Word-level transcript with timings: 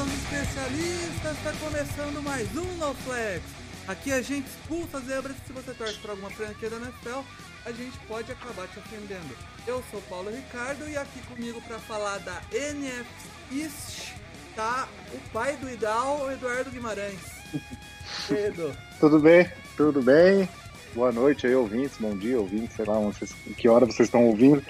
Seus 0.00 0.14
especialistas! 0.14 1.36
Está 1.36 1.52
começando 1.62 2.22
mais 2.22 2.48
um 2.56 2.64
No 2.78 2.94
Flex. 2.94 3.42
Aqui 3.86 4.10
a 4.10 4.22
gente 4.22 4.46
expulsa 4.46 4.98
zebras 5.00 5.36
se 5.46 5.52
você 5.52 5.74
torce 5.74 5.98
para 5.98 6.12
alguma 6.12 6.30
franquia 6.30 6.70
da 6.70 6.76
NFL, 6.76 7.20
a 7.66 7.70
gente 7.70 7.98
pode 8.08 8.32
acabar 8.32 8.66
te 8.68 8.78
ofendendo. 8.78 9.36
Eu 9.66 9.84
sou 9.90 10.00
Paulo 10.08 10.30
Ricardo 10.30 10.88
e 10.88 10.96
aqui 10.96 11.20
comigo 11.28 11.60
para 11.68 11.78
falar 11.80 12.16
da 12.20 12.40
NFC 12.50 13.04
East 13.52 14.12
tá 14.56 14.88
o 15.12 15.18
pai 15.34 15.58
do 15.58 15.68
Idal, 15.68 16.32
Eduardo 16.32 16.70
Guimarães. 16.70 17.20
Edu. 18.30 18.74
Tudo 18.98 19.18
bem? 19.18 19.50
Tudo 19.76 20.00
bem? 20.00 20.48
Boa 20.94 21.12
noite 21.12 21.46
aí, 21.46 21.54
ouvintes. 21.54 21.98
Bom 22.00 22.16
dia, 22.16 22.40
ouvintes. 22.40 22.74
Sei 22.74 22.86
lá 22.86 22.98
onde 22.98 23.18
vocês, 23.18 23.34
que 23.54 23.68
hora 23.68 23.84
vocês 23.84 24.08
estão 24.08 24.24
ouvindo. 24.24 24.64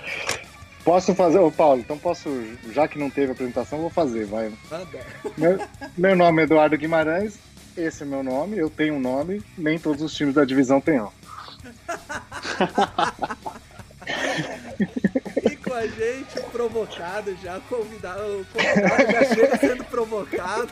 Posso 0.85 1.15
fazer, 1.15 1.39
ô 1.39 1.51
Paulo, 1.51 1.81
então 1.81 1.99
posso, 1.99 2.29
já 2.73 2.89
que 2.89 2.99
não 2.99 3.11
teve 3.11 3.33
apresentação, 3.33 3.81
vou 3.81 3.91
fazer, 3.91 4.27
vai. 4.27 4.51
Meu, 5.37 5.59
meu 5.97 6.17
nome 6.17 6.43
é 6.43 6.45
Eduardo 6.45 6.77
Guimarães, 6.77 7.39
esse 7.77 8.03
é 8.03 8.07
meu 8.07 8.23
nome, 8.23 8.59
eu 8.59 8.71
tenho 8.71 8.95
um 8.95 9.01
nome, 9.01 9.43
nem 9.57 9.79
todos 9.79 10.03
os 10.03 10.15
times 10.15 10.35
da 10.35 10.45
divisão 10.45 10.81
têm. 10.81 11.01
ó. 11.01 11.11
E 15.43 15.57
com 15.57 15.73
a 15.75 15.87
gente, 15.87 16.41
provocado 16.51 17.37
já, 17.43 17.61
convidado, 17.61 18.47
convidado 18.53 19.13
já 19.13 19.25
chega 19.35 19.57
sendo 19.59 19.85
provocado. 19.85 20.69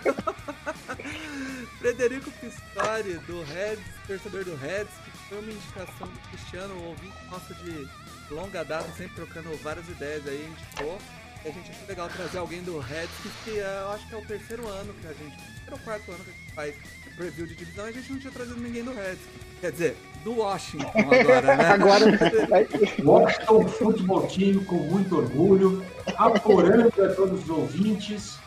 Frederico 1.78 2.30
Pistori, 2.32 3.14
do 3.26 3.42
Reds, 3.44 3.84
torcedor 4.06 4.44
do 4.44 4.56
Reds, 4.56 4.92
que 5.04 5.10
foi 5.28 5.38
uma 5.38 5.50
indicação 5.50 6.06
do 6.08 6.18
Cristiano, 6.30 6.74
um 6.74 6.88
ouvinte 6.88 7.16
nosso 7.30 7.54
de 7.54 7.88
longa 8.30 8.64
data, 8.64 8.88
sempre 8.96 9.14
trocando 9.16 9.56
várias 9.58 9.88
ideias 9.88 10.26
aí, 10.26 10.50
indicou. 10.50 10.98
E 11.44 11.48
a 11.48 11.52
gente 11.52 11.70
achou 11.70 11.88
legal 11.88 12.08
trazer 12.08 12.38
alguém 12.38 12.62
do 12.62 12.78
Reds, 12.78 13.10
que, 13.44 13.58
é, 13.58 13.80
eu 13.82 13.92
acho 13.92 14.08
que 14.08 14.14
é 14.14 14.18
o 14.18 14.26
terceiro 14.26 14.66
ano 14.66 14.92
que 14.94 15.06
a 15.06 15.12
gente. 15.12 15.36
Terceiro 15.36 15.72
ou 15.72 15.78
quarto 15.78 16.12
ano 16.12 16.24
que 16.24 16.30
a 16.30 16.32
gente 16.32 16.52
faz 16.52 16.74
preview 17.18 17.46
de 17.46 17.56
divisão 17.56 17.86
e 17.86 17.88
a 17.88 17.92
gente 17.92 18.12
não 18.12 18.20
tinha 18.20 18.32
trazido 18.32 18.60
ninguém 18.60 18.84
do 18.84 18.92
Reds. 18.92 19.18
Quer 19.60 19.72
dizer, 19.72 19.96
do 20.22 20.38
Washington 20.38 20.92
agora, 20.94 21.56
né? 21.56 21.66
Agora, 21.66 22.04
Washington 23.04 23.68
Futebol 23.68 24.26
Team 24.28 24.64
com 24.64 24.76
muito 24.76 25.16
orgulho, 25.16 25.84
apurando 26.16 27.02
a 27.02 27.14
todos 27.14 27.42
os 27.42 27.50
ouvintes, 27.50 28.37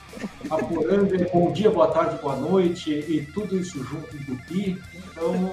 apurando 0.49 1.31
bom 1.31 1.51
dia, 1.51 1.69
boa 1.69 1.87
tarde, 1.87 2.21
boa 2.21 2.35
noite 2.35 2.91
e 2.91 3.25
tudo 3.33 3.57
isso 3.57 3.83
junto 3.83 4.15
em 4.15 4.23
tupi. 4.23 4.81
Então, 4.93 5.51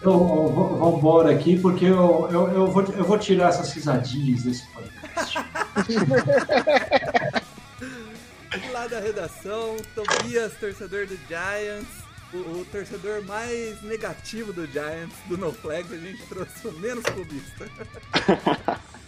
então 0.00 0.48
vamos 0.48 0.98
embora 0.98 1.30
aqui, 1.32 1.58
porque 1.58 1.84
eu, 1.86 2.28
eu, 2.30 2.48
eu, 2.48 2.66
vou, 2.66 2.82
eu 2.82 3.04
vou 3.04 3.18
tirar 3.18 3.48
essas 3.50 3.72
risadinhas 3.72 4.42
desse 4.42 4.66
podcast. 4.72 5.38
Lá 8.72 8.86
da 8.86 9.00
redação, 9.00 9.76
Tobias, 9.94 10.54
torcedor 10.54 11.06
do 11.06 11.18
Giants, 11.28 12.04
o, 12.32 12.60
o 12.60 12.66
torcedor 12.70 13.22
mais 13.24 13.82
negativo 13.82 14.52
do 14.52 14.66
Giants, 14.66 15.14
do 15.28 15.36
No 15.36 15.52
Flag, 15.52 15.92
a 15.92 15.98
gente 15.98 16.22
trouxe 16.26 16.66
o 16.66 16.72
menos 16.72 17.04
clubista. 17.04 17.66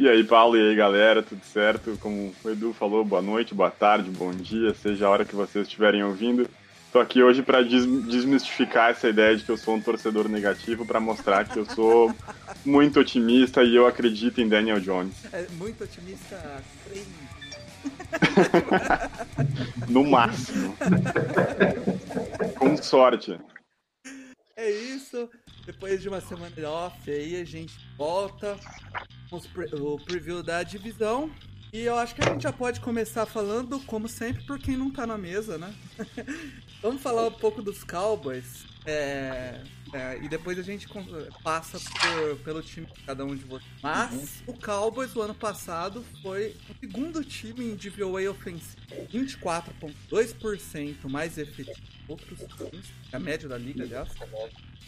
E 0.00 0.08
aí, 0.08 0.24
Paulo, 0.24 0.56
e 0.56 0.70
aí, 0.70 0.74
galera, 0.74 1.22
tudo 1.22 1.44
certo? 1.44 1.94
Como 2.00 2.34
o 2.42 2.48
Edu 2.48 2.72
falou, 2.72 3.04
boa 3.04 3.20
noite, 3.20 3.54
boa 3.54 3.70
tarde, 3.70 4.08
bom 4.08 4.30
dia, 4.30 4.72
seja 4.72 5.06
a 5.06 5.10
hora 5.10 5.26
que 5.26 5.36
vocês 5.36 5.66
estiverem 5.66 6.02
ouvindo. 6.02 6.48
Tô 6.90 6.98
aqui 6.98 7.22
hoje 7.22 7.42
para 7.42 7.60
desmistificar 7.60 8.92
essa 8.92 9.10
ideia 9.10 9.36
de 9.36 9.44
que 9.44 9.50
eu 9.50 9.58
sou 9.58 9.74
um 9.74 9.80
torcedor 9.82 10.26
negativo, 10.26 10.86
para 10.86 10.98
mostrar 11.00 11.46
que 11.46 11.58
eu 11.58 11.66
sou 11.66 12.16
muito 12.64 12.98
otimista 12.98 13.62
e 13.62 13.76
eu 13.76 13.86
acredito 13.86 14.40
em 14.40 14.48
Daniel 14.48 14.80
Jones. 14.80 15.14
É 15.34 15.46
muito 15.58 15.84
otimista. 15.84 16.62
No 19.86 20.02
máximo. 20.02 20.74
Com 22.58 22.74
sorte. 22.78 23.38
É 24.56 24.70
isso. 24.70 25.28
Depois 25.66 26.00
de 26.00 26.08
uma 26.08 26.22
semana 26.22 26.70
off 26.70 27.10
aí, 27.10 27.38
a 27.38 27.44
gente 27.44 27.74
volta 27.98 28.56
pre- 29.38 29.74
o 29.74 29.96
preview 29.98 30.42
da 30.42 30.62
divisão. 30.62 31.30
E 31.72 31.82
eu 31.82 31.96
acho 31.96 32.16
que 32.16 32.20
a 32.24 32.32
gente 32.32 32.42
já 32.42 32.52
pode 32.52 32.80
começar 32.80 33.24
falando, 33.26 33.78
como 33.86 34.08
sempre, 34.08 34.42
por 34.44 34.58
quem 34.58 34.76
não 34.76 34.90
tá 34.90 35.06
na 35.06 35.16
mesa, 35.16 35.56
né? 35.56 35.72
Vamos 36.82 37.00
falar 37.00 37.26
um 37.28 37.32
pouco 37.32 37.62
dos 37.62 37.84
Cowboys. 37.84 38.68
É, 38.84 39.62
é, 39.92 40.18
e 40.22 40.28
depois 40.28 40.58
a 40.58 40.62
gente 40.62 40.88
passa 41.44 41.78
por- 41.78 42.36
pelo 42.42 42.60
time 42.62 42.86
de 42.86 43.00
cada 43.04 43.24
um 43.24 43.36
de 43.36 43.44
vocês. 43.44 43.70
Mas 43.82 44.42
o 44.48 44.52
Cowboys, 44.54 45.14
o 45.14 45.20
ano 45.22 45.34
passado, 45.34 46.04
foi 46.22 46.56
o 46.68 46.74
segundo 46.80 47.22
time 47.22 47.66
em 47.66 47.76
DVOA 47.76 48.28
ofensivo. 48.30 48.76
24,2% 49.12 51.08
mais 51.08 51.38
efetivo 51.38 51.76
que 51.76 52.02
outros 52.12 52.38
times. 52.56 52.86
A 53.12 53.18
média 53.18 53.48
da 53.48 53.58
liga, 53.58 53.84
aliás. 53.84 54.08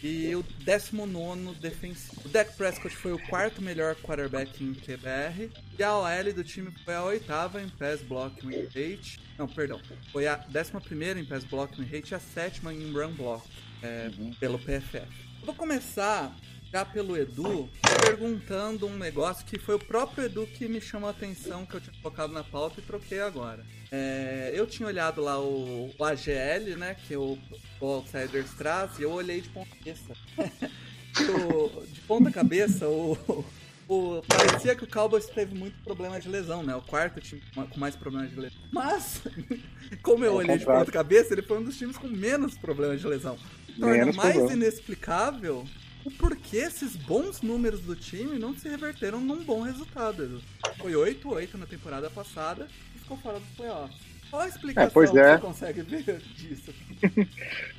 E 0.01 0.35
o 0.35 0.43
19 0.43 1.55
defensivo. 1.59 2.21
O 2.25 2.29
Dak 2.29 2.53
Prescott 2.57 2.95
foi 2.95 3.13
o 3.13 3.19
quarto 3.27 3.61
melhor 3.61 3.95
quarterback 3.95 4.63
em 4.63 4.73
QBR. 4.73 5.49
E 5.77 5.83
a 5.83 5.97
OL 5.97 6.33
do 6.33 6.43
time 6.43 6.71
foi 6.83 6.93
a 6.93 7.03
oitava 7.03 7.61
em 7.61 7.69
pass 7.69 8.01
block 8.01 8.45
win 8.45 8.63
rate. 8.65 9.19
Não, 9.37 9.47
perdão. 9.47 9.79
Foi 10.11 10.27
a 10.27 10.35
décima 10.35 10.81
primeira 10.81 11.19
em 11.19 11.25
pass 11.25 11.43
block 11.45 11.79
win 11.79 11.87
rate 11.87 12.11
e 12.11 12.15
a 12.15 12.19
sétima 12.19 12.73
em 12.73 12.91
run 12.91 13.11
block. 13.13 13.47
é, 13.81 14.09
Pelo 14.39 14.59
PFF. 14.59 15.07
Vou 15.45 15.55
começar 15.55 16.33
já 16.73 16.83
pelo 16.83 17.15
Edu 17.15 17.69
perguntando 18.03 18.87
um 18.87 18.97
negócio 18.97 19.45
que 19.45 19.59
foi 19.59 19.75
o 19.75 19.79
próprio 19.79 20.25
Edu 20.25 20.47
que 20.47 20.67
me 20.67 20.81
chamou 20.81 21.07
a 21.07 21.11
atenção, 21.11 21.67
que 21.67 21.75
eu 21.75 21.81
tinha 21.81 21.95
colocado 22.01 22.33
na 22.33 22.43
pauta 22.43 22.79
e 22.79 22.83
troquei 22.83 23.19
agora. 23.19 23.63
É, 23.91 24.51
eu 24.55 24.65
tinha 24.65 24.87
olhado 24.87 25.21
lá 25.21 25.39
o, 25.39 25.93
o 25.95 26.03
AGL, 26.03 26.75
né, 26.75 26.95
que 27.07 27.15
o, 27.15 27.37
o 27.79 27.85
Outsiders 27.85 28.51
traz, 28.55 28.97
e 28.97 29.03
eu 29.03 29.11
olhei 29.11 29.39
de 29.39 29.49
ponta 29.49 29.69
cabeça. 29.75 30.13
O- 31.29 31.85
de 31.85 32.01
ponta 32.01 32.31
cabeça, 32.31 32.87
o, 32.89 33.45
o- 33.87 34.23
parecia 34.27 34.75
que 34.75 34.83
o 34.83 34.87
Cowboys 34.89 35.27
teve 35.27 35.53
muito 35.53 35.77
problema 35.83 36.19
de 36.19 36.27
lesão, 36.27 36.63
né? 36.63 36.75
O 36.75 36.81
quarto 36.81 37.21
time 37.21 37.39
com 37.53 37.79
mais 37.79 37.95
problemas 37.95 38.31
de 38.31 38.39
lesão. 38.39 38.57
Mas, 38.71 39.21
como 40.01 40.25
eu 40.25 40.31
Ao 40.31 40.37
olhei 40.37 40.57
de 40.57 40.65
ponta 40.65 40.91
cabeça, 40.91 41.31
ele 41.31 41.43
foi 41.43 41.59
um 41.59 41.63
dos 41.63 41.77
times 41.77 41.99
com 41.99 42.07
menos 42.07 42.57
problemas 42.57 42.99
de 42.99 43.05
lesão. 43.05 43.37
Torna 43.79 44.11
mais 44.11 44.33
problema. 44.37 44.53
inexplicável 44.53 45.67
o 46.05 46.11
porquê 46.11 46.57
esses 46.57 46.95
bons 46.95 47.41
números 47.41 47.81
do 47.81 47.95
time 47.95 48.37
não 48.37 48.55
se 48.55 48.67
reverteram 48.67 49.21
num 49.21 49.43
bom 49.43 49.61
resultado. 49.61 50.23
Edu. 50.23 50.41
Foi 50.77 50.93
8-8 50.93 51.55
na 51.55 51.65
temporada 51.65 52.09
passada 52.09 52.67
e 52.95 52.99
ficou 52.99 53.17
fora 53.17 53.39
dos 53.39 53.49
playoffs. 53.49 54.13
Qual 54.29 54.41
a 54.41 54.47
explicação 54.47 54.87
É, 54.87 54.91
pois 54.91 55.11
que 55.11 55.19
é. 55.19 55.33
você 55.33 55.41
consegue 55.41 55.81
ver 55.83 56.21
disso? 56.35 56.73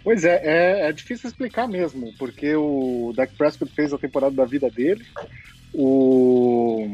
Pois 0.05 0.25
é, 0.25 0.41
é, 0.45 0.89
é 0.89 0.93
difícil 0.93 1.29
explicar 1.29 1.67
mesmo, 1.67 2.13
porque 2.19 2.55
o 2.55 3.13
Dak 3.17 3.35
Prescott 3.35 3.73
fez 3.75 3.93
a 3.93 3.99
temporada 3.99 4.35
da 4.35 4.45
vida 4.45 4.71
dele. 4.71 5.05
O... 5.73 6.87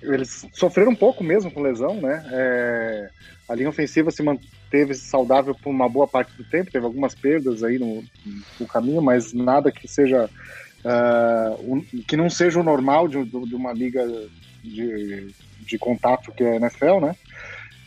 Eles 0.00 0.46
sofreram 0.52 0.92
um 0.92 0.96
pouco 0.96 1.24
mesmo 1.24 1.50
com 1.50 1.62
lesão, 1.62 2.00
né? 2.00 2.24
É, 2.30 3.10
A 3.48 3.54
linha 3.54 3.68
ofensiva 3.68 4.10
se 4.10 4.22
manteve 4.22 4.94
saudável 4.94 5.54
por 5.54 5.70
uma 5.70 5.88
boa 5.88 6.06
parte 6.06 6.32
do 6.36 6.44
tempo, 6.44 6.70
teve 6.70 6.84
algumas 6.84 7.14
perdas 7.14 7.64
aí 7.64 7.78
no, 7.78 8.04
no 8.60 8.66
caminho, 8.66 9.02
mas 9.02 9.32
nada 9.32 9.72
que 9.72 9.88
seja 9.88 10.30
um- 11.60 11.86
que 12.06 12.16
não 12.16 12.28
seja 12.30 12.60
o 12.60 12.64
normal 12.64 13.08
de, 13.08 13.24
de 13.24 13.54
uma 13.54 13.72
liga 13.72 14.04
de, 14.62 15.32
de 15.58 15.78
contato 15.78 16.32
que 16.36 16.42
é 16.44 16.52
a 16.52 16.56
NFL, 16.56 17.00
né? 17.00 17.14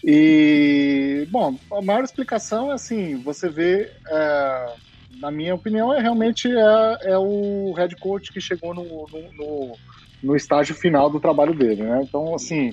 E, 0.03 1.25
bom, 1.31 1.57
a 1.71 1.81
maior 1.81 2.03
explicação 2.03 2.71
é 2.71 2.75
assim, 2.75 3.21
você 3.23 3.49
vê, 3.49 3.89
é, 4.11 4.75
na 5.19 5.31
minha 5.31 5.55
opinião, 5.55 5.91
é 5.93 5.99
realmente 5.99 6.47
é, 6.47 7.11
é 7.13 7.17
o 7.17 7.73
head 7.75 7.95
coach 7.97 8.31
que 8.31 8.39
chegou 8.39 8.73
no, 8.75 8.83
no, 8.83 9.33
no, 9.33 9.79
no 10.21 10.35
estágio 10.35 10.75
final 10.75 11.09
do 11.09 11.19
trabalho 11.19 11.55
dele, 11.57 11.83
né? 11.83 12.03
Então, 12.03 12.35
assim, 12.35 12.71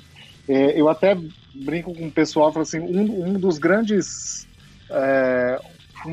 é, 0.49 0.79
eu 0.79 0.89
até 0.89 1.17
brinco 1.55 1.95
com 1.95 2.07
o 2.09 2.13
pessoal, 2.13 2.53
falo 2.53 2.63
assim, 2.63 2.81
um, 2.81 3.31
um 3.31 3.33
dos 3.35 3.59
grandes 3.59 4.47
é, 4.91 5.59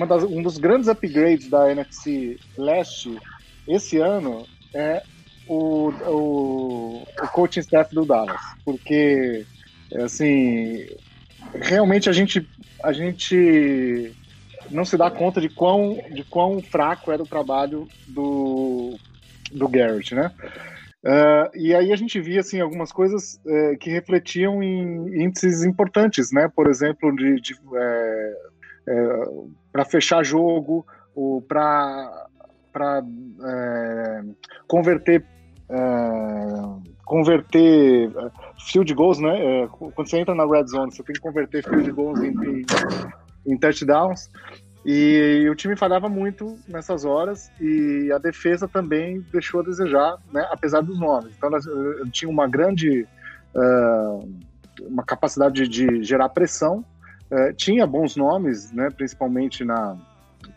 das, 0.07 0.23
um 0.23 0.41
dos 0.41 0.57
grandes 0.57 0.87
upgrades 0.87 1.49
da 1.49 1.71
NFC 1.71 2.39
Leste 2.57 3.09
esse 3.75 3.97
ano 3.97 4.45
é 4.73 5.03
o, 5.47 5.89
o, 5.89 7.01
o 7.01 7.27
coaching 7.33 7.61
staff 7.61 7.93
do 7.93 8.05
Dallas, 8.05 8.41
porque 8.63 9.45
assim, 10.03 10.85
realmente 11.53 12.09
a 12.09 12.13
gente, 12.13 12.47
a 12.83 12.93
gente 12.93 14.13
não 14.69 14.85
se 14.85 14.97
dá 14.97 15.09
conta 15.09 15.41
de 15.41 15.49
quão, 15.49 15.97
de 16.11 16.23
quão 16.23 16.61
fraco 16.61 17.11
era 17.11 17.23
o 17.23 17.27
trabalho 17.27 17.87
do, 18.07 18.95
do 19.51 19.67
Garrett, 19.67 20.13
né? 20.13 20.31
Uh, 21.01 21.57
e 21.57 21.73
aí 21.73 21.93
a 21.93 21.95
gente 21.95 22.19
via 22.19 22.41
assim 22.41 22.59
algumas 22.59 22.91
coisas 22.91 23.39
uh, 23.45 23.77
que 23.79 23.89
refletiam 23.89 24.61
em 24.61 25.23
índices 25.23 25.63
importantes, 25.63 26.31
né? 26.31 26.51
Por 26.53 26.69
exemplo, 26.69 27.15
de, 27.15 27.39
de 27.39 27.55
é, 27.73 28.33
é, 28.89 29.25
para 29.71 29.85
fechar 29.85 30.25
jogo 30.25 30.85
ou 31.15 31.41
para 31.41 32.27
para 32.79 33.03
é, 33.43 34.21
converter 34.65 35.25
é, 35.69 35.75
converter 37.03 38.09
é, 38.09 38.31
field 38.71 38.93
goals, 38.93 39.19
né? 39.19 39.63
É, 39.63 39.67
quando 39.67 40.09
você 40.09 40.17
entra 40.17 40.33
na 40.33 40.45
red 40.45 40.65
zone, 40.67 40.91
você 40.91 41.03
tem 41.03 41.13
que 41.13 41.19
converter 41.19 41.61
field 41.63 41.91
goals 41.91 42.19
em, 42.21 42.31
em, 42.31 42.65
em 43.45 43.57
touchdowns. 43.57 44.29
E, 44.85 45.41
e, 45.43 45.49
o 45.49 45.55
time 45.55 45.75
falhava 45.75 46.07
muito 46.07 46.57
nessas 46.65 47.03
horas 47.03 47.51
e 47.59 48.09
a 48.13 48.17
defesa 48.17 48.65
também 48.65 49.19
deixou 49.29 49.59
a 49.59 49.63
desejar, 49.63 50.15
né? 50.31 50.47
Apesar 50.49 50.81
dos 50.81 50.97
nomes. 50.97 51.33
Então, 51.35 51.49
tinha 52.11 52.31
uma 52.31 52.47
grande 52.47 53.05
uh, 53.53 54.39
uma 54.87 55.03
capacidade 55.03 55.67
de, 55.67 55.85
de 55.85 56.03
gerar 56.03 56.29
pressão. 56.29 56.85
Uh, 57.29 57.53
tinha 57.55 57.85
bons 57.85 58.15
nomes, 58.15 58.71
né? 58.71 58.89
Principalmente 58.89 59.65
na 59.65 59.97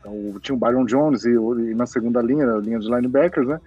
então, 0.02 0.40
tinha 0.40 0.54
o 0.54 0.58
Byron 0.58 0.84
Jones 0.84 1.24
e, 1.24 1.30
e, 1.30 1.74
na 1.74 1.86
segunda 1.86 2.20
linha, 2.20 2.44
a 2.44 2.58
linha 2.58 2.78
de 2.80 2.86
linebackers, 2.86 3.46
né? 3.46 3.60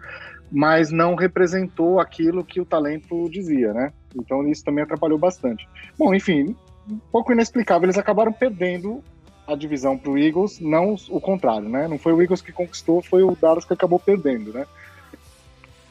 Mas 0.52 0.92
não 0.92 1.16
representou 1.16 2.00
aquilo 2.00 2.44
que 2.44 2.60
o 2.60 2.66
talento 2.66 3.30
dizia, 3.30 3.74
né? 3.74 3.94
Então 4.16 4.48
isso 4.48 4.64
também 4.64 4.84
atrapalhou 4.84 5.18
bastante. 5.18 5.68
Bom, 5.98 6.14
enfim, 6.14 6.56
um 6.90 7.00
pouco 7.12 7.32
inexplicável. 7.32 7.86
Eles 7.86 7.98
acabaram 7.98 8.32
perdendo 8.32 9.02
a 9.48 9.56
divisão 9.56 9.98
para 9.98 10.12
o 10.12 10.18
Eagles, 10.18 10.60
não 10.60 10.96
o 11.10 11.20
contrário, 11.22 11.70
né? 11.70 11.88
Não 11.88 11.98
foi 11.98 12.14
o 12.14 12.22
Eagles 12.22 12.42
que 12.42 12.52
conquistou, 12.52 13.02
foi 13.02 13.24
o 13.24 13.36
Dallas 13.36 13.66
que 13.66 13.74
acabou 13.74 14.00
perdendo, 14.00 14.54
né? 14.54 14.66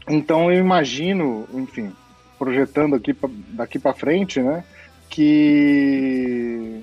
Então 0.08 0.52
eu 0.52 0.58
imagino, 0.60 1.46
enfim, 1.54 1.90
projetando 2.38 2.94
aqui 2.94 3.16
daqui 3.48 3.78
para 3.78 3.94
frente, 3.94 4.40
né? 4.40 4.62
Que 5.08 6.80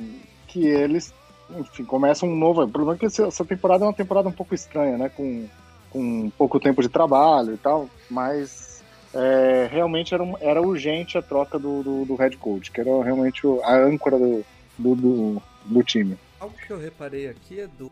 que 0.47 0.67
eles 0.67 1.13
enfim, 1.57 1.83
começa 1.83 2.25
um 2.25 2.35
novo. 2.35 2.63
O 2.63 2.69
problema 2.69 2.95
é 2.95 2.99
que 2.99 3.05
essa 3.05 3.45
temporada 3.45 3.83
é 3.83 3.87
uma 3.87 3.93
temporada 3.93 4.29
um 4.29 4.33
pouco 4.33 4.55
estranha, 4.55 4.97
né? 4.97 5.09
Com, 5.09 5.47
com 5.89 6.29
pouco 6.37 6.59
tempo 6.59 6.81
de 6.81 6.89
trabalho 6.89 7.53
e 7.53 7.57
tal, 7.57 7.89
mas 8.09 8.83
é, 9.13 9.67
realmente 9.71 10.13
era, 10.13 10.23
era 10.39 10.61
urgente 10.61 11.17
a 11.17 11.21
troca 11.21 11.59
do, 11.59 11.83
do, 11.83 12.05
do, 12.05 12.15
head 12.15 12.37
coach, 12.37 12.71
que 12.71 12.79
era 12.79 13.03
realmente 13.03 13.41
a 13.63 13.75
âncora 13.75 14.17
do, 14.17 14.45
do, 14.77 14.95
do, 14.95 15.41
do 15.65 15.83
time. 15.83 16.17
Algo 16.39 16.55
que 16.55 16.71
eu 16.71 16.79
reparei 16.79 17.27
aqui 17.27 17.59
é 17.59 17.67
do. 17.67 17.91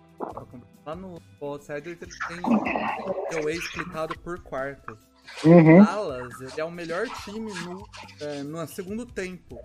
Lá 0.85 0.95
no 0.95 1.21
Outsider 1.39 1.97
eles 2.01 2.17
têm 2.27 3.39
o 3.39 3.43
way 3.43 3.55
explicado 3.55 4.17
por 4.19 4.39
quartas. 4.41 4.97
Uhum. 5.43 5.83
Dallas 5.83 6.41
ele 6.41 6.59
é 6.59 6.63
o 6.63 6.71
melhor 6.71 7.07
time 7.23 7.51
no, 7.63 7.87
é, 8.19 8.43
no 8.43 8.65
segundo 8.67 9.05
tempo. 9.05 9.59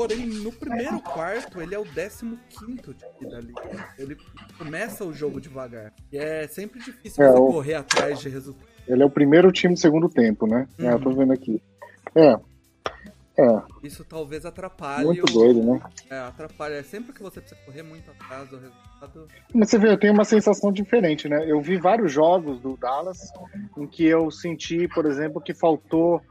Porém, 0.00 0.24
no 0.24 0.50
primeiro 0.50 0.98
quarto, 1.02 1.60
ele 1.60 1.74
é 1.74 1.78
o 1.78 1.84
15 1.84 2.38
time 2.48 3.30
da 3.30 3.38
liga. 3.38 3.92
Ele 3.98 4.16
começa 4.56 5.04
o 5.04 5.12
jogo 5.12 5.38
devagar. 5.38 5.92
E 6.10 6.16
é 6.16 6.48
sempre 6.48 6.80
difícil 6.80 7.22
é, 7.22 7.30
você 7.30 7.38
o... 7.38 7.46
correr 7.48 7.74
atrás 7.74 8.18
de 8.18 8.30
resultados. 8.30 8.66
Ele 8.88 9.02
é 9.02 9.04
o 9.04 9.10
primeiro 9.10 9.52
time 9.52 9.74
do 9.74 9.78
segundo 9.78 10.08
tempo, 10.08 10.46
né? 10.46 10.66
Uhum. 10.78 10.88
É, 10.88 10.94
eu 10.94 11.00
tô 11.00 11.10
uhum. 11.10 11.16
vendo 11.16 11.34
aqui. 11.34 11.62
É, 12.14 12.30
é. 12.30 13.62
Isso 13.82 14.02
talvez 14.02 14.46
atrapalhe. 14.46 15.04
Muito 15.04 15.22
o... 15.28 15.32
doido, 15.34 15.62
né? 15.62 15.82
É, 16.08 16.16
atrapalha. 16.20 16.76
É 16.76 16.82
sempre 16.82 17.12
que 17.12 17.22
você 17.22 17.38
precisa 17.38 17.60
correr 17.66 17.82
muito 17.82 18.10
atrás 18.10 18.48
do 18.48 18.56
resultado. 18.56 19.28
Mas 19.52 19.68
você 19.68 19.76
vê, 19.76 19.90
eu 19.90 19.98
tenho 19.98 20.14
uma 20.14 20.24
sensação 20.24 20.72
diferente, 20.72 21.28
né? 21.28 21.44
Eu 21.46 21.60
vi 21.60 21.76
vários 21.76 22.10
jogos 22.10 22.58
do 22.58 22.74
Dallas 22.74 23.18
em 23.76 23.86
que 23.86 24.06
eu 24.06 24.30
senti, 24.30 24.88
por 24.88 25.04
exemplo, 25.04 25.42
que 25.42 25.52
faltou 25.52 26.22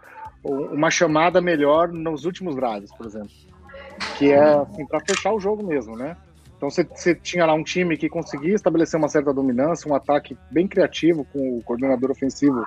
uma 0.43 0.89
chamada 0.89 1.39
melhor 1.39 1.89
nos 1.89 2.25
últimos 2.25 2.55
drives, 2.55 2.91
por 2.95 3.05
exemplo. 3.05 3.48
Que 4.17 4.31
é 4.31 4.39
assim, 4.39 4.85
para 4.85 4.99
fechar 4.99 5.33
o 5.33 5.39
jogo 5.39 5.65
mesmo, 5.65 5.95
né? 5.95 6.15
Então 6.57 6.69
você, 6.69 7.15
tinha 7.15 7.45
lá 7.45 7.53
um 7.53 7.63
time 7.63 7.95
que 7.95 8.09
conseguia 8.09 8.53
estabelecer 8.53 8.99
uma 8.99 9.07
certa 9.07 9.33
dominância, 9.33 9.89
um 9.89 9.95
ataque 9.95 10.37
bem 10.51 10.67
criativo 10.67 11.25
com 11.31 11.57
o 11.57 11.63
coordenador 11.63 12.11
ofensivo 12.11 12.63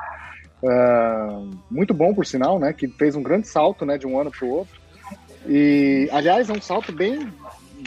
Uh, 0.63 1.51
muito 1.69 1.93
bom, 1.93 2.15
por 2.15 2.25
sinal, 2.25 2.59
né? 2.59 2.73
Que 2.73 2.87
fez 2.87 3.17
um 3.17 3.23
grande 3.23 3.49
salto, 3.49 3.85
né? 3.85 3.99
De 3.99 4.07
um 4.07 4.19
ano 4.19 4.31
para 4.31 4.47
o 4.47 4.51
outro. 4.51 4.81
E, 5.47 6.09
aliás, 6.13 6.49
é 6.49 6.53
um 6.53 6.61
salto 6.61 6.93
bem, 6.93 7.33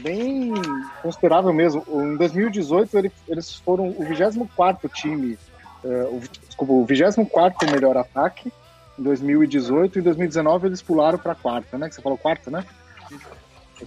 bem 0.01 0.53
considerável 1.01 1.53
mesmo. 1.53 1.83
Em 1.87 2.17
2018, 2.17 2.97
ele, 2.97 3.11
eles 3.29 3.55
foram 3.55 3.89
o 3.97 4.03
24 4.03 4.89
time, 4.89 5.37
uh, 5.85 6.15
o, 6.15 6.21
desculpa, 6.47 6.73
o 6.73 6.85
24 6.85 7.71
melhor 7.71 7.95
ataque 7.95 8.51
em 8.99 9.03
2018. 9.03 9.99
Em 9.99 10.01
2019, 10.01 10.67
eles 10.67 10.81
pularam 10.81 11.17
para 11.17 11.33
quarta, 11.33 11.77
né? 11.77 11.87
Que 11.87 11.95
você 11.95 12.01
falou 12.01 12.17
quarta, 12.17 12.51
né? 12.51 12.65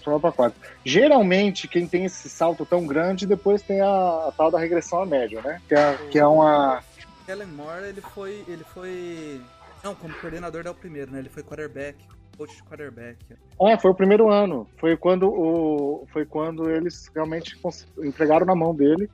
Pularam 0.02 0.20
para 0.20 0.32
quarta. 0.32 0.56
Geralmente, 0.84 1.68
quem 1.68 1.86
tem 1.86 2.04
esse 2.04 2.28
salto 2.28 2.64
tão 2.66 2.86
grande, 2.86 3.26
depois 3.26 3.62
tem 3.62 3.80
a, 3.80 3.86
a 3.86 4.32
tal 4.36 4.50
da 4.50 4.58
regressão 4.58 5.02
à 5.02 5.06
média, 5.06 5.40
né? 5.42 5.60
Que 5.68 5.74
é, 5.74 5.98
que 6.10 6.18
é 6.18 6.26
uma 6.26 6.82
Kellen 7.28 7.48
Moore, 7.48 7.84
ele 7.84 8.00
foi. 8.00 8.42
ele 8.48 8.64
foi. 8.64 9.38
Não, 9.84 9.94
como 9.94 10.14
coordenador 10.14 10.66
é 10.66 10.70
o 10.70 10.74
primeiro, 10.74 11.12
né? 11.12 11.18
Ele 11.18 11.28
foi 11.28 11.42
quarterback, 11.42 11.98
coach 12.38 12.56
de 12.56 12.62
quarterback. 12.62 13.18
É, 13.60 13.78
foi 13.78 13.90
o 13.90 13.94
primeiro 13.94 14.30
ano. 14.30 14.66
Foi 14.78 14.96
quando, 14.96 15.28
o, 15.28 16.06
foi 16.10 16.24
quando 16.24 16.70
eles 16.70 17.10
realmente 17.14 17.60
entregaram 17.98 18.46
na 18.46 18.54
mão 18.54 18.74
dele 18.74 19.10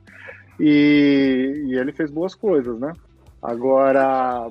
e, 0.57 1.65
e 1.67 1.77
ele 1.77 1.91
fez 1.91 2.09
boas 2.09 2.33
coisas, 2.33 2.79
né? 2.79 2.93
Agora, 3.45 4.49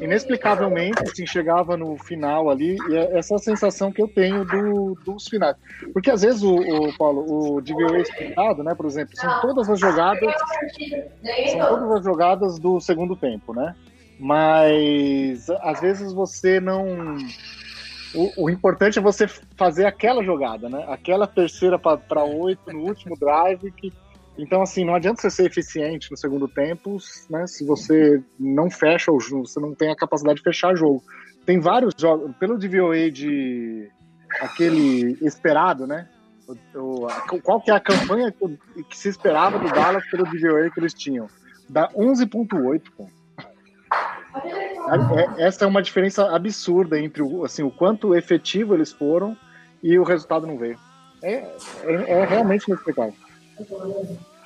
inexplicavelmente, 0.00 1.02
assim, 1.02 1.26
chegava 1.26 1.76
no 1.76 1.96
final 1.98 2.48
ali, 2.48 2.76
e 2.88 2.96
é 2.96 3.18
essa 3.18 3.36
sensação 3.36 3.90
que 3.90 4.00
eu 4.00 4.06
tenho 4.06 4.44
do, 4.44 4.96
dos 5.04 5.26
finais. 5.26 5.56
Porque 5.92 6.08
às 6.08 6.22
vezes 6.22 6.42
o, 6.42 6.54
o 6.54 6.96
Paulo, 6.96 7.56
o 7.56 7.60
DVOA 7.60 7.98
explicado, 7.98 8.62
né, 8.62 8.76
por 8.76 8.86
exemplo, 8.86 9.16
são 9.16 9.40
todas 9.40 9.68
as 9.68 9.80
jogadas, 9.80 10.32
são 11.50 11.68
todas 11.68 11.90
as 11.96 12.04
jogadas 12.04 12.58
do 12.60 12.80
segundo 12.80 13.16
tempo, 13.16 13.52
né? 13.52 13.74
Mas 14.20 15.50
às 15.50 15.80
vezes 15.80 16.12
você 16.12 16.60
não. 16.60 17.16
O, 18.14 18.44
o 18.44 18.50
importante 18.50 18.98
é 18.98 19.02
você 19.02 19.26
fazer 19.56 19.84
aquela 19.84 20.22
jogada, 20.22 20.68
né? 20.68 20.84
Aquela 20.88 21.26
terceira 21.26 21.78
para 21.78 22.24
oito 22.24 22.72
no 22.72 22.80
último 22.80 23.16
drive 23.16 23.70
que 23.72 23.92
então, 24.38 24.62
assim, 24.62 24.84
não 24.84 24.94
adianta 24.94 25.20
você 25.20 25.30
ser 25.30 25.46
eficiente 25.46 26.10
no 26.12 26.16
segundo 26.16 26.46
tempo, 26.46 26.96
né? 27.28 27.44
Se 27.48 27.66
você 27.66 28.22
não 28.38 28.70
fecha 28.70 29.10
o 29.10 29.18
jogo, 29.18 29.48
você 29.48 29.58
não 29.58 29.74
tem 29.74 29.90
a 29.90 29.96
capacidade 29.96 30.36
de 30.36 30.44
fechar 30.44 30.72
o 30.72 30.76
jogo. 30.76 31.02
Tem 31.44 31.58
vários 31.58 31.92
jogos, 31.98 32.34
pelo 32.36 32.56
DVOA 32.56 33.10
de 33.10 33.90
aquele 34.40 35.18
esperado, 35.22 35.88
né? 35.88 36.08
O, 36.74 37.06
o, 37.06 37.42
qual 37.42 37.60
que 37.60 37.70
é 37.70 37.74
a 37.74 37.80
campanha 37.80 38.32
que, 38.32 38.84
que, 38.84 38.96
se 38.96 39.08
esperava 39.08 39.58
do 39.58 39.68
Dallas 39.70 40.08
pelo 40.08 40.24
DVOA 40.24 40.70
que 40.70 40.78
eles 40.78 40.94
tinham? 40.94 41.26
Dá 41.68 41.88
11.8 41.90 42.82
pontos. 42.96 43.18
É, 45.38 45.46
essa 45.46 45.64
é 45.64 45.68
uma 45.68 45.82
diferença 45.82 46.34
absurda 46.34 46.98
entre 46.98 47.22
o, 47.22 47.44
assim, 47.44 47.62
o 47.62 47.70
quanto 47.70 48.14
efetivo 48.14 48.74
eles 48.74 48.92
foram 48.92 49.36
e 49.82 49.98
o 49.98 50.04
resultado 50.04 50.46
não 50.46 50.56
veio. 50.56 50.78
É, 51.22 51.34
é, 51.34 52.10
é 52.10 52.24
realmente 52.24 52.68
inexplicável. 52.68 53.14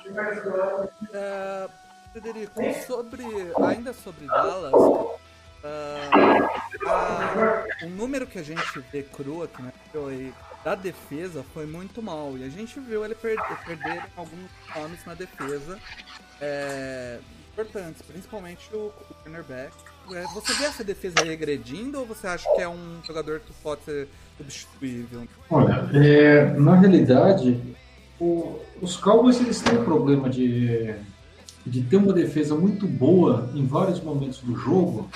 Uh, 0.05 1.69
sobre, 2.85 3.23
ainda 3.65 3.93
sobre 3.93 4.27
Dallas, 4.27 4.73
uh, 4.73 5.17
uh, 5.63 7.85
o 7.85 7.89
número 7.89 8.27
que 8.27 8.39
a 8.39 8.43
gente 8.43 8.79
vê 8.91 9.03
cru 9.03 9.43
aqui 9.43 9.61
na 9.61 9.71
da 10.63 10.75
defesa 10.75 11.43
foi 11.53 11.65
muito 11.65 12.01
mal. 12.01 12.37
E 12.37 12.43
a 12.43 12.49
gente 12.49 12.79
viu 12.79 13.03
ele 13.03 13.15
perder, 13.15 13.43
perder 13.65 14.03
alguns 14.15 14.49
nomes 14.75 15.05
na 15.05 15.13
defesa 15.13 15.77
é, 16.39 17.19
importantes, 17.51 18.01
principalmente 18.01 18.73
o, 18.73 18.93
o 19.09 19.13
cornerback. 19.23 19.73
É, 20.11 20.23
você 20.33 20.53
vê 20.53 20.65
essa 20.65 20.83
defesa 20.83 21.23
regredindo 21.23 21.99
ou 21.99 22.05
você 22.05 22.27
acha 22.27 22.49
que 22.55 22.61
é 22.61 22.67
um 22.67 23.01
jogador 23.05 23.41
que 23.41 23.53
pode 23.61 23.83
ser 23.83 24.07
substituível? 24.37 25.27
Olha, 25.49 25.89
é, 25.93 26.45
na 26.57 26.75
realidade, 26.75 27.72
o, 28.23 28.59
os 28.81 28.95
Cowboys 28.95 29.39
eles 29.39 29.61
têm 29.61 29.79
um 29.79 29.83
problema 29.83 30.29
de, 30.29 30.95
de 31.65 31.81
ter 31.83 31.97
uma 31.97 32.13
defesa 32.13 32.55
muito 32.55 32.87
boa 32.87 33.49
em 33.53 33.65
vários 33.65 34.01
momentos 34.01 34.39
do 34.39 34.55
jogo, 34.55 35.09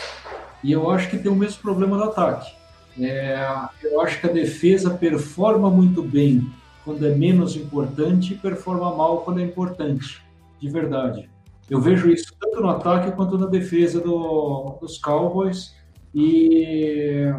e 0.63 0.71
eu 0.71 0.89
acho 0.89 1.09
que 1.09 1.17
tem 1.17 1.31
o 1.31 1.35
mesmo 1.35 1.61
problema 1.61 1.97
no 1.97 2.03
ataque. 2.03 2.51
É, 2.99 3.39
eu 3.83 4.01
acho 4.01 4.19
que 4.19 4.27
a 4.27 4.31
defesa 4.31 4.89
performa 4.89 5.69
muito 5.69 6.01
bem 6.01 6.49
quando 6.83 7.05
é 7.05 7.13
menos 7.15 7.55
importante 7.55 8.33
e 8.33 8.37
performa 8.37 8.95
mal 8.95 9.21
quando 9.21 9.39
é 9.39 9.43
importante, 9.43 10.21
de 10.59 10.69
verdade. 10.69 11.29
Eu 11.69 11.79
vejo 11.81 12.09
isso 12.09 12.33
tanto 12.39 12.61
no 12.61 12.69
ataque 12.69 13.11
quanto 13.11 13.37
na 13.37 13.45
defesa 13.45 13.99
do, 13.99 14.77
dos 14.81 14.97
Cowboys. 14.97 15.75
E 16.15 17.31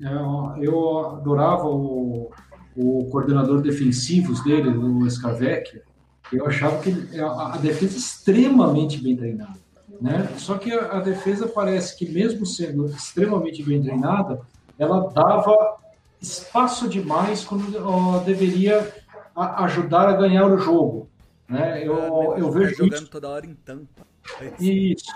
Eu, 0.00 0.56
eu 0.62 0.98
adorava 1.16 1.66
o, 1.66 2.30
o 2.76 3.06
coordenador 3.10 3.60
defensivos 3.60 4.42
dele, 4.42 4.68
o 4.68 5.08
Scarvecchia. 5.10 5.82
Eu 6.32 6.46
achava 6.46 6.80
que 6.80 7.18
a, 7.18 7.54
a 7.54 7.56
defesa 7.56 7.94
é 7.94 7.98
extremamente 7.98 9.02
bem 9.02 9.16
treinada. 9.16 9.58
Né? 10.00 10.28
Só 10.38 10.56
que 10.56 10.72
a, 10.72 10.92
a, 10.92 11.00
defesa 11.00 11.46
parece 11.46 11.96
que, 11.96 12.08
mesmo 12.08 12.46
sendo 12.46 12.86
extremamente 12.86 13.62
bem 13.62 13.82
treinada, 13.82 14.40
ela 14.78 15.10
dava 15.10 15.76
espaço 16.20 16.88
demais 16.88 17.44
quando 17.44 17.76
ó, 17.84 18.18
deveria 18.18 18.94
a, 19.34 19.64
ajudar 19.64 20.08
a 20.08 20.16
ganhar 20.16 20.46
o 20.46 20.56
jogo. 20.56 21.08
Né? 21.48 21.86
Eu, 21.86 22.36
eu 22.38 22.50
vejo 22.50 22.76
jogando 22.76 22.94
isso. 22.94 23.10
toda 23.10 23.28
hora 23.28 23.44
em 23.44 23.54
tampa. 23.54 24.06
Isso. 24.60 25.12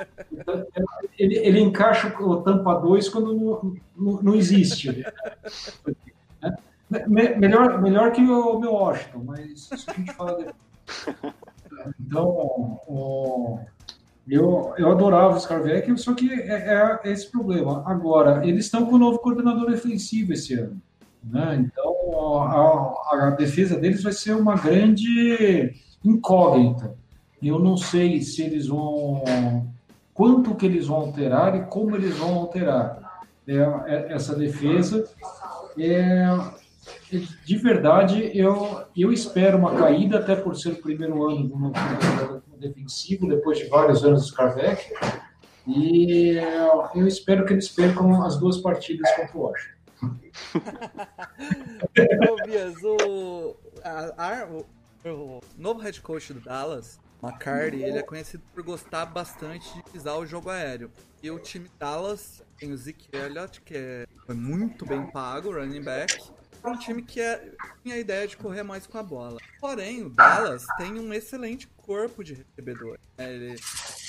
Ele, 1.18 1.37
ele 1.37 1.61
encaixa 1.61 2.12
o 2.20 2.42
tampa 2.42 2.75
2 2.75 3.08
quando 3.08 3.34
não, 3.34 3.76
não, 3.96 4.23
não 4.23 4.34
existe. 4.34 5.04
Melhor, 7.08 7.80
melhor 7.80 8.12
que 8.12 8.20
o 8.20 8.58
meu 8.58 8.72
Washington, 8.72 9.22
mas 9.24 9.50
isso 9.50 9.74
a 9.74 9.92
gente 9.92 10.12
fala 10.12 10.36
depois. 10.36 11.34
Então, 12.00 12.80
o, 12.86 13.58
eu, 14.28 14.72
eu 14.78 14.90
adorava 14.90 15.36
o 15.36 15.40
Scarvecchio, 15.40 15.98
só 15.98 16.14
que 16.14 16.32
é, 16.32 17.00
é, 17.04 17.12
esse 17.12 17.30
problema. 17.30 17.82
Agora, 17.86 18.46
eles 18.46 18.64
estão 18.64 18.86
com 18.86 18.94
o 18.94 18.98
novo 18.98 19.18
coordenador 19.18 19.70
defensivo 19.70 20.32
esse 20.32 20.54
ano. 20.54 20.80
Né? 21.22 21.66
Então, 21.66 22.42
a, 22.42 23.26
a, 23.26 23.30
defesa 23.30 23.78
deles 23.78 24.02
vai 24.02 24.12
ser 24.12 24.34
uma 24.34 24.56
grande 24.56 25.74
incógnita. 26.04 26.94
Eu 27.42 27.58
não 27.58 27.76
sei 27.76 28.22
se 28.22 28.42
eles 28.42 28.68
vão. 28.68 29.22
quanto 30.14 30.54
que 30.54 30.64
eles 30.64 30.86
vão 30.86 30.98
alterar 30.98 31.54
e 31.56 31.64
como 31.66 31.94
eles 31.94 32.16
vão 32.16 32.34
alterar 32.34 33.22
é, 33.46 33.56
é, 33.56 34.12
essa 34.12 34.34
defesa. 34.34 35.06
É, 35.78 36.26
de 37.11 37.58
verdade, 37.58 38.30
eu, 38.34 38.82
eu 38.96 39.12
espero 39.12 39.58
uma 39.58 39.76
caída, 39.76 40.18
até 40.18 40.34
por 40.34 40.56
ser 40.56 40.70
o 40.70 40.82
primeiro 40.82 41.28
ano 41.28 41.49
do 41.49 41.56
novo 41.56 42.42
defensivo, 42.58 43.28
depois 43.28 43.58
de 43.58 43.66
vários 43.66 44.02
anos 44.04 44.23
do 44.23 44.28
Scarvec. 44.28 44.92
E 45.66 46.38
eu 46.94 47.06
espero 47.06 47.46
que 47.46 47.52
eles 47.52 47.68
percam 47.68 48.23
as 48.23 48.38
duas 48.38 48.58
partidas 48.58 49.11
contra 49.16 49.37
o 49.37 49.40
Washington. 49.40 49.75
o, 52.84 53.56
a, 53.82 54.46
o, 54.46 54.66
o, 55.08 55.40
novo 55.56 55.80
head 55.80 55.99
coach 56.02 56.34
do 56.34 56.40
Dallas, 56.40 57.00
McCarty, 57.23 57.82
ele 57.82 57.99
é 57.99 58.02
conhecido 58.02 58.42
por 58.52 58.62
gostar 58.62 59.06
bastante 59.06 59.73
de 59.75 59.82
pisar 59.84 60.18
o 60.18 60.26
jogo 60.26 60.50
aéreo. 60.50 60.90
E 61.23 61.30
o 61.30 61.38
time 61.38 61.70
Dallas 61.78 62.42
tem 62.58 62.70
o 62.70 62.76
Zeke 62.76 63.08
Elliott, 63.16 63.62
que 63.62 63.75
é, 63.75 64.06
foi 64.26 64.34
muito 64.34 64.84
bem 64.84 65.06
pago, 65.06 65.52
running 65.52 65.82
back 65.82 66.20
para 66.64 66.73
um 66.73 66.78
time 66.78 67.02
que 67.02 67.21
é, 67.21 67.52
tinha 67.83 67.94
a 67.94 67.99
ideia 67.99 68.26
de 68.26 68.38
correr 68.38 68.62
mais 68.62 68.87
com 68.87 68.97
a 68.97 69.02
bola. 69.02 69.38
Porém, 69.61 70.02
o 70.02 70.09
Dallas 70.09 70.64
tem 70.78 70.99
um 70.99 71.12
excelente 71.12 71.66
corpo 71.76 72.25
de 72.25 72.33
recebedor. 72.33 72.99
Ele 73.18 73.54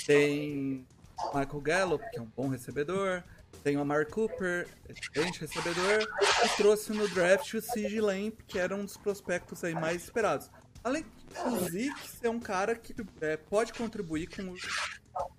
tem 0.05 0.87
Michael 1.33 1.61
Gallup, 1.61 2.09
que 2.11 2.17
é 2.17 2.21
um 2.21 2.31
bom 2.33 2.47
recebedor, 2.47 3.21
tem 3.61 3.75
o 3.75 3.81
Amar 3.81 4.05
Cooper, 4.05 4.69
excelente 4.87 5.41
recebedor, 5.41 6.07
e 6.45 6.49
trouxe 6.55 6.93
no 6.93 7.09
draft 7.09 7.55
o 7.55 7.61
CG 7.61 7.99
Lamp, 7.99 8.39
que 8.47 8.57
era 8.57 8.73
um 8.73 8.85
dos 8.85 8.95
prospectos 8.95 9.61
aí 9.65 9.73
mais 9.73 10.03
esperados. 10.03 10.49
Além 10.81 11.03
do 11.03 11.59
Zeke 11.69 12.07
ser 12.07 12.29
um 12.29 12.39
cara 12.39 12.73
que 12.73 12.95
é, 13.19 13.35
pode 13.35 13.73
contribuir 13.73 14.27
com 14.27 14.43
o 14.43 14.55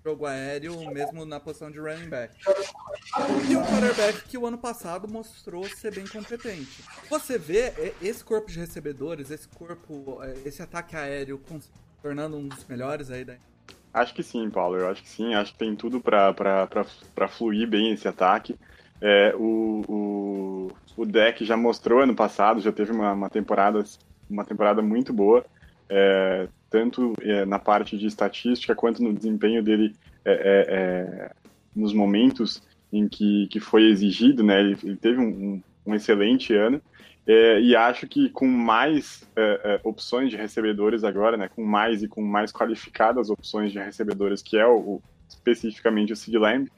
jogo 0.03 0.25
aéreo, 0.25 0.77
mesmo 0.91 1.25
na 1.25 1.39
posição 1.39 1.69
de 1.71 1.79
running 1.79 2.09
back. 2.09 2.35
E 3.49 3.55
um 3.55 3.63
quarterback 3.63 4.23
que 4.27 4.37
o 4.37 4.45
ano 4.45 4.57
passado 4.57 5.07
mostrou 5.07 5.63
ser 5.65 5.93
bem 5.93 6.05
competente. 6.07 6.83
Você 7.09 7.37
vê 7.37 7.93
esse 8.01 8.23
corpo 8.23 8.49
de 8.49 8.59
recebedores, 8.59 9.31
esse 9.31 9.47
corpo, 9.47 10.19
é, 10.23 10.33
esse 10.45 10.61
ataque 10.61 10.95
aéreo 10.95 11.41
tornando 12.01 12.37
um 12.37 12.47
dos 12.47 12.65
melhores 12.65 13.11
aí 13.11 13.25
da 13.25 13.35
Acho 13.93 14.13
que 14.13 14.21
sim, 14.21 14.49
Paulo. 14.49 14.77
Eu 14.77 14.89
acho 14.89 15.01
que 15.01 15.09
sim. 15.09 15.33
Acho 15.33 15.53
que 15.53 15.59
tem 15.59 15.75
tudo 15.75 15.99
para 15.99 17.27
fluir 17.29 17.67
bem 17.67 17.91
esse 17.91 18.07
ataque. 18.07 18.55
É, 19.01 19.33
o, 19.35 19.83
o, 19.87 20.71
o 20.95 21.05
deck 21.05 21.43
já 21.45 21.57
mostrou 21.57 22.01
ano 22.01 22.15
passado, 22.15 22.59
já 22.59 22.71
teve 22.71 22.91
uma, 22.91 23.13
uma 23.13 23.29
temporada 23.29 23.83
uma 24.29 24.45
temporada 24.45 24.81
muito 24.81 25.13
boa. 25.13 25.45
É, 25.89 26.47
tanto 26.69 27.13
é, 27.21 27.45
na 27.45 27.59
parte 27.59 27.97
de 27.97 28.07
estatística 28.07 28.75
quanto 28.75 29.01
no 29.01 29.13
desempenho 29.13 29.63
dele 29.63 29.95
é, 30.25 30.31
é, 30.31 30.75
é 30.75 31.31
nos 31.75 31.93
momentos 31.93 32.61
em 32.91 33.07
que, 33.07 33.47
que 33.47 33.59
foi 33.59 33.83
exigido, 33.83 34.43
né? 34.43 34.59
Ele, 34.59 34.77
ele 34.83 34.95
teve 34.95 35.19
um, 35.19 35.61
um, 35.85 35.93
excelente 35.93 36.53
ano 36.53 36.81
é, 37.25 37.59
e 37.61 37.75
acho 37.75 38.07
que 38.07 38.29
com 38.29 38.47
mais 38.47 39.27
opções 39.83 40.29
de 40.29 40.37
recebedores 40.37 41.03
agora, 41.03 41.37
né? 41.37 41.49
Com 41.53 41.63
mais 41.63 42.01
e 42.01 42.07
com 42.07 42.21
mais 42.21 42.51
qualificadas 42.51 43.29
opções 43.29 43.71
de 43.71 43.79
recebedores, 43.79 44.41
que 44.41 44.57
é 44.57 44.65
o, 44.65 44.77
o 44.77 45.03
especificamente 45.29 46.13
o 46.13 46.15
Sid 46.15 46.37
Lamb, 46.37 46.71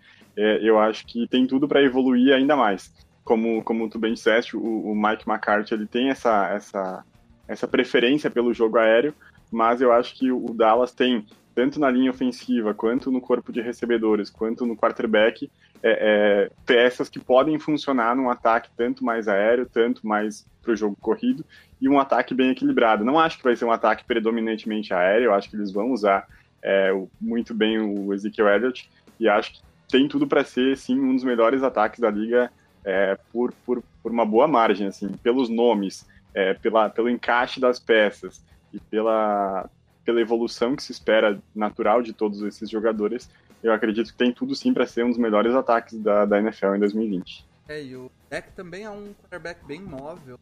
eu 0.62 0.80
acho 0.80 1.06
que 1.06 1.28
tem 1.28 1.46
tudo 1.46 1.68
para 1.68 1.84
evoluir 1.84 2.34
ainda 2.34 2.56
mais. 2.56 2.92
Como, 3.24 3.64
como 3.64 3.88
tu 3.88 4.00
bem 4.00 4.14
disseste, 4.14 4.58
o, 4.58 4.62
o 4.62 4.96
Mike 4.96 5.30
McCarthy 5.30 5.76
ele 5.76 5.86
tem 5.86 6.10
essa, 6.10 6.50
essa, 6.50 7.04
essa 7.48 7.68
preferência 7.68 8.30
pelo 8.30 8.54
jogo 8.54 8.80
aéreo, 8.80 9.14
mas 9.52 9.82
eu 9.82 9.92
acho 9.92 10.16
que 10.16 10.32
o 10.32 10.54
Dallas 10.54 10.92
tem, 10.92 11.26
tanto 11.56 11.80
na 11.80 11.90
linha 11.90 12.12
ofensiva, 12.12 12.74
quanto 12.74 13.12
no 13.12 13.20
corpo 13.20 13.52
de 13.52 13.62
recebedores, 13.62 14.30
quanto 14.30 14.66
no 14.66 14.76
quarterback, 14.76 15.50
é, 15.82 15.92
é, 15.92 16.52
peças 16.66 17.10
que 17.10 17.20
podem 17.20 17.58
funcionar 17.58 18.16
num 18.16 18.30
ataque 18.30 18.70
tanto 18.76 19.04
mais 19.04 19.28
aéreo, 19.28 19.66
tanto 19.66 20.06
mais 20.06 20.46
para 20.62 20.74
o 20.74 20.76
jogo 20.76 20.98
corrido, 21.00 21.46
e 21.80 21.88
um 21.88 22.00
ataque 22.00 22.34
bem 22.34 22.52
equilibrado. 22.52 23.06
Não 23.06 23.18
acho 23.18 23.38
que 23.38 23.44
vai 23.44 23.56
ser 23.56 23.66
um 23.66 23.72
ataque 23.72 24.04
predominantemente 24.04 24.94
aéreo, 24.94 25.34
acho 25.34 25.50
que 25.50 25.56
eles 25.56 25.72
vão 25.72 25.92
usar 25.92 26.28
é, 26.62 26.92
muito 27.20 27.54
bem 27.54 27.80
o 27.80 28.14
Ezekiel 28.14 28.50
Elliott, 28.50 28.90
e 29.20 29.28
acho 29.28 29.54
que 29.54 29.62
tem 29.90 30.08
tudo 30.08 30.28
para 30.28 30.44
ser, 30.44 30.78
sim, 30.78 31.00
um 31.00 31.16
dos 31.16 31.24
melhores 31.24 31.64
ataques 31.64 32.00
da 32.00 32.12
liga 32.12 32.52
é, 32.86 33.18
por, 33.32 33.54
por, 33.66 33.84
por 34.04 34.12
uma 34.12 34.26
boa 34.26 34.48
margem, 34.48 34.88
assim, 34.88 35.10
pelos 35.24 35.50
nomes, 35.50 36.08
é, 36.34 36.54
pela, 36.54 36.90
pelo 36.90 37.10
encaixe 37.10 37.60
das 37.60 37.80
peças, 37.80 38.44
e 38.74 38.80
pela, 38.80 39.70
pela 40.04 40.22
evolução 40.22 40.76
que 40.76 40.84
se 40.84 40.92
espera 40.92 41.42
natural 41.56 42.02
de 42.02 42.14
todos 42.14 42.42
esses 42.42 42.70
jogadores, 42.70 43.30
eu 43.62 43.74
acredito 43.74 44.12
que 44.12 44.18
tem 44.18 44.34
tudo 44.34 44.56
sim 44.56 44.74
para 44.74 44.86
ser 44.86 45.04
um 45.04 45.10
dos 45.10 45.18
melhores 45.18 45.54
ataques 45.54 46.00
da, 46.00 46.26
da 46.26 46.40
NFL 46.40 46.76
em 46.76 46.80
2020. 46.80 47.46
É, 47.68 47.84
e 47.84 47.96
o 47.96 48.10
deck 48.30 48.52
também 48.54 48.84
é 48.84 48.90
um 48.90 49.14
quarterback 49.14 49.66
bem 49.66 49.82
móvel. 49.82 50.40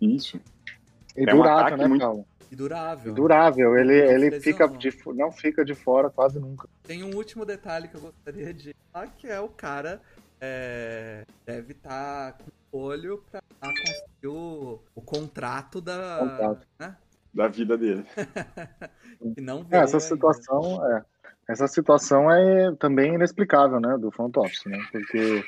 Isso. 0.00 0.40
E 1.16 1.22
é 1.22 1.34
durável, 1.34 1.74
um 1.74 1.80
né, 1.80 1.88
muito... 1.88 2.02
Paulo? 2.02 2.26
E 2.50 2.56
durável. 2.56 3.12
E 3.12 3.14
durável, 3.14 3.78
ele, 3.78 3.94
ele 3.94 4.40
fica 4.40 4.66
de, 4.66 4.92
não 5.14 5.30
fica 5.30 5.64
de 5.64 5.74
fora 5.74 6.10
quase 6.10 6.40
nunca. 6.40 6.68
Tem 6.82 7.04
um 7.04 7.14
último 7.14 7.44
detalhe 7.44 7.86
que 7.86 7.94
eu 7.94 8.00
gostaria 8.00 8.52
de 8.52 8.74
falar, 8.92 9.06
que 9.06 9.28
é 9.28 9.38
o 9.38 9.48
cara 9.48 10.02
é, 10.40 11.24
deve 11.46 11.72
estar 11.72 12.32
tá 12.32 12.38
com 12.72 12.78
olho 12.78 13.22
para 13.30 13.40
conseguir 13.60 14.26
o, 14.26 14.80
o 14.94 15.00
contrato 15.00 15.80
da. 15.80 16.18
Contrato. 16.18 16.66
Né? 16.78 16.96
Da 17.32 17.48
vida 17.48 17.76
dele. 17.76 18.04
e 19.36 19.40
não 19.40 19.66
é, 19.70 19.78
essa 19.78 20.00
situação 20.00 20.84
é 20.86 21.02
essa 21.50 21.66
situação 21.66 22.30
é 22.30 22.72
também 22.78 23.14
inexplicável, 23.14 23.80
né, 23.80 23.98
do 23.98 24.12
front 24.12 24.36
office, 24.36 24.64
né? 24.66 24.78
Porque 24.92 25.44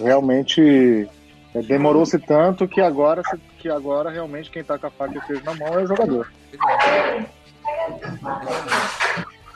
realmente 0.00 1.08
é, 1.54 1.62
demorou-se 1.62 2.18
tanto 2.18 2.66
que 2.66 2.80
agora 2.80 3.22
que 3.58 3.68
agora 3.68 4.10
realmente 4.10 4.50
quem 4.50 4.64
tá 4.64 4.76
com 4.76 4.88
a 4.88 4.90
faca 4.90 5.14
e 5.14 5.18
o 5.18 5.22
queijo 5.22 5.44
na 5.44 5.54
mão 5.54 5.68
é 5.78 5.84
o 5.84 5.86
jogador. 5.86 6.32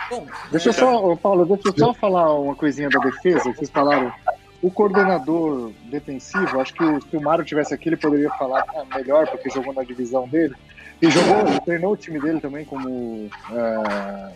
Bom, 0.08 0.26
deixa 0.52 0.68
eu 0.68 0.72
só, 0.72 1.16
Paulo, 1.16 1.44
deixa 1.46 1.68
eu 1.68 1.74
só 1.76 1.94
falar 1.94 2.32
uma 2.38 2.54
coisinha 2.54 2.88
da 2.88 3.00
defesa. 3.00 3.52
Vocês 3.52 3.70
falaram 3.70 4.12
o 4.62 4.70
coordenador 4.70 5.72
defensivo, 5.90 6.60
acho 6.60 6.74
que 6.74 7.00
se 7.10 7.16
o 7.16 7.20
Mário 7.20 7.44
tivesse 7.44 7.74
aqui, 7.74 7.88
ele 7.88 7.96
poderia 7.96 8.30
falar 8.30 8.64
melhor, 8.94 9.26
porque 9.26 9.50
jogou 9.50 9.74
na 9.74 9.82
divisão 9.82 10.28
dele. 10.28 10.54
E 11.02 11.10
jogou, 11.10 11.60
treinou 11.64 11.92
o 11.92 11.96
time 11.96 12.20
dele 12.20 12.40
também 12.40 12.64
como, 12.64 13.28
é, 13.50 14.32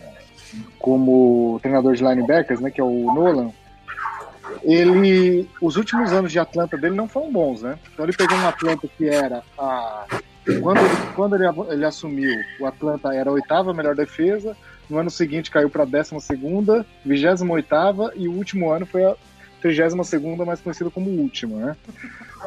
como 0.77 1.57
treinador 1.61 1.95
de 1.95 2.03
linebackers, 2.03 2.59
né, 2.59 2.69
que 2.69 2.81
é 2.81 2.83
o 2.83 3.13
Nolan. 3.13 3.51
Ele, 4.63 5.49
os 5.61 5.77
últimos 5.77 6.11
anos 6.11 6.29
de 6.29 6.39
Atlanta 6.39 6.77
dele 6.77 6.95
não 6.95 7.07
foram 7.07 7.31
bons, 7.31 7.61
né? 7.61 7.79
Então 7.93 8.05
ele 8.05 8.15
pegou 8.15 8.37
um 8.37 8.47
Atlanta 8.47 8.87
que 8.97 9.07
era 9.07 9.43
a 9.57 10.05
quando 10.61 10.79
ele, 10.79 11.13
quando 11.13 11.35
ele, 11.35 11.45
ele 11.69 11.85
assumiu, 11.85 12.39
o 12.59 12.65
Atlanta 12.65 13.13
era 13.13 13.29
a 13.29 13.33
oitava 13.33 13.73
melhor 13.73 13.95
defesa. 13.95 14.55
No 14.89 14.97
ano 14.97 15.09
seguinte 15.09 15.51
caiu 15.51 15.69
para 15.69 15.83
a 15.83 15.85
décima 15.85 16.21
segunda, 16.21 16.85
vigésima 17.05 17.53
oitava 17.53 18.13
e 18.15 18.27
o 18.27 18.31
último 18.31 18.71
ano 18.71 18.85
foi 18.85 19.03
a 19.03 19.15
32 19.61 20.07
segunda, 20.07 20.45
mais 20.45 20.61
conhecida 20.61 20.89
como 20.89 21.09
última, 21.09 21.57
né? 21.57 21.75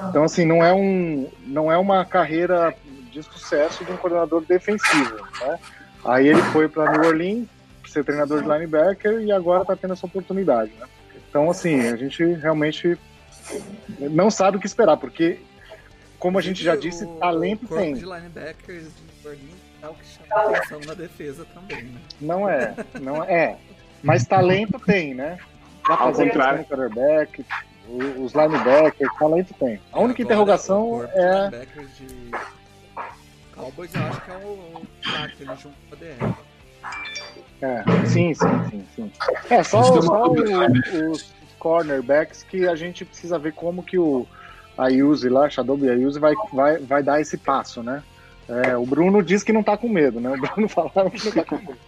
Então 0.09 0.25
assim 0.25 0.47
não 0.47 0.65
é 0.65 0.73
um 0.73 1.29
não 1.47 1.71
é 1.71 1.77
uma 1.77 2.05
carreira 2.05 2.75
de 3.11 3.23
sucesso 3.23 3.85
de 3.85 3.93
um 3.93 3.97
coordenador 3.97 4.43
defensivo. 4.43 5.17
Né? 5.41 5.59
Aí 6.05 6.29
ele 6.29 6.43
foi 6.45 6.69
para 6.69 6.93
New 6.93 7.09
Orleans, 7.09 7.47
ser 7.87 8.05
treinador 8.05 8.43
de 8.43 8.49
linebacker, 8.49 9.21
e 9.21 9.33
agora 9.33 9.63
está 9.63 9.77
tendo 9.77 9.93
essa 9.93 10.07
oportunidade. 10.07 10.73
Né? 10.79 10.87
Então, 11.29 11.51
assim, 11.51 11.89
a 11.89 11.97
gente 11.97 12.23
realmente 12.35 12.99
não 13.99 14.31
sabe 14.31 14.57
o 14.57 14.61
que 14.61 14.67
esperar, 14.67 14.97
porque, 14.97 15.41
como 16.19 16.39
a 16.39 16.43
gente 16.43 16.63
já 16.63 16.77
disse, 16.77 17.05
o, 17.05 17.17
talento 17.17 17.65
o 17.65 17.77
tem. 17.77 17.95
de 17.95 18.05
linebackers 18.05 18.85
de 18.85 19.23
Berlim 19.23 19.55
é 19.83 19.89
o 19.89 19.95
que 19.95 20.07
chama 20.07 20.57
atenção 20.57 20.81
na 20.87 20.95
defesa 20.95 21.45
também, 21.53 21.85
né? 21.85 22.01
Não 22.21 22.49
é, 22.49 22.75
não 23.01 23.25
é. 23.25 23.57
Mas 24.03 24.25
talento 24.25 24.79
tem, 24.79 25.15
né? 25.15 25.39
Pra 25.83 25.95
Ao 25.95 26.13
fazer 26.13 26.27
contrário. 26.27 26.65
quarterback, 26.65 27.45
os 28.19 28.33
linebackers, 28.33 29.11
talento 29.19 29.55
tem. 29.55 29.81
A 29.93 30.01
única 30.01 30.01
Agora, 30.01 30.09
o 30.11 30.23
interrogação 30.23 31.05
é. 31.13 31.67
Cowboys 33.61 33.95
eu 33.95 34.01
acho 34.03 34.21
que 34.23 34.31
é 34.31 34.35
o, 34.35 34.37
o 34.39 34.83
ataque 35.07 35.43
ali 35.43 35.57
junto 35.63 35.77
com 35.89 35.95
a 35.95 35.99
DR. 35.99 36.35
É, 37.63 38.07
sim, 38.07 38.33
sim, 38.35 38.47
sim, 38.71 38.85
sim. 38.97 39.13
É, 39.51 39.63
só, 39.63 39.83
só 40.01 40.25
o- 40.31 41.13
os 41.13 41.35
cornerbacks 41.59 42.43
que 42.43 42.67
a 42.67 42.75
gente 42.75 43.05
precisa 43.05 43.39
ver 43.39 43.53
como 43.53 43.83
que 43.83 43.99
o 43.99 44.27
Ayuse 44.79 45.29
lá, 45.29 45.49
Shadow 45.51 45.77
Ayuse, 45.83 46.19
vai, 46.19 46.35
vai, 46.53 46.79
vai 46.79 47.03
dar 47.03 47.21
esse 47.21 47.37
passo, 47.37 47.83
né? 47.83 48.03
É, 48.49 48.77
o 48.77 48.85
Bruno 48.87 49.23
diz 49.23 49.45
que 49.45 49.53
não 49.53 49.63
tá 49.63 49.77
com 49.77 49.89
medo, 49.89 50.21
né? 50.21 50.31
O 50.31 50.41
Bruno 50.41 50.67
falava 50.71 51.11
que 51.11 51.25
não 51.25 51.33
tá 51.33 51.45
com 51.45 51.57
medo. 51.57 51.79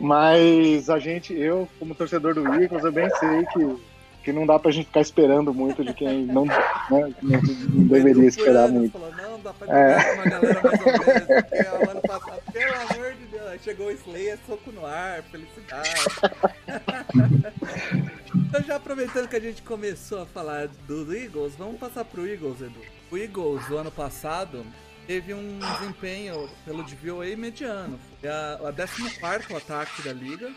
Mas 0.00 0.90
a 0.90 0.98
gente, 0.98 1.32
eu, 1.32 1.68
como 1.78 1.94
torcedor 1.94 2.34
do 2.34 2.46
Eagles, 2.62 2.84
eu 2.84 2.92
bem 2.92 3.08
sei 3.16 3.44
que, 3.46 3.76
que 4.22 4.32
não 4.32 4.46
dá 4.46 4.58
pra 4.58 4.70
gente 4.70 4.86
ficar 4.86 5.00
esperando 5.00 5.52
muito 5.54 5.84
de 5.84 5.94
quem 5.94 6.24
não, 6.26 6.44
né, 6.44 6.58
não 7.22 7.84
deveria 7.86 8.28
esperar 8.28 8.68
muito. 8.68 8.92
Falou, 8.92 9.12
não, 9.14 9.40
dá 9.40 9.52
pra 9.52 9.78
É. 9.78 10.12
uma 10.14 10.24
galera 10.24 10.60
mais 10.62 10.80
ou 10.80 10.86
menos. 10.86 11.26
Porque 11.26 11.86
o 11.86 11.90
ano 11.90 12.00
passado, 12.02 12.42
pelo 12.52 12.74
amor 12.74 13.12
de 13.14 13.24
Deus, 13.26 13.62
chegou 13.62 13.86
o 13.86 13.90
Slayer, 13.90 14.38
soco 14.46 14.72
no 14.72 14.84
ar, 14.86 15.22
felicidade. 15.24 15.90
então 18.34 18.62
já 18.62 18.76
aproveitando 18.76 19.28
que 19.28 19.36
a 19.36 19.40
gente 19.40 19.62
começou 19.62 20.22
a 20.22 20.26
falar 20.26 20.68
do, 20.86 21.04
do 21.04 21.14
Eagles, 21.16 21.54
vamos 21.56 21.78
passar 21.78 22.04
pro 22.04 22.26
Eagles, 22.26 22.60
Edu. 22.60 22.80
O 23.10 23.16
Eagles, 23.16 23.68
o 23.68 23.76
ano 23.76 23.90
passado, 23.90 24.64
teve 25.06 25.34
um 25.34 25.58
desempenho 25.58 26.48
pelo 26.64 26.82
DVOA 26.84 27.36
mediano. 27.36 27.98
Foi 28.20 28.28
a, 28.28 28.54
a 28.68 28.72
14 28.72 29.54
ataque 29.56 30.02
da 30.02 30.12
liga. 30.12 30.50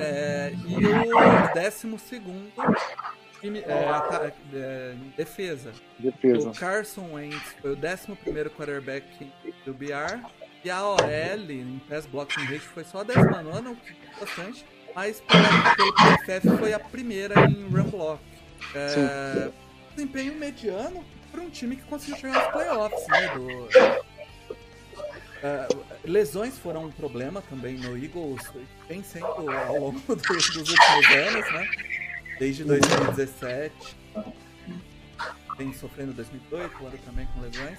É, 0.00 0.52
e 0.66 0.74
o 0.76 1.54
12 1.54 1.98
segundo 1.98 2.52
time, 3.40 3.60
é, 3.60 3.88
ata- 3.88 4.32
é, 4.54 4.94
em 4.94 5.12
defesa. 5.16 5.72
Defesa. 5.98 6.48
O 6.48 6.54
Carson 6.54 7.12
Wentz 7.14 7.54
foi 7.60 7.72
o 7.72 7.76
11 7.76 8.50
quarterback 8.50 9.04
do 9.64 9.74
BR. 9.74 10.20
E 10.64 10.70
a 10.70 10.84
OL 10.84 11.50
em 11.50 11.80
pass 11.88 12.06
blocking 12.06 12.42
rate 12.44 12.58
foi 12.60 12.82
só 12.82 13.00
a 13.00 13.04
19, 13.04 13.68
o 13.68 13.76
que 13.76 13.92
é 13.92 14.20
bastante. 14.20 14.64
Mas 14.94 15.20
pelo 15.20 15.92
PFF 15.94 16.58
foi 16.58 16.72
a 16.72 16.78
primeira 16.80 17.40
em 17.44 17.68
run 17.68 17.84
block. 17.90 18.20
É, 18.74 19.50
desempenho 19.94 20.34
mediano 20.34 21.04
para 21.30 21.40
um 21.40 21.50
time 21.50 21.76
que 21.76 21.82
conseguiu 21.82 22.16
chegar 22.16 22.42
nos 22.42 22.52
playoffs, 22.52 23.06
né? 23.08 23.28
Do, 23.34 23.68
é, 25.46 25.68
lesões 26.04 26.58
foram 26.58 26.84
um 26.86 26.90
problema 26.90 27.42
também 27.48 27.74
no 27.76 27.96
Eagles, 27.96 28.42
vem 28.88 29.02
sendo 29.02 29.26
ao 29.26 29.78
longo 29.78 30.00
do- 30.00 30.16
dos 30.16 30.56
últimos 30.56 31.06
anos, 31.10 31.52
né? 31.52 31.68
Desde 32.38 32.64
2017 32.64 33.96
vem 35.56 35.72
sofrendo 35.72 36.12
2018, 36.12 36.82
o 36.82 36.86
ano 36.86 36.98
também 37.04 37.26
com 37.34 37.40
lesões. 37.40 37.78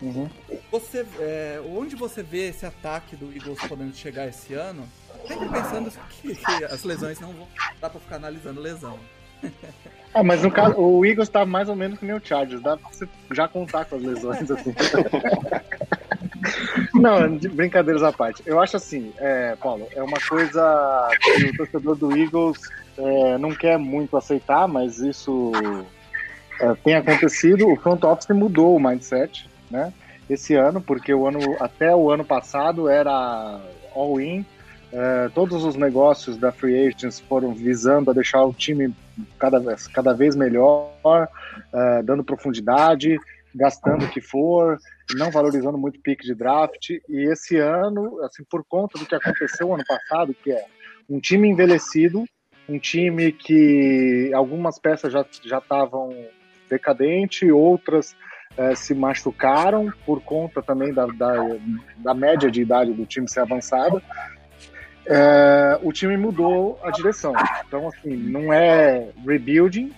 Uhum. 0.00 0.28
Você, 0.72 1.06
é, 1.20 1.62
onde 1.64 1.94
você 1.94 2.24
vê 2.24 2.48
esse 2.48 2.66
ataque 2.66 3.14
do 3.14 3.32
Eagles 3.32 3.58
podendo 3.68 3.94
chegar 3.94 4.26
esse 4.26 4.52
ano? 4.54 4.88
Sempre 5.28 5.48
pensando 5.48 5.92
que, 6.10 6.34
que 6.34 6.64
as 6.64 6.82
lesões 6.82 7.20
não 7.20 7.32
vão 7.32 7.46
dá 7.80 7.88
pra 7.88 8.00
ficar 8.00 8.16
analisando 8.16 8.60
lesão. 8.60 8.98
Ah, 10.12 10.22
mas 10.24 10.42
no 10.42 10.50
caso, 10.50 10.76
o 10.78 11.06
Eagles 11.06 11.28
tá 11.28 11.46
mais 11.46 11.68
ou 11.68 11.76
menos 11.76 11.98
que 12.00 12.04
nem 12.04 12.16
o 12.16 12.20
Chargers, 12.24 12.60
dá 12.62 12.76
pra 12.76 12.88
você 12.90 13.08
já 13.30 13.46
contar 13.46 13.84
com 13.84 13.94
as 13.96 14.02
lesões, 14.02 14.50
assim. 14.50 14.74
Não, 16.94 17.36
de 17.36 17.48
brincadeiras 17.48 18.02
à 18.02 18.12
parte. 18.12 18.42
Eu 18.46 18.60
acho 18.60 18.76
assim, 18.76 19.12
é, 19.18 19.56
Paulo, 19.56 19.86
é 19.94 20.02
uma 20.02 20.18
coisa 20.20 21.08
que 21.20 21.46
o 21.46 21.56
torcedor 21.56 21.96
do 21.96 22.16
Eagles 22.16 22.58
é, 22.98 23.38
não 23.38 23.54
quer 23.54 23.78
muito 23.78 24.16
aceitar, 24.16 24.68
mas 24.68 24.98
isso 24.98 25.52
é, 26.60 26.74
tem 26.84 26.94
acontecido. 26.94 27.68
O 27.68 27.76
front 27.76 28.02
office 28.04 28.28
mudou 28.30 28.76
o 28.76 28.80
mindset, 28.80 29.48
né? 29.70 29.92
Esse 30.28 30.54
ano, 30.54 30.80
porque 30.80 31.12
o 31.12 31.26
ano 31.26 31.38
até 31.60 31.94
o 31.94 32.10
ano 32.10 32.24
passado 32.24 32.88
era 32.88 33.60
all-in. 33.94 34.44
é, 34.92 35.30
todos 35.34 35.64
os 35.64 35.74
negócios 35.74 36.36
da 36.36 36.52
Free 36.52 36.86
Agents 36.86 37.20
foram 37.20 37.54
visando 37.54 38.10
a 38.10 38.14
deixar 38.14 38.44
o 38.44 38.52
time 38.52 38.94
cada 39.38 39.58
vez, 39.58 39.86
cada 39.88 40.12
vez 40.12 40.36
melhor, 40.36 41.28
é, 41.72 42.02
dando 42.02 42.22
profundidade, 42.22 43.18
gastando 43.54 44.04
o 44.04 44.08
que 44.08 44.20
for, 44.20 44.78
não 45.16 45.30
valorizando 45.30 45.78
muito 45.78 46.00
pique 46.00 46.24
de 46.24 46.34
draft. 46.34 46.90
E 47.08 47.30
esse 47.30 47.56
ano, 47.58 48.20
assim, 48.24 48.44
por 48.48 48.64
conta 48.64 48.98
do 48.98 49.06
que 49.06 49.14
aconteceu 49.14 49.72
ano 49.72 49.84
passado, 49.86 50.34
que 50.42 50.52
é 50.52 50.64
um 51.08 51.20
time 51.20 51.48
envelhecido, 51.48 52.24
um 52.68 52.78
time 52.78 53.32
que 53.32 54.30
algumas 54.34 54.78
peças 54.78 55.12
já 55.12 55.24
já 55.44 55.58
estavam 55.58 56.10
decadente, 56.70 57.50
outras 57.50 58.14
eh, 58.56 58.74
se 58.74 58.94
machucaram 58.94 59.92
por 60.06 60.22
conta 60.22 60.62
também 60.62 60.92
da, 60.92 61.06
da, 61.06 61.34
da 61.98 62.14
média 62.14 62.50
de 62.50 62.62
idade 62.62 62.92
do 62.92 63.04
time 63.04 63.28
ser 63.28 63.40
avançada. 63.40 64.02
Eh, 65.04 65.78
o 65.82 65.92
time 65.92 66.16
mudou 66.16 66.78
a 66.82 66.90
direção. 66.90 67.34
Então, 67.66 67.88
assim, 67.88 68.14
não 68.16 68.52
é 68.52 69.08
rebuilding, 69.26 69.92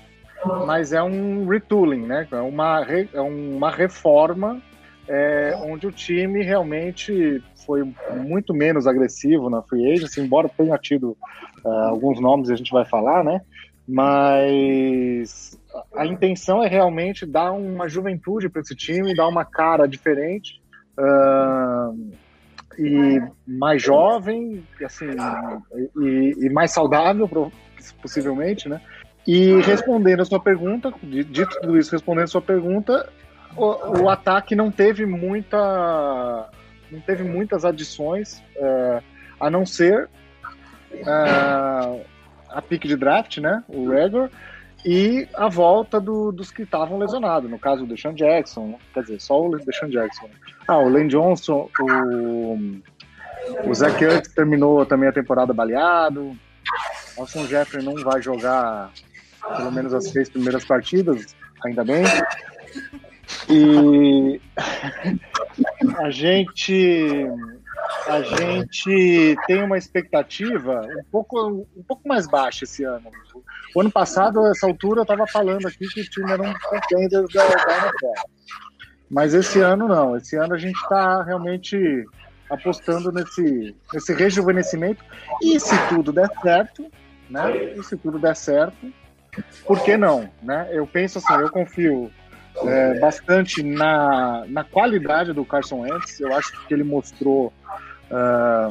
mas 0.67 0.93
é 0.93 1.03
um 1.03 1.47
retooling, 1.47 2.07
né? 2.07 2.27
É 2.31 2.37
uma, 2.41 2.83
re- 2.83 3.09
é 3.13 3.21
uma 3.21 3.71
reforma 3.71 4.61
é, 5.09 5.55
onde 5.63 5.87
o 5.87 5.93
time 5.93 6.43
realmente 6.43 7.43
foi 7.67 7.83
muito 8.25 8.53
menos 8.55 8.87
agressivo 8.87 9.49
na 9.49 9.63
free 9.63 9.93
agency, 9.93 10.21
embora 10.21 10.49
tenha 10.49 10.77
tido 10.79 11.17
ah, 11.65 11.89
alguns 11.89 12.21
nomes 12.21 12.51
a 12.51 12.57
gente 12.57 12.73
vai 12.73 12.85
falar, 12.85 13.25
né? 13.25 13.41
Mas 13.87 15.59
a 15.95 16.07
intenção 16.07 16.63
é 16.63 16.69
realmente 16.69 17.27
dar 17.27 17.53
uma 17.53 17.89
juventude 17.89 18.49
para 18.49 18.63
esse 18.63 18.75
time, 18.75 19.15
dar 19.15 19.29
uma 19.29 19.45
cara 19.45 19.87
diferente 19.87 20.61
ah, 20.99 21.93
e 22.79 23.21
mais 23.47 23.83
jovem, 23.83 24.65
assim, 24.85 25.07
e, 26.01 26.47
e 26.47 26.51
mais 26.51 26.73
saudável, 26.73 27.29
possivelmente, 28.01 28.69
né? 28.69 28.81
E 29.27 29.61
respondendo 29.63 30.21
a 30.21 30.25
sua 30.25 30.41
pergunta, 30.41 30.93
di- 31.03 31.25
dito 31.25 31.59
tudo 31.61 31.79
isso, 31.79 31.93
respondendo 31.93 32.25
a 32.25 32.29
sua 32.29 32.43
pergunta, 32.43 33.09
o, 33.57 34.03
o 34.03 34.09
ataque 34.11 34.55
não 34.55 34.71
teve 34.71 35.07
muita 35.07 36.49
não 36.91 37.01
teve 37.01 37.25
muitas 37.25 37.65
adições 37.65 38.43
é, 38.57 39.03
a 39.41 39.51
não 39.51 39.65
ser 39.67 40.09
é, 40.93 42.05
a 42.51 42.63
pique 42.63 42.87
de 42.87 42.97
draft, 42.97 43.39
né, 43.39 43.65
o 43.69 43.89
Regor, 43.89 44.29
e 44.85 45.27
a 45.35 45.49
volta 45.49 45.99
do- 46.01 46.31
dos 46.31 46.51
que 46.53 46.63
estavam 46.63 46.99
lesionados, 46.99 47.51
no 47.51 47.59
caso 47.59 47.85
o 47.85 47.87
Deshaun 47.87 48.15
Jackson, 48.15 48.79
quer 48.93 49.01
dizer, 49.03 49.21
só 49.21 49.41
o 49.45 49.59
Deshaun 49.59 49.89
Jackson. 49.89 50.29
Ah, 50.69 50.79
o 50.79 50.89
Lane 50.89 51.09
Johnson, 51.09 51.69
o, 51.81 52.59
o 53.67 53.75
Zach 53.75 54.03
Ertz 54.05 54.33
terminou 54.33 54.85
também 54.87 55.09
a 55.09 55.13
temporada 55.13 55.53
baleado, 55.53 56.37
Alson 57.19 57.47
Jeffrey 57.47 57.85
não 57.85 57.95
vai 57.97 58.21
jogar 58.23 58.91
pelo 59.57 59.73
menos 59.73 59.93
as 59.95 60.05
três 60.05 60.29
primeiras 60.29 60.65
partidas, 60.65 61.35
ainda 61.65 61.85
bem. 61.85 62.05
E 63.49 64.41
a 65.99 66.11
gente 66.11 67.27
a 68.07 68.23
gente 68.23 69.37
tem 69.47 69.63
uma 69.63 69.79
expectativa 69.79 70.87
um 70.99 71.05
pouco, 71.11 71.67
um 71.77 71.83
pouco 71.87 72.07
mais 72.07 72.27
baixa 72.27 72.65
esse 72.65 72.85
ano. 72.85 73.11
O 73.75 73.81
ano 73.81 73.91
passado, 73.91 74.47
essa 74.47 74.67
altura, 74.67 75.01
eu 75.01 75.03
estava 75.03 75.27
falando 75.27 75.67
aqui 75.67 75.87
que 75.89 76.01
o 76.01 76.11
time 76.11 76.31
era 76.31 76.43
um 76.43 76.53
contender 76.53 77.25
da, 77.33 77.47
da 77.47 77.79
NFL. 77.79 78.29
Mas 79.11 79.35
esse 79.35 79.61
ano 79.61 79.89
não. 79.89 80.17
Esse 80.17 80.37
ano 80.37 80.55
a 80.55 80.59
gente 80.59 80.77
está 80.77 81.23
realmente 81.23 82.05
apostando 82.51 83.11
nesse, 83.11 83.75
nesse 83.93 84.13
rejuvenescimento. 84.13 85.05
E 85.43 85.59
se 85.59 85.75
tudo 85.89 86.13
der 86.13 86.31
certo, 86.43 86.91
né? 87.29 87.75
E 87.75 87.83
se 87.83 87.97
tudo 87.97 88.19
der 88.19 88.37
certo, 88.37 88.93
por 89.67 89.83
que 89.83 89.97
não? 89.97 90.29
Né? 90.43 90.69
Eu 90.73 90.87
penso 90.87 91.19
assim, 91.19 91.35
eu 91.35 91.51
confio 91.51 92.11
é, 92.63 92.99
bastante 92.99 93.63
na, 93.63 94.45
na 94.49 94.65
qualidade 94.65 95.33
do 95.33 95.45
Carson 95.45 95.81
Wentz. 95.81 96.21
Eu 96.21 96.35
acho 96.35 96.67
que 96.67 96.75
ele 96.75 96.85
mostrou, 96.85 97.53
ah, 98.11 98.71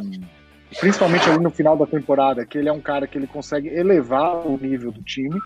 principalmente 0.79 1.29
ali 1.29 1.43
no 1.43 1.51
final 1.51 1.77
da 1.77 1.85
temporada, 1.85 2.45
que 2.45 2.57
ele 2.57 2.69
é 2.69 2.71
um 2.71 2.81
cara 2.81 3.07
que 3.07 3.17
ele 3.17 3.27
consegue 3.27 3.69
elevar 3.69 4.47
o 4.47 4.57
nível 4.57 4.91
do 4.91 5.01
time. 5.01 5.39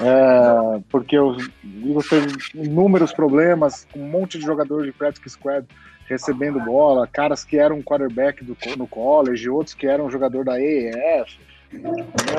É, 0.00 0.80
porque 0.88 1.18
os 1.18 1.50
Eagles 1.84 2.08
teve 2.08 2.28
inúmeros 2.54 3.12
problemas, 3.12 3.86
um 3.96 4.04
monte 4.04 4.38
de 4.38 4.44
jogador 4.44 4.84
de 4.84 4.92
practice 4.92 5.30
squad 5.30 5.66
recebendo 6.06 6.60
bola, 6.60 7.06
caras 7.06 7.44
que 7.44 7.58
eram 7.58 7.82
quarterback 7.82 8.44
do, 8.44 8.56
no 8.76 8.86
college, 8.86 9.48
outros 9.48 9.74
que 9.74 9.86
eram 9.86 10.10
jogador 10.10 10.44
da 10.44 10.54
AEF. 10.54 11.38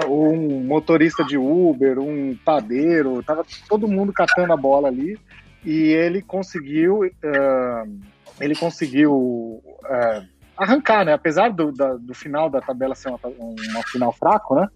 Um 0.07 0.63
motorista 0.63 1.23
de 1.23 1.37
Uber, 1.37 1.99
um 1.99 2.35
padeiro, 2.45 3.23
tava 3.23 3.45
todo 3.67 3.87
mundo 3.87 4.13
catando 4.13 4.53
a 4.53 4.57
bola 4.57 4.87
ali 4.87 5.17
e 5.65 5.91
ele 5.91 6.21
conseguiu, 6.21 7.01
uh, 7.01 7.99
ele 8.39 8.55
conseguiu 8.55 9.13
uh, 9.13 10.27
arrancar, 10.57 11.05
né? 11.05 11.13
Apesar 11.13 11.49
do, 11.51 11.71
da, 11.71 11.93
do 11.95 12.13
final 12.13 12.49
da 12.49 12.61
tabela 12.61 12.95
ser 12.95 13.09
uma, 13.09 13.19
um, 13.39 13.55
um 13.55 13.83
final 13.91 14.11
fraco, 14.11 14.55
né? 14.55 14.67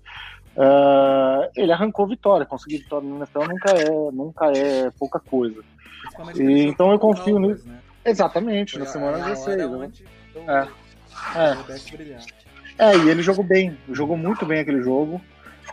Uh, 0.56 1.52
ele 1.56 1.72
arrancou 1.72 2.08
vitória. 2.08 2.46
Conseguir 2.46 2.80
vitória 2.80 3.08
no 3.08 3.17
NFL 3.17 3.43
nunca 3.48 3.72
é, 3.72 4.12
nunca 4.12 4.46
é 4.58 4.89
pouca 4.98 5.20
coisa. 5.20 5.62
E, 6.36 6.63
então 6.63 6.91
eu 6.91 6.98
confio 6.98 7.38
nisso. 7.38 7.67
Né? 7.67 7.80
Exatamente, 8.04 8.74
Foi 8.74 8.82
na 8.82 8.86
semana 8.88 9.17
16. 9.20 9.70
Né? 9.70 9.91
É. 10.48 10.67
É. 11.36 11.58
é, 12.78 12.96
e 12.96 13.10
ele 13.10 13.22
jogou 13.22 13.44
bem, 13.44 13.78
jogou 13.92 14.18
muito 14.18 14.46
bem 14.46 14.60
aquele 14.60 14.82
jogo. 14.82 15.22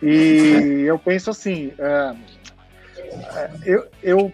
E 0.02 0.84
eu 0.86 0.98
penso 0.98 1.30
assim, 1.30 1.72
é, 1.78 2.14
é, 3.36 3.50
eu, 3.64 3.86
eu, 4.02 4.32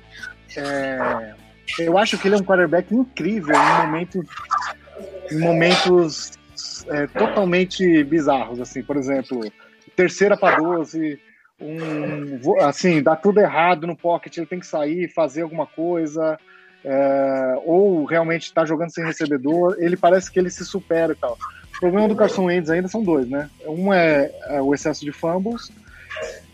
é, 0.57 1.35
eu 1.79 1.99
acho 1.99 2.17
que 2.17 2.29
ele 2.29 2.37
é 2.37 2.39
um 2.39 2.45
quarterback 2.45 2.95
incrível 2.95 3.55
em 3.55 3.87
momentos, 3.87 4.27
em 5.31 5.39
momentos 5.39 6.33
é, 6.89 7.07
totalmente 7.09 8.05
bizarros, 8.05 8.61
assim, 8.61 8.83
por 8.83 8.97
exemplo, 8.97 9.41
terceira 9.95 10.37
para 10.37 10.57
12, 10.57 11.21
um, 11.61 12.61
assim, 12.63 13.03
dá 13.03 13.15
tudo 13.15 13.41
errado 13.41 13.87
no 13.87 13.97
pocket, 13.97 14.37
ele 14.37 14.47
tem 14.47 14.61
que 14.61 14.67
sair, 14.67 15.13
fazer 15.13 15.43
alguma 15.43 15.67
coisa, 15.67 16.39
é, 16.85 17.61
ou 17.65 18.05
realmente 18.05 18.45
está 18.45 18.65
jogando 18.65 18.93
sem 18.93 19.05
recebedor, 19.05 19.77
ele 19.79 19.97
parece 19.97 20.31
que 20.31 20.39
ele 20.39 20.51
se 20.51 20.65
supera 20.65 21.13
e 21.13 21.17
tal. 21.17 21.37
O 21.81 21.89
problema 21.89 22.09
do 22.09 22.15
Carson 22.15 22.45
Wentz 22.45 22.69
ainda 22.69 22.89
são 22.89 23.03
dois, 23.03 23.27
né? 23.27 23.49
Um 23.67 23.91
é, 23.91 24.31
é 24.49 24.61
o 24.61 24.75
excesso 24.75 25.03
de 25.03 25.13
fumbles, 25.13 25.73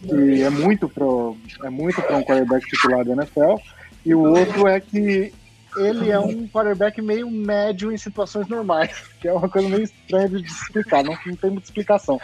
que 0.01 0.41
é 0.41 0.49
muito 0.49 0.89
pro, 0.89 1.37
é 1.65 1.69
muito 1.69 2.01
para 2.01 2.19
um 2.19 2.23
quarterback 2.23 2.65
titular 2.65 3.05
da 3.05 3.13
NFL, 3.13 3.57
e 4.05 4.15
o 4.15 4.23
outro 4.23 4.69
é 4.69 4.79
que 4.79 5.35
ele 5.79 6.13
é 6.13 6.19
um 6.21 6.47
quarterback 6.47 7.03
meio 7.03 7.29
médio 7.29 7.91
em 7.91 7.97
situações 7.97 8.47
normais, 8.47 9.03
que 9.21 9.27
é 9.27 9.33
uma 9.33 9.49
coisa 9.49 9.69
meio 9.69 9.83
estranha 9.83 10.29
de 10.29 10.47
explicar, 10.47 11.03
não, 11.03 11.19
não 11.27 11.35
tem 11.35 11.51
muita 11.51 11.67
explicação. 11.67 12.21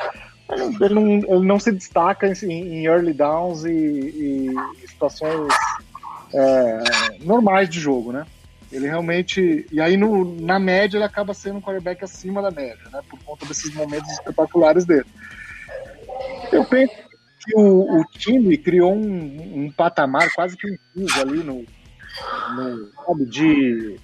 Ele 0.81 0.95
não, 0.95 1.09
ele 1.09 1.45
não 1.45 1.59
se 1.59 1.73
destaca 1.73 2.29
em, 2.29 2.53
em 2.53 2.87
early 2.87 3.13
downs 3.13 3.65
e, 3.65 3.73
e 3.73 4.87
situações 4.87 5.53
é, 6.33 7.19
normais 7.25 7.69
de 7.69 7.81
jogo, 7.81 8.13
né? 8.13 8.25
Ele 8.73 8.87
realmente. 8.87 9.67
E 9.71 9.81
aí, 9.81 9.97
no, 9.97 10.41
na 10.41 10.59
média, 10.59 10.97
ele 10.97 11.05
acaba 11.05 11.35
sendo 11.35 11.59
um 11.59 11.61
quarterback 11.61 12.03
acima 12.03 12.41
da 12.41 12.51
média, 12.51 12.83
né? 12.91 13.01
Por 13.09 13.19
conta 13.23 13.47
desses 13.47 13.73
momentos 13.75 14.11
espetaculares 14.11 14.85
dele. 14.85 15.07
Eu 16.51 16.65
penso 16.65 16.95
que 17.45 17.55
o, 17.57 18.01
o 18.01 18.05
time 18.13 18.57
criou 18.57 18.95
um, 18.95 19.65
um, 19.65 19.71
patamar 19.71 20.33
quase 20.33 20.57
que 20.57 20.71
um 20.71 20.77
piso 20.95 21.21
ali 21.21 21.43
no, 21.43 21.65
no 22.55 22.91
sabe, 23.05 23.27
de 23.27 24.01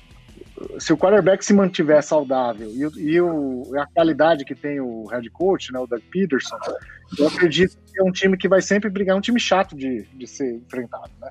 se 0.79 0.93
o 0.93 0.97
quarterback 0.97 1.45
se 1.45 1.53
mantiver 1.53 2.03
saudável 2.03 2.69
e, 2.71 3.01
e 3.01 3.21
o, 3.21 3.63
a 3.79 3.87
qualidade 3.87 4.45
que 4.45 4.55
tem 4.55 4.81
o 4.81 5.07
head 5.07 5.29
coach, 5.31 5.73
né, 5.73 5.79
o 5.79 5.87
Doug 5.87 6.03
Peterson, 6.11 6.59
eu 7.19 7.29
acredito 7.29 7.77
que 7.87 8.01
é 8.01 8.03
um 8.03 8.11
time 8.11 8.37
que 8.37 8.49
vai 8.49 8.61
sempre 8.61 8.91
brigar, 8.91 9.15
é 9.15 9.19
um 9.19 9.23
time 9.23 9.39
chato 9.39 9.77
de, 9.77 10.03
de 10.15 10.27
ser 10.27 10.57
enfrentado, 10.57 11.11
né? 11.21 11.31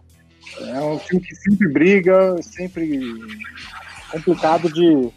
É 0.59 0.79
um 0.79 0.97
time 0.97 1.21
que 1.21 1.35
sempre 1.35 1.67
briga, 1.67 2.35
sempre 2.41 3.01
complicado 4.11 4.71
de. 4.71 5.09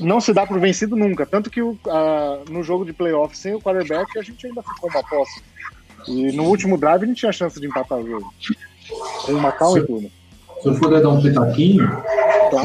Não 0.00 0.20
se 0.20 0.32
dá 0.32 0.46
por 0.46 0.58
vencido 0.58 0.96
nunca. 0.96 1.24
Tanto 1.26 1.50
que 1.50 1.62
o, 1.62 1.78
a, 1.86 2.40
no 2.50 2.62
jogo 2.62 2.84
de 2.84 2.92
playoff 2.92 3.36
sem 3.36 3.54
o 3.54 3.60
quarterback 3.60 4.18
a 4.18 4.22
gente 4.22 4.46
ainda 4.46 4.62
ficou 4.62 4.90
uma 4.90 5.02
posse. 5.04 5.42
E 6.08 6.32
no 6.32 6.44
último 6.44 6.76
drive 6.76 7.04
a 7.04 7.06
gente 7.06 7.18
tinha 7.18 7.32
chance 7.32 7.60
de 7.60 7.66
empatar 7.66 7.98
o 7.98 8.06
jogo. 8.06 8.34
Com 9.24 9.32
o 9.32 9.40
Macau 9.40 9.78
e 9.78 9.86
tudo. 9.86 10.10
Se 10.60 10.68
eu 10.68 10.78
puder 10.78 11.02
dar 11.02 11.10
um 11.10 11.22
pitaquinho, 11.22 11.86
tá. 12.50 12.64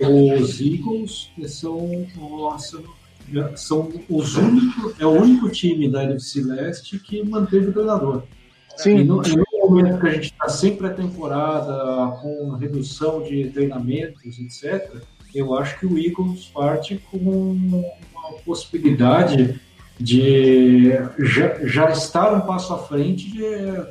é, 0.00 0.06
os 0.06 0.60
Eagles 0.60 1.30
são, 1.48 2.06
nossa, 2.16 2.80
são 3.56 3.92
os 4.08 4.36
únicos, 4.36 4.94
é 5.00 5.06
o 5.06 5.10
único 5.10 5.48
time 5.50 5.90
da 5.90 6.04
NFC 6.04 6.42
Leste 6.42 6.98
que 6.98 7.22
manteve 7.24 7.68
o 7.68 7.72
treinador. 7.72 8.22
Sim. 8.76 8.98
E 8.98 9.04
no, 9.04 9.26
e 9.26 9.36
no 9.36 9.44
momento 9.70 10.00
que 10.00 10.06
a 10.06 10.12
gente 10.12 10.26
está 10.26 10.48
sem 10.48 10.76
pré-temporada, 10.76 12.16
com 12.20 12.52
redução 12.52 13.22
de 13.22 13.50
treinamentos, 13.50 14.38
etc., 14.38 15.02
eu 15.34 15.54
acho 15.56 15.78
que 15.78 15.86
o 15.86 15.98
Eagles 15.98 16.46
parte 16.46 16.96
com 17.10 17.18
uma 17.20 18.32
possibilidade 18.44 19.60
de 20.00 20.90
já, 21.18 21.66
já 21.66 21.90
estar 21.90 22.32
um 22.32 22.40
passo 22.40 22.72
à 22.72 22.78
frente 22.78 23.30
de 23.30 23.42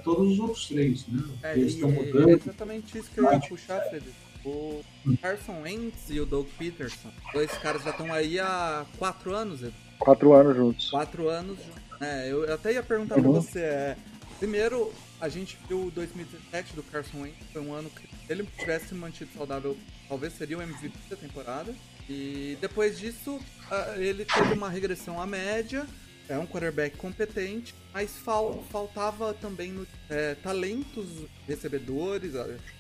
todos 0.04 0.34
os 0.34 0.40
outros 0.40 0.68
três, 0.68 1.06
né? 1.08 1.24
É, 1.44 1.54
Eles 1.54 1.74
estão 1.74 1.92
mudando. 1.92 2.30
É 2.30 2.34
exatamente 2.34 2.98
isso 2.98 3.10
que 3.12 3.20
eu 3.20 3.32
ia 3.32 3.40
puxar, 3.40 3.82
Felipe. 3.90 4.16
O 4.46 4.82
Carson 5.22 5.62
Wentz 5.64 6.10
e 6.10 6.22
o 6.22 6.26
Doug 6.26 6.48
Peterson, 6.58 7.10
dois 7.34 7.52
caras 7.58 7.84
já 7.84 7.90
estão 7.90 8.14
aí 8.14 8.40
há 8.40 8.86
quatro 8.98 9.36
anos. 9.36 9.62
Quatro 10.00 10.34
anos 10.34 10.56
juntos. 10.56 10.90
Quatro 10.90 11.28
anos. 11.28 11.60
É, 12.00 12.32
eu 12.32 12.54
até 12.54 12.74
ia 12.74 12.84
perguntar 12.84 13.18
uhum. 13.18 13.24
pra 13.24 13.32
você, 13.32 13.60
é, 13.60 13.98
primeiro, 14.40 14.94
a 15.20 15.30
gente 15.30 15.58
viu 15.68 15.86
o 15.86 15.92
2017 15.92 16.76
do 16.76 16.84
Carson 16.84 17.22
Wentz, 17.22 17.38
foi 17.52 17.62
um 17.62 17.74
ano 17.74 17.90
que 17.90 18.02
se 18.02 18.32
ele 18.32 18.48
tivesse 18.58 18.94
mantido 18.94 19.32
saudável, 19.36 19.78
talvez 20.08 20.34
seria 20.34 20.58
o 20.58 20.62
MVP 20.62 20.96
da 21.10 21.16
temporada. 21.16 21.74
E 22.10 22.58
depois 22.62 22.98
disso, 22.98 23.40
ele 23.98 24.24
teve 24.24 24.54
uma 24.54 24.70
regressão 24.70 25.22
à 25.22 25.26
média. 25.26 25.86
É 26.30 26.38
um 26.38 26.46
quarterback 26.46 26.98
competente, 26.98 27.74
mas 27.94 28.12
fal 28.18 28.62
faltava 28.70 29.34
também 29.34 29.72
no, 29.72 29.88
é, 30.10 30.36
talentos 30.36 31.08
recebedores, 31.48 32.34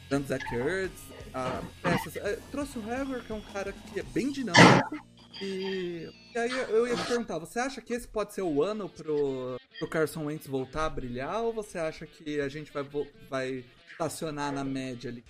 tanto 0.10 0.28
Zach 0.28 0.44
Ertz, 0.54 1.02
a, 1.34 1.62
peças. 1.82 2.18
É, 2.18 2.38
trouxe 2.52 2.78
o 2.78 2.82
Hever, 2.82 3.24
que 3.24 3.32
é 3.32 3.36
um 3.36 3.42
cara 3.42 3.72
que 3.72 4.02
é 4.02 4.04
bem 4.04 4.32
dinâmico. 4.34 4.98
E, 5.42 6.10
e, 6.34 6.38
aí 6.38 6.52
eu 6.70 6.88
ia 6.88 6.96
te 6.96 7.06
perguntar, 7.06 7.38
você 7.38 7.60
acha 7.60 7.82
que 7.82 7.94
esse 7.94 8.08
pode 8.08 8.34
ser 8.34 8.42
o 8.42 8.64
ano 8.64 8.90
pro, 8.90 9.58
pro 9.80 9.88
Carson 9.88 10.26
Wentz 10.26 10.48
voltar 10.48 10.86
a 10.86 10.90
brilhar 10.90 11.42
ou 11.42 11.54
você 11.54 11.78
acha 11.78 12.06
que 12.06 12.40
a 12.40 12.50
gente 12.50 12.72
vai, 12.72 12.86
vai 13.30 13.64
estacionar 13.92 14.52
na 14.52 14.64
média 14.64 15.10
ali? 15.10 15.24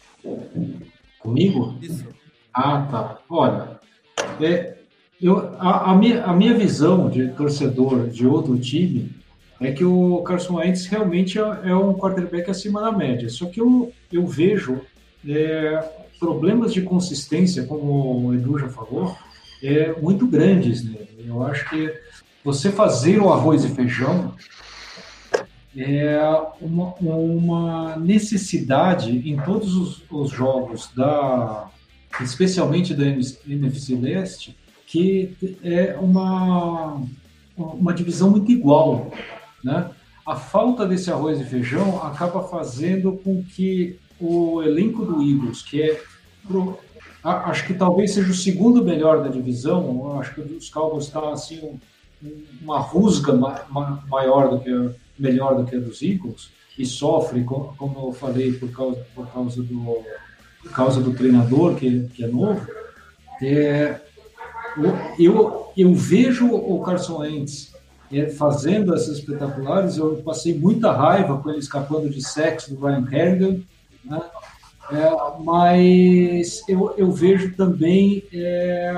Comigo? 1.20 1.78
Isso. 1.82 2.06
Ah, 2.54 2.88
tá. 2.89 3.20
Olha, 3.30 3.80
é, 4.41 4.78
eu, 5.22 5.38
a, 5.60 5.91
a, 5.91 5.96
minha, 5.96 6.24
a 6.24 6.34
minha 6.34 6.54
visão 6.54 7.10
de 7.10 7.30
torcedor 7.30 8.08
de 8.08 8.26
outro 8.26 8.58
time 8.58 9.12
é 9.60 9.72
que 9.72 9.84
o 9.84 10.22
Carson 10.22 10.56
Wentz 10.58 10.86
realmente 10.86 11.39
é, 11.39 11.41
é 11.41 11.76
um 11.76 11.93
quarterback 11.93 12.50
acima 12.50 12.82
da 12.82 12.91
média. 12.91 13.30
Só 13.30 13.48
que 13.48 13.60
eu, 13.60 13.91
eu 14.12 14.26
vejo 14.26 14.82
é, 15.28 15.84
problemas 16.20 16.74
de 16.74 16.82
consistência, 16.82 17.65
como 17.65 18.28
o 18.28 18.34
Edu 18.34 18.60
já 18.60 18.70
falou, 18.70 19.15
é, 19.62 19.93
muito 20.00 20.28
grandes 20.28 20.84
nele. 20.84 21.26
Eu 21.26 21.43
acho 21.43 21.70
que 21.70 21.93
você 22.43 22.72
fazer 22.72 23.20
o 23.20 23.32
arroz 23.32 23.65
e 23.65 23.70
feijão 23.70 24.34
é 25.76 26.17
uma, 26.62 26.96
uma 27.00 27.96
necessidade 27.98 29.12
em 29.30 29.38
todos 29.38 29.76
os, 29.76 30.04
os 30.10 30.32
jogos 30.32 30.89
da 30.96 31.70
especialmente 32.22 32.96
da 32.96 33.06
NFC 33.06 33.96
Leste, 33.96 34.58
que 34.88 35.36
é 35.62 35.96
uma, 36.00 37.02
uma 37.56 37.93
divisão 37.93 38.32
muito 38.32 38.52
igual. 38.52 39.12
Né? 39.63 39.89
A 40.26 40.36
falta 40.36 40.88
desse 40.88 41.12
arroz 41.12 41.39
e 41.39 41.46
feijão 41.46 42.02
acaba 42.04 42.41
fazendo 42.43 43.13
com 43.24 43.43
que 43.43 44.00
o 44.20 44.63
elenco 44.63 45.06
do 45.06 45.22
Eagles, 45.22 45.62
que 45.62 45.82
é 45.82 46.02
acho 47.31 47.65
que 47.65 47.73
talvez 47.73 48.13
seja 48.13 48.31
o 48.31 48.35
segundo 48.35 48.83
melhor 48.83 49.23
da 49.23 49.29
divisão, 49.29 50.19
acho 50.19 50.33
que 50.35 50.41
os 50.41 50.69
Cowboys 50.69 51.05
está 51.05 51.31
assim 51.31 51.59
um, 52.23 52.31
uma 52.61 52.79
rusga 52.79 53.33
ma, 53.33 53.61
ma, 53.69 54.03
maior 54.07 54.49
do 54.49 54.59
que 54.59 54.91
melhor 55.19 55.55
do 55.55 55.65
que 55.65 55.75
a 55.75 55.79
dos 55.79 56.01
Eagles 56.01 56.49
e 56.77 56.85
sofre, 56.85 57.43
como 57.43 58.07
eu 58.07 58.13
falei, 58.13 58.53
por 58.53 58.71
causa, 58.71 59.05
por 59.15 59.27
causa 59.27 59.63
do 59.63 60.03
por 60.61 60.71
causa 60.71 61.01
do 61.01 61.13
treinador, 61.13 61.75
que, 61.75 62.07
que 62.09 62.23
é 62.23 62.27
novo, 62.27 62.67
é, 63.41 63.99
eu, 65.17 65.71
eu 65.77 65.93
vejo 65.93 66.47
o 66.47 66.81
Carson 66.81 67.19
Wentz 67.19 67.73
é, 68.11 68.27
fazendo 68.27 68.93
essas 68.93 69.17
espetaculares, 69.17 69.97
eu 69.97 70.17
passei 70.17 70.57
muita 70.57 70.91
raiva 70.91 71.37
com 71.37 71.49
ele 71.49 71.59
escapando 71.59 72.09
de 72.09 72.21
sexo 72.25 72.73
do 72.73 72.85
Ryan 72.85 73.05
Kerrigan, 73.05 73.59
né? 74.03 74.21
É, 74.91 75.43
mas 75.43 76.63
eu, 76.67 76.93
eu 76.97 77.12
vejo 77.12 77.56
também 77.56 78.23
é, 78.34 78.93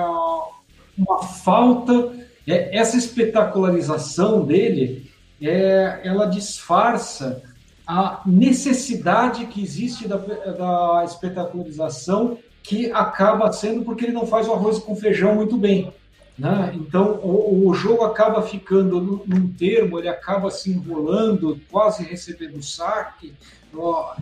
uma 0.98 1.24
falta, 1.24 2.12
é, 2.48 2.78
essa 2.78 2.98
espetacularização 2.98 4.46
dele, 4.46 5.10
é, 5.42 6.02
ela 6.04 6.26
disfarça 6.26 7.42
a 7.88 8.22
necessidade 8.26 9.48
que 9.48 9.64
existe 9.64 10.08
da, 10.08 10.18
da 10.18 11.04
espetacularização 11.06 12.38
que 12.62 12.92
acaba 12.92 13.52
sendo 13.52 13.84
porque 13.84 14.06
ele 14.06 14.14
não 14.14 14.28
faz 14.28 14.48
o 14.48 14.54
arroz 14.54 14.78
com 14.78 14.96
feijão 14.96 15.34
muito 15.34 15.58
bem. 15.58 15.92
Né? 16.40 16.72
Então, 16.76 17.20
o, 17.22 17.68
o, 17.68 17.74
jogo 17.74 18.04
acaba 18.06 18.42
ficando 18.42 19.02
num, 19.28 19.50
termo, 19.50 20.00
ele 20.00 20.08
acaba 20.08 20.50
se 20.50 20.72
enrolando, 20.72 21.60
quase 21.70 22.04
recebendo 22.04 22.64
saque. 22.64 23.34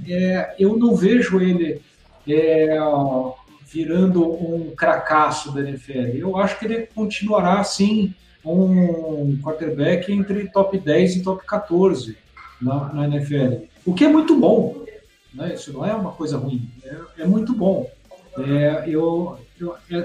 É, 0.08 0.56
eu 0.58 0.76
não 0.76 0.96
vejo 0.96 1.40
ele 1.40 1.80
é, 2.28 2.76
virando 3.72 4.28
um 4.28 4.74
cracaço 4.76 5.54
da 5.54 5.62
NFL. 5.62 6.18
Eu 6.18 6.36
acho 6.38 6.58
que 6.58 6.66
ele 6.66 6.88
continuará, 6.88 7.60
assim, 7.60 8.16
um 8.44 9.40
quarterback 9.44 10.12
entre 10.12 10.50
top 10.50 10.80
10 10.80 11.18
e 11.18 11.24
top 11.24 11.46
14 11.46 12.18
na, 12.60 12.94
na 12.94 13.06
NFL. 13.06 13.66
O 13.86 13.94
que 13.94 14.06
é 14.06 14.08
muito 14.08 14.36
bom. 14.40 14.86
Né? 15.34 15.54
Isso 15.54 15.72
não 15.72 15.86
é 15.86 15.94
uma 15.94 16.12
coisa 16.12 16.38
ruim. 16.38 16.68
É, 16.84 16.98
é 17.20 17.26
muito 17.28 17.54
bom. 17.54 17.88
É, 18.40 18.86
eu, 18.88 19.38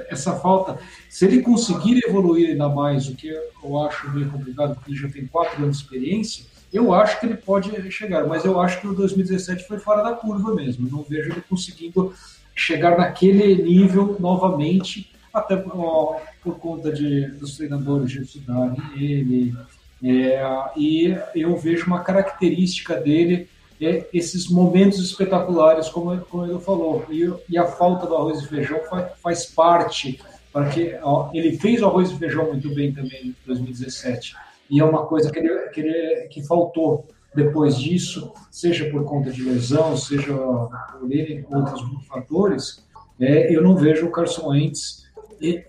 essa 0.08 0.34
falta, 0.36 0.78
se 1.08 1.24
ele 1.24 1.42
conseguir 1.42 2.02
evoluir 2.06 2.50
ainda 2.50 2.68
mais, 2.68 3.08
o 3.08 3.14
que 3.14 3.28
eu 3.28 3.78
acho 3.84 4.10
meio 4.10 4.30
complicado, 4.30 4.74
porque 4.74 4.90
ele 4.90 4.98
já 4.98 5.08
tem 5.08 5.26
quatro 5.26 5.62
anos 5.62 5.78
de 5.78 5.84
experiência, 5.84 6.44
eu 6.72 6.92
acho 6.94 7.20
que 7.20 7.26
ele 7.26 7.36
pode 7.36 7.90
chegar, 7.90 8.26
mas 8.26 8.44
eu 8.44 8.58
acho 8.60 8.80
que 8.80 8.88
o 8.88 8.94
2017 8.94 9.68
foi 9.68 9.78
fora 9.78 10.02
da 10.02 10.14
curva 10.14 10.54
mesmo. 10.54 10.88
não 10.90 11.02
vejo 11.02 11.30
ele 11.30 11.42
conseguindo 11.42 12.14
chegar 12.54 12.96
naquele 12.96 13.62
nível 13.62 14.16
novamente, 14.18 15.12
até 15.32 15.62
ó, 15.68 16.18
por 16.42 16.58
conta 16.58 16.90
de, 16.90 17.26
dos 17.32 17.56
treinadores 17.56 18.10
de 18.10 18.22
estudarem 18.22 18.76
ele. 18.96 19.54
É, 20.02 20.42
e 20.76 21.16
eu 21.34 21.56
vejo 21.56 21.86
uma 21.86 22.00
característica 22.00 22.96
dele 22.96 23.48
é, 23.84 24.08
esses 24.12 24.48
momentos 24.48 24.98
espetaculares, 24.98 25.88
como, 25.88 26.16
como 26.22 26.46
ele 26.46 26.58
falou, 26.60 27.04
e, 27.10 27.32
e, 27.48 27.58
a 27.58 27.66
falta 27.66 28.06
do 28.06 28.14
arroz 28.14 28.40
e 28.40 28.48
feijão 28.48 28.80
faz, 28.88 29.12
faz 29.20 29.46
parte, 29.46 30.20
porque 30.52 30.98
ó, 31.02 31.30
ele 31.32 31.58
fez 31.58 31.82
o 31.82 31.86
arroz 31.86 32.10
e 32.10 32.16
feijão 32.16 32.46
muito 32.46 32.72
bem 32.74 32.92
também 32.92 33.28
em 33.28 33.36
2017, 33.46 34.34
e 34.70 34.80
é 34.80 34.84
uma 34.84 35.06
coisa 35.06 35.30
que, 35.30 35.38
ele, 35.38 35.68
que, 35.70 35.80
ele, 35.80 36.28
que 36.28 36.46
faltou 36.46 37.06
depois 37.34 37.76
disso, 37.76 38.32
seja 38.50 38.88
por 38.90 39.04
conta 39.04 39.30
de 39.30 39.42
lesão, 39.42 39.96
seja 39.96 40.34
por 40.34 41.10
ele, 41.10 41.44
outros 41.50 41.82
fatores, 42.06 42.84
é, 43.18 43.54
eu 43.54 43.62
não 43.62 43.74
vejo 43.74 44.06
o 44.06 44.10
Carson 44.10 44.50
Wentz 44.50 45.02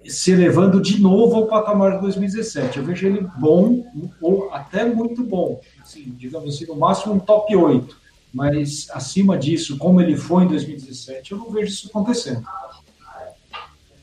se 0.06 0.32
elevando 0.32 0.80
de 0.80 1.02
novo 1.02 1.36
ao 1.36 1.47
patamar 1.47 1.95
de 1.95 2.02
2017. 2.02 2.78
Eu 2.78 2.86
vejo 2.86 3.08
ele 3.08 3.28
bom, 3.38 3.84
ou 4.21 4.52
até 4.52 4.86
muito 4.86 5.23
bom, 5.23 5.60
assim, 5.82 6.13
digamos 6.15 6.56
assim, 6.56 6.67
no 6.67 6.76
máximo 6.76 7.15
um 7.15 7.19
top 7.19 7.56
8 7.56 8.02
mas 8.33 8.89
acima 8.89 9.37
disso, 9.37 9.77
como 9.77 10.01
ele 10.01 10.17
foi 10.17 10.43
em 10.43 10.47
2017, 10.47 11.31
eu 11.31 11.37
não 11.37 11.51
vejo 11.51 11.67
isso 11.67 11.87
acontecendo. 11.87 12.43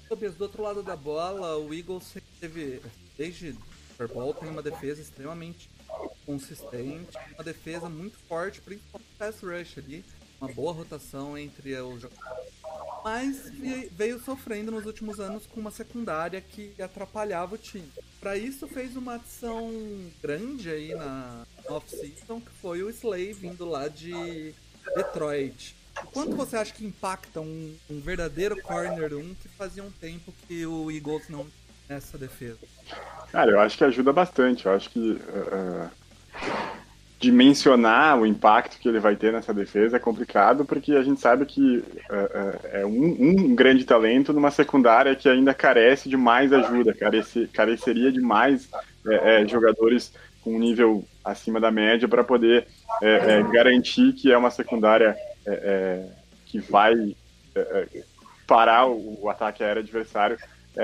Do 0.09 0.43
outro 0.43 0.63
lado 0.63 0.83
da 0.83 0.97
bola, 0.97 1.57
o 1.57 1.75
Eagles 1.75 2.17
teve, 2.41 2.81
desde 3.19 3.55
Super 3.91 4.09
Bowl, 4.09 4.33
tem 4.33 4.49
uma 4.49 4.63
defesa 4.63 5.01
extremamente 5.01 5.69
consistente, 6.25 7.17
uma 7.35 7.45
defesa 7.45 7.89
muito 7.89 8.19
forte, 8.29 8.61
principalmente 8.61 9.11
pass 9.19 9.41
rush 9.41 9.79
ali, 9.79 10.05
uma 10.41 10.51
boa 10.53 10.73
rotação 10.73 11.37
entre 11.37 11.75
os 11.81 12.03
jogadores. 12.03 12.60
Mas 13.03 13.51
veio 13.93 14.21
sofrendo 14.21 14.71
nos 14.71 14.85
últimos 14.85 15.19
anos 15.19 15.47
com 15.47 15.61
uma 15.61 15.71
secundária 15.71 16.41
que 16.41 16.75
atrapalhava 16.81 17.55
o 17.55 17.59
time. 17.59 17.91
Para 18.21 18.37
isso 18.37 18.69
fez 18.69 18.97
uma 18.97 19.15
ação 19.15 19.73
grande 20.23 20.71
aí 20.71 20.95
na 20.95 21.47
off-season, 21.67 22.41
que 22.41 22.51
foi 22.61 22.83
o 22.83 22.91
Slay 22.91 23.33
vindo 23.33 23.65
lá 23.65 23.89
de 23.89 24.55
Detroit. 24.95 25.75
Quanto 26.13 26.37
você 26.37 26.57
acha 26.57 26.73
que 26.73 26.85
impacta 26.85 27.41
um, 27.41 27.75
um 27.89 28.01
verdadeiro 28.01 28.61
corner 28.63 29.15
1 29.15 29.35
que 29.35 29.49
fazia 29.49 29.83
um 29.83 29.91
tempo 29.91 30.33
que 30.47 30.67
o 30.67 30.91
Eagles 30.91 31.29
não 31.29 31.47
nessa 31.89 32.19
defesa? 32.19 32.59
Cara, 33.33 33.51
eu 33.51 33.61
acho 33.61 33.79
que 33.79 33.85
ajuda 33.85 34.13
bastante. 34.13 34.67
Eu 34.67 34.73
acho 34.73 34.91
que 34.91 35.13
uh, 35.13 35.91
dimensionar 37.21 38.19
o 38.19 38.25
impacto 38.25 38.79
que 38.79 38.89
ele 38.89 38.99
vai 38.99 39.15
ter 39.15 39.31
nessa 39.31 39.53
defesa 39.53 39.99
é 39.99 40.01
complicado, 40.01 40.65
porque 40.65 40.93
a 40.93 41.03
gente 41.03 41.21
sabe 41.21 41.45
que 41.45 41.61
uh, 41.61 41.83
uh, 41.83 42.61
é 42.73 42.87
um, 42.87 43.15
um, 43.21 43.55
grande 43.55 43.85
talento 43.85 44.33
numa 44.33 44.51
secundária 44.51 45.15
que 45.15 45.29
ainda 45.29 45.53
carece 45.53 46.09
de 46.09 46.17
mais 46.17 46.51
ajuda, 46.51 46.95
carece, 46.95 47.47
careceria 47.49 48.11
de 48.11 48.23
mais 48.23 48.71
é, 49.07 49.43
é, 49.43 49.47
jogadores 49.47 50.15
com 50.41 50.59
nível 50.59 51.05
acima 51.23 51.61
da 51.61 51.71
média 51.71 52.09
para 52.09 52.25
poder 52.25 52.67
é, 53.03 53.11
é, 53.11 53.43
garantir 53.53 54.15
que 54.15 54.33
é 54.33 54.39
uma 54.39 54.51
secundária 54.51 55.15
que 56.47 56.59
vai 56.59 57.15
parar 58.47 58.87
o, 58.87 59.19
o, 59.23 59.29
ataque 59.29 59.63
aéreo 59.63 59.83
adversário 59.83 60.39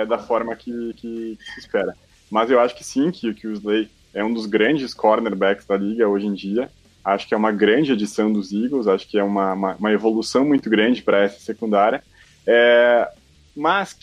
da 0.09 0.19
forma 0.19 0.55
que, 0.57 0.93
que, 0.95 1.39
se 1.55 1.61
espera. 1.61 1.95
Mas 2.31 2.51
eu 2.51 2.59
acho 2.59 2.75
que 2.75 2.85
sim, 2.85 3.11
que, 3.11 3.33
que 3.33 3.47
o 3.47 3.53
Slay 3.53 3.89
é 4.17 4.25
um 4.25 4.33
dos 4.33 4.47
grandes 4.47 4.95
cornerbacks 4.95 5.67
da 5.67 5.77
liga 5.77 6.09
hoje 6.09 6.27
em 6.27 6.35
dia. 6.35 6.71
Acho 7.05 7.29
que 7.29 7.35
é 7.35 7.37
uma 7.37 7.53
grande 7.53 7.93
edição 7.93 8.33
dos 8.33 8.51
Eagles, 8.51 8.89
acho 8.89 9.07
que 9.07 9.17
é 9.17 9.23
uma, 9.23 9.53
uma, 9.53 9.75
uma 9.77 9.93
evolução 9.93 10.45
muito 10.45 10.69
grande 10.69 11.03
para 11.03 11.23
essa 11.23 11.39
secundária. 11.39 12.03
mas 13.55 13.97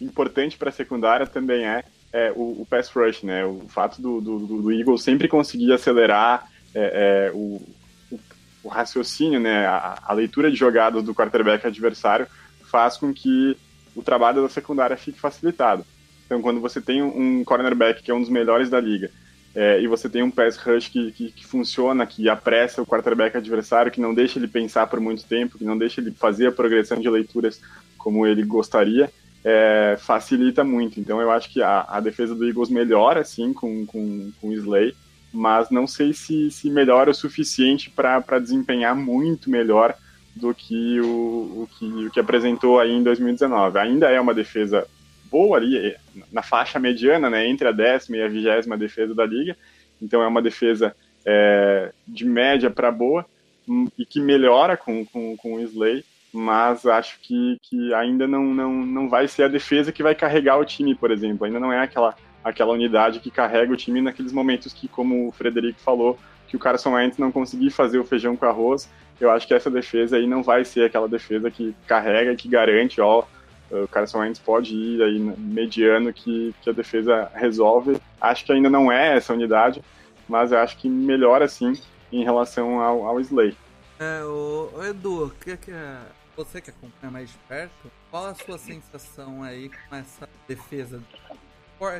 importante 0.00 0.56
para 0.56 0.68
a 0.68 0.72
secundária 0.72 1.26
também 1.26 1.66
é 1.66 1.84
é, 2.14 2.30
o, 2.30 2.62
o, 2.62 2.66
pass 2.70 2.88
rush, 2.90 3.24
né? 3.24 3.44
O 3.44 3.64
fato 3.66 4.00
do, 4.00 4.20
do, 4.20 4.38
do 4.38 4.72
Eagles 4.72 5.02
sempre 5.02 5.26
conseguir 5.26 5.72
acelerar 5.72 6.48
é, 6.72 7.26
é, 7.26 7.32
o, 7.34 7.60
o, 8.08 8.20
o, 8.62 8.68
raciocínio, 8.68 9.40
né? 9.40 9.66
A, 9.66 9.98
a, 10.00 10.12
leitura 10.12 10.48
de 10.48 10.56
jogadas 10.56 11.02
do 11.02 11.12
quarterback 11.12 11.66
adversário 11.66 12.28
faz 12.70 12.96
com 12.96 13.12
que 13.12 13.56
o 13.96 14.02
trabalho 14.02 14.42
da 14.42 14.48
secundária 14.48 14.96
fique 14.96 15.18
facilitado. 15.18 15.84
Então, 16.26 16.40
quando 16.40 16.60
você 16.60 16.80
tem 16.80 17.02
um 17.02 17.44
cornerback 17.44 18.02
que 18.02 18.10
é 18.10 18.14
um 18.14 18.20
dos 18.20 18.30
melhores 18.30 18.70
da 18.70 18.80
liga 18.80 19.10
é, 19.54 19.80
e 19.80 19.86
você 19.86 20.08
tem 20.08 20.22
um 20.22 20.30
pass 20.30 20.56
rush 20.56 20.88
que, 20.88 21.12
que, 21.12 21.30
que, 21.30 21.46
funciona, 21.46 22.04
que 22.04 22.28
apressa 22.28 22.82
o 22.82 22.86
quarterback 22.86 23.36
adversário, 23.36 23.92
que 23.92 24.00
não 24.00 24.12
deixa 24.12 24.38
ele 24.38 24.48
pensar 24.48 24.86
por 24.88 24.98
muito 24.98 25.24
tempo, 25.24 25.56
que 25.56 25.64
não 25.64 25.78
deixa 25.78 26.00
ele 26.00 26.10
fazer 26.10 26.48
a 26.48 26.52
progressão 26.52 26.98
de 26.98 27.08
leituras 27.08 27.60
como 27.96 28.26
ele 28.26 28.42
gostaria, 28.42 29.10
é, 29.44 29.96
facilita 30.00 30.64
muito. 30.64 30.98
Então 30.98 31.20
eu 31.20 31.30
acho 31.30 31.50
que 31.50 31.62
a, 31.62 31.86
a 31.88 32.00
defesa 32.00 32.34
do 32.34 32.46
Eagles 32.46 32.68
melhora, 32.68 33.22
sim, 33.22 33.52
com, 33.52 33.86
com, 33.86 34.32
com 34.40 34.48
o 34.48 34.52
Slay, 34.52 34.92
mas 35.32 35.70
não 35.70 35.86
sei 35.86 36.12
se, 36.12 36.50
se 36.50 36.68
melhora 36.68 37.10
o 37.10 37.14
suficiente 37.14 37.90
para 37.90 38.38
desempenhar 38.40 38.96
muito 38.96 39.48
melhor 39.48 39.94
do 40.34 40.52
que 40.52 41.00
o, 41.00 41.06
o, 41.06 41.68
que 41.78 42.06
o 42.06 42.10
que 42.10 42.18
apresentou 42.18 42.80
aí 42.80 42.90
em 42.90 43.02
2019. 43.04 43.78
Ainda 43.78 44.10
é 44.10 44.20
uma 44.20 44.34
defesa 44.34 44.86
boa 45.34 45.56
ali, 45.56 45.76
é, 45.76 45.96
na 46.30 46.42
faixa 46.42 46.78
mediana, 46.78 47.28
né, 47.28 47.48
entre 47.48 47.66
a 47.66 47.72
décima 47.72 48.18
e 48.18 48.22
a 48.22 48.28
vigésima 48.28 48.78
defesa 48.78 49.12
da 49.12 49.26
liga, 49.26 49.56
então 50.00 50.22
é 50.22 50.28
uma 50.28 50.40
defesa 50.40 50.94
é, 51.26 51.90
de 52.06 52.24
média 52.24 52.70
para 52.70 52.92
boa 52.92 53.26
hum, 53.68 53.88
e 53.98 54.06
que 54.06 54.20
melhora 54.20 54.76
com, 54.76 55.04
com, 55.04 55.36
com 55.36 55.54
o 55.54 55.60
Slay, 55.60 56.04
mas 56.32 56.86
acho 56.86 57.18
que, 57.20 57.56
que 57.62 57.92
ainda 57.94 58.28
não, 58.28 58.44
não, 58.44 58.72
não 58.72 59.08
vai 59.08 59.26
ser 59.26 59.42
a 59.42 59.48
defesa 59.48 59.90
que 59.90 60.04
vai 60.04 60.14
carregar 60.14 60.56
o 60.56 60.64
time, 60.64 60.94
por 60.94 61.10
exemplo. 61.10 61.46
Ainda 61.46 61.58
não 61.58 61.72
é 61.72 61.80
aquela, 61.80 62.14
aquela 62.42 62.72
unidade 62.72 63.20
que 63.20 63.30
carrega 63.30 63.72
o 63.72 63.76
time 63.76 64.00
naqueles 64.00 64.32
momentos 64.32 64.72
que, 64.72 64.86
como 64.86 65.28
o 65.28 65.32
Frederico 65.32 65.80
falou, 65.80 66.18
que 66.48 66.56
o 66.56 66.58
Carson 66.60 66.94
Wentz 66.94 67.18
não 67.18 67.32
conseguir 67.32 67.70
fazer 67.70 67.98
o 67.98 68.04
feijão 68.04 68.36
com 68.36 68.46
arroz. 68.46 68.88
Eu 69.20 69.30
acho 69.30 69.46
que 69.46 69.54
essa 69.54 69.70
defesa 69.70 70.16
aí 70.16 70.26
não 70.26 70.42
vai 70.42 70.64
ser 70.64 70.84
aquela 70.84 71.08
defesa 71.08 71.50
que 71.50 71.74
carrega 71.86 72.32
e 72.32 72.36
que 72.36 72.48
garante, 72.48 73.00
ó, 73.00 73.24
o 73.70 73.88
Carson 73.88 74.20
Wentz 74.20 74.38
pode 74.38 74.74
ir 74.74 75.02
aí 75.02 75.18
mediano 75.18 76.12
que, 76.12 76.54
que 76.60 76.70
a 76.70 76.72
defesa 76.72 77.30
resolve. 77.34 78.00
Acho 78.20 78.44
que 78.44 78.52
ainda 78.52 78.70
não 78.70 78.90
é 78.90 79.16
essa 79.16 79.32
unidade, 79.32 79.82
mas 80.28 80.52
eu 80.52 80.58
acho 80.58 80.76
que 80.76 80.88
melhora 80.88 81.48
sim 81.48 81.74
em 82.12 82.22
relação 82.24 82.80
ao, 82.80 83.06
ao 83.06 83.20
Slay. 83.20 83.56
É, 83.98 84.22
o, 84.24 84.70
o 84.74 84.84
Edu, 84.84 85.26
o 85.26 85.30
que, 85.30 85.56
que 85.56 85.70
é 85.70 85.98
você 86.36 86.60
que 86.60 86.70
acompanha 86.70 87.10
mais 87.10 87.30
de 87.30 87.38
perto, 87.48 87.90
qual 88.10 88.26
a 88.26 88.34
sua 88.34 88.58
sensação 88.58 89.42
aí 89.42 89.70
com 89.88 89.96
essa 89.96 90.28
defesa? 90.48 91.02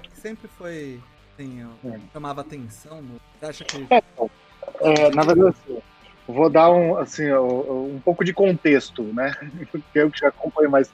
Que 0.03 0.17
sempre 0.17 0.49
foi, 0.57 0.99
assim, 1.35 1.63
é. 1.85 2.01
chamava 2.13 2.41
atenção. 2.41 3.03
No... 3.03 3.21
Você 3.39 3.47
acha 3.47 3.65
que. 3.65 3.87
É, 3.91 4.03
é, 4.81 5.11
na 5.11 5.23
verdade, 5.23 5.49
assim, 5.49 5.83
vou 6.27 6.49
dar 6.49 6.71
um, 6.71 6.97
assim, 6.97 7.31
um 7.33 8.01
pouco 8.05 8.25
de 8.25 8.33
contexto, 8.33 9.03
né? 9.03 9.35
Eu 9.95 10.11
que 10.11 10.21
já 10.21 10.29
acompanho 10.29 10.71
mais. 10.71 10.91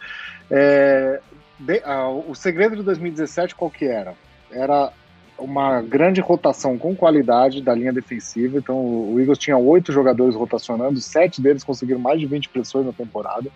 É, 0.50 1.20
de, 1.58 1.82
o 2.26 2.34
segredo 2.34 2.76
de 2.76 2.82
2017 2.82 3.54
qual 3.54 3.70
que 3.70 3.84
era? 3.84 4.14
Era 4.50 4.92
uma 5.38 5.80
grande 5.80 6.20
rotação 6.20 6.76
com 6.78 6.94
qualidade 6.94 7.62
da 7.62 7.74
linha 7.74 7.92
defensiva. 7.92 8.58
Então, 8.58 8.76
o 8.76 9.18
Eagles 9.18 9.38
tinha 9.38 9.56
oito 9.56 9.92
jogadores 9.92 10.34
rotacionando, 10.34 11.00
sete 11.00 11.40
deles 11.40 11.64
conseguiram 11.64 12.00
mais 12.00 12.20
de 12.20 12.26
20 12.26 12.48
pressões 12.48 12.86
na 12.86 12.92
temporada. 12.92 13.50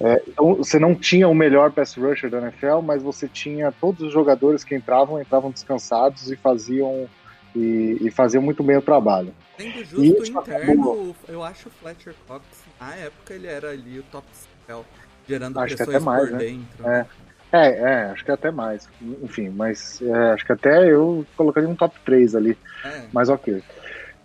É, 0.00 0.22
então, 0.26 0.54
você 0.54 0.78
não 0.78 0.94
tinha 0.94 1.28
o 1.28 1.34
melhor 1.34 1.72
pass 1.72 1.94
rusher 1.94 2.30
da 2.30 2.38
NFL, 2.38 2.80
mas 2.82 3.02
você 3.02 3.28
tinha 3.28 3.72
todos 3.72 4.00
os 4.00 4.12
jogadores 4.12 4.64
que 4.64 4.74
entravam, 4.74 5.20
entravam 5.20 5.50
descansados 5.50 6.30
e 6.30 6.36
faziam 6.36 7.06
e, 7.54 7.98
e 8.00 8.10
faziam 8.10 8.42
muito 8.42 8.62
bem 8.62 8.76
o 8.76 8.82
trabalho. 8.82 9.34
Sendo 9.56 9.84
justo 9.84 10.24
e, 10.24 10.30
interno, 10.30 11.14
eu 11.28 11.42
acho 11.42 11.68
o 11.68 11.70
Fletcher 11.70 12.14
Cox, 12.26 12.44
na 12.80 12.94
época 12.94 13.34
ele 13.34 13.46
era 13.46 13.70
ali 13.70 13.98
o 13.98 14.02
top 14.04 14.26
scale, 14.32 14.84
gerando 15.28 15.58
acho 15.60 15.76
pressões 15.76 16.02
mais, 16.02 16.28
por 16.28 16.32
né? 16.32 16.38
dentro. 16.38 16.88
É. 16.88 17.06
É, 17.52 17.68
é, 17.68 18.04
acho 18.12 18.24
que 18.24 18.30
até 18.30 18.50
mais. 18.52 18.88
Enfim, 19.22 19.48
mas 19.48 20.00
é, 20.00 20.32
acho 20.32 20.46
que 20.46 20.52
até 20.52 20.88
eu 20.88 21.26
colocaria 21.36 21.68
um 21.68 21.74
top 21.74 21.98
3 22.04 22.36
ali. 22.36 22.56
É. 22.84 23.02
Mas 23.12 23.28
ok. 23.28 23.60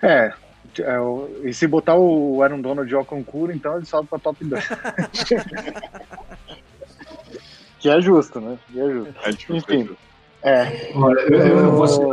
É, 0.03 0.31
é, 0.79 0.97
e 1.43 1.51
se 1.53 1.65
botar 1.65 1.95
o 1.95 2.43
Aaron 2.43 2.61
Donald 2.61 2.93
ao 2.93 3.03
concurso, 3.03 3.55
então 3.55 3.77
ele 3.77 3.85
sobe 3.85 4.07
pra 4.09 4.19
top 4.19 4.45
2. 4.45 4.67
que 7.79 7.89
é 7.89 7.99
justo, 8.01 8.39
né? 8.39 8.59
Que 8.71 8.79
é 8.79 8.91
justo. 8.91 9.15
É 9.23 9.31
difícil. 9.31 9.55
Enfim. 9.57 9.97
É. 10.43 10.91
Olha, 10.93 11.21
eu, 11.21 11.39
eu 11.39 11.71
vou 11.71 11.87
ser 11.87 12.05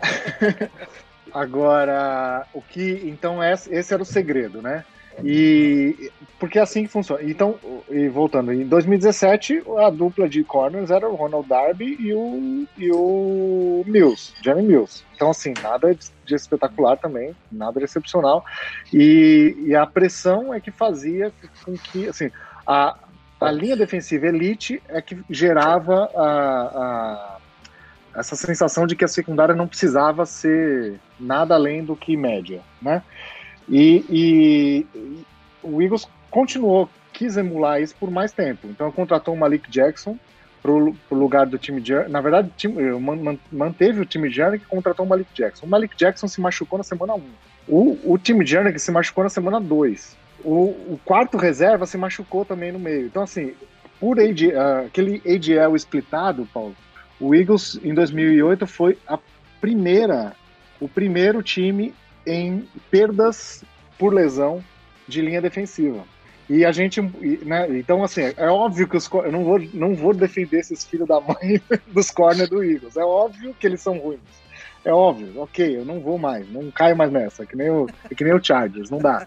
Agora, 1.32 2.46
o 2.52 2.62
que. 2.62 3.02
Então, 3.04 3.42
esse 3.42 3.72
esse 3.74 3.92
era 3.92 4.02
o 4.02 4.06
segredo, 4.06 4.62
né? 4.62 4.84
E. 5.22 6.10
Porque 6.38 6.58
é 6.58 6.62
assim 6.62 6.84
que 6.84 6.88
funciona. 6.92 7.22
Então, 7.22 7.60
e 7.90 8.08
voltando, 8.08 8.52
em 8.52 8.66
2017, 8.66 9.62
a 9.78 9.90
dupla 9.90 10.28
de 10.28 10.44
corners 10.44 10.90
era 10.90 11.08
o 11.08 11.16
Ronald 11.16 11.46
Darby 11.48 11.96
e 11.98 12.14
o, 12.14 12.66
e 12.76 12.90
o 12.92 13.84
Mills, 13.86 14.32
Johnny 14.42 14.62
Mills. 14.62 15.04
Então, 15.14 15.30
assim, 15.30 15.54
nada 15.56 15.94
de 16.24 16.34
espetacular 16.34 16.96
também, 16.98 17.36
nada 17.50 17.78
de 17.80 17.84
excepcional. 17.84 18.42
E, 18.92 19.54
e 19.66 19.74
a 19.74 19.86
pressão 19.86 20.54
é 20.54 20.60
que 20.60 20.72
fazia 20.72 21.32
com 21.62 21.78
que, 21.78 22.08
assim, 22.08 22.30
a, 22.66 22.94
a 23.40 23.50
linha 23.50 23.76
defensiva 23.76 24.26
elite 24.26 24.80
é 24.88 25.02
que 25.02 25.20
gerava 25.28 26.10
a- 26.14 26.62
a, 27.36 27.37
essa 28.18 28.36
sensação 28.36 28.86
de 28.86 28.96
que 28.96 29.04
a 29.04 29.08
secundária 29.08 29.54
não 29.54 29.66
precisava 29.68 30.26
ser 30.26 30.98
nada 31.18 31.54
além 31.54 31.84
do 31.84 31.94
que 31.96 32.16
média, 32.16 32.60
né? 32.82 33.02
E, 33.68 34.04
e- 34.08 34.86
e 34.94 35.24
o 35.62 35.80
Eagles 35.82 36.06
continuou, 36.30 36.88
quis 37.12 37.36
emular 37.36 37.80
isso 37.80 37.94
por 37.98 38.10
mais 38.10 38.32
tempo. 38.32 38.66
Então 38.68 38.90
contratou 38.92 39.34
o 39.34 39.38
Malik 39.38 39.70
Jackson 39.70 40.18
pro, 40.62 40.94
pro 41.08 41.18
lugar 41.18 41.46
do 41.46 41.58
time 41.58 41.82
Journey. 41.84 42.10
Na 42.10 42.20
verdade, 42.20 42.48
o 42.48 42.52
time- 42.56 42.82
eh, 42.82 42.92
man- 42.98 43.16
man- 43.16 43.38
manteve 43.52 44.00
o 44.00 44.04
time 44.06 44.30
Journey 44.30 44.58
que 44.58 44.66
contratou 44.66 45.04
o 45.04 45.08
Malik 45.08 45.28
Jackson. 45.34 45.66
O 45.66 45.68
Malik 45.68 45.96
Jackson 45.96 46.28
se 46.28 46.40
machucou 46.40 46.78
na 46.78 46.84
semana 46.84 47.14
1. 47.14 47.22
O, 47.68 47.98
o 48.14 48.18
time 48.18 48.44
que 48.44 48.78
se 48.78 48.90
machucou 48.90 49.24
na 49.24 49.30
semana 49.30 49.60
2. 49.60 50.16
O, 50.44 50.52
o 50.94 51.00
quarto 51.04 51.36
reserva 51.36 51.84
se 51.84 51.98
machucou 51.98 52.44
também 52.44 52.72
no 52.72 52.78
meio. 52.78 53.06
Então, 53.06 53.22
assim, 53.22 53.52
por 54.00 54.18
AD, 54.18 54.54
ah, 54.54 54.84
aquele 54.86 55.20
ADL 55.26 55.74
splitado, 55.76 56.48
Paulo, 56.54 56.74
o 57.20 57.34
Eagles 57.34 57.78
em 57.82 57.94
2008 57.94 58.66
foi 58.66 58.98
a 59.06 59.18
primeira, 59.60 60.34
o 60.80 60.88
primeiro 60.88 61.42
time 61.42 61.94
em 62.26 62.68
perdas 62.90 63.64
por 63.98 64.12
lesão 64.12 64.62
de 65.06 65.20
linha 65.20 65.40
defensiva. 65.40 66.04
E 66.48 66.64
a 66.64 66.72
gente, 66.72 67.00
né, 67.44 67.68
então 67.78 68.02
assim, 68.02 68.32
é 68.36 68.46
óbvio 68.46 68.88
que 68.88 68.96
os 68.96 69.10
eu 69.12 69.32
não 69.32 69.44
vou, 69.44 69.60
não 69.74 69.94
vou 69.94 70.14
defender 70.14 70.60
esses 70.60 70.84
filhos 70.84 71.06
da 71.06 71.20
mãe 71.20 71.60
dos 71.92 72.10
corners 72.10 72.48
do 72.48 72.62
Eagles. 72.62 72.96
É 72.96 73.04
óbvio 73.04 73.54
que 73.54 73.66
eles 73.66 73.80
são 73.80 73.98
ruins. 73.98 74.20
É 74.84 74.92
óbvio, 74.92 75.42
ok, 75.42 75.76
eu 75.76 75.84
não 75.84 76.00
vou 76.00 76.16
mais, 76.16 76.50
não 76.50 76.70
caio 76.70 76.96
mais 76.96 77.10
nessa, 77.10 77.44
que 77.44 77.56
nem 77.56 77.68
o, 77.68 77.86
é 78.10 78.14
que 78.14 78.24
nem 78.24 78.32
o 78.32 78.42
Chargers, 78.42 78.88
não 78.88 78.98
dá. 78.98 79.26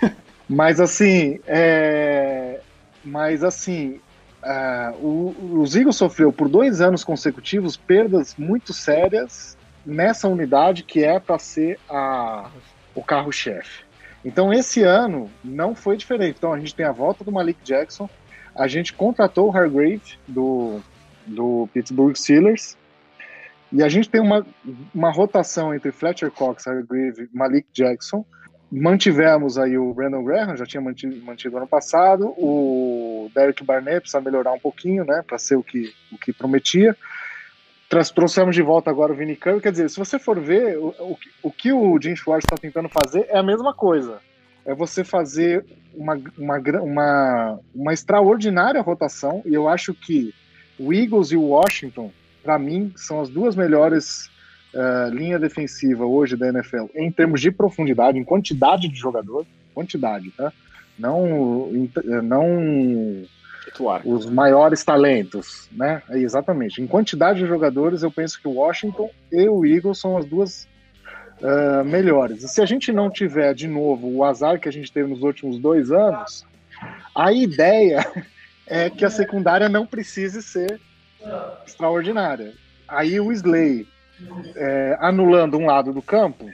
Mas 0.48 0.80
assim, 0.80 1.40
é, 1.46 2.60
mas 3.04 3.44
assim, 3.44 4.00
ah, 4.42 4.92
o- 5.00 5.60
os 5.60 5.74
Eagles 5.74 5.96
sofreu 5.96 6.32
por 6.32 6.48
dois 6.48 6.80
anos 6.80 7.04
consecutivos 7.04 7.76
perdas 7.76 8.34
muito 8.36 8.72
sérias 8.72 9.56
nessa 9.84 10.28
unidade 10.28 10.82
que 10.82 11.02
é 11.04 11.18
para 11.18 11.38
ser 11.38 11.78
a, 11.88 12.48
o 12.94 13.02
carro-chefe. 13.02 13.84
Então 14.24 14.52
esse 14.52 14.82
ano 14.82 15.30
não 15.42 15.74
foi 15.74 15.96
diferente. 15.96 16.36
Então 16.38 16.52
a 16.52 16.58
gente 16.58 16.74
tem 16.74 16.84
a 16.84 16.92
volta 16.92 17.24
do 17.24 17.32
Malik 17.32 17.58
Jackson, 17.64 18.08
a 18.54 18.66
gente 18.66 18.92
contratou 18.92 19.48
o 19.48 19.56
Hargrave 19.56 20.02
do, 20.26 20.80
do 21.26 21.68
Pittsburgh 21.72 22.14
Steelers 22.16 22.76
e 23.72 23.82
a 23.82 23.88
gente 23.88 24.08
tem 24.08 24.20
uma, 24.20 24.44
uma 24.94 25.10
rotação 25.12 25.74
entre 25.74 25.92
Fletcher 25.92 26.30
Cox, 26.30 26.66
Hargrave 26.66 27.28
Malik 27.32 27.66
Jackson. 27.72 28.24
Mantivemos 28.70 29.56
aí 29.56 29.78
o 29.78 29.94
Brandon 29.94 30.22
Graham, 30.22 30.56
já 30.56 30.66
tinha 30.66 30.80
mantido, 30.80 31.16
mantido 31.24 31.56
ano 31.56 31.66
passado. 31.66 32.34
O 32.36 33.07
Derek 33.28 33.64
Barnett 33.64 34.00
precisa 34.00 34.20
melhorar 34.20 34.52
um 34.52 34.58
pouquinho, 34.58 35.04
né, 35.04 35.22
para 35.26 35.38
ser 35.38 35.56
o 35.56 35.62
que, 35.62 35.92
o 36.12 36.18
que 36.18 36.32
prometia. 36.32 36.96
Trouxemos 37.88 38.54
de 38.54 38.60
volta 38.60 38.90
agora 38.90 39.12
o 39.12 39.16
Vinny 39.16 39.34
Curry. 39.34 39.62
Quer 39.62 39.72
dizer, 39.72 39.88
se 39.88 39.98
você 39.98 40.18
for 40.18 40.38
ver, 40.38 40.76
o, 40.76 40.88
o, 40.98 41.18
o 41.44 41.50
que 41.50 41.72
o 41.72 41.98
Jim 41.98 42.14
Schwartz 42.14 42.44
está 42.44 42.56
tentando 42.56 42.88
fazer 42.88 43.26
é 43.30 43.38
a 43.38 43.42
mesma 43.42 43.72
coisa. 43.72 44.20
É 44.66 44.74
você 44.74 45.02
fazer 45.02 45.64
uma, 45.94 46.20
uma, 46.36 46.58
uma, 46.58 47.60
uma 47.74 47.92
extraordinária 47.94 48.82
rotação. 48.82 49.42
E 49.46 49.54
eu 49.54 49.66
acho 49.66 49.94
que 49.94 50.34
o 50.78 50.92
Eagles 50.92 51.32
e 51.32 51.36
o 51.36 51.44
Washington, 51.44 52.12
para 52.42 52.58
mim, 52.58 52.92
são 52.94 53.22
as 53.22 53.30
duas 53.30 53.56
melhores 53.56 54.30
uh, 54.74 55.08
linha 55.10 55.38
defensiva 55.38 56.04
hoje 56.04 56.36
da 56.36 56.48
NFL 56.48 56.86
em 56.94 57.10
termos 57.10 57.40
de 57.40 57.50
profundidade, 57.50 58.18
em 58.18 58.24
quantidade 58.24 58.86
de 58.86 58.96
jogador. 58.96 59.46
Quantidade, 59.74 60.30
tá? 60.32 60.52
Não, 60.98 61.70
não 62.22 63.24
Titular. 63.64 64.02
os 64.04 64.26
maiores 64.26 64.84
talentos, 64.84 65.68
né? 65.72 66.02
É, 66.08 66.18
Exatamente. 66.18 66.82
Em 66.82 66.86
quantidade 66.86 67.38
de 67.38 67.46
jogadores, 67.46 68.02
eu 68.02 68.10
penso 68.10 68.40
que 68.40 68.48
o 68.48 68.54
Washington 68.54 69.10
e 69.30 69.48
o 69.48 69.64
Eagles 69.64 69.98
são 69.98 70.16
as 70.16 70.24
duas 70.24 70.68
ah, 71.42 71.84
melhores. 71.84 72.42
E 72.42 72.48
se 72.48 72.60
a 72.60 72.66
gente 72.66 72.92
não 72.92 73.10
tiver 73.10 73.54
de 73.54 73.68
novo 73.68 74.08
o 74.08 74.24
azar 74.24 74.58
que 74.58 74.68
a 74.68 74.72
gente 74.72 74.92
teve 74.92 75.08
nos 75.08 75.22
últimos 75.22 75.58
dois 75.58 75.90
anos, 75.90 76.44
a 77.14 77.32
ideia 77.32 78.04
é 78.66 78.90
que 78.90 79.04
a 79.04 79.10
secundária 79.10 79.68
não 79.68 79.86
precise 79.86 80.42
ser 80.42 80.80
extraordinária. 81.66 82.52
Aí 82.86 83.20
o 83.20 83.30
Slay 83.32 83.86
é, 84.56 84.96
anulando 85.00 85.58
um 85.58 85.66
lado 85.66 85.92
do 85.92 86.02
campo, 86.02 86.46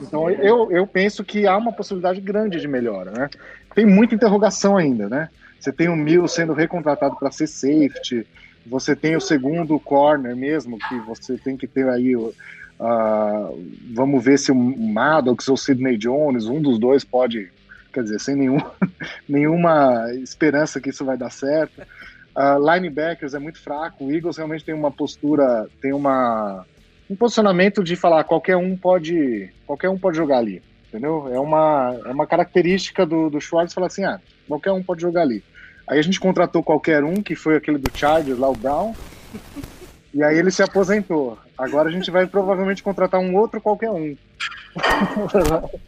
então 0.00 0.30
eu, 0.30 0.70
eu 0.70 0.86
penso 0.86 1.24
que 1.24 1.46
há 1.46 1.56
uma 1.56 1.72
possibilidade 1.74 2.20
grande 2.20 2.60
de 2.60 2.68
melhora, 2.68 3.10
né? 3.12 3.30
Tem 3.74 3.84
muita 3.86 4.14
interrogação 4.14 4.76
ainda, 4.76 5.08
né? 5.08 5.28
Você 5.58 5.72
tem 5.72 5.88
o 5.88 5.96
Mil 5.96 6.26
sendo 6.26 6.52
recontratado 6.54 7.16
para 7.18 7.30
ser 7.30 7.46
safety, 7.46 8.26
você 8.64 8.96
tem 8.96 9.16
o 9.16 9.20
segundo 9.20 9.78
corner 9.80 10.34
mesmo, 10.36 10.80
que 10.80 11.00
você 11.00 11.38
tem 11.38 11.56
que 11.56 11.68
ter 11.68 11.88
aí. 11.88 12.16
o- 12.16 12.34
ah, 12.80 13.50
vamos 13.94 14.24
ver 14.24 14.38
se 14.38 14.50
o 14.50 14.54
Maddox 14.54 15.48
ou 15.48 15.54
o 15.54 15.58
Sidney 15.58 15.96
Jones, 15.98 16.46
um 16.46 16.60
dos 16.62 16.78
dois 16.78 17.04
pode, 17.04 17.46
quer 17.92 18.02
dizer, 18.04 18.18
sem 18.20 18.34
nenhum, 18.36 18.56
nenhuma 19.28 20.04
esperança 20.22 20.80
que 20.80 20.90
isso 20.90 21.04
vai 21.04 21.16
dar 21.18 21.30
certo. 21.30 21.82
Ah, 22.34 22.58
linebackers 22.58 23.34
é 23.34 23.38
muito 23.38 23.62
fraco, 23.62 24.06
o 24.06 24.12
Eagles 24.12 24.36
realmente 24.36 24.64
tem 24.64 24.74
uma 24.74 24.92
postura, 24.92 25.68
tem 25.80 25.92
uma, 25.92 26.66
um 27.10 27.16
posicionamento 27.16 27.82
de 27.82 27.96
falar 27.96 28.22
qualquer 28.22 28.56
um 28.56 28.76
pode, 28.76 29.50
qualquer 29.66 29.88
um 29.88 29.98
pode 29.98 30.16
jogar 30.16 30.38
ali, 30.38 30.62
entendeu? 30.88 31.28
É 31.34 31.40
uma, 31.40 32.00
é 32.06 32.12
uma 32.12 32.24
característica 32.24 33.04
do, 33.04 33.28
do 33.28 33.40
Schwartz 33.40 33.74
falar 33.74 33.88
assim, 33.88 34.04
ah, 34.04 34.20
qualquer 34.46 34.70
um 34.70 34.82
pode 34.82 35.02
jogar 35.02 35.22
ali. 35.22 35.42
Aí 35.88 35.98
a 35.98 36.02
gente 36.02 36.20
contratou 36.20 36.62
qualquer 36.62 37.02
um, 37.02 37.20
que 37.20 37.34
foi 37.34 37.56
aquele 37.56 37.78
do 37.78 37.90
Chargers, 37.92 38.38
lá 38.38 38.48
o 38.48 38.54
Brown, 38.54 38.94
e 40.14 40.22
aí 40.22 40.38
ele 40.38 40.52
se 40.52 40.62
aposentou. 40.62 41.36
Agora 41.58 41.88
a 41.88 41.92
gente 41.92 42.12
vai 42.12 42.28
provavelmente 42.28 42.80
contratar 42.80 43.20
um 43.20 43.36
outro 43.36 43.60
qualquer 43.60 43.90
um. 43.90 44.16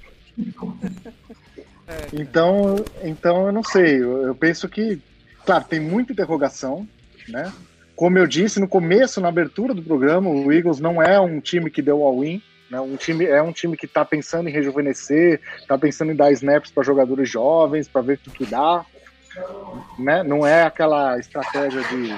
então, 2.12 2.84
então 3.04 3.46
eu 3.46 3.52
não 3.52 3.62
sei. 3.62 4.02
Eu, 4.02 4.26
eu 4.26 4.34
penso 4.34 4.68
que, 4.68 5.00
claro, 5.46 5.64
tem 5.64 5.78
muita 5.78 6.12
interrogação, 6.12 6.84
né? 7.28 7.52
Como 7.94 8.18
eu 8.18 8.26
disse 8.26 8.58
no 8.58 8.68
começo, 8.68 9.20
na 9.20 9.28
abertura 9.28 9.74
do 9.74 9.82
programa, 9.82 10.28
o 10.28 10.52
Eagles 10.52 10.80
não 10.80 11.02
é 11.02 11.20
um 11.20 11.40
time 11.40 11.70
que 11.70 11.82
deu 11.82 12.02
all-in. 12.02 12.42
Né? 12.70 12.80
Um 12.80 12.96
time, 12.96 13.26
é 13.26 13.42
um 13.42 13.52
time 13.52 13.76
que 13.76 13.84
está 13.84 14.02
pensando 14.02 14.48
em 14.48 14.52
rejuvenescer, 14.52 15.40
está 15.58 15.76
pensando 15.76 16.10
em 16.10 16.16
dar 16.16 16.32
snaps 16.32 16.70
para 16.70 16.82
jogadores 16.82 17.28
jovens, 17.28 17.86
para 17.86 18.00
ver 18.00 18.18
o 18.26 18.30
que, 18.30 18.46
dá. 18.46 18.84
Né? 19.98 20.22
Não 20.22 20.46
é 20.46 20.62
aquela 20.62 21.18
estratégia 21.18 21.82
de, 21.82 22.16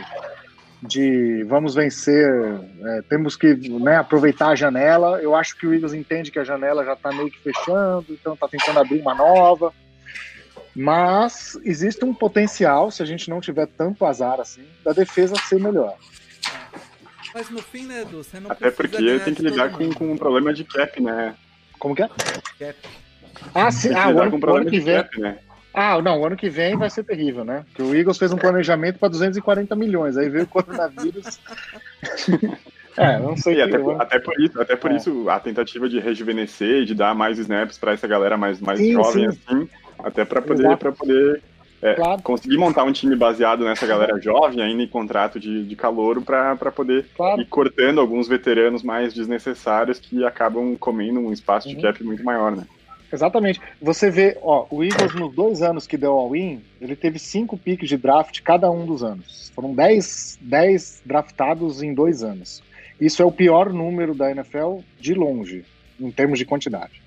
de 0.80 1.44
vamos 1.44 1.74
vencer, 1.74 2.24
é, 2.84 3.02
temos 3.08 3.36
que 3.36 3.54
né, 3.68 3.96
aproveitar 3.96 4.50
a 4.50 4.54
janela. 4.54 5.20
Eu 5.20 5.34
acho 5.34 5.58
que 5.58 5.66
o 5.66 5.74
Eagles 5.74 5.92
entende 5.92 6.30
que 6.30 6.38
a 6.38 6.44
janela 6.44 6.84
já 6.84 6.92
está 6.92 7.10
meio 7.10 7.30
que 7.30 7.42
fechando, 7.42 8.06
então 8.10 8.34
está 8.34 8.46
tentando 8.46 8.78
abrir 8.78 9.00
uma 9.00 9.14
nova. 9.14 9.72
Mas 10.74 11.58
existe 11.64 12.04
um 12.04 12.12
potencial, 12.12 12.90
se 12.90 13.02
a 13.02 13.06
gente 13.06 13.30
não 13.30 13.40
tiver 13.40 13.66
tanto 13.66 14.04
azar 14.04 14.40
assim, 14.40 14.66
da 14.84 14.92
defesa 14.92 15.34
ser 15.48 15.60
melhor. 15.60 15.96
Mas 17.32 17.48
no 17.50 17.62
fim, 17.62 17.86
né, 17.86 18.02
Edu, 18.02 18.22
você 18.22 18.40
não 18.40 18.50
Até 18.50 18.70
porque 18.70 19.20
tem 19.20 19.34
que 19.34 19.42
lidar 19.42 19.70
com, 19.72 19.92
com 19.92 20.12
um 20.12 20.16
problema 20.16 20.52
de 20.52 20.64
cap, 20.64 21.00
né? 21.00 21.34
Como 21.78 21.94
que 21.94 22.02
é? 22.02 22.08
Cap. 22.08 22.76
Ah, 23.54 23.70
sim. 23.70 23.88
Tem 23.88 23.96
que 23.96 24.02
Ah, 24.02 24.08
o 24.10 24.20
ano, 24.20 24.36
um 24.36 24.40
o 24.40 24.64
que 24.64 24.70
de 24.78 24.80
vem. 24.80 24.96
cap, 24.96 25.20
né? 25.20 25.38
Ah, 25.72 26.00
não, 26.00 26.20
o 26.20 26.26
ano 26.26 26.36
que 26.36 26.48
vem 26.48 26.76
vai 26.76 26.88
ser 26.88 27.02
terrível, 27.02 27.44
né? 27.44 27.64
Porque 27.66 27.82
o 27.82 27.94
Eagles 27.94 28.16
fez 28.16 28.32
um 28.32 28.38
planejamento 28.38 28.98
para 28.98 29.08
240 29.08 29.74
milhões, 29.74 30.16
aí 30.16 30.28
veio 30.28 30.44
o 30.44 30.48
coronavírus. 30.48 31.40
é, 32.96 33.18
não 33.18 33.36
sei 33.36 33.56
que- 33.56 33.62
até, 33.62 33.78
por- 33.78 34.00
até 34.00 34.18
por 34.20 34.40
isso, 34.40 34.60
até 34.60 34.76
por 34.76 34.92
É. 34.92 34.96
isso 34.96 35.28
a 35.28 35.40
tentativa 35.40 35.88
de 35.88 35.98
rejuvenescer 35.98 36.82
e 36.82 36.84
de 36.84 36.94
dar 36.94 37.12
mais 37.14 37.38
snaps 37.40 37.76
pra 37.76 37.92
essa 37.92 38.06
galera 38.06 38.36
mais, 38.36 38.60
mais 38.60 38.78
Sim, 38.78 38.92
jovem 38.92 39.28
sim. 39.32 39.38
assim, 39.48 39.68
até 40.04 40.24
pra 40.24 40.42
poder 40.42 40.76
para 40.76 40.92
poder 40.92 41.42
é, 41.84 41.94
claro. 41.94 42.22
conseguir 42.22 42.56
montar 42.56 42.84
um 42.84 42.92
time 42.92 43.14
baseado 43.14 43.64
nessa 43.64 43.86
galera 43.86 44.18
jovem, 44.18 44.62
ainda 44.62 44.82
em 44.82 44.88
contrato 44.88 45.38
de, 45.38 45.64
de 45.64 45.76
calouro, 45.76 46.22
para 46.22 46.56
poder 46.72 47.06
claro. 47.14 47.40
ir 47.40 47.46
cortando 47.46 48.00
alguns 48.00 48.26
veteranos 48.26 48.82
mais 48.82 49.12
desnecessários 49.12 49.98
que 49.98 50.24
acabam 50.24 50.76
comendo 50.76 51.20
um 51.20 51.32
espaço 51.32 51.68
de 51.68 51.76
uhum. 51.76 51.82
cap 51.82 52.02
muito 52.02 52.24
maior, 52.24 52.56
né? 52.56 52.66
Exatamente. 53.12 53.60
Você 53.80 54.10
vê, 54.10 54.36
ó, 54.42 54.66
o 54.70 54.82
Eagles 54.82 55.14
nos 55.14 55.34
dois 55.34 55.62
anos 55.62 55.86
que 55.86 55.96
deu 55.96 56.12
all-in, 56.12 56.62
ele 56.80 56.96
teve 56.96 57.18
cinco 57.18 57.56
piques 57.56 57.88
de 57.88 57.96
draft 57.96 58.40
cada 58.42 58.70
um 58.70 58.86
dos 58.86 59.04
anos. 59.04 59.52
Foram 59.54 59.74
10, 59.74 60.38
10 60.40 61.02
draftados 61.04 61.82
em 61.82 61.94
dois 61.94 62.24
anos. 62.24 62.62
Isso 63.00 63.22
é 63.22 63.24
o 63.24 63.30
pior 63.30 63.72
número 63.72 64.14
da 64.14 64.30
NFL 64.30 64.78
de 64.98 65.14
longe, 65.14 65.64
em 66.00 66.10
termos 66.10 66.38
de 66.38 66.44
quantidade. 66.44 67.02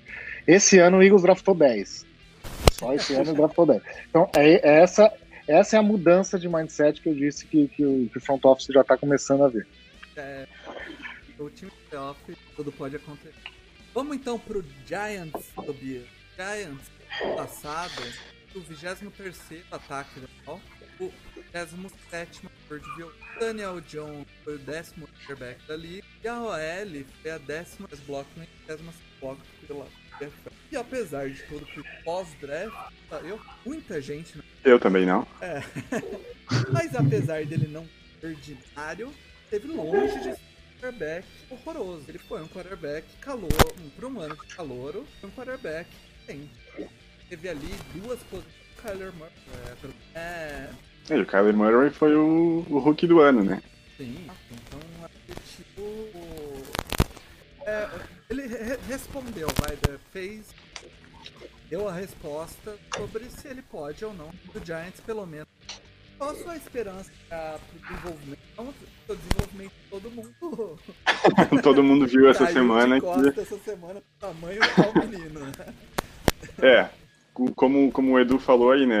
Esse 0.46 0.78
ano 0.78 0.98
o 0.98 1.02
Eagles 1.02 1.22
draftou 1.22 1.54
10. 1.54 2.06
Só 2.78 2.94
esse 2.94 3.14
ano 3.14 3.34
draftou 3.34 3.66
10. 3.66 3.82
Então, 4.08 4.30
é, 4.36 4.54
é, 4.54 4.82
essa, 4.82 5.12
essa 5.46 5.76
é 5.76 5.78
a 5.78 5.82
mudança 5.82 6.38
de 6.38 6.48
mindset 6.48 7.00
que 7.00 7.08
eu 7.08 7.14
disse 7.14 7.46
que, 7.46 7.68
que, 7.68 7.84
o, 7.84 8.08
que 8.08 8.18
o 8.18 8.20
front 8.20 8.44
office 8.44 8.68
já 8.72 8.82
está 8.82 8.96
começando 8.96 9.44
a 9.44 9.48
ver. 9.48 9.66
É, 10.16 10.46
o 11.38 11.50
time 11.50 11.70
playoff, 11.88 12.20
tudo 12.56 12.70
pode 12.72 12.96
acontecer. 12.96 13.34
Vamos 13.94 14.16
então 14.16 14.38
pro 14.38 14.64
Giants, 14.86 15.46
Tobias. 15.54 16.06
Giants, 16.36 16.90
passado, 17.36 18.02
o 18.54 18.60
23 18.60 19.64
ataque 19.70 20.20
da 20.20 20.52
o 21.00 21.12
27 21.50 22.48
viu 22.96 23.12
Daniel 23.38 23.80
Jones 23.80 24.26
foi 24.42 24.56
o 24.56 24.58
décimo 24.58 25.06
quarterback 25.06 25.64
da 25.66 25.76
liga 25.76 26.04
e 26.22 26.28
a 26.28 26.40
OL 26.40 27.04
foi 27.22 27.30
a 27.30 27.38
décima 27.38 27.88
blocking, 28.06 28.46
décima 28.66 28.92
block 29.20 29.40
pela 29.66 29.86
e 30.70 30.76
apesar 30.76 31.28
de 31.28 31.42
tudo 31.44 31.66
que 31.66 31.82
pós-draft, 32.04 32.92
eu 33.24 33.40
muita 33.64 34.00
gente 34.00 34.36
não. 34.36 34.44
Eu 34.64 34.78
também 34.78 35.06
não. 35.06 35.26
É. 35.40 35.62
Mas 36.72 36.94
apesar 36.94 37.44
dele 37.44 37.68
não 37.68 37.86
ser 38.20 38.28
ordinário, 38.28 39.12
teve 39.50 39.68
longe 39.68 40.18
de 40.20 40.34
quarterback 40.80 41.26
horroroso. 41.50 42.04
Ele 42.08 42.18
foi 42.18 42.42
um 42.42 42.48
quarterback 42.48 43.06
calor, 43.20 43.48
um, 43.80 43.90
por 43.90 44.04
um 44.04 44.20
ano 44.20 44.36
de 44.36 44.54
calor, 44.54 45.04
um 45.22 45.30
quarterback 45.30 45.88
tem. 46.26 46.50
Teve 47.28 47.48
ali 47.48 47.74
duas 47.94 48.20
posições. 48.24 48.58
Kyler 48.82 49.12
Murray. 49.14 49.32
É, 50.14 50.68
é, 51.10 51.18
o 51.18 51.26
Kyler 51.26 51.54
Murray 51.56 51.90
foi 51.90 52.14
o, 52.14 52.64
o 52.68 52.78
Hulk 52.78 53.06
do 53.06 53.20
ano, 53.20 53.42
né? 53.42 53.60
Sim, 53.96 54.26
então 54.52 54.80
tipo. 55.56 55.82
É, 57.66 57.88
ele 58.30 58.46
re 58.46 58.78
respondeu, 58.88 59.48
vai, 59.56 59.76
fez. 60.12 60.54
Deu 61.70 61.88
a 61.88 61.92
resposta 61.92 62.76
sobre 62.96 63.24
se 63.24 63.48
ele 63.48 63.62
pode 63.62 64.04
ou 64.04 64.14
não. 64.14 64.30
O 64.54 64.64
Giants, 64.64 65.00
pelo 65.00 65.26
menos. 65.26 65.46
Qual 66.16 66.30
a 66.30 66.34
sua 66.34 66.56
esperança 66.56 67.10
para 67.28 67.58
o 67.74 67.78
desenvolvimento? 67.78 68.40
Não, 68.56 68.68
o 68.68 69.14
desenvolvimento 69.14 69.72
de 69.72 69.90
todo 69.90 70.10
mundo. 70.10 70.78
todo 71.62 71.84
mundo 71.84 72.06
viu 72.06 72.28
essa 72.28 72.46
semana. 72.46 73.00
que... 73.00 73.40
essa 73.40 73.58
semana 73.58 74.00
o 74.00 74.20
tamanho 74.20 74.60
do 74.60 75.08
menino. 75.08 75.40
Né? 75.40 75.52
É, 76.60 76.88
como, 77.54 77.92
como 77.92 78.12
o 78.12 78.20
Edu 78.20 78.38
falou 78.38 78.72
aí, 78.72 78.84
né? 78.84 78.98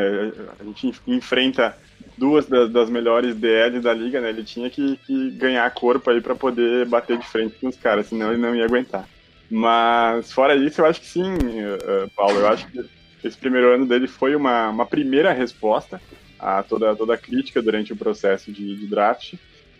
A 0.60 0.64
gente 0.64 0.94
enfrenta 1.06 1.76
duas 2.16 2.46
das, 2.46 2.70
das, 2.70 2.88
melhores 2.88 3.34
DLs 3.34 3.82
da 3.82 3.92
liga, 3.92 4.20
né? 4.20 4.28
Ele 4.28 4.44
tinha 4.44 4.70
que, 4.70 4.96
que 4.98 5.30
ganhar 5.32 5.68
corpo 5.72 6.10
aí 6.10 6.20
para 6.20 6.34
poder 6.34 6.86
bater 6.86 7.18
de 7.18 7.26
frente 7.26 7.56
com 7.58 7.68
os 7.68 7.76
caras, 7.76 8.06
senão 8.06 8.32
ele 8.32 8.40
não 8.40 8.54
ia 8.54 8.64
aguentar. 8.64 9.08
Mas 9.50 10.32
fora 10.32 10.54
isso, 10.54 10.80
eu 10.80 10.86
acho 10.86 11.00
que 11.00 11.06
sim, 11.06 11.32
uh, 11.32 12.10
Paulo. 12.14 12.38
Eu 12.38 12.48
acho 12.48 12.66
que 12.68 12.84
esse 13.24 13.36
primeiro 13.36 13.74
ano 13.74 13.86
dele 13.86 14.06
foi 14.06 14.36
uma, 14.36 14.68
uma 14.68 14.86
primeira 14.86 15.32
resposta 15.32 16.00
a 16.38 16.62
toda, 16.62 16.94
toda 16.94 17.14
a 17.14 17.18
crítica 17.18 17.62
durante 17.62 17.92
o 17.92 17.96
processo 17.96 18.52
de, 18.52 18.76
de 18.76 18.86
draft. 18.86 19.34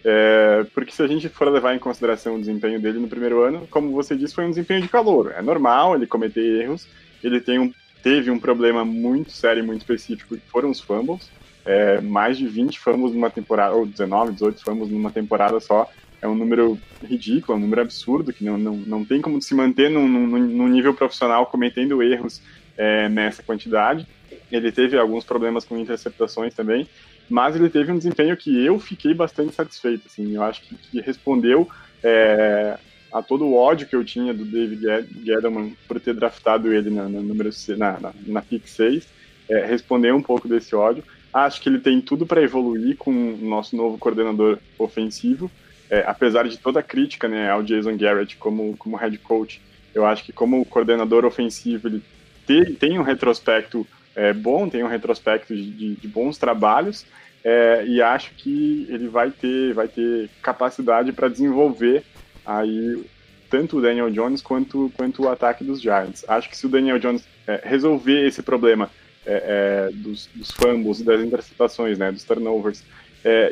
É, 0.05 0.65
porque 0.73 0.93
se 0.93 1.03
a 1.03 1.07
gente 1.07 1.29
for 1.29 1.49
levar 1.51 1.75
em 1.75 1.79
consideração 1.79 2.37
o 2.37 2.41
desempenho 2.41 2.81
dele 2.81 2.99
no 2.99 3.09
primeiro 3.09 3.43
ano, 3.43 3.67
como 3.71 3.93
você 3.93 4.17
disse, 4.17 4.35
foi 4.35 4.45
um 4.45 4.51
desempenho 4.51 4.81
de 4.81 4.89
calor. 4.89 5.35
É 5.37 5.43
normal 5.43 5.95
ele 5.95 6.07
cometer 6.07 6.63
erros. 6.63 6.87
Ele 7.23 7.41
tem 7.41 7.59
um, 7.59 7.73
teve 8.03 8.31
um 8.31 8.39
problema 8.39 8.85
muito 8.85 9.31
sério 9.31 9.63
e 9.63 9.67
muito 9.67 9.83
específico, 9.83 10.37
que 10.37 10.49
foram 10.49 10.71
os 10.71 10.81
fumbles 10.81 11.29
é, 11.69 12.01
mais 12.01 12.39
de 12.39 12.47
20 12.47 12.81
famos 12.81 13.13
numa 13.13 13.29
temporada, 13.29 13.75
ou 13.75 13.85
19, 13.85 14.33
18 14.33 14.65
famos 14.65 14.89
numa 14.89 15.11
temporada 15.11 15.61
só, 15.61 15.87
é 16.21 16.29
um 16.29 16.35
número 16.35 16.79
ridículo, 17.03 17.55
é 17.55 17.57
um 17.57 17.63
número 17.63 17.83
absurdo, 17.83 18.33
que 18.33 18.45
não, 18.45 18.59
não, 18.59 18.77
não 18.77 19.05
tem 19.05 19.21
como 19.21 19.41
se 19.41 19.55
manter 19.55 19.91
num, 19.91 20.09
num, 20.09 20.27
num 20.39 20.69
nível 20.69 20.95
profissional 20.95 21.47
cometendo 21.47 22.03
erros 22.03 22.43
é, 22.77 23.09
nessa 23.09 23.43
quantidade. 23.43 24.07
Ele 24.51 24.73
teve 24.73 24.99
alguns 24.99 25.25
problemas 25.25 25.65
com 25.65 25.79
interceptações 25.79 26.55
também, 26.55 26.89
mas 27.29 27.55
ele 27.55 27.69
teve 27.69 27.93
um 27.93 27.99
desempenho 27.99 28.37
que 28.37 28.65
eu 28.65 28.79
fiquei 28.79 29.15
bastante 29.15 29.55
satisfeito. 29.55 30.07
Assim, 30.07 30.35
eu 30.35 30.43
acho 30.43 30.63
que, 30.63 30.75
que 30.75 31.01
respondeu 31.01 31.69
é, 32.03 32.79
a 33.13 33.23
todo 33.23 33.45
o 33.45 33.55
ódio 33.55 33.87
que 33.87 33.97
eu 33.97 34.05
tinha 34.05 34.35
do 34.35 34.45
David 34.45 35.07
Gettleman 35.25 35.75
por 35.87 36.01
ter 36.01 36.15
draftado 36.15 36.73
ele 36.73 36.91
na, 36.91 37.09
na 37.09 37.21
número 37.21 37.51
na, 37.77 38.01
na, 38.01 38.13
na 38.27 38.43
pick 38.43 38.67
6, 38.67 39.07
é, 39.49 39.65
respondeu 39.65 40.17
um 40.17 40.23
pouco 40.23 40.49
desse 40.49 40.75
ódio. 40.75 41.03
Acho 41.33 41.61
que 41.61 41.69
ele 41.69 41.79
tem 41.79 42.01
tudo 42.01 42.27
para 42.27 42.43
evoluir 42.43 42.97
com 42.97 43.11
o 43.11 43.37
nosso 43.37 43.77
novo 43.77 43.99
coordenador 43.99 44.59
ofensivo. 44.79 45.51
É, 45.91 46.05
apesar 46.07 46.47
de 46.49 46.59
toda 46.59 46.81
a 46.81 46.83
crítica 46.83 47.29
né, 47.29 47.51
ao 47.51 47.63
Jason 47.63 47.97
Garrett 47.97 48.37
como, 48.37 48.77
como 48.77 48.97
head 48.97 49.17
coach, 49.19 49.61
eu 49.95 50.05
acho 50.05 50.25
que 50.25 50.33
como 50.33 50.65
coordenador 50.65 51.25
ofensivo 51.25 51.89
ele 51.89 52.03
tem, 52.47 52.75
tem 52.75 52.99
um 52.99 53.03
retrospecto 53.03 53.87
é, 54.15 54.33
bom, 54.33 54.69
tem 54.69 54.83
um 54.83 54.89
retrospecto 54.89 55.55
de, 55.55 55.71
de, 55.71 55.95
de 55.95 56.09
bons 56.09 56.37
trabalhos 56.37 57.07
é, 57.45 57.85
e 57.87 58.03
acho 58.03 58.33
que 58.35 58.87
ele 58.91 59.09
vai 59.09 59.31
ter, 59.31 59.73
vai 59.73 59.89
ter 59.89 60.29
capacidade 60.43 61.13
para 61.13 61.29
desenvolver 61.29 62.05
aí 62.45 63.05
tanto 63.49 63.79
o 63.79 63.81
Daniel 63.81 64.11
Jones 64.11 64.43
quanto, 64.43 64.93
quanto 64.97 65.23
o 65.23 65.29
ataque 65.29 65.65
dos 65.65 65.81
Giants. 65.81 66.25
Acho 66.29 66.49
que 66.51 66.57
se 66.57 66.67
o 66.67 66.69
Daniel 66.69 66.99
Jones 66.99 67.25
é, 67.47 67.61
resolver 67.65 68.27
esse 68.27 68.43
problema 68.43 68.91
é, 69.25 69.89
é, 69.89 69.91
dos, 69.93 70.29
dos 70.35 70.51
fumbles 70.51 71.01
das 71.03 71.21
interceptações, 71.21 71.99
né, 71.99 72.13
dos 72.13 72.25
turnovers, 72.25 72.85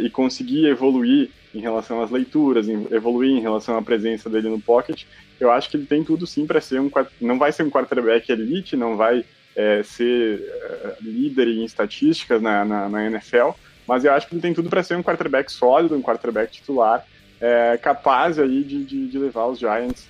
e 0.01 0.09
conseguir 0.09 0.67
evoluir 0.67 1.29
em 1.55 1.61
relação 1.61 2.03
às 2.03 2.11
leituras, 2.11 2.69
em, 2.69 2.87
evoluir 2.91 3.31
em 3.31 3.41
relação 3.41 3.77
à 3.77 3.83
presença 3.83 4.29
dele 4.29 4.49
no 4.49 4.61
pocket, 4.61 5.05
eu 5.39 5.51
acho 5.51 5.71
que 5.71 5.77
ele 5.77 5.87
tem 5.87 6.03
tudo 6.05 6.27
sim 6.27 6.47
para 6.47 6.61
ser 6.61 6.81
um 6.81 6.91
não 7.21 7.39
vai 7.39 7.53
ser 7.53 7.63
um 7.63 7.71
quarterback 7.71 8.31
elite, 8.31 8.77
não 8.77 8.97
vai 8.97 9.25
é, 9.55 9.83
ser 9.83 10.41
é, 10.41 10.97
líder 11.01 11.49
em 11.49 11.65
estatísticas 11.65 12.41
na, 12.43 12.65
na, 12.65 12.89
na, 12.89 13.07
NFL, 13.07 13.51
mas 13.87 14.05
eu 14.05 14.13
acho 14.13 14.29
que 14.29 14.35
ele 14.35 14.43
tem 14.43 14.55
tudo 14.55 14.69
para 14.69 14.83
ser 14.83 14.97
um 14.97 15.03
quarterback 15.03 15.51
sólido, 15.51 15.97
um 15.97 16.03
quarterback 16.03 16.53
titular, 16.53 17.07
é, 17.41 17.79
capaz 17.79 18.39
aí 18.39 18.63
de, 18.63 18.85
de, 18.85 19.07
de, 19.09 19.19
levar 19.19 19.47
os 19.47 19.59
Giants 19.59 20.09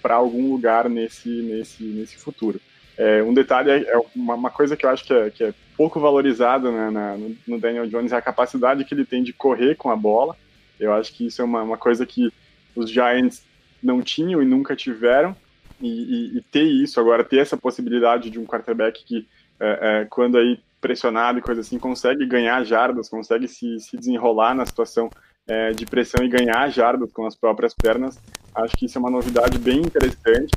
para 0.00 0.14
algum 0.14 0.50
lugar 0.50 0.88
nesse, 0.88 1.28
nesse, 1.28 1.82
nesse 1.82 2.16
futuro. 2.16 2.58
É, 2.98 3.22
um 3.22 3.32
detalhe 3.32 3.70
é, 3.70 3.92
é 3.92 4.00
uma, 4.16 4.34
uma, 4.34 4.50
coisa 4.50 4.76
que 4.76 4.84
eu 4.84 4.90
acho 4.90 5.04
que 5.04 5.14
é, 5.14 5.30
que 5.30 5.44
é 5.44 5.54
pouco 5.76 6.00
valorizada 6.00 6.68
né, 6.72 7.36
no, 7.46 7.60
Daniel 7.60 7.86
Jones 7.86 8.10
é 8.10 8.16
a 8.16 8.20
capacidade 8.20 8.84
que 8.84 8.92
ele 8.92 9.04
tem 9.04 9.22
de 9.22 9.32
correr 9.32 9.76
com 9.76 9.88
a 9.88 9.94
bola. 9.94 10.36
Eu 10.78 10.92
acho 10.92 11.12
que 11.12 11.26
isso 11.26 11.42
é 11.42 11.44
uma, 11.44 11.62
uma 11.62 11.76
coisa 11.76 12.06
que 12.06 12.32
os 12.74 12.90
Giants 12.90 13.42
não 13.82 14.02
tinham 14.02 14.42
e 14.42 14.46
nunca 14.46 14.76
tiveram. 14.76 15.36
E, 15.80 15.88
e, 15.88 16.38
e, 16.38 16.42
ter 16.42 16.64
isso 16.64 16.98
agora, 16.98 17.22
ter 17.22 17.38
essa 17.38 17.56
possibilidade 17.56 18.30
de 18.30 18.38
um 18.38 18.44
quarterback 18.44 19.04
que, 19.04 19.28
é, 19.60 19.78
é, 19.80 20.04
quando 20.06 20.36
aí 20.36 20.58
pressionado 20.80 21.38
e 21.38 21.42
coisa 21.42 21.60
assim, 21.60 21.78
consegue 21.78 22.26
ganhar 22.26 22.64
jardas, 22.64 23.08
consegue 23.08 23.46
se, 23.46 23.78
se 23.78 23.96
desenrolar 23.96 24.54
na 24.54 24.66
situação 24.66 25.08
é, 25.46 25.70
de 25.70 25.86
pressão 25.86 26.24
e 26.24 26.28
ganhar 26.28 26.68
jardas 26.70 27.12
com 27.12 27.26
as 27.26 27.36
próprias 27.36 27.74
pernas, 27.74 28.18
acho 28.54 28.76
que 28.76 28.86
isso 28.86 28.98
é 28.98 29.00
uma 29.00 29.10
novidade 29.10 29.58
bem 29.58 29.78
interessante 29.78 30.50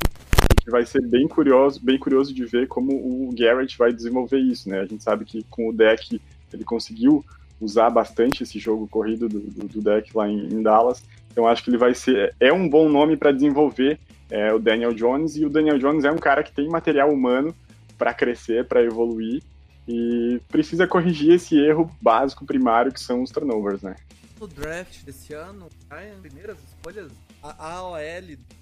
que 0.61 0.69
vai 0.69 0.86
ser 0.86 1.01
bem 1.01 1.28
curioso, 1.28 1.84
bem 1.84 1.97
curioso 1.97 2.34
de 2.34 2.45
ver 2.45 2.67
como 2.67 2.93
o 2.93 3.34
Garrett 3.34 3.78
vai 3.78 3.91
desenvolver 3.91 4.39
isso, 4.39 4.69
né? 4.69 4.80
A 4.80 4.86
gente 4.86 5.03
sabe 5.03 5.26
que 5.26 5.43
com 5.49 5.69
o 5.69 5.74
deck 5.74 6.22
ele 6.53 6.63
conseguiu 6.63 7.26
usar 7.62 7.89
bastante 7.89 8.43
esse 8.43 8.59
jogo 8.59 8.88
corrido 8.88 9.30
do, 9.30 9.39
do, 9.39 9.68
do 9.68 9.82
deck 9.82 10.09
lá 10.16 10.28
em, 10.28 10.47
em, 10.47 10.62
Dallas, 10.62 11.03
então 11.32 11.47
acho 11.47 11.64
que 11.64 11.70
ele 11.70 11.78
vai 11.78 11.93
ser 11.93 12.36
é 12.39 12.51
um 12.51 12.68
bom 12.68 12.89
nome 12.89 13.16
para 13.16 13.32
desenvolver 13.32 13.99
é, 14.32 14.53
o 14.53 14.57
Daniel 14.57 14.93
Jones. 14.93 15.36
E 15.36 15.45
o 15.45 15.49
Daniel 15.49 15.78
Jones 15.78 16.05
é 16.05 16.12
um 16.12 16.18
cara 16.18 16.41
que 16.41 16.51
tem 16.51 16.68
material 16.68 17.14
humano 17.14 17.53
para 17.97 18.14
crescer, 18.14 18.66
para 18.66 18.82
evoluir. 18.82 19.43
E 19.88 20.41
precisa 20.47 20.88
corrigir 20.88 21.34
esse 21.34 21.57
erro 21.59 21.91
básico 22.01 22.45
primário 22.45 22.91
que 22.91 22.99
são 22.99 23.22
os 23.22 23.30
turnovers, 23.30 23.82
né? 23.82 23.95
No 24.39 24.47
draft 24.47 25.03
desse 25.03 25.34
ano, 25.34 25.68
as 25.89 26.20
primeiras 26.20 26.57
escolhas, 26.64 27.12
a 27.43 27.74
AOL 27.74 27.97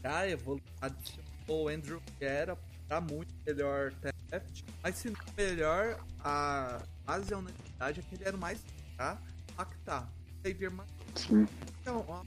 já 0.04 0.28
evoluiu, 0.28 0.64
o 1.48 1.68
Andrew 1.68 2.02
era 2.20 2.58
tá 2.88 3.00
muito 3.00 3.32
melhor 3.46 3.94
theft, 4.02 4.64
mas 4.82 4.96
se 4.96 5.10
não 5.10 5.20
melhor, 5.38 6.00
a 6.20 6.82
base 7.06 7.30
da 7.30 7.38
unanimidade 7.38 8.00
é 8.00 8.04
que 8.04 8.16
ele 8.16 8.24
era 8.26 8.36
mais 8.36 8.60
tá? 9.00 9.18
impactar. 9.54 10.10
Xavier 10.46 10.72
Sim. 11.16 11.48
Então, 11.82 12.04
ó, 12.08 12.20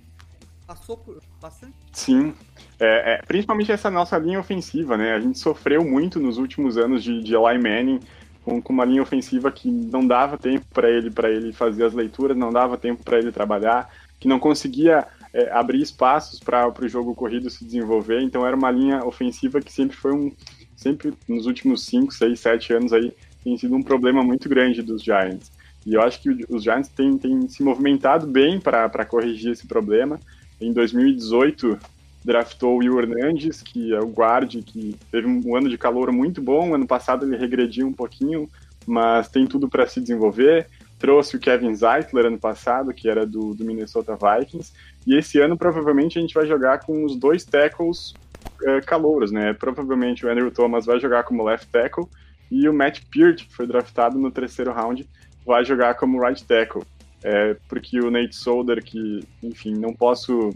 passou 0.66 0.96
por 0.96 1.20
bastante. 1.40 1.74
Sim. 1.92 2.34
É, 2.80 3.14
é, 3.14 3.22
principalmente 3.26 3.70
essa 3.70 3.90
nossa 3.90 4.18
linha 4.18 4.40
ofensiva, 4.40 4.96
né? 4.96 5.12
A 5.12 5.20
gente 5.20 5.38
sofreu 5.38 5.84
muito 5.84 6.18
nos 6.18 6.38
últimos 6.38 6.78
anos 6.78 7.04
de, 7.04 7.22
de 7.22 7.34
Eli 7.34 7.58
Manning 7.58 8.00
com, 8.42 8.60
com 8.60 8.72
uma 8.72 8.84
linha 8.84 9.02
ofensiva 9.02 9.52
que 9.52 9.70
não 9.70 10.06
dava 10.06 10.38
tempo 10.38 10.64
para 10.72 10.90
ele 10.90 11.10
para 11.10 11.30
ele 11.30 11.52
fazer 11.52 11.84
as 11.84 11.92
leituras, 11.92 12.36
não 12.36 12.50
dava 12.50 12.76
tempo 12.78 13.04
para 13.04 13.18
ele 13.18 13.30
trabalhar, 13.30 13.90
que 14.18 14.26
não 14.26 14.38
conseguia 14.38 15.06
é, 15.32 15.50
abrir 15.52 15.80
espaços 15.80 16.40
para 16.40 16.68
o 16.68 16.88
jogo 16.88 17.14
corrido 17.14 17.50
se 17.50 17.64
desenvolver. 17.64 18.22
Então 18.22 18.46
era 18.46 18.56
uma 18.56 18.70
linha 18.70 19.04
ofensiva 19.04 19.60
que 19.60 19.72
sempre 19.72 19.96
foi 19.96 20.12
um, 20.12 20.32
sempre 20.74 21.12
nos 21.28 21.46
últimos 21.46 21.84
5, 21.84 22.12
6, 22.12 22.40
7 22.40 22.72
anos 22.72 22.92
aí 22.92 23.14
tem 23.44 23.56
sido 23.58 23.74
um 23.74 23.82
problema 23.82 24.22
muito 24.22 24.48
grande 24.48 24.82
dos 24.82 25.02
Giants. 25.02 25.50
E 25.84 25.94
eu 25.94 26.02
acho 26.02 26.20
que 26.22 26.46
os 26.48 26.62
Giants 26.62 26.88
têm, 26.88 27.18
têm 27.18 27.48
se 27.48 27.62
movimentado 27.62 28.26
bem 28.26 28.60
para 28.60 29.04
corrigir 29.04 29.52
esse 29.52 29.66
problema. 29.66 30.18
Em 30.60 30.72
2018, 30.72 31.78
draftou 32.24 32.76
o 32.76 32.78
Will 32.78 33.00
Hernandes, 33.00 33.62
que 33.62 33.92
é 33.92 34.00
o 34.00 34.08
guard, 34.08 34.54
que 34.64 34.96
teve 35.10 35.26
um 35.26 35.56
ano 35.56 35.68
de 35.68 35.76
calor 35.76 36.12
muito 36.12 36.40
bom. 36.40 36.74
Ano 36.74 36.86
passado 36.86 37.26
ele 37.26 37.36
regrediu 37.36 37.86
um 37.86 37.92
pouquinho, 37.92 38.48
mas 38.86 39.28
tem 39.28 39.46
tudo 39.46 39.68
para 39.68 39.86
se 39.86 40.00
desenvolver. 40.00 40.68
Trouxe 40.98 41.36
o 41.36 41.40
Kevin 41.40 41.74
Zeitler 41.74 42.26
ano 42.26 42.38
passado, 42.38 42.94
que 42.94 43.08
era 43.08 43.26
do, 43.26 43.54
do, 43.54 43.64
Minnesota 43.64 44.16
Vikings. 44.16 44.72
E 45.04 45.16
esse 45.16 45.40
ano 45.40 45.56
provavelmente 45.56 46.16
a 46.16 46.22
gente 46.22 46.34
vai 46.34 46.46
jogar 46.46 46.78
com 46.78 47.04
os 47.04 47.16
dois 47.16 47.44
tackles 47.44 48.14
uh, 48.62 48.86
calouros, 48.86 49.32
né? 49.32 49.52
Provavelmente 49.52 50.24
o 50.24 50.30
Andrew 50.30 50.50
Thomas 50.52 50.86
vai 50.86 51.00
jogar 51.00 51.24
como 51.24 51.42
left 51.42 51.66
tackle 51.72 52.06
e 52.52 52.68
o 52.68 52.72
Matt 52.72 53.00
Peart, 53.10 53.46
que 53.48 53.54
foi 53.54 53.66
draftado 53.66 54.18
no 54.18 54.30
terceiro 54.30 54.72
round, 54.72 55.08
vai 55.44 55.64
jogar 55.64 55.94
como 55.94 56.20
right 56.20 56.44
tackle. 56.44 56.82
É, 57.24 57.56
porque 57.68 58.00
o 58.00 58.10
Nate 58.10 58.34
Solder, 58.34 58.82
que, 58.82 59.20
enfim, 59.42 59.74
não 59.74 59.94
posso 59.94 60.50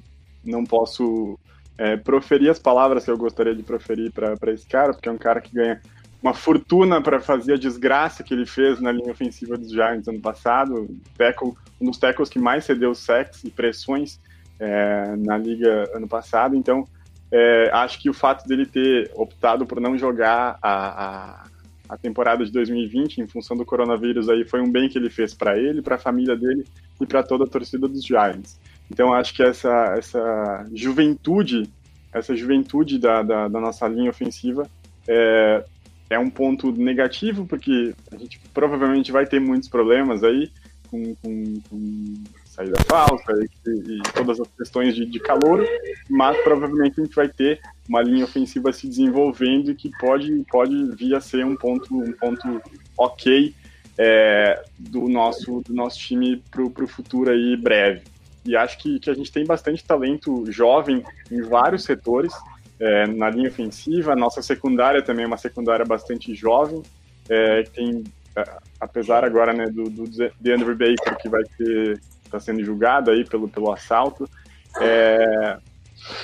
não 0.45 0.65
posso 0.65 1.39
é, 1.79 1.97
proferir 1.97 2.51
as 2.51 2.59
palavras 2.59 3.05
que 3.05 3.11
eu 3.11 3.19
gostaria 3.19 3.55
de 3.55 3.63
proferir 3.63 4.13
para 4.13 4.53
esse 4.53 4.67
cara, 4.67 4.93
porque 4.93 5.09
é 5.09 5.13
um 5.13 5.19
cara 5.19 5.41
que 5.41 5.55
ganha 5.55 5.81
uma 6.23 6.33
fortuna 6.33 7.01
para 7.01 7.21
fazer 7.21 7.55
a 7.55 7.59
desgraça 7.59 8.23
que 8.23 8.33
ele 8.33 8.47
fez 8.47 8.81
na 8.81 8.91
linha 8.91 9.11
ofensiva 9.11 9.57
dos 9.57 9.71
Giants 9.71 10.09
ano 10.09 10.21
passado, 10.21 10.89
tackle, 11.17 11.53
um 11.81 11.87
dos 11.87 11.99
tackles 11.99 12.29
que 12.29 12.39
mais 12.39 12.65
cedeu 12.65 12.95
sacks 12.95 13.45
e 13.45 13.51
pressões 13.51 14.19
é, 14.59 15.15
na 15.17 15.37
liga 15.37 15.91
ano 15.95 16.09
passado, 16.09 16.57
então 16.57 16.87
é, 17.31 17.71
acho 17.73 18.01
que 18.01 18.09
o 18.09 18.15
fato 18.15 18.47
dele 18.49 18.67
ter 18.67 19.11
optado 19.15 19.67
por 19.67 19.81
não 19.81 19.99
jogar 19.99 20.59
a, 20.63 21.05
a, 21.05 21.47
a, 21.89 21.97
temporada 21.97 22.45
de 22.45 22.53
2020 22.53 23.19
em 23.19 23.27
função 23.27 23.57
do 23.57 23.65
coronavírus 23.65 24.29
aí 24.29 24.45
foi 24.45 24.61
um 24.61 24.71
bem 24.71 24.89
que 24.89 24.99
ele 24.99 25.11
fez 25.11 25.35
para 25.35 25.59
ele, 25.59 25.83
para 25.83 25.97
a 25.97 25.99
família 25.99 26.37
dele 26.37 26.65
e 27.01 27.07
para 27.07 27.23
toda 27.23 27.45
a 27.45 27.49
torcida 27.49 27.87
dos 27.89 28.05
Giants. 28.05 28.59
Então 28.91 29.13
acho 29.13 29.35
que 29.35 29.43
essa, 29.43 29.95
essa 29.97 30.67
juventude, 30.73 31.69
essa 32.13 32.35
juventude 32.35 32.99
da, 32.99 33.23
da, 33.23 33.49
da 33.49 33.61
nossa 33.61 33.87
linha 33.89 34.11
ofensiva 34.11 34.69
é, 35.09 35.65
é 36.11 36.19
um 36.19 36.31
ponto 36.31 36.73
negativo, 36.73 37.47
porque 37.47 37.95
a 38.13 38.17
gente 38.17 38.41
provavelmente 38.55 39.11
vai 39.11 39.27
ter 39.27 39.41
muitos 39.41 39.69
problemas 39.69 40.23
aí 40.23 40.51
com, 40.89 41.15
com, 41.17 41.61
com 41.69 42.15
saída 42.57 42.83
falsa 42.85 43.33
e, 43.67 43.71
e, 43.71 44.03
todas 44.15 44.41
as 44.41 44.49
questões 44.49 44.95
de, 44.95 45.05
de 45.05 45.21
calor, 45.21 45.65
mas 46.09 46.37
provavelmente 46.39 46.99
a 47.01 47.05
gente 47.05 47.15
vai 47.15 47.29
ter 47.29 47.61
uma 47.87 48.03
linha 48.03 48.25
ofensiva 48.25 48.73
se 48.73 48.89
desenvolvendo 48.89 49.71
e 49.71 49.75
que 49.75 49.91
pode, 49.99 50.43
pode 50.51 50.97
vir 50.97 51.15
a 51.15 51.21
ser 51.21 51.45
um 51.45 51.55
ponto, 51.55 51.95
um 51.95 52.13
ponto 52.13 52.63
ok 52.97 53.55
é, 53.99 54.65
do, 54.79 55.09
nosso, 55.09 55.61
do 55.61 55.75
nosso 55.75 55.99
time 55.99 56.43
para 56.51 56.63
o 56.63 56.89
futuro 56.89 57.31
aí 57.31 57.57
breve. 57.57 58.03
E 58.45 58.57
acho 58.57 58.79
que, 58.79 58.99
que 59.01 59.11
a 59.11 59.15
gente 59.15 59.31
tem 59.31 59.45
bastante 59.45 59.85
talento 59.85 60.51
jovem 60.51 61.05
em 61.31 61.43
vários 61.43 61.85
setores, 61.85 62.33
é, 62.79 63.07
na 63.07 63.29
linha 63.29 63.49
ofensiva. 63.49 64.15
Nossa 64.17 64.41
secundária 64.41 65.03
também 65.03 65.25
é 65.25 65.27
uma 65.27 65.37
secundária 65.37 65.85
bastante 65.85 66.35
jovem, 66.35 66.83
é, 67.29 67.65
tem, 67.65 68.05
apesar 68.81 69.25
agora 69.25 69.53
né, 69.53 69.67
do, 69.67 69.91
do 69.91 70.05
DeAndre 70.41 70.75
Baker, 70.75 71.17
que 71.19 71.29
vai 71.29 71.43
ter 71.59 72.01
está 72.27 72.41
sendo 72.41 72.65
julgado 72.65 73.11
aí 73.11 73.25
pelo, 73.25 73.49
pelo 73.49 73.73
assalto. 73.73 74.29
É, 74.81 75.59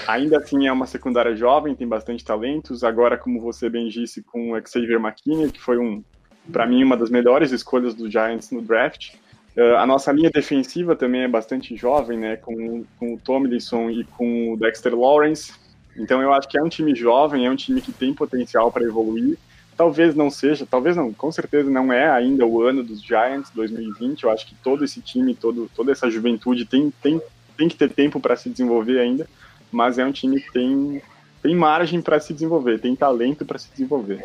ainda 0.06 0.38
assim 0.38 0.66
é 0.66 0.72
uma 0.72 0.86
secundária 0.86 1.34
jovem, 1.34 1.74
tem 1.74 1.86
bastante 1.86 2.24
talentos. 2.24 2.84
Agora, 2.84 3.16
como 3.16 3.40
você 3.40 3.68
bem 3.68 3.88
disse, 3.88 4.22
com 4.22 4.52
o 4.52 4.66
Xavier 4.66 5.00
McKinney, 5.00 5.50
que 5.50 5.60
foi 5.60 5.78
um, 5.78 6.02
para 6.50 6.66
mim, 6.66 6.82
uma 6.82 6.96
das 6.96 7.10
melhores 7.10 7.52
escolhas 7.52 7.94
do 7.94 8.10
Giants 8.10 8.50
no 8.50 8.62
draft. 8.62 9.14
Uh, 9.56 9.76
a 9.76 9.86
nossa 9.86 10.10
linha 10.12 10.30
defensiva 10.30 10.96
também 10.96 11.22
é 11.22 11.28
bastante 11.28 11.76
jovem, 11.76 12.18
né? 12.18 12.36
Com, 12.36 12.84
com 12.98 13.14
o 13.14 13.18
Tomlinson 13.18 13.90
e 13.90 14.04
com 14.04 14.52
o 14.52 14.56
Dexter 14.56 14.94
Lawrence. 14.94 15.52
Então 15.96 16.22
eu 16.22 16.32
acho 16.32 16.48
que 16.48 16.58
é 16.58 16.62
um 16.62 16.68
time 16.68 16.94
jovem, 16.94 17.46
é 17.46 17.50
um 17.50 17.56
time 17.56 17.80
que 17.80 17.92
tem 17.92 18.14
potencial 18.14 18.72
para 18.72 18.84
evoluir. 18.84 19.38
Talvez 19.76 20.14
não 20.14 20.30
seja, 20.30 20.66
talvez 20.66 20.96
não, 20.96 21.12
com 21.12 21.32
certeza 21.32 21.70
não 21.70 21.92
é 21.92 22.08
ainda 22.08 22.46
o 22.46 22.62
ano 22.62 22.82
dos 22.82 23.02
Giants 23.02 23.50
2020. 23.50 24.24
Eu 24.24 24.30
acho 24.30 24.46
que 24.46 24.54
todo 24.56 24.84
esse 24.84 25.00
time, 25.00 25.34
todo, 25.34 25.70
toda 25.74 25.92
essa 25.92 26.10
juventude 26.10 26.64
tem, 26.64 26.90
tem, 27.02 27.20
tem 27.56 27.68
que 27.68 27.76
ter 27.76 27.90
tempo 27.90 28.20
para 28.20 28.36
se 28.36 28.50
desenvolver 28.50 29.00
ainda, 29.00 29.28
mas 29.70 29.98
é 29.98 30.04
um 30.04 30.12
time 30.12 30.40
que 30.40 30.52
tem, 30.52 31.02
tem 31.42 31.54
margem 31.54 32.02
para 32.02 32.20
se 32.20 32.32
desenvolver, 32.32 32.80
tem 32.80 32.94
talento 32.94 33.44
para 33.44 33.58
se 33.58 33.70
desenvolver. 33.70 34.22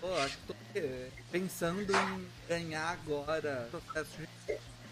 Pô, 0.00 0.14
acho 0.24 0.38
que 0.38 0.46
tô 0.46 0.54
pensando 1.32 1.80
em 1.80 2.26
ganhar 2.48 2.90
agora 2.90 3.68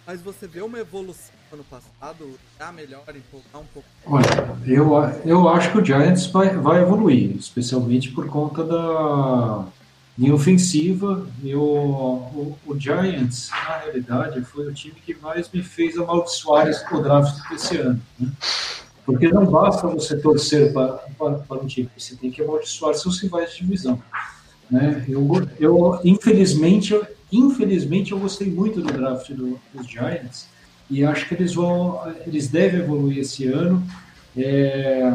mas 0.06 0.20
você 0.20 0.46
vê 0.46 0.62
uma 0.62 0.78
evolução 0.78 1.41
ano 1.54 1.64
passado, 1.64 2.38
tá 2.58 2.72
melhor, 2.72 3.04
empolgar 3.08 3.60
um 3.60 3.66
pouco? 3.72 3.88
Olha, 4.06 4.56
eu, 4.66 4.92
eu 5.24 5.48
acho 5.48 5.70
que 5.70 5.78
o 5.78 5.84
Giants 5.84 6.26
vai, 6.26 6.56
vai 6.56 6.82
evoluir, 6.82 7.36
especialmente 7.36 8.10
por 8.10 8.26
conta 8.28 8.64
da 8.64 9.66
linha 10.16 10.34
ofensiva. 10.34 11.26
E 11.42 11.54
o, 11.54 11.62
o, 11.62 12.58
o, 12.66 12.78
Giants, 12.78 13.50
na 13.50 13.78
realidade, 13.78 14.42
foi 14.42 14.66
o 14.66 14.72
time 14.72 14.94
que 14.94 15.14
mais 15.20 15.50
me 15.50 15.62
fez 15.62 15.98
amaldiçoar 15.98 16.68
o 16.90 17.02
draft 17.02 17.48
desse 17.50 17.76
ano. 17.76 18.00
Né? 18.18 18.30
Porque 19.04 19.28
não 19.28 19.44
basta 19.44 19.86
você 19.88 20.16
torcer 20.18 20.72
para, 20.72 20.92
para, 21.18 21.34
para 21.34 21.62
um 21.62 21.66
time, 21.66 21.90
você 21.96 22.16
tem 22.16 22.30
que 22.30 22.42
amaldiçoar 22.42 22.94
seus 22.94 23.20
rivais 23.20 23.52
de 23.52 23.58
divisão. 23.58 24.00
Né? 24.70 25.04
Eu, 25.08 25.28
eu, 25.58 26.00
infelizmente, 26.04 26.98
infelizmente, 27.30 28.12
eu 28.12 28.18
gostei 28.18 28.50
muito 28.50 28.80
do 28.80 28.92
draft 28.92 29.30
do, 29.32 29.60
dos 29.74 29.86
Giants 29.86 30.51
e 30.92 31.02
acho 31.06 31.26
que 31.26 31.32
eles 31.32 31.54
vão, 31.54 32.00
eles 32.26 32.48
devem 32.48 32.80
evoluir 32.80 33.20
esse 33.20 33.46
ano. 33.46 33.82
É, 34.36 35.10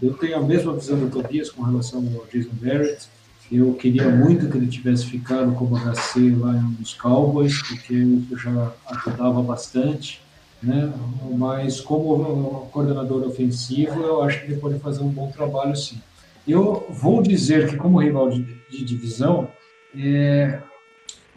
eu 0.00 0.14
tenho 0.14 0.38
a 0.38 0.40
mesma 0.40 0.72
visão 0.72 0.98
do 0.98 1.10
Tobias 1.10 1.50
com 1.50 1.62
relação 1.62 1.98
ao 1.98 2.26
Jason 2.32 2.48
Barrett. 2.54 3.08
Eu 3.50 3.74
queria 3.74 4.08
muito 4.08 4.48
que 4.48 4.56
ele 4.56 4.68
tivesse 4.68 5.04
ficado 5.04 5.52
como 5.52 5.76
HC 5.76 6.30
lá 6.30 6.52
nos 6.52 6.94
Cowboys, 6.94 7.60
porque 7.68 7.92
isso 7.92 8.38
já 8.38 8.72
ajudava 8.86 9.42
bastante. 9.42 10.22
Né? 10.62 10.90
Mas 11.36 11.78
como 11.78 12.70
coordenador 12.72 13.26
ofensivo, 13.26 14.00
eu 14.00 14.22
acho 14.22 14.40
que 14.40 14.52
ele 14.52 14.60
pode 14.60 14.78
fazer 14.78 15.02
um 15.02 15.10
bom 15.10 15.30
trabalho 15.30 15.76
sim. 15.76 16.00
Eu 16.48 16.86
vou 16.88 17.22
dizer 17.22 17.68
que, 17.68 17.76
como 17.76 18.00
rival 18.00 18.30
de, 18.30 18.42
de 18.70 18.82
divisão, 18.82 19.48
é, 19.94 20.58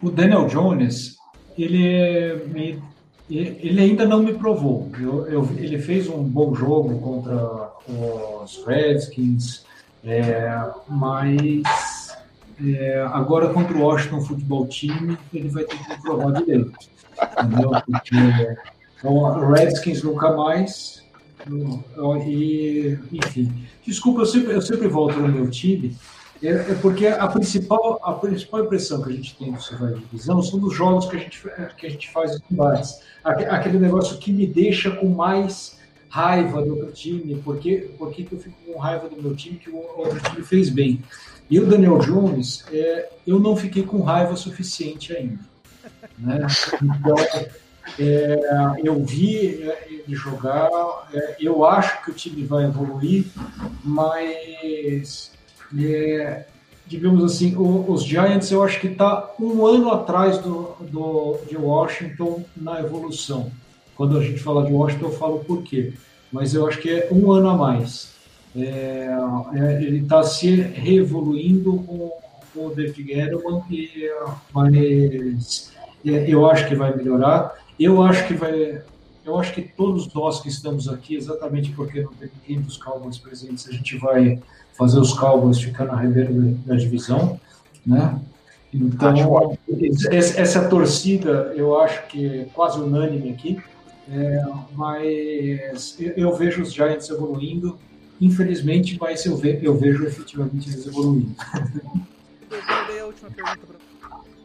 o 0.02 0.10
Daniel 0.10 0.46
Jones, 0.46 1.16
ele, 1.58 2.42
me, 2.46 2.82
ele 3.28 3.80
ainda 3.80 4.06
não 4.06 4.22
me 4.22 4.34
provou. 4.34 4.90
Eu, 5.00 5.26
eu, 5.26 5.48
ele 5.56 5.78
fez 5.78 6.08
um 6.08 6.22
bom 6.22 6.54
jogo 6.54 6.98
contra 7.00 7.70
os 8.42 8.64
Redskins, 8.64 9.64
é, 10.04 10.62
mas 10.88 11.62
é, 12.64 13.02
agora 13.12 13.48
contra 13.52 13.76
o 13.76 13.82
Washington 13.82 14.20
Football 14.20 14.68
Team, 14.68 15.18
ele 15.34 15.48
vai 15.48 15.64
ter 15.64 15.76
que 15.76 15.88
me 15.88 16.02
provar 16.02 16.32
direito. 16.32 16.72
Porque 17.86 18.16
então, 18.98 19.50
Redskins 19.50 20.02
nunca 20.02 20.32
mais. 20.32 21.04
E, 22.26 22.98
enfim, 23.12 23.52
desculpa, 23.86 24.22
eu 24.22 24.26
sempre, 24.26 24.52
eu 24.52 24.62
sempre 24.62 24.88
volto 24.88 25.18
no 25.20 25.28
meu 25.28 25.48
time, 25.48 25.96
é, 26.42 26.48
é, 26.48 26.74
porque 26.82 27.06
a 27.06 27.26
principal, 27.28 28.00
a 28.02 28.12
principal 28.12 28.64
impressão 28.64 29.02
que 29.02 29.10
a 29.10 29.12
gente 29.12 29.36
tem 29.36 29.52
do 29.52 29.60
Survival 29.60 29.98
Divisão 29.98 30.42
são 30.42 30.58
dos 30.58 30.74
jogos 30.74 31.06
que 31.06 31.16
a 31.16 31.18
gente, 31.18 31.42
que 31.76 31.86
a 31.86 31.90
gente 31.90 32.10
faz 32.10 32.34
os 32.34 32.40
combates. 32.40 33.00
Aquele 33.24 33.78
negócio 33.78 34.18
que 34.18 34.32
me 34.32 34.46
deixa 34.46 34.90
com 34.90 35.08
mais 35.08 35.78
raiva 36.08 36.62
do 36.62 36.76
outro 36.76 36.92
time, 36.92 37.40
porque, 37.44 37.90
porque 37.98 38.26
eu 38.30 38.38
fico 38.38 38.56
com 38.66 38.78
raiva 38.78 39.08
do 39.08 39.20
meu 39.20 39.34
time 39.34 39.58
que 39.58 39.70
o 39.70 39.76
outro 39.96 40.20
time 40.20 40.42
fez 40.42 40.70
bem. 40.70 41.02
E 41.48 41.60
o 41.60 41.66
Daniel 41.66 41.98
Jones, 41.98 42.64
é, 42.72 43.08
eu 43.26 43.38
não 43.38 43.56
fiquei 43.56 43.82
com 43.82 44.02
raiva 44.02 44.36
suficiente 44.36 45.12
ainda. 45.12 45.38
Né? 46.18 46.46
Então, 46.82 47.16
é, 47.98 48.80
eu 48.82 49.04
vi 49.04 49.62
é, 49.62 49.86
ele 49.88 50.14
jogar, 50.14 50.68
é, 51.12 51.36
eu 51.38 51.64
acho 51.64 52.04
que 52.04 52.10
o 52.10 52.14
time 52.14 52.44
vai 52.44 52.64
evoluir, 52.64 53.26
mas 53.84 55.30
é, 55.78 56.46
digamos 56.86 57.24
assim, 57.24 57.54
o, 57.56 57.90
os 57.90 58.04
Giants 58.04 58.50
eu 58.50 58.62
acho 58.62 58.80
que 58.80 58.88
está 58.88 59.34
um 59.40 59.66
ano 59.66 59.90
atrás 59.90 60.38
do, 60.38 60.76
do, 60.80 61.38
de 61.48 61.56
Washington 61.56 62.44
na 62.56 62.80
evolução. 62.80 63.50
Quando 63.96 64.18
a 64.18 64.22
gente 64.22 64.38
fala 64.38 64.64
de 64.64 64.72
Washington, 64.72 65.06
eu 65.06 65.12
falo 65.12 65.38
por 65.40 65.62
quê. 65.62 65.94
Mas 66.30 66.54
eu 66.54 66.66
acho 66.66 66.78
que 66.80 66.90
é 66.90 67.08
um 67.10 67.32
ano 67.32 67.48
a 67.48 67.56
mais. 67.56 68.14
É, 68.54 69.08
é, 69.54 69.82
ele 69.82 69.98
está 69.98 70.22
se 70.22 70.54
reevoluindo 70.54 71.74
com, 71.86 72.12
com 72.54 72.66
o 72.66 72.74
David 72.74 73.02
Guerrero, 73.02 73.42
mas 74.52 75.72
é, 76.04 76.30
eu 76.30 76.48
acho 76.50 76.66
que 76.66 76.74
vai 76.74 76.94
melhorar. 76.96 77.54
Eu 77.78 78.02
acho 78.02 78.26
que 78.26 78.34
vai. 78.34 78.82
Eu 79.26 79.36
acho 79.40 79.52
que 79.52 79.62
todos 79.62 80.12
nós 80.14 80.40
que 80.40 80.48
estamos 80.48 80.88
aqui, 80.88 81.16
exatamente 81.16 81.72
porque 81.72 82.00
não 82.00 82.12
tem 82.12 82.30
ninguém 82.40 82.62
dos 82.62 82.76
Cowboys 82.76 83.18
presentes, 83.18 83.68
a 83.68 83.72
gente 83.72 83.98
vai 83.98 84.40
fazer 84.74 85.00
os 85.00 85.12
Cowboys 85.12 85.60
ficar 85.60 85.84
na 85.84 85.96
reserva 85.96 86.32
da 86.64 86.76
divisão, 86.76 87.40
né? 87.84 88.20
Então, 88.72 89.58
essa 90.12 90.68
torcida, 90.68 91.52
eu 91.56 91.76
acho 91.80 92.06
que 92.06 92.24
é 92.24 92.44
quase 92.54 92.78
unânime 92.78 93.30
aqui, 93.30 93.60
é, 94.08 94.44
mas 94.74 95.96
eu 95.98 96.32
vejo 96.36 96.62
os 96.62 96.72
Giants 96.72 97.10
evoluindo, 97.10 97.76
infelizmente, 98.20 98.96
mas 99.00 99.26
eu, 99.26 99.36
ve, 99.36 99.58
eu 99.60 99.76
vejo 99.76 100.06
efetivamente 100.06 100.68
eles 100.68 100.86
evoluindo. 100.86 101.34
Eu 102.48 102.62
guardei 102.64 103.00
a 103.00 103.06
última 103.06 103.30
pergunta 103.30 103.66
para 103.66 103.76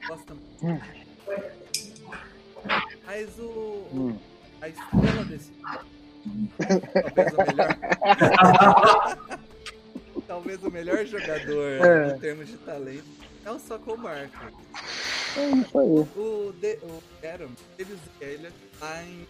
Gosta 0.08 0.34
hum. 0.64 0.80
Mas 3.06 3.40
o. 3.40 3.86
Hum. 3.94 4.31
A 4.62 4.70
estrela 4.70 5.26
desse. 5.26 5.52
Talvez 6.66 7.34
o 7.34 7.38
melhor. 7.48 7.78
Talvez 10.28 10.64
o 10.64 10.72
melhor 10.72 11.06
jogador 11.06 11.86
é. 11.86 12.16
em 12.16 12.20
termos 12.20 12.48
de 12.48 12.58
talento 12.58 13.06
é 13.46 13.52
o 13.52 13.98
Marker. 13.98 14.54
É 15.38 15.50
isso 15.50 15.80
aí. 15.80 15.88
O, 15.88 16.54
de, 16.60 16.78
o 16.84 17.02
Aaron, 17.24 17.50
ele, 17.80 17.98
ele 18.22 18.50
tá 18.80 19.04
em 19.04 19.26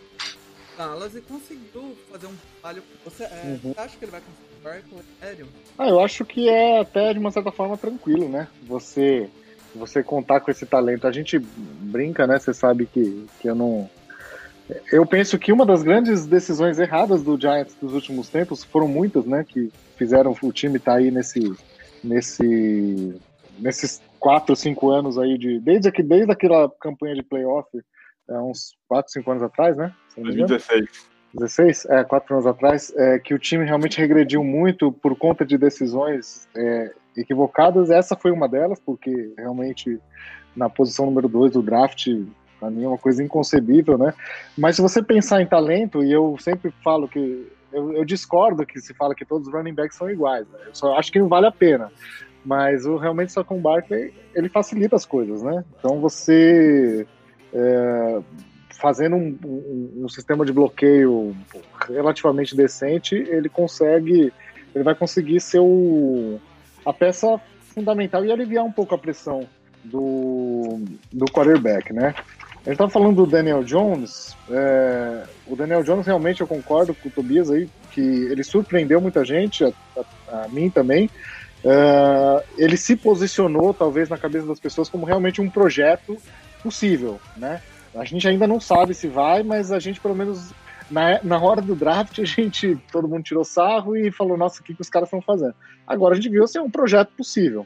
Dallas 0.78 1.16
e 1.16 1.22
conseguiu 1.22 1.96
fazer 2.12 2.28
um 2.28 2.36
trabalho. 2.36 2.84
Você 3.06 3.24
é, 3.24 3.60
uhum. 3.64 3.74
acha 3.78 3.98
que 3.98 4.06
ele 4.06 4.12
vai 4.12 4.22
conseguir 4.22 4.66
o 4.66 5.26
Aaron? 5.26 5.48
Ah, 5.78 5.88
eu 5.88 6.00
acho 6.00 6.26
que 6.26 6.50
é 6.50 6.80
até 6.80 7.14
de 7.14 7.20
uma 7.20 7.32
certa 7.32 7.52
forma 7.52 7.78
tranquilo, 7.78 8.28
né? 8.28 8.48
Você 8.64 9.30
você 9.74 10.04
contar 10.04 10.42
com 10.42 10.52
esse 10.52 10.66
talento. 10.66 11.08
A 11.08 11.12
gente 11.12 11.40
brinca, 11.40 12.28
né? 12.28 12.40
Você 12.40 12.54
sabe 12.54 12.86
que, 12.86 13.26
que 13.40 13.50
eu 13.50 13.56
não. 13.56 13.90
Eu 14.92 15.06
penso 15.06 15.38
que 15.38 15.52
uma 15.52 15.66
das 15.66 15.84
grandes 15.84 16.26
decisões 16.26 16.80
erradas 16.80 17.24
do 17.24 17.40
Giants 17.40 17.76
dos 17.82 17.94
últimos 17.94 18.30
tempos 18.30 18.64
foram 18.64 18.88
muitas, 18.88 19.26
né? 19.26 19.44
Que 19.48 19.72
fizeram 19.98 20.36
o 20.42 20.52
time 20.52 20.78
estar 20.78 20.94
tá 20.94 20.98
aí 20.98 21.12
nesse, 21.12 21.54
nesse, 22.04 23.20
nesses 23.60 24.02
quatro, 24.20 24.56
cinco 24.56 24.90
anos 24.90 25.18
aí 25.18 25.38
de 25.38 25.60
desde 25.60 25.92
que 25.92 26.04
desde 26.04 26.32
aquela 26.32 26.72
campanha 26.80 27.16
de 27.16 27.24
playoff, 27.24 27.68
é, 28.30 28.38
uns 28.38 28.76
quatro, 28.88 29.12
cinco 29.12 29.32
anos 29.32 29.44
atrás, 29.44 29.76
né? 29.76 29.94
2016. 30.16 31.12
16, 31.34 31.86
é, 31.86 32.04
quatro 32.04 32.34
anos 32.36 32.46
atrás, 32.46 32.94
é, 32.96 33.18
que 33.18 33.34
o 33.34 33.40
time 33.40 33.64
realmente 33.64 33.98
regrediu 33.98 34.44
muito 34.44 34.92
por 34.92 35.18
conta 35.18 35.46
de 35.46 35.58
decisões 35.58 36.48
é, 36.56 36.92
equivocadas. 37.16 37.90
Essa 37.90 38.18
foi 38.18 38.32
uma 38.32 38.50
delas, 38.50 38.80
porque 38.80 39.34
realmente 39.38 39.98
na 40.56 40.70
posição 40.70 41.06
número 41.06 41.30
2 41.30 41.54
do 41.54 41.62
draft, 41.62 42.08
para 42.62 42.70
mim 42.70 42.84
é 42.84 42.88
uma 42.88 42.97
coisa 42.97 43.24
inconcebível, 43.24 43.97
né? 43.97 44.14
Mas 44.55 44.76
se 44.76 44.82
você 44.84 45.01
pensar 45.01 45.41
em 45.41 45.47
talento, 45.47 46.03
e 46.03 46.12
eu 46.12 46.38
sempre 46.39 46.72
falo 46.84 47.07
que 47.07 47.51
eu, 47.74 47.91
eu 47.93 48.05
discordo 48.05 48.66
que 48.66 48.80
se 48.80 48.93
fala 48.93 49.16
que 49.16 49.26
todos 49.26 49.47
os 49.47 49.53
running 49.53 49.74
backs 49.74 49.97
são 49.97 50.09
iguais, 50.09 50.47
né? 50.47 50.59
eu 50.68 50.76
só 50.76 50.95
acho 50.95 51.12
que 51.12 51.20
não 51.20 51.28
vale 51.28 51.47
a 51.47 51.51
pena. 51.51 51.91
Mas 52.45 52.86
o 52.86 52.97
realmente 52.97 53.32
só 53.32 53.43
com 53.43 53.57
o 53.57 53.62
Barkley 53.62 54.14
ele 54.34 54.49
facilita 54.49 54.95
as 54.95 55.05
coisas, 55.05 55.41
né? 55.41 55.64
Então 55.78 55.99
você 55.99 57.05
é, 57.53 58.22
fazendo 58.80 59.16
um, 59.16 59.38
um, 59.45 60.03
um, 60.05 60.09
sistema 60.09 60.45
de 60.45 60.51
bloqueio 60.51 61.36
relativamente 61.88 62.55
decente, 62.55 63.16
ele 63.16 63.47
consegue, 63.49 64.34
ele 64.74 64.84
vai 64.84 64.95
conseguir 64.95 65.39
ser 65.39 65.59
o, 65.59 66.39
a 66.86 66.91
peça 66.91 67.39
fundamental 67.62 68.26
e 68.26 68.32
aliviar 68.32 68.66
um 68.66 68.72
pouco 68.72 68.95
a 68.95 68.97
pressão 68.97 69.47
do, 69.84 70.84
do 71.12 71.26
quarterback, 71.26 71.93
né? 71.93 72.16
A 72.62 72.70
gente 72.70 72.74
estava 72.74 72.91
falando 72.91 73.16
do 73.16 73.26
Daniel 73.26 73.64
Jones. 73.64 74.36
É, 74.49 75.24
o 75.47 75.55
Daniel 75.55 75.84
Jones 75.84 76.05
realmente 76.05 76.41
eu 76.41 76.47
concordo 76.47 76.93
com 76.93 77.09
o 77.09 77.12
Tobias 77.12 77.49
aí 77.49 77.68
que 77.91 78.01
ele 78.01 78.43
surpreendeu 78.43 79.01
muita 79.01 79.26
gente, 79.26 79.64
a, 79.64 79.74
a, 79.97 80.43
a 80.43 80.47
mim 80.47 80.70
também. 80.70 81.09
É, 81.64 82.43
ele 82.57 82.78
se 82.78 82.95
posicionou 82.95 83.74
talvez 83.74 84.09
na 84.09 84.18
cabeça 84.18 84.45
das 84.45 84.59
pessoas 84.59 84.89
como 84.89 85.05
realmente 85.05 85.41
um 85.41 85.49
projeto 85.49 86.18
possível, 86.62 87.20
né? 87.36 87.62
A 87.95 88.05
gente 88.05 88.28
ainda 88.28 88.47
não 88.47 88.59
sabe 88.59 88.93
se 88.93 89.07
vai, 89.07 89.43
mas 89.43 89.72
a 89.72 89.80
gente 89.80 89.99
pelo 89.99 90.16
menos 90.16 90.53
na, 90.89 91.20
na 91.24 91.39
hora 91.39 91.62
do 91.62 91.76
draft, 91.76 92.20
a 92.20 92.26
gente, 92.26 92.78
todo 92.91 93.07
mundo 93.07 93.24
tirou 93.24 93.43
sarro 93.43 93.95
e 93.95 94.12
falou, 94.12 94.38
nossa, 94.38 94.62
o 94.62 94.64
que, 94.64 94.76
que 94.76 94.82
os 94.82 94.89
caras 94.89 95.07
estão 95.07 95.22
fazendo? 95.22 95.55
Agora 95.88 96.14
a 96.14 96.16
gente 96.16 96.30
viu 96.30 96.43
assim, 96.43 96.59
é 96.59 96.62
um 96.62 96.70
projeto 96.70 97.12
possível. 97.18 97.66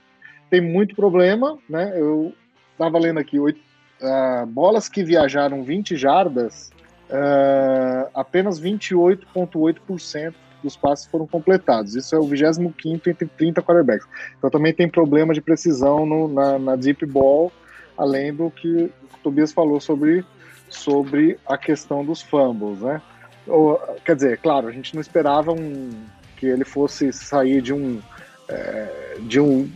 Tem 0.50 0.62
muito 0.62 0.96
problema, 0.96 1.58
né? 1.70 1.94
Eu 1.96 2.34
estava 2.72 3.00
lendo 3.00 3.20
aqui, 3.20 3.40
oito, 3.40 3.60
uh, 4.02 4.46
bolas 4.46 4.90
que 4.90 5.04
viajaram 5.04 5.64
20 5.64 5.96
jardas, 5.96 6.72
uh, 7.10 8.10
apenas 8.14 8.60
28,8% 8.60 10.34
dos 10.64 10.76
passes 10.76 11.06
foram 11.06 11.28
completados. 11.28 11.96
Isso 11.96 12.16
é 12.16 12.20
o 12.20 12.24
25 12.24 13.10
entre 13.10 13.28
30 13.28 13.62
quarterbacks. 13.62 14.08
Então 14.38 14.50
também 14.50 14.74
tem 14.74 14.90
problema 14.90 15.34
de 15.34 15.42
precisão 15.42 16.06
no, 16.06 16.28
na, 16.28 16.60
na 16.60 16.76
deep 16.76 17.06
ball, 17.06 17.52
além 17.98 18.34
do 18.34 18.50
que 18.50 18.68
o 18.68 18.92
Tobias 19.24 19.54
falou 19.54 19.80
sobre, 19.80 20.26
sobre 20.70 21.40
a 21.46 21.58
questão 21.58 22.04
dos 22.04 22.22
fumbles, 22.22 22.80
né? 22.80 23.02
Ou, 23.48 23.78
quer 24.04 24.16
dizer, 24.16 24.40
claro, 24.40 24.68
a 24.68 24.72
gente 24.72 24.96
não 24.96 25.02
esperava 25.02 25.52
um, 25.52 25.92
que 26.38 26.48
ele 26.48 26.66
fosse 26.66 27.14
sair 27.14 27.62
de 27.62 27.74
um. 27.74 28.02
É, 28.50 29.18
de 29.22 29.40
um. 29.40 29.70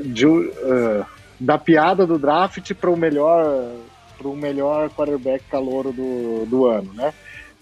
De 0.00 0.26
um 0.26 0.40
uh, 0.40 1.06
da 1.40 1.56
piada 1.56 2.06
do 2.06 2.18
draft 2.18 2.74
para 2.74 2.90
o 2.90 2.96
melhor 2.96 3.74
para 4.18 4.28
o 4.28 4.36
melhor 4.36 4.90
quarterback 4.90 5.42
calouro 5.50 5.92
do, 5.92 6.44
do 6.44 6.66
ano, 6.66 6.92
né? 6.92 7.10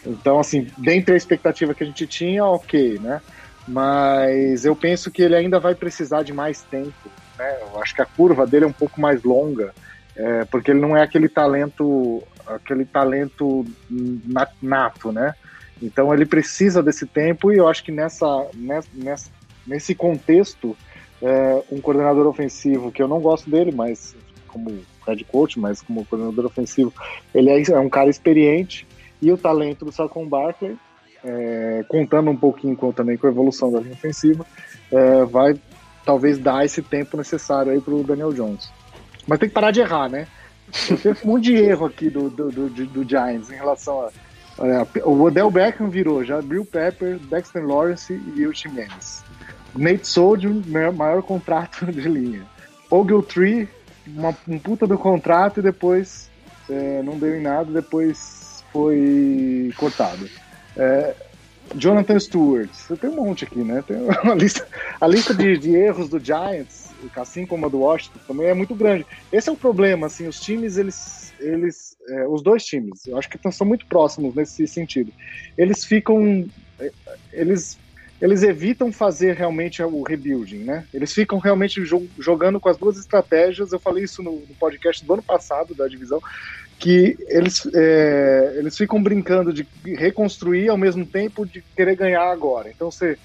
Então, 0.05 0.41
assim, 0.41 0.67
dentro 0.77 1.13
da 1.13 1.17
expectativa 1.17 1.73
que 1.73 1.85
a 1.85 1.87
gente 1.87 2.05
tinha, 2.05 2.45
ok, 2.45 2.99
né? 2.99 3.21
Mas 3.67 4.65
eu 4.65 4.75
penso 4.75 5.09
que 5.09 5.23
ele 5.23 5.37
ainda 5.37 5.61
vai 5.61 5.77
precisar 5.77 6.25
de 6.25 6.33
mais 6.33 6.63
tempo, 6.63 7.09
né? 7.39 7.59
Eu 7.61 7.81
acho 7.81 7.95
que 7.95 8.03
a 8.03 8.07
curva 8.07 8.45
dele 8.45 8.65
é 8.65 8.69
um 8.69 8.73
pouco 8.73 9.01
mais 9.01 9.23
longa, 9.23 9.73
é, 10.17 10.45
porque 10.47 10.73
ele 10.73 10.81
não 10.81 10.97
é 10.97 11.03
aquele 11.03 11.29
talento, 11.29 12.25
aquele 12.45 12.85
talento 12.85 13.65
nato, 14.61 15.13
né? 15.13 15.35
Então 15.81 16.13
ele 16.13 16.27
precisa 16.27 16.83
desse 16.83 17.07
tempo 17.07 17.53
e 17.53 17.59
eu 17.59 17.69
acho 17.69 17.85
que 17.85 17.93
nessa, 17.93 18.49
nessa 18.93 19.31
nesse 19.69 19.95
contexto, 19.95 20.77
é, 21.23 21.63
um 21.71 21.81
coordenador 21.81 22.27
ofensivo, 22.27 22.93
que 22.93 23.03
eu 23.03 23.09
não 23.09 23.21
gosto 23.21 23.51
dele, 23.51 23.73
mas 23.73 24.17
como 24.47 24.79
head 25.07 25.25
coach, 25.25 25.59
mas 25.59 25.83
como 25.83 26.05
coordenador 26.05 26.47
ofensivo, 26.47 26.93
ele 27.35 27.51
é, 27.51 27.63
é 27.71 27.79
um 27.79 27.89
cara 27.89 28.11
experiente 28.11 28.87
e 29.21 29.33
o 29.33 29.39
talento 29.39 29.85
do 29.85 29.93
Saquon 29.93 30.27
Barkley, 30.27 30.77
é, 31.25 31.85
contando 31.89 32.31
um 32.31 32.37
pouquinho 32.37 32.77
com, 32.77 32.93
também 32.93 33.17
com 33.17 33.27
a 33.27 33.31
evolução 33.31 33.71
da 33.71 33.81
linha 33.81 33.95
ofensiva, 33.95 34.47
é, 34.93 35.25
vai 35.25 35.59
talvez 36.05 36.39
dar 36.39 36.65
esse 36.65 36.81
tempo 36.81 37.17
necessário 37.17 37.73
aí 37.73 37.81
para 37.81 37.95
o 37.95 38.05
Daniel 38.05 38.33
Jones. 38.33 38.71
Mas 39.27 39.39
tem 39.39 39.49
que 39.49 39.55
parar 39.55 39.71
de 39.71 39.81
errar, 39.81 40.09
né? 40.09 40.27
Teve 41.03 41.19
um 41.25 41.33
monte 41.33 41.45
de 41.45 41.57
erro 41.57 41.87
aqui 41.87 42.09
do, 42.09 42.31
do, 42.31 42.51
do, 42.51 42.69
do 42.69 43.09
Giants 43.09 43.51
em 43.51 43.57
relação 43.57 44.03
a 44.03 44.11
o 45.05 45.23
Odell 45.23 45.51
Beckham 45.51 45.89
virou 45.89 46.25
já 46.25 46.43
Bill 46.43 46.65
Pepper, 46.65 47.19
Dexter 47.19 47.65
Lawrence 47.65 48.13
e 48.35 48.45
o. 48.45 48.53
Nate 49.79 50.07
Soldier, 50.07 50.53
maior 50.95 51.23
contrato 51.23 51.87
de 51.91 52.09
linha. 52.09 52.47
Ogletree, 52.91 53.69
uma, 54.07 54.37
um 54.47 54.59
puta 54.59 54.87
do 54.87 54.99
contrato 54.99 55.61
e 55.61 55.63
depois 55.63 56.31
é, 56.69 57.03
não 57.03 57.19
deu 57.19 57.37
em 57.37 57.43
nada, 57.43 57.71
depois 57.71 58.65
foi 58.73 59.73
cortado. 59.77 60.29
É, 60.77 61.15
Jonathan 61.75 62.19
Stewart, 62.19 62.71
tem 63.01 63.11
um 63.11 63.17
monte 63.17 63.45
aqui, 63.45 63.59
né? 63.59 63.83
Tem 63.87 63.97
uma 64.25 64.35
lista, 64.35 64.67
a 65.01 65.07
lista 65.07 65.35
de, 65.35 65.59
de 65.59 65.75
erros 65.75 66.09
do 66.09 66.19
Giants, 66.19 66.89
assim 67.17 67.47
como 67.47 67.67
a 67.67 67.69
do 67.69 67.81
Washington, 67.81 68.19
também 68.27 68.47
é 68.47 68.55
muito 68.55 68.75
grande. 68.75 69.07
Esse 69.33 69.49
é 69.49 69.53
o 69.53 69.57
problema, 69.57 70.07
assim, 70.07 70.27
os 70.27 70.41
times, 70.41 70.77
eles, 70.77 71.35
eles 71.39 71.97
é, 72.09 72.27
os 72.27 72.43
dois 72.43 72.65
times, 72.65 73.07
eu 73.07 73.19
acho 73.19 73.29
que 73.29 73.53
são 73.53 73.67
muito 73.67 73.87
próximos 73.87 74.35
nesse 74.35 74.67
sentido. 74.67 75.13
Eles 75.57 75.85
ficam, 75.85 76.47
é, 76.81 76.91
eles, 77.33 77.79
eles 78.21 78.43
evitam 78.43 78.93
fazer 78.93 79.37
realmente 79.37 79.83
o 79.83 80.03
rebuilding, 80.03 80.65
né? 80.65 80.85
Eles 80.93 81.13
ficam 81.13 81.39
realmente 81.39 81.83
jogando 82.19 82.59
com 82.59 82.69
as 82.69 82.77
duas 82.77 82.99
estratégias. 82.99 83.73
Eu 83.73 83.79
falei 83.79 84.05
isso 84.05 84.23
no, 84.23 84.33
no 84.33 84.55
podcast 84.59 85.05
do 85.05 85.13
ano 85.13 85.23
passado 85.23 85.75
da 85.75 85.87
divisão, 85.87 86.21
que 86.79 87.17
eles, 87.29 87.69
é, 87.75 88.55
eles 88.57 88.77
ficam 88.77 89.03
brincando 89.03 89.53
de 89.53 89.67
reconstruir 89.95 90.69
ao 90.69 90.77
mesmo 90.77 91.07
tempo 91.07 91.47
de 91.47 91.63
querer 91.77 91.97
ganhar 91.97 92.31
agora. 92.31 92.69
Então 92.69 92.91
você 92.91 93.17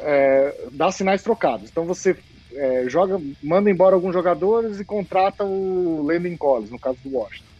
é, 0.00 0.66
dá 0.72 0.90
sinais 0.90 1.22
trocados. 1.22 1.70
Então 1.70 1.84
você 1.84 2.16
é, 2.54 2.84
joga, 2.88 3.20
manda 3.42 3.70
embora 3.70 3.94
alguns 3.94 4.12
jogadores 4.12 4.80
e 4.80 4.84
contrata 4.84 5.44
o 5.44 6.02
Landon 6.04 6.36
Collins, 6.36 6.70
no 6.70 6.78
caso 6.78 6.98
do 7.04 7.16
Washington 7.16 7.54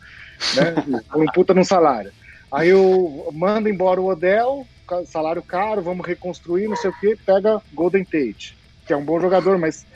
né? 0.55 0.75
um 1.17 1.27
puta 1.27 1.55
no 1.55 1.65
salário. 1.65 2.13
Aí 2.51 2.69
eu 2.69 3.29
mando 3.33 3.69
embora 3.69 4.01
o 4.01 4.07
Odell 4.07 4.67
salário 5.07 5.43
caro, 5.43 5.83
vamos 5.83 6.07
reconstruir, 6.07 6.69
não 6.69 6.77
sei 6.77 6.91
o 6.91 6.99
que, 6.99 7.17
pega 7.17 7.61
Golden 7.73 8.05
Tate, 8.05 8.57
que 8.87 8.93
é 8.93 8.97
um 8.97 9.05
bom 9.05 9.21
jogador, 9.21 9.59
mas 9.59 9.87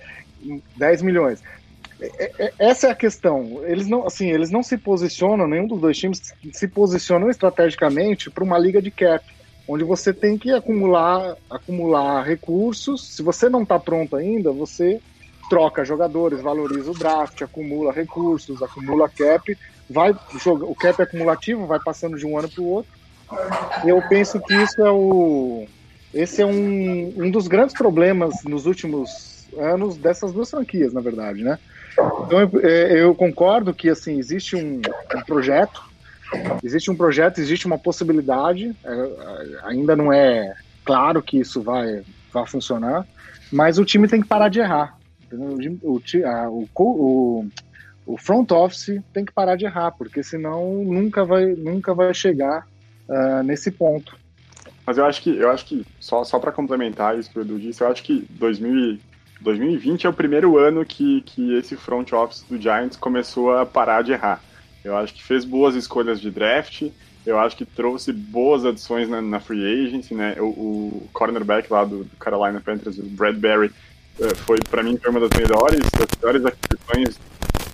10 0.76 1.02
milhões. 1.02 1.42
É, 2.00 2.32
é, 2.38 2.52
essa 2.58 2.86
é 2.86 2.90
a 2.90 2.94
questão. 2.94 3.60
Eles 3.64 3.88
não, 3.88 4.06
assim, 4.06 4.30
eles 4.30 4.50
não 4.50 4.62
se 4.62 4.78
posicionam, 4.78 5.46
nenhum 5.48 5.66
dos 5.66 5.80
dois 5.80 5.98
times 5.98 6.34
se 6.52 6.68
posicionam 6.68 7.28
estrategicamente 7.28 8.30
para 8.30 8.44
uma 8.44 8.58
liga 8.58 8.80
de 8.80 8.90
cap, 8.90 9.24
onde 9.66 9.84
você 9.84 10.12
tem 10.12 10.38
que 10.38 10.52
acumular, 10.52 11.36
acumular 11.50 12.22
recursos. 12.22 13.14
Se 13.14 13.22
você 13.22 13.48
não 13.48 13.62
está 13.62 13.78
pronto 13.78 14.16
ainda, 14.16 14.52
você 14.52 15.00
troca 15.50 15.84
jogadores, 15.84 16.40
valoriza 16.40 16.90
o 16.90 16.98
draft, 16.98 17.42
acumula 17.42 17.92
recursos, 17.92 18.62
acumula 18.62 19.08
cap, 19.08 19.56
vai 19.88 20.14
o 20.44 20.74
cap 20.74 21.00
é 21.00 21.04
acumulativo, 21.04 21.66
vai 21.66 21.80
passando 21.80 22.16
de 22.16 22.26
um 22.26 22.38
ano 22.38 22.48
para 22.48 22.62
o 22.62 22.68
outro. 22.68 22.97
Eu 23.84 24.02
penso 24.08 24.40
que 24.40 24.54
isso 24.54 24.80
é 24.80 24.90
o 24.90 25.66
esse 26.12 26.40
é 26.40 26.46
um, 26.46 27.12
um 27.16 27.30
dos 27.30 27.46
grandes 27.46 27.74
problemas 27.74 28.42
nos 28.44 28.66
últimos 28.66 29.46
anos 29.58 29.96
dessas 29.96 30.32
duas 30.32 30.50
franquias, 30.50 30.92
na 30.92 31.00
verdade, 31.00 31.42
né? 31.42 31.58
Então 32.26 32.40
eu, 32.40 32.50
é, 32.62 33.02
eu 33.02 33.14
concordo 33.14 33.74
que 33.74 33.88
assim 33.88 34.18
existe 34.18 34.56
um, 34.56 34.80
um, 35.14 35.22
projeto, 35.26 35.82
existe 36.62 36.90
um 36.90 36.96
projeto, 36.96 37.40
existe 37.40 37.66
uma 37.66 37.78
possibilidade. 37.78 38.74
É, 38.84 39.12
ainda 39.64 39.94
não 39.94 40.12
é 40.12 40.54
claro 40.84 41.22
que 41.22 41.38
isso 41.38 41.60
vai, 41.60 42.02
vai 42.32 42.46
funcionar, 42.46 43.06
mas 43.52 43.78
o 43.78 43.84
time 43.84 44.08
tem 44.08 44.20
que 44.20 44.28
parar 44.28 44.48
de 44.48 44.60
errar. 44.60 44.96
O, 45.30 45.58
o, 45.82 46.00
o, 46.74 47.46
o 48.06 48.16
front 48.16 48.50
office 48.50 49.02
tem 49.12 49.24
que 49.24 49.32
parar 49.32 49.56
de 49.56 49.66
errar, 49.66 49.90
porque 49.92 50.22
senão 50.22 50.84
nunca 50.84 51.24
vai, 51.24 51.46
nunca 51.46 51.92
vai 51.94 52.14
chegar 52.14 52.66
uh, 53.08 53.42
nesse 53.42 53.70
ponto. 53.70 54.16
Mas 54.86 54.96
eu 54.96 55.04
acho 55.04 55.22
que, 55.22 55.36
eu 55.36 55.50
acho 55.50 55.66
que 55.66 55.84
só, 56.00 56.24
só 56.24 56.38
para 56.38 56.52
complementar 56.52 57.18
isso 57.18 57.30
que 57.30 57.38
o 57.38 57.42
Edu 57.42 57.58
disse, 57.58 57.82
eu 57.82 57.88
acho 57.88 58.02
que 58.02 58.26
2000, 58.30 58.98
2020 59.40 60.06
é 60.06 60.08
o 60.08 60.14
primeiro 60.14 60.58
ano 60.58 60.84
que, 60.84 61.20
que 61.22 61.54
esse 61.54 61.76
front 61.76 62.12
office 62.12 62.42
do 62.48 62.60
Giants 62.60 62.96
começou 62.96 63.56
a 63.56 63.66
parar 63.66 64.02
de 64.02 64.12
errar. 64.12 64.42
Eu 64.82 64.96
acho 64.96 65.12
que 65.12 65.22
fez 65.22 65.44
boas 65.44 65.74
escolhas 65.74 66.20
de 66.20 66.30
draft, 66.30 66.90
eu 67.26 67.38
acho 67.38 67.56
que 67.56 67.66
trouxe 67.66 68.12
boas 68.12 68.64
adições 68.64 69.08
na, 69.08 69.20
na 69.20 69.40
free 69.40 69.86
agency, 69.86 70.14
né? 70.14 70.36
O, 70.38 70.44
o, 70.46 71.08
cornerback 71.12 71.70
lá 71.70 71.84
do, 71.84 72.06
Carolina 72.18 72.58
Panthers, 72.58 72.98
o 72.98 73.02
Bradbury, 73.02 73.70
uh, 74.18 74.34
foi 74.46 74.58
para 74.70 74.82
mim 74.82 74.98
uma 75.06 75.20
das 75.20 75.30
melhores, 75.38 75.80
das 75.90 76.08
melhores 76.18 76.46
aquisições 76.46 77.20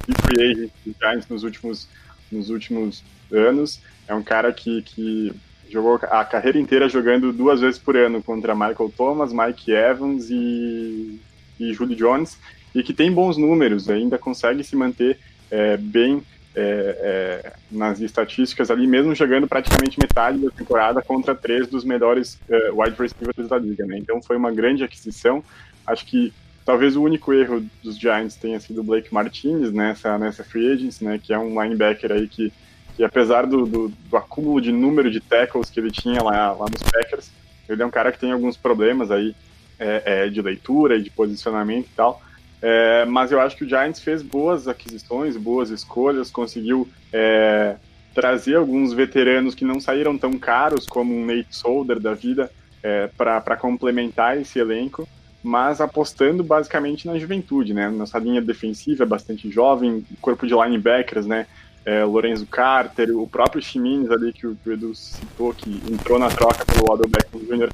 de 0.09 0.15
free 0.23 0.51
agency 0.51 0.73
do 0.85 0.97
Giants 0.99 1.29
nos 1.29 1.45
últimos 1.45 1.89
nos 2.35 2.51
últimos 2.51 3.03
anos. 3.33 3.81
É 4.07 4.15
um 4.15 4.23
cara 4.23 4.53
que, 4.53 4.83
que 4.83 5.33
jogou 5.71 5.99
a 6.03 6.25
carreira 6.25 6.59
inteira 6.59 6.89
jogando 6.89 7.33
duas 7.33 7.61
vezes 7.61 7.79
por 7.79 7.97
ano 7.97 8.23
contra 8.23 8.55
Michael 8.55 8.93
Thomas, 8.97 9.33
Mike 9.33 9.73
Evans 9.73 10.29
e 10.31 11.21
e 11.59 11.73
Julio 11.73 11.97
Jones, 11.97 12.39
e 12.75 12.83
que 12.83 12.93
tem 12.93 13.13
bons 13.13 13.37
números, 13.37 13.89
ainda 13.89 14.19
consegue 14.19 14.65
se 14.65 14.75
manter 14.75 15.19
é, 15.51 15.77
bem 15.77 16.23
é, 16.55 17.43
é, 17.45 17.53
nas 17.71 18.01
estatísticas 18.01 18.71
ali, 18.71 18.87
mesmo 18.87 19.15
jogando 19.15 19.47
praticamente 19.47 19.99
metade 19.99 20.39
da 20.39 20.51
temporada 20.51 21.03
contra 21.03 21.35
três 21.35 21.67
dos 21.67 21.85
melhores 21.85 22.39
é, 22.49 22.71
wide 22.71 22.97
receivers 22.99 23.49
da 23.49 23.59
liga, 23.59 23.85
né? 23.87 23.99
Então 23.99 24.23
foi 24.23 24.37
uma 24.37 24.53
grande 24.53 24.85
aquisição. 24.85 25.43
Acho 25.87 26.07
que 26.07 26.33
talvez 26.65 26.97
o 26.97 27.03
único 27.03 27.33
erro 27.33 27.65
dos 27.83 27.99
Giants 27.99 28.37
tenha 28.37 28.59
sido 28.59 28.81
o 28.81 28.85
Blake 28.85 29.13
Martinez 29.13 29.73
nessa, 29.73 30.19
nessa 30.19 30.43
free 30.43 30.73
agency, 30.73 31.05
né? 31.05 31.21
Que 31.23 31.33
é 31.33 31.39
um 31.39 31.61
linebacker 31.63 32.13
aí 32.13 32.27
que, 32.27 32.53
que 32.97 33.05
apesar 33.05 33.47
do, 33.47 33.67
do, 33.67 33.89
do 33.89 34.17
acúmulo 34.17 34.61
de 34.61 34.73
número 34.73 35.11
de 35.11 35.21
tackles 35.21 35.71
que 35.71 35.79
ele 35.79 35.91
tinha 35.91 36.23
lá, 36.23 36.53
lá 36.53 36.67
nos 36.71 36.83
Packers, 36.83 37.31
ele 37.69 37.83
é 37.83 37.87
um 37.87 37.91
cara 37.91 38.11
que 38.11 38.19
tem 38.19 38.33
alguns 38.33 38.57
problemas 38.57 39.11
aí 39.11 39.35
é, 39.79 40.03
é, 40.05 40.29
de 40.29 40.41
leitura 40.41 40.97
e 40.97 41.03
de 41.03 41.11
posicionamento 41.11 41.87
e 41.87 41.97
tal. 41.97 42.23
É, 42.63 43.05
mas 43.05 43.31
eu 43.31 43.41
acho 43.41 43.57
que 43.57 43.65
o 43.65 43.69
Giants 43.69 44.01
fez 44.01 44.23
boas 44.23 44.67
aquisições, 44.67 45.37
boas 45.37 45.69
escolhas, 45.71 46.31
conseguiu 46.31 46.89
é, 47.13 47.77
trazer 48.15 48.57
alguns 48.57 48.93
veteranos 48.93 49.55
que 49.55 49.65
não 49.65 49.81
saíram 49.81 50.17
tão 50.17 50.39
caros 50.39 50.87
como 50.87 51.15
um 51.15 51.27
Nate 51.27 51.55
Solder 51.55 52.01
da 52.01 52.15
vida 52.15 52.51
é, 52.83 53.09
para 53.09 53.57
complementar 53.57 54.41
esse 54.41 54.59
elenco, 54.59 55.07
mas 55.45 55.79
apostando 55.79 56.43
basicamente 56.43 57.07
na 57.07 57.19
juventude, 57.19 57.75
né? 57.75 57.91
Nossa 57.91 58.19
linha 58.19 58.41
defensiva 58.41 59.05
é 59.05 59.07
bastante 59.07 59.51
jovem, 59.51 60.03
corpo 60.19 60.47
de 60.47 60.55
linebackers, 60.55 61.27
né? 61.27 61.47
É, 61.85 62.03
Lorenzo 62.03 62.47
Carter, 62.47 63.15
o 63.15 63.29
próprio 63.29 63.61
Chimines 63.61 64.11
ali 64.11 64.33
que 64.33 64.47
o, 64.47 64.57
Edu 64.67 64.95
citou, 64.95 65.53
que 65.53 65.83
entrou 65.93 66.19
na 66.19 66.31
troca 66.31 66.65
pelo 66.65 66.91
Odell 66.91 67.11
Beckham 67.11 67.41
Jr., 67.41 67.71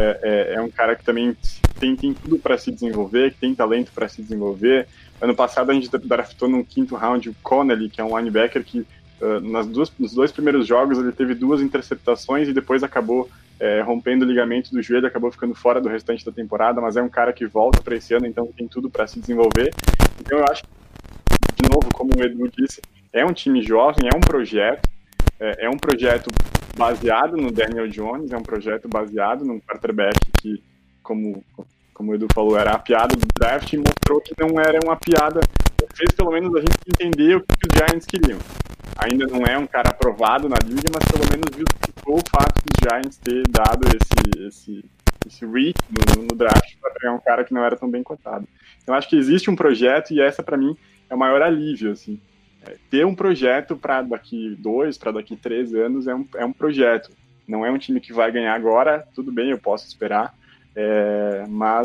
é, 0.00 0.18
é, 0.22 0.54
é 0.54 0.60
um 0.60 0.68
cara 0.68 0.96
que 0.96 1.04
também 1.04 1.36
tem, 1.78 1.94
tem 1.94 2.12
tudo 2.12 2.38
para 2.38 2.58
se 2.58 2.72
desenvolver, 2.72 3.32
que 3.32 3.38
tem 3.38 3.54
talento 3.54 3.92
para 3.94 4.08
se 4.08 4.20
desenvolver. 4.20 4.88
Ano 5.20 5.34
passado 5.34 5.70
a 5.70 5.74
gente 5.74 5.88
draftou 5.98 6.48
no 6.48 6.64
quinto 6.64 6.96
round 6.96 7.28
o 7.28 7.36
Connelly, 7.40 7.88
que 7.88 8.00
é 8.00 8.04
um 8.04 8.18
linebacker 8.18 8.64
que 8.64 8.84
uh, 9.22 9.40
nas 9.40 9.66
duas, 9.66 9.90
nos 9.98 10.12
dois 10.12 10.30
primeiros 10.30 10.66
jogos 10.66 10.98
ele 10.98 11.12
teve 11.12 11.34
duas 11.34 11.62
interceptações 11.62 12.48
e 12.48 12.52
depois 12.52 12.82
acabou 12.82 13.30
é, 13.62 13.80
rompendo 13.80 14.24
o 14.24 14.28
ligamento 14.28 14.72
do 14.72 14.82
joelho, 14.82 15.06
acabou 15.06 15.30
ficando 15.30 15.54
fora 15.54 15.80
do 15.80 15.88
restante 15.88 16.24
da 16.24 16.32
temporada, 16.32 16.80
mas 16.80 16.96
é 16.96 17.02
um 17.02 17.08
cara 17.08 17.32
que 17.32 17.46
volta 17.46 17.80
para 17.80 17.94
esse 17.94 18.12
ano, 18.12 18.26
então 18.26 18.44
tem 18.56 18.66
tudo 18.66 18.90
para 18.90 19.06
se 19.06 19.20
desenvolver. 19.20 19.72
Então 20.20 20.38
eu 20.38 20.44
acho 20.50 20.64
que, 20.64 21.62
de 21.62 21.70
novo, 21.70 21.88
como 21.94 22.10
o 22.16 22.24
Edu 22.24 22.50
disse, 22.58 22.82
é 23.12 23.24
um 23.24 23.32
time 23.32 23.62
jovem, 23.62 24.08
é 24.12 24.16
um 24.16 24.20
projeto, 24.20 24.90
é, 25.38 25.66
é 25.66 25.70
um 25.70 25.76
projeto 25.76 26.28
baseado 26.76 27.36
no 27.36 27.52
Daniel 27.52 27.86
Jones, 27.86 28.32
é 28.32 28.36
um 28.36 28.42
projeto 28.42 28.88
baseado 28.88 29.44
num 29.44 29.60
quarterback 29.60 30.18
que, 30.40 30.60
como, 31.00 31.44
como 31.94 32.10
o 32.10 32.14
Edu 32.16 32.26
falou, 32.34 32.58
era 32.58 32.72
a 32.72 32.78
piada 32.80 33.14
do 33.14 33.28
draft 33.38 33.72
e 33.72 33.78
mostrou 33.78 34.20
que 34.20 34.34
não 34.40 34.60
era 34.60 34.80
uma 34.84 34.96
piada, 34.96 35.40
fez 35.94 36.10
pelo 36.16 36.32
menos 36.32 36.52
a 36.56 36.58
gente 36.58 36.78
entender 36.88 37.36
o 37.36 37.40
que 37.42 37.68
os 37.70 37.78
Giants 37.78 38.06
queriam. 38.06 38.40
Ainda 38.98 39.26
não 39.26 39.44
é 39.44 39.56
um 39.58 39.66
cara 39.66 39.90
aprovado 39.90 40.48
na 40.48 40.56
liga, 40.64 40.88
mas 40.92 41.04
pelo 41.10 41.24
menos 41.30 41.56
justificou 41.56 42.16
o 42.16 42.30
fato 42.30 42.62
dos 42.64 42.76
Giants 42.82 43.16
ter 43.18 43.42
dado 43.48 43.86
esse, 43.88 44.46
esse, 44.46 44.84
esse 45.26 45.46
reach 45.46 45.78
no, 45.90 46.22
no 46.22 46.36
draft 46.36 46.76
para 46.80 46.90
pegar 46.92 47.12
um 47.12 47.20
cara 47.20 47.44
que 47.44 47.54
não 47.54 47.64
era 47.64 47.76
tão 47.76 47.90
bem 47.90 48.02
cotado. 48.02 48.46
Então 48.82 48.94
acho 48.94 49.08
que 49.08 49.16
existe 49.16 49.50
um 49.50 49.56
projeto 49.56 50.12
e 50.12 50.20
essa 50.20 50.42
para 50.42 50.56
mim 50.56 50.76
é 51.08 51.14
o 51.14 51.18
maior 51.18 51.42
alívio, 51.42 51.92
assim 51.92 52.20
é, 52.64 52.76
ter 52.90 53.04
um 53.04 53.14
projeto 53.14 53.76
para 53.76 54.02
daqui 54.02 54.56
dois, 54.58 54.96
para 54.96 55.12
daqui 55.12 55.36
três 55.36 55.74
anos 55.74 56.06
é 56.06 56.14
um, 56.14 56.26
é 56.36 56.44
um 56.44 56.52
projeto. 56.52 57.10
Não 57.46 57.66
é 57.66 57.70
um 57.70 57.78
time 57.78 58.00
que 58.00 58.12
vai 58.12 58.30
ganhar 58.30 58.54
agora, 58.54 59.06
tudo 59.14 59.32
bem, 59.32 59.50
eu 59.50 59.58
posso 59.58 59.86
esperar, 59.86 60.34
é, 60.74 61.44
mas 61.48 61.84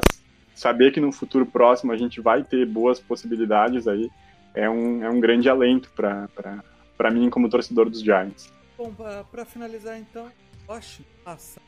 saber 0.54 0.92
que 0.92 1.00
no 1.00 1.12
futuro 1.12 1.46
próximo 1.46 1.92
a 1.92 1.98
gente 1.98 2.22
vai 2.22 2.44
ter 2.44 2.66
boas 2.66 3.00
possibilidades 3.00 3.88
aí 3.88 4.10
é 4.54 4.70
um, 4.70 5.04
é 5.04 5.10
um 5.10 5.20
grande 5.20 5.50
alento 5.50 5.92
para 5.96 6.28
mim 7.12 7.30
como 7.30 7.50
torcedor 7.50 7.90
dos 7.90 8.02
Giants. 8.02 8.52
Bom, 8.78 8.94
para 9.32 9.46
finalizar 9.46 9.98
então, 9.98 10.32
Washington 10.68 11.10
passa 11.24 11.62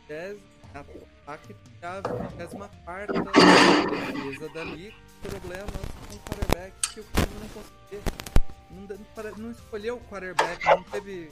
a 0.74 0.80
ataque 0.80 1.56
a 1.82 2.02
24 2.46 3.24
defesa 4.12 4.50
da 4.54 4.64
liga, 4.64 4.96
problemas 5.22 5.72
com 6.08 6.16
o 6.16 6.20
quarterback 6.20 6.94
que 6.94 7.00
o 7.00 7.04
time 7.04 7.40
não 7.42 7.50
conseguiu 7.50 8.02
não, 8.70 9.38
não 9.38 9.52
escolheu 9.52 9.96
o 9.98 10.02
quarterback, 10.02 10.64
não 10.66 10.84
teve 10.84 11.32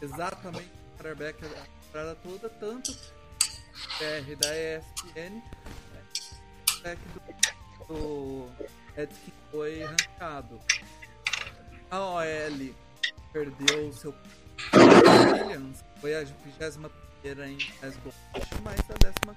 exatamente 0.00 0.70
o 0.70 0.96
quarterback 0.96 1.44
a 1.44 1.48
temporada 1.48 2.14
toda, 2.16 2.48
tanto 2.48 2.92
PR 3.98 4.36
da 4.36 4.56
ESPN, 4.56 5.42
né, 6.82 6.96
do, 7.86 8.46
do 8.96 9.06
que 9.06 9.32
foi 9.50 9.82
arrancado. 9.82 10.60
A 11.90 12.00
OL 12.00 12.74
perdeu 13.34 13.92
seu 13.92 14.14
Williams, 14.72 15.84
foi 16.00 16.14
a 16.14 16.22
21 16.22 17.44
em 17.44 17.58
Glasgow, 17.80 18.14
mas 18.62 18.78
a 18.88 18.94
décima 18.94 19.36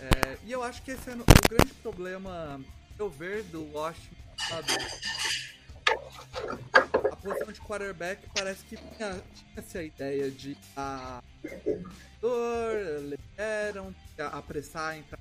é, 0.00 0.38
e 0.44 0.52
eu 0.52 0.62
acho 0.62 0.82
que 0.82 0.92
esse 0.92 1.10
é 1.10 1.14
o 1.14 1.48
grande 1.48 1.72
problema, 1.74 2.60
eu 2.98 3.08
ver, 3.10 3.42
do 3.44 3.64
Washington 3.72 4.24
sabe? 4.48 4.72
A 7.10 7.16
posição 7.16 7.52
de 7.52 7.60
quarterback 7.60 8.28
parece 8.34 8.64
que 8.64 8.76
tinha, 8.76 9.22
tinha 9.34 9.56
essa 9.56 9.82
ideia 9.82 10.30
de 10.30 10.56
a 10.76 11.22
liberam, 13.02 13.94
apressar, 14.32 14.96
entrar 14.98 15.18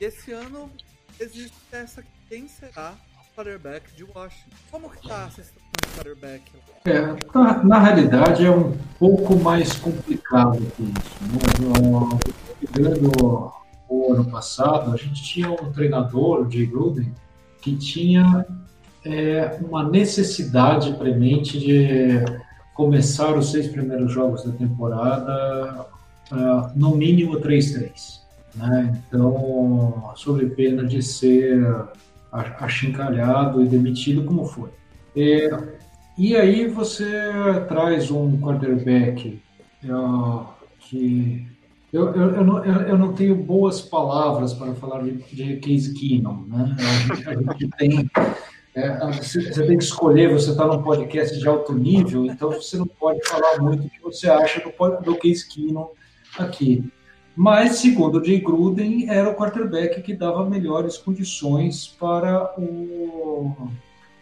E 0.00 0.04
esse 0.04 0.32
ano 0.32 0.72
existe 1.20 1.56
essa 1.70 2.04
quem 2.28 2.48
será 2.48 2.96
o 3.20 3.34
quarterback 3.34 3.92
de 3.92 4.04
Washington. 4.04 4.56
Como 4.70 4.90
que 4.90 5.06
tá 5.06 5.26
a 5.26 5.30
situação 5.30 5.67
quarterback? 5.94 6.42
É, 6.84 7.00
na, 7.34 7.64
na, 7.64 7.78
realidade 7.78 8.44
é 8.44 8.50
um 8.50 8.76
pouco 8.98 9.36
mais 9.36 9.74
complicado 9.74 10.58
que 10.76 10.82
isso. 10.82 12.20
No, 12.78 12.90
no, 12.90 13.52
o 13.88 14.12
ano 14.12 14.24
passado, 14.26 14.92
a 14.92 14.96
gente 14.96 15.22
tinha 15.22 15.50
um 15.50 15.72
treinador, 15.72 16.46
o 16.46 16.50
Jay 16.50 16.66
Gruden, 16.66 17.12
que 17.60 17.76
tinha 17.76 18.46
é, 19.04 19.58
uma 19.62 19.88
necessidade 19.88 20.92
premente 20.94 21.58
de 21.58 22.24
começar 22.74 23.36
os 23.36 23.50
seis 23.50 23.66
primeiros 23.66 24.12
jogos 24.12 24.44
da 24.44 24.52
temporada 24.52 25.86
uh, 26.30 26.70
no 26.76 26.94
mínimo 26.94 27.40
3-3. 27.40 28.20
Né? 28.54 29.02
Então, 29.08 30.12
sob 30.14 30.46
pena 30.50 30.84
de 30.84 31.02
ser 31.02 31.60
achincalhado 32.30 33.62
e 33.62 33.66
demitido, 33.66 34.24
como 34.24 34.44
foi. 34.44 34.70
E, 35.18 35.50
e 36.16 36.36
aí 36.36 36.68
você 36.68 37.04
traz 37.66 38.08
um 38.08 38.40
quarterback 38.40 39.42
uh, 39.84 40.46
que 40.78 41.44
eu, 41.92 42.14
eu, 42.14 42.36
eu, 42.36 42.44
não, 42.44 42.64
eu, 42.64 42.96
não, 42.96 43.12
tenho 43.14 43.34
boas 43.34 43.80
palavras 43.80 44.54
para 44.54 44.74
falar 44.74 45.02
de, 45.02 45.14
de 45.32 45.56
Case 45.56 45.92
Keenum. 45.94 46.44
Né? 46.46 46.76
A 47.26 47.34
gente 47.34 47.68
tem 47.76 48.08
é, 48.76 48.96
você, 49.10 49.66
tem 49.66 49.76
que 49.76 49.82
escolher, 49.82 50.32
você 50.32 50.50
está 50.50 50.64
num 50.64 50.82
podcast 50.84 51.36
de 51.36 51.48
alto 51.48 51.74
nível, 51.74 52.26
então 52.26 52.52
você 52.52 52.76
não 52.76 52.86
pode 52.86 53.26
falar 53.26 53.60
muito 53.60 53.86
o 53.86 53.90
que 53.90 54.00
você 54.00 54.30
acha 54.30 54.60
do, 54.60 55.00
do 55.02 55.16
Case 55.16 55.48
Keenum 55.48 55.88
aqui. 56.38 56.84
Mas, 57.34 57.78
segundo 57.78 58.20
o 58.20 58.24
Jay 58.24 58.38
Gruden, 58.40 59.10
era 59.10 59.28
o 59.30 59.34
quarterback 59.34 60.00
que 60.00 60.14
dava 60.14 60.48
melhores 60.48 60.96
condições 60.96 61.88
para 61.88 62.54
o, 62.56 63.68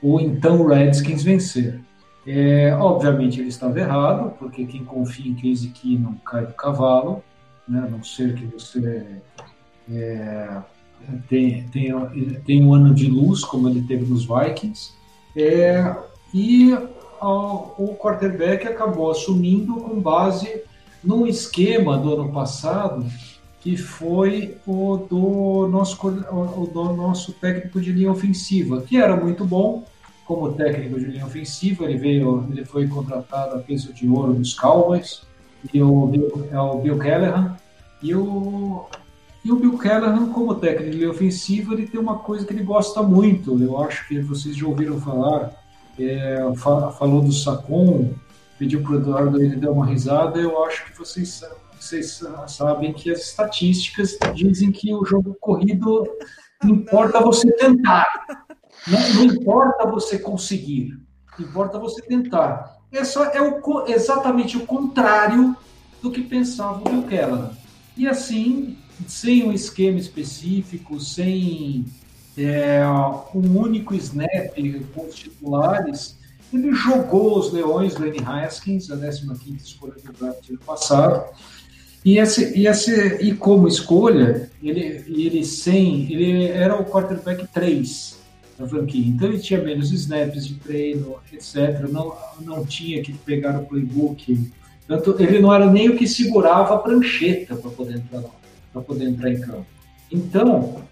o 0.03 0.20
então 0.20 0.66
Redskins 0.66 1.22
vencer. 1.22 1.80
É, 2.26 2.74
obviamente 2.74 3.40
ele 3.40 3.49
estava 3.49 3.78
errado, 3.78 4.32
porque 4.38 4.66
quem 4.66 4.84
confia 4.84 5.30
em 5.30 5.34
Case 5.34 5.68
Keenum 5.68 6.16
cai 6.24 6.44
do 6.44 6.55
cavalo, 6.55 7.22
né? 7.68 7.84
a 7.86 7.90
não 7.90 8.03
ser 8.03 8.34
que 8.34 8.44
você 8.47 9.20
é, 9.88 10.59
tem, 11.28 11.68
tem, 11.68 11.92
tem 12.44 12.64
um 12.64 12.74
ano 12.74 12.92
de 12.92 13.07
luz, 13.07 13.44
como 13.44 13.68
ele 13.68 13.82
teve 13.82 14.05
nos 14.07 14.26
Vikings, 14.26 14.92
é, 15.36 15.94
e 16.34 16.72
o 17.22 17.94
quarterback 17.99 18.66
acabou 18.66 19.11
assumindo 19.11 19.76
com 19.76 20.01
base 20.01 20.62
num 21.03 21.26
esquema 21.26 21.97
do 21.97 22.14
ano 22.14 22.32
passado 22.32 23.07
que 23.66 23.76
foi 23.76 24.56
o 24.64 24.96
do 24.96 25.66
nosso, 25.66 25.98
o 26.06 26.70
do 26.72 26.92
nosso 26.92 27.32
técnico 27.32 27.80
de 27.80 27.90
linha 27.90 28.12
ofensiva, 28.12 28.80
que 28.82 28.96
era 28.96 29.16
muito 29.16 29.44
bom 29.44 29.84
como 30.24 30.52
técnico 30.52 31.00
de 31.00 31.06
linha 31.06 31.26
ofensiva, 31.26 31.82
ele 31.82 31.98
veio, 31.98 32.46
ele 32.48 32.64
foi 32.64 32.86
contratado 32.86 33.56
a 33.56 33.58
peso 33.58 33.92
de 33.92 34.08
ouro 34.08 34.34
dos 34.34 34.54
Cowboys, 34.54 35.22
e 35.74 35.82
o 35.82 36.12
é 36.48 36.60
o 36.60 36.78
Bill 36.78 36.96
Callahan, 36.96 37.56
e 38.00 38.14
o 38.14 38.84
e 39.44 39.50
o 39.50 39.56
Bill 39.56 39.76
Callahan, 39.78 40.32
como 40.32 40.54
técnico 40.54 40.98
de 40.98 41.06
ofensiva, 41.08 41.74
ele 41.74 41.88
tem 41.88 41.98
uma 41.98 42.18
coisa 42.18 42.46
que 42.46 42.52
ele 42.52 42.62
gosta 42.62 43.02
muito. 43.02 43.60
Eu 43.60 43.82
acho 43.82 44.06
que 44.06 44.20
vocês 44.20 44.56
já 44.56 44.64
ouviram 44.64 45.00
falar. 45.00 45.52
É, 45.98 46.38
falou 46.56 47.20
do 47.20 47.32
Sacon, 47.32 48.12
pediu 48.58 48.80
para 48.82 48.92
o 48.92 48.96
Eduardo 48.96 49.42
ele 49.42 49.56
dar 49.56 49.72
uma 49.72 49.86
risada. 49.86 50.38
Eu 50.38 50.64
acho 50.64 50.84
que 50.86 50.96
vocês, 50.96 51.44
vocês 51.87 52.20
sabem 52.49 52.93
que 52.93 53.11
as 53.11 53.20
estatísticas 53.20 54.18
dizem 54.34 54.72
que 54.72 54.93
o 54.93 55.05
jogo 55.05 55.37
corrido 55.41 56.05
importa 56.64 57.20
você 57.20 57.51
tentar. 57.53 58.07
Não, 58.87 59.14
não 59.14 59.24
importa 59.24 59.87
você 59.87 60.18
conseguir, 60.18 60.99
importa 61.39 61.78
você 61.78 62.03
tentar. 62.03 62.76
Essa 62.93 63.24
é 63.24 63.41
o, 63.41 63.87
exatamente 63.87 64.57
o 64.57 64.66
contrário 64.66 65.57
do 66.03 66.11
que 66.11 66.22
pensava 66.22 66.80
o 66.80 66.84
Bill 66.84 67.03
Callahan. 67.05 67.51
E 67.97 68.07
assim, 68.07 68.78
sem 69.07 69.45
um 69.45 69.53
esquema 69.53 69.99
específico, 69.99 71.01
sem 71.01 71.87
é, 72.37 72.80
um 73.34 73.59
único 73.59 73.95
snap 73.95 74.55
com 74.95 75.07
os 75.07 75.14
titulares, 75.14 76.18
ele 76.53 76.72
jogou 76.72 77.39
os 77.39 77.53
Leões 77.53 77.95
do 77.95 78.07
N. 78.07 78.18
Haskins, 78.24 78.91
a 78.91 78.97
15 78.97 79.57
escolha 79.57 79.95
do 79.95 80.12
draft 80.12 80.49
ano 80.49 80.59
passado, 80.61 81.24
e, 82.07 82.18
esse, 82.18 82.57
e, 82.57 82.68
esse, 82.68 83.16
e 83.20 83.34
como 83.34 83.66
escolha, 83.66 84.48
ele, 84.62 85.02
ele 85.09 85.44
sem, 85.44 86.11
ele 86.12 86.46
era 86.46 86.80
o 86.80 86.84
quarterback 86.84 87.48
3 87.48 88.16
da 88.57 88.68
franquia, 88.68 89.09
então 89.09 89.28
ele 89.28 89.40
tinha 89.40 89.61
menos 89.61 89.90
snaps 89.90 90.46
de 90.46 90.54
treino, 90.54 91.16
etc. 91.32 91.80
Não, 91.90 92.16
não 92.40 92.64
tinha 92.64 93.02
que 93.02 93.12
pegar 93.12 93.59
o 93.59 93.66
playbook, 93.66 94.50
tanto 94.86 95.16
ele 95.18 95.40
não 95.40 95.52
era 95.52 95.68
nem 95.68 95.88
o 95.88 95.96
que 95.96 96.07
segurava 96.07 96.76
a 96.76 96.78
prancheta 96.78 97.57
para 97.57 97.72
poder 97.72 97.96
entrar 97.96 98.22
para 98.72 98.82
poder 98.82 99.09
entrar 99.09 99.32
em 99.32 99.40
campo. 99.40 99.66
Então, 100.12 100.82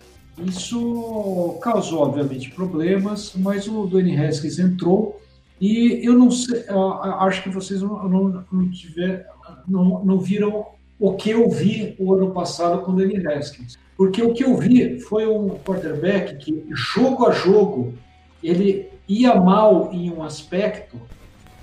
isso 0.45 1.59
causou, 1.63 2.01
obviamente, 2.01 2.51
problemas, 2.51 3.35
mas 3.37 3.69
o 3.69 3.87
Dwayne 3.87 4.17
Haskins 4.17 4.59
entrou 4.59 5.21
e 5.61 6.01
eu 6.03 6.15
não 6.15 6.31
sei, 6.31 6.65
eu 6.67 6.93
acho 6.93 7.43
que 7.45 7.51
vocês 7.51 7.81
não, 7.83 8.09
não, 8.09 8.45
não, 8.51 8.71
tiver, 8.71 9.27
não, 9.69 10.05
não 10.05 10.19
viram 10.19 10.75
o 10.99 11.15
que 11.15 11.31
eu 11.31 11.49
vi 11.51 11.95
o 11.99 12.15
ano 12.15 12.31
passado 12.31 12.83
com 12.83 12.93
o 12.93 12.95
Dwayne 12.95 13.27
Haskins. 13.27 13.77
Porque 13.97 14.23
o 14.23 14.33
que 14.33 14.45
eu 14.45 14.57
vi 14.57 14.99
foi 15.01 15.27
um 15.27 15.51
quarterback 15.51 16.37
que, 16.37 16.65
jogo 16.71 17.27
a 17.27 17.33
jogo, 17.33 17.95
ele 18.43 18.89
ia 19.09 19.35
mal 19.35 19.91
em 19.93 20.11
um 20.11 20.23
aspecto 20.23 21.01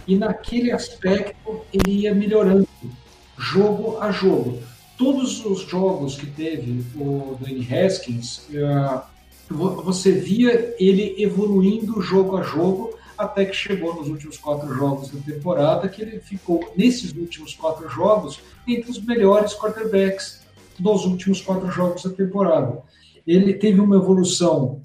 e 0.07 0.15
naquele 0.15 0.71
aspecto 0.71 1.61
ele 1.73 2.01
ia 2.01 2.15
melhorando, 2.15 2.67
jogo 3.37 3.97
a 3.99 4.11
jogo 4.11 4.59
todos 5.01 5.43
os 5.43 5.61
jogos 5.61 6.15
que 6.15 6.27
teve 6.27 6.85
o 6.95 7.35
Dwayne 7.39 7.67
Haskins, 7.73 8.47
uh, 8.49 9.01
você 9.49 10.11
via 10.11 10.75
ele 10.79 11.15
evoluindo 11.17 11.99
jogo 11.99 12.37
a 12.37 12.43
jogo, 12.43 12.93
até 13.21 13.45
que 13.45 13.55
chegou 13.55 13.95
nos 13.95 14.07
últimos 14.07 14.37
quatro 14.37 14.73
jogos 14.73 15.09
da 15.09 15.19
temporada, 15.19 15.87
que 15.87 16.01
ele 16.01 16.19
ficou, 16.19 16.73
nesses 16.75 17.13
últimos 17.13 17.53
quatro 17.53 17.87
jogos, 17.89 18.39
entre 18.67 18.89
os 18.89 19.03
melhores 19.03 19.53
quarterbacks 19.53 20.41
dos 20.79 21.05
últimos 21.05 21.41
quatro 21.41 21.69
jogos 21.71 22.03
da 22.03 22.09
temporada. 22.09 22.81
Ele 23.25 23.53
teve 23.53 23.79
uma 23.79 23.95
evolução, 23.95 24.81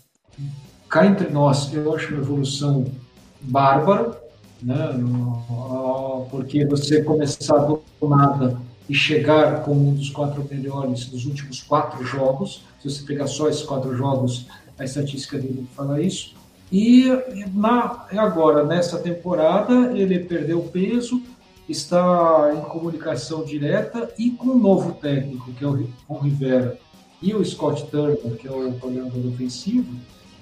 cá 0.88 1.06
entre 1.06 1.30
nós, 1.30 1.72
eu 1.72 1.94
acho 1.94 2.12
uma 2.12 2.22
evolução 2.22 2.86
bárbara, 3.40 4.20
né? 4.62 4.88
porque 6.30 6.64
você 6.64 7.02
começar 7.02 7.58
do 7.58 7.82
nada 8.02 8.60
e 8.88 8.94
chegar 8.94 9.62
como 9.62 9.88
um 9.88 9.94
dos 9.94 10.10
quatro 10.10 10.46
melhores 10.48 11.06
dos 11.06 11.26
últimos 11.26 11.62
quatro 11.62 12.04
jogos. 12.04 12.62
Se 12.80 12.90
você 12.90 13.04
pegar 13.04 13.26
só 13.26 13.48
esses 13.48 13.62
quatro 13.62 13.96
jogos, 13.96 14.46
a 14.78 14.84
estatística 14.84 15.38
dele 15.38 15.66
fala 15.74 16.00
isso. 16.00 16.34
E 16.70 17.06
na, 17.54 18.06
agora, 18.16 18.64
nessa 18.64 18.98
temporada, 18.98 19.92
ele 19.96 20.18
perdeu 20.20 20.60
peso, 20.62 21.22
está 21.68 22.52
em 22.56 22.60
comunicação 22.62 23.44
direta 23.44 24.10
e 24.18 24.30
com 24.30 24.48
o 24.50 24.58
novo 24.58 24.94
técnico, 24.94 25.52
que 25.52 25.64
é 25.64 25.68
o 25.68 25.88
Ron 26.08 26.18
Rivera, 26.18 26.78
e 27.22 27.34
o 27.34 27.44
Scott 27.44 27.86
Turner, 27.86 28.16
que 28.36 28.46
é 28.46 28.50
o 28.50 28.72
coordenador 28.74 29.26
ofensivo, 29.26 29.94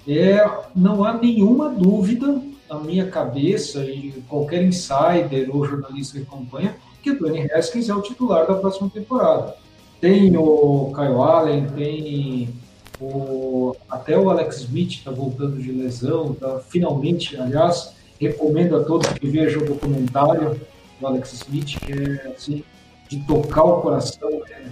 é, 0.07 0.47
não 0.75 1.03
há 1.03 1.13
nenhuma 1.13 1.69
dúvida 1.69 2.41
na 2.69 2.79
minha 2.79 3.07
cabeça 3.07 3.83
e 3.85 4.23
qualquer 4.27 4.63
insider 4.63 5.49
ou 5.53 5.65
jornalista 5.65 6.19
que 6.19 6.23
acompanha 6.23 6.75
que 7.01 7.11
o 7.11 7.19
Tony 7.19 7.51
Haskins 7.51 7.89
é 7.89 7.93
o 7.93 8.01
titular 8.01 8.47
da 8.47 8.55
próxima 8.55 8.89
temporada. 8.89 9.55
Tem 10.01 10.35
o 10.35 10.91
Kyle 10.93 11.21
Allen, 11.21 11.67
tem 11.67 12.49
o, 12.99 13.75
até 13.89 14.17
o 14.17 14.29
Alex 14.29 14.61
Smith 14.61 14.91
está 14.91 15.11
voltando 15.11 15.61
de 15.61 15.71
lesão, 15.71 16.33
tá, 16.33 16.59
finalmente, 16.69 17.35
aliás, 17.37 17.95
recomendo 18.19 18.75
a 18.75 18.83
todos 18.83 19.07
que 19.09 19.27
vejam 19.27 19.63
o 19.63 19.65
documentário 19.65 20.59
do 20.99 21.07
Alex 21.07 21.33
Smith, 21.33 21.77
que 21.79 21.91
é 21.91 22.33
assim, 22.35 22.63
de 23.09 23.19
tocar 23.25 23.63
o 23.63 23.81
coração, 23.81 24.29
é 24.49 24.65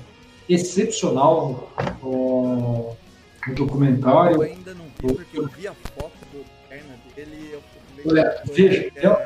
excepcional 0.48 1.70
o, 2.02 2.96
o 3.48 3.56
documentário. 3.56 4.38
Eu 4.38 4.42
ainda 4.42 4.74
não 4.74 4.86
vi, 4.86 5.14
porque 5.16 5.40
eu 5.40 5.48
vi 5.48 5.68
a 5.68 5.74
foto 5.74 6.14
do 6.32 6.46
perna 6.70 6.96
dele 7.16 7.50
eu 7.52 7.62
Olha, 8.06 8.42
veja, 8.52 8.92
eu, 8.96 9.18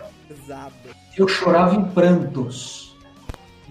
eu 1.17 1.27
chorava 1.27 1.75
em 1.75 1.85
prantos 1.85 2.86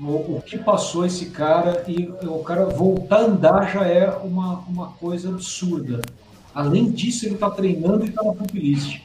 o, 0.01 0.37
o, 0.37 0.43
que 0.45 0.59
passou 0.59 1.07
esse 1.07 1.27
cara 1.27 1.85
e 1.89 2.11
o 2.27 2.39
cara 2.41 2.67
voltar 2.67 3.17
a 3.17 3.25
andar 3.25 3.73
já 3.73 3.87
é 3.87 4.09
uma, 4.09 4.59
uma 4.69 4.89
coisa 4.93 5.31
absurda. 5.31 6.03
Além 6.55 6.91
disso, 6.91 7.27
ele 7.27 7.35
está 7.35 7.51
treinando 7.51 8.05
e 8.05 8.09
está 8.09 8.23
na 8.23 8.33
pupiliste. 8.33 9.05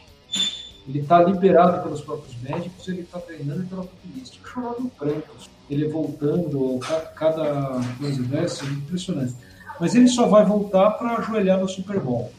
Ele 0.88 1.00
está 1.00 1.22
liberado 1.22 1.84
pelos 1.84 2.02
próprios 2.02 2.36
médicos, 2.42 2.88
ele 2.88 3.02
está 3.02 3.20
treinando 3.20 3.62
e 3.62 3.64
está 3.64 3.76
na 3.78 3.84
pupiliste. 3.84 4.40
Eu 4.44 4.50
chorava 4.50 4.82
prantos. 4.98 5.50
Ele 5.70 5.88
voltando, 5.88 6.80
cada 7.16 7.80
coisa 7.98 8.24
dessa, 8.24 8.66
é 8.66 8.68
impressionante. 8.68 9.34
Mas 9.80 9.96
ele 9.96 10.08
só 10.08 10.28
vai 10.28 10.44
voltar 10.46 10.92
para 10.92 11.18
ajoelhar 11.18 11.60
no 11.60 11.70
Super 11.70 12.00
Bowl. 12.00 12.32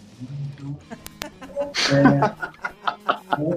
Então, 0.55 0.77
é, 1.93 2.33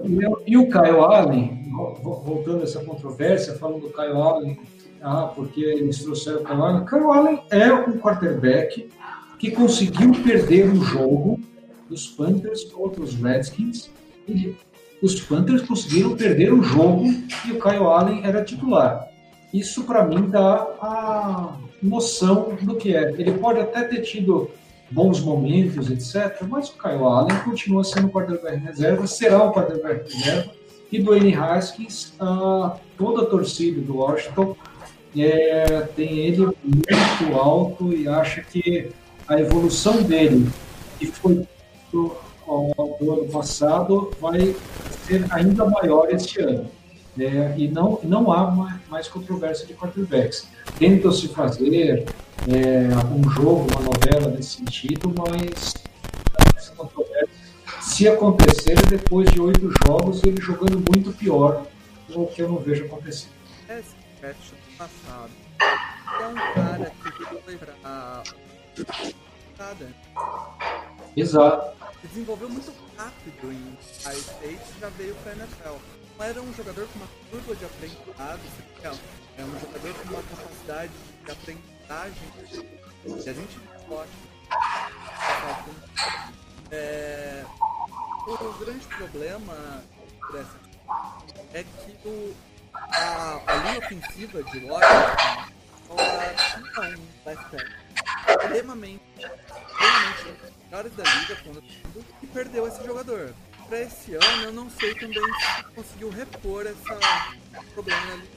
e, 0.08 0.52
e 0.52 0.58
o 0.58 0.70
Kyle 0.70 1.00
Allen, 1.00 1.70
voltando 2.02 2.62
a 2.62 2.64
essa 2.64 2.84
controvérsia, 2.84 3.56
falando 3.56 3.82
do 3.82 3.89
Kyle 3.89 4.14
Allen 4.14 4.58
ah, 5.02 5.32
porque 5.36 5.62
eles 5.62 6.04
trouxeram 6.04 6.41
o 6.41 6.46
Kyle 6.46 6.62
Allen. 6.62 6.86
Kyle 6.86 7.04
Allen 7.04 7.41
é 7.50 7.74
um 7.74 7.98
quarterback 7.98 8.89
que 9.38 9.52
conseguiu 9.52 10.12
perder 10.24 10.70
o 10.70 10.76
jogo 10.84 11.39
dos 11.89 12.08
Panthers 12.08 12.64
contra 12.66 13.02
os 13.02 13.16
Redskins. 13.16 13.89
E 14.28 14.56
os 15.02 15.20
Panthers 15.22 15.62
conseguiram 15.62 16.16
perder 16.16 16.54
o 16.54 16.64
jogo 16.64 17.06
e 17.46 17.52
o 17.52 17.62
Kyle 17.62 17.86
Allen 17.86 18.22
era 18.24 18.43
titular. 18.43 19.08
isso 19.54 19.84
para 19.84 20.06
mim 20.06 20.30
dá 20.30 20.56
a 20.82 21.58
noção 21.82 22.58
do 22.62 22.76
que 22.76 22.96
é. 22.96 23.12
Ele 23.12 23.34
pode 23.34 23.60
até 23.60 23.84
ter 23.84 24.02
tido 24.02 24.50
bons 24.89 25.20
momentos, 25.20 25.89
etc., 25.89 26.43
mas 26.48 26.70
o 26.70 26.78
Kyle 26.78 27.04
Allen 27.04 27.38
continua 27.43 27.84
sendo 27.84 28.08
o 28.08 28.12
quarterback 28.12 28.58
reserva, 28.58 29.08
será 29.08 29.43
o 29.43 29.54
quarterback 29.54 30.12
reserva, 30.12 30.52
e 30.91 31.00
Dwayne 31.00 31.36
Haskins, 31.36 32.14
uh, 32.22 32.72
toda 32.98 33.24
a 33.24 33.26
torcida 33.26 33.82
do 33.82 33.98
Washington 33.98 34.56
é, 35.24 35.82
tem 35.95 36.20
ele 36.20 36.45
muito 36.63 37.36
alto 37.36 37.93
e 37.93 38.07
acha 38.07 38.41
que 38.41 38.91
a 39.28 39.39
evolução 39.39 40.03
dele, 40.03 40.49
que 40.99 41.07
foi 41.07 41.47
do, 41.91 42.16
do 42.99 43.13
ano 43.13 43.26
passado, 43.32 44.11
vai 44.20 44.55
ser 45.05 45.26
ainda 45.32 45.66
maior 45.66 46.09
este 46.11 46.41
ano. 46.41 46.70
É, 47.18 47.53
e 47.57 47.70
não, 47.70 47.97
não 48.03 48.32
há 48.32 48.51
mais 48.89 49.07
controvérsia 49.07 49.66
de 49.66 49.74
quarterbacks. 49.74 50.47
Tentam-se 50.78 51.30
fazer 51.30 52.05
é, 52.47 52.89
um 53.16 53.30
jogo, 53.30 53.68
uma 53.72 53.82
novela 53.82 54.30
nesse 54.36 54.57
sentido, 54.57 55.13
mas 55.18 55.74
se 57.82 58.09
acontecer, 58.09 58.74
é 58.74 58.89
depois 58.89 59.32
de 59.32 59.39
oito 59.39 59.72
jogos, 59.88 60.22
ele 60.24 60.41
jogando 60.41 60.84
muito 60.91 61.13
pior, 61.13 61.66
o 62.13 62.26
que 62.26 62.41
eu 62.41 62.49
não 62.49 62.57
vejo 62.57 62.84
acontecer. 62.86 63.30
Esse 64.26 64.55
match 64.55 64.78
passado 64.78 65.32
é 65.61 66.28
um 66.28 66.36
cara 66.36 66.89
que 66.89 67.41
foi 67.41 67.57
pra. 67.57 68.23
Exato. 71.15 71.78
Desenvolveu 72.03 72.49
muito 72.49 72.73
rápido 72.97 73.51
em 73.51 73.78
High 74.03 74.17
State 74.17 74.61
e 74.76 74.80
já 74.80 74.89
veio 74.89 75.15
pra 75.15 75.34
NFL 75.34 75.78
era 76.19 76.41
um 76.41 76.53
jogador 76.53 76.88
com 76.88 76.99
uma 76.99 77.07
curva 77.30 77.55
de 77.55 77.65
aprendizado, 77.65 78.39
é 79.38 79.43
um 79.43 79.59
jogador 79.59 79.93
com 79.93 80.09
uma 80.09 80.23
capacidade 80.23 80.93
de 81.26 81.32
aprendizagem 81.32 82.23
que 83.03 83.30
a 83.30 83.34
gente 83.34 83.59
pode. 83.88 84.09
É, 86.71 87.43
o 88.28 88.53
grande 88.53 88.86
problema 88.88 89.84
dessa 90.32 90.59
é 91.53 91.63
que 91.63 92.07
o, 92.07 92.36
a, 92.92 93.42
a 93.48 93.56
linha 93.56 93.80
ofensiva 93.80 94.44
de 94.44 94.66
Washington 94.66 95.56
ela 95.90 96.34
tinha 96.34 96.98
um 96.98 97.26
left 97.26 97.56
extremamente, 98.28 99.04
extremamente 99.18 100.56
melhores 100.66 100.96
da 100.96 101.04
liga 101.04 101.36
quando 101.44 101.64
e 102.22 102.28
perdeu 102.28 102.68
esse 102.68 102.84
jogador 102.86 103.34
para 103.68 103.82
esse 103.82 104.16
ano, 104.16 104.44
eu 104.44 104.52
não 104.52 104.70
sei 104.70 104.94
também 104.96 105.24
se 105.24 105.64
conseguiu 105.76 106.10
repor 106.10 106.66
esse 106.68 106.84
problema 107.74 108.14
ali. 108.14 108.30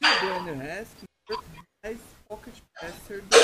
E 0.00 0.06
o 0.06 0.20
Brandon 0.20 0.60
Haskins 0.62 1.08
é 1.30 1.88
mais 1.88 2.00
pocket 2.26 2.54
passer 2.80 3.22
do, 3.22 3.36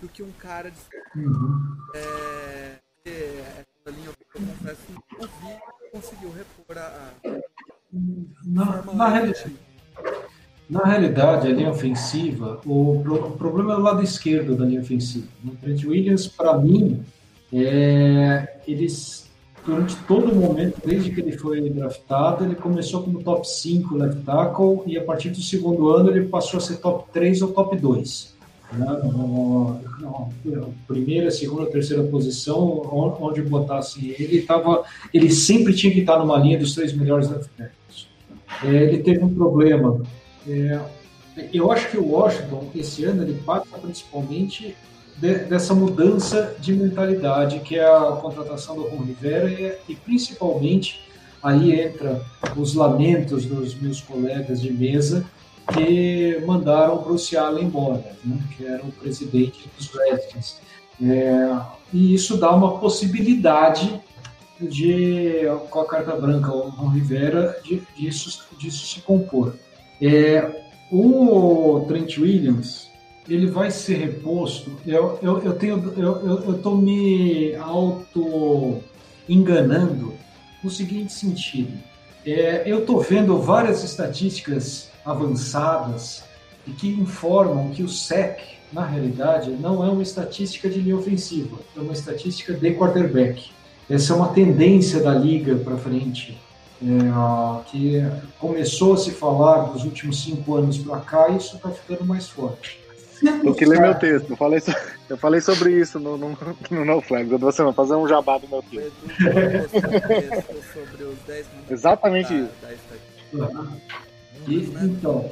do, 0.00 0.08
que 0.08 0.22
um 0.22 0.32
cara 0.32 0.70
de. 0.70 0.80
Uhum. 1.14 1.76
É, 1.94 2.78
essa 3.04 3.90
linha 3.90 4.08
eu 4.08 4.14
confesso 4.32 4.82
que 4.86 4.92
não 4.92 5.28
vi 5.28 5.90
conseguiu 5.92 6.32
repor 6.32 6.78
a. 6.78 6.86
a 6.86 7.59
na, 7.92 8.82
na, 8.94 9.08
realidade, 9.08 9.56
na 10.68 10.84
realidade, 10.84 11.48
a 11.48 11.52
linha 11.52 11.70
ofensiva, 11.70 12.60
o, 12.64 13.00
o 13.00 13.30
problema 13.32 13.74
é 13.74 13.76
o 13.76 13.80
lado 13.80 14.02
esquerdo 14.02 14.56
da 14.56 14.64
linha 14.64 14.80
ofensiva. 14.80 15.26
O 15.44 15.50
Trent 15.56 15.84
Williams, 15.84 16.26
para 16.26 16.56
mim, 16.56 17.02
é, 17.52 18.60
eles 18.66 19.30
durante 19.64 19.96
todo 20.04 20.32
o 20.32 20.34
momento, 20.34 20.80
desde 20.84 21.10
que 21.10 21.20
ele 21.20 21.32
foi 21.32 21.68
draftado, 21.70 22.44
ele 22.44 22.54
começou 22.54 23.02
como 23.02 23.22
top 23.22 23.46
5 23.46 23.94
left 23.94 24.22
tackle 24.24 24.82
e 24.86 24.96
a 24.96 25.04
partir 25.04 25.30
do 25.30 25.40
segundo 25.42 25.90
ano 25.90 26.10
ele 26.10 26.26
passou 26.26 26.58
a 26.58 26.60
ser 26.60 26.76
top 26.76 27.10
3 27.12 27.42
ou 27.42 27.52
top 27.52 27.76
2. 27.76 28.34
Né? 28.72 29.80
primeira, 30.86 31.30
segunda, 31.30 31.66
terceira 31.66 32.02
posição, 32.04 32.82
onde 33.20 33.42
botasse 33.42 34.14
ele, 34.18 34.38
estava, 34.38 34.84
ele 35.12 35.30
sempre 35.30 35.74
tinha 35.74 35.92
que 35.92 36.00
estar 36.00 36.18
numa 36.18 36.38
linha 36.38 36.58
dos 36.58 36.74
três 36.74 36.92
melhores 36.92 37.28
tackles. 37.28 38.08
É, 38.64 38.68
ele 38.68 38.98
teve 38.98 39.24
um 39.24 39.34
problema. 39.34 40.00
É, 40.48 40.80
eu 41.52 41.70
acho 41.70 41.90
que 41.90 41.98
o 41.98 42.12
Washington, 42.12 42.70
esse 42.74 43.04
ano, 43.04 43.22
ele 43.22 43.40
passa 43.44 43.78
principalmente 43.80 44.76
de, 45.16 45.34
dessa 45.44 45.74
mudança 45.74 46.54
de 46.60 46.72
mentalidade, 46.72 47.60
que 47.60 47.76
é 47.76 47.84
a 47.84 48.18
contratação 48.20 48.76
do 48.76 48.82
Ron 48.82 49.04
Rivera 49.04 49.50
e, 49.50 49.92
e 49.92 49.94
principalmente 49.96 51.08
aí 51.42 51.80
entra 51.80 52.20
os 52.56 52.74
lamentos 52.74 53.46
dos 53.46 53.74
meus 53.74 54.00
colegas 54.00 54.60
de 54.60 54.72
mesa 54.72 55.24
que 55.72 56.42
mandaram 56.46 56.96
o 56.96 57.02
Bruce 57.02 57.36
Allen 57.36 57.64
embora, 57.64 58.16
né, 58.24 58.38
que 58.56 58.66
era 58.66 58.82
o 58.82 58.92
presidente 58.92 59.70
dos 59.76 59.90
Redskins. 59.92 60.56
É, 61.02 61.56
e 61.92 62.14
isso 62.14 62.36
dá 62.36 62.50
uma 62.54 62.78
possibilidade 62.78 64.00
de, 64.60 65.42
com 65.70 65.80
a 65.80 65.86
carta 65.86 66.14
branca, 66.16 66.52
o 66.52 66.68
Ron 66.68 66.88
Rivera, 66.88 67.58
de, 67.64 67.82
disso, 67.96 68.46
disso 68.58 68.86
se 68.86 69.00
compor. 69.00 69.54
É, 70.00 70.66
o 70.92 71.84
Trent 71.88 72.18
Williams, 72.18 72.90
ele 73.28 73.46
vai 73.46 73.70
ser 73.70 73.96
reposto. 73.96 74.72
Eu, 74.86 75.18
eu, 75.22 75.38
eu 75.42 75.52
tenho, 75.54 75.92
eu 75.96 76.56
estou 76.56 76.76
me 76.76 77.54
auto 77.54 78.82
enganando 79.28 80.14
no 80.62 80.70
seguinte 80.70 81.12
sentido. 81.12 81.72
É, 82.26 82.64
eu 82.66 82.80
estou 82.80 83.00
vendo 83.00 83.38
várias 83.38 83.82
estatísticas 83.82 84.89
avançadas 85.04 86.24
e 86.66 86.72
que 86.72 86.88
informam 86.88 87.70
que 87.70 87.82
o 87.82 87.88
SEC, 87.88 88.40
na 88.72 88.84
realidade, 88.84 89.50
não 89.50 89.84
é 89.84 89.88
uma 89.88 90.02
estatística 90.02 90.68
de 90.68 90.80
linha 90.80 90.96
ofensiva, 90.96 91.58
é 91.76 91.80
uma 91.80 91.92
estatística 91.92 92.52
de 92.52 92.74
quarterback. 92.74 93.50
Essa 93.88 94.12
é 94.12 94.16
uma 94.16 94.28
tendência 94.28 95.02
da 95.02 95.12
liga 95.12 95.56
para 95.56 95.76
frente, 95.76 96.38
é, 96.82 97.64
que 97.66 98.02
começou 98.38 98.94
a 98.94 98.96
se 98.96 99.10
falar 99.10 99.64
dos 99.70 99.84
últimos 99.84 100.22
cinco 100.22 100.54
anos 100.54 100.78
para 100.78 101.00
cá 101.00 101.28
e 101.28 101.36
isso 101.36 101.56
está 101.56 101.70
ficando 101.70 102.04
mais 102.04 102.28
forte. 102.28 102.80
Eu 103.44 103.54
que 103.54 103.66
ler 103.66 103.80
meu 103.80 103.94
texto. 103.94 104.30
Eu 104.30 104.36
falei, 104.36 104.60
so... 104.60 104.72
eu 105.08 105.16
falei 105.18 105.40
sobre 105.40 105.78
isso 105.78 106.00
no, 106.00 106.16
no, 106.16 106.38
no 106.70 106.84
No 106.84 107.00
Flags. 107.02 107.30
Eu 107.30 107.38
vou 107.38 107.72
fazer 107.72 107.94
um 107.94 108.08
jabá 108.08 108.38
do 108.38 108.48
meu 108.48 108.62
texto. 108.62 108.94
Exatamente 111.68 112.32
isso. 112.32 112.50
Da, 113.32 113.48
e, 114.46 114.72
então. 114.82 115.30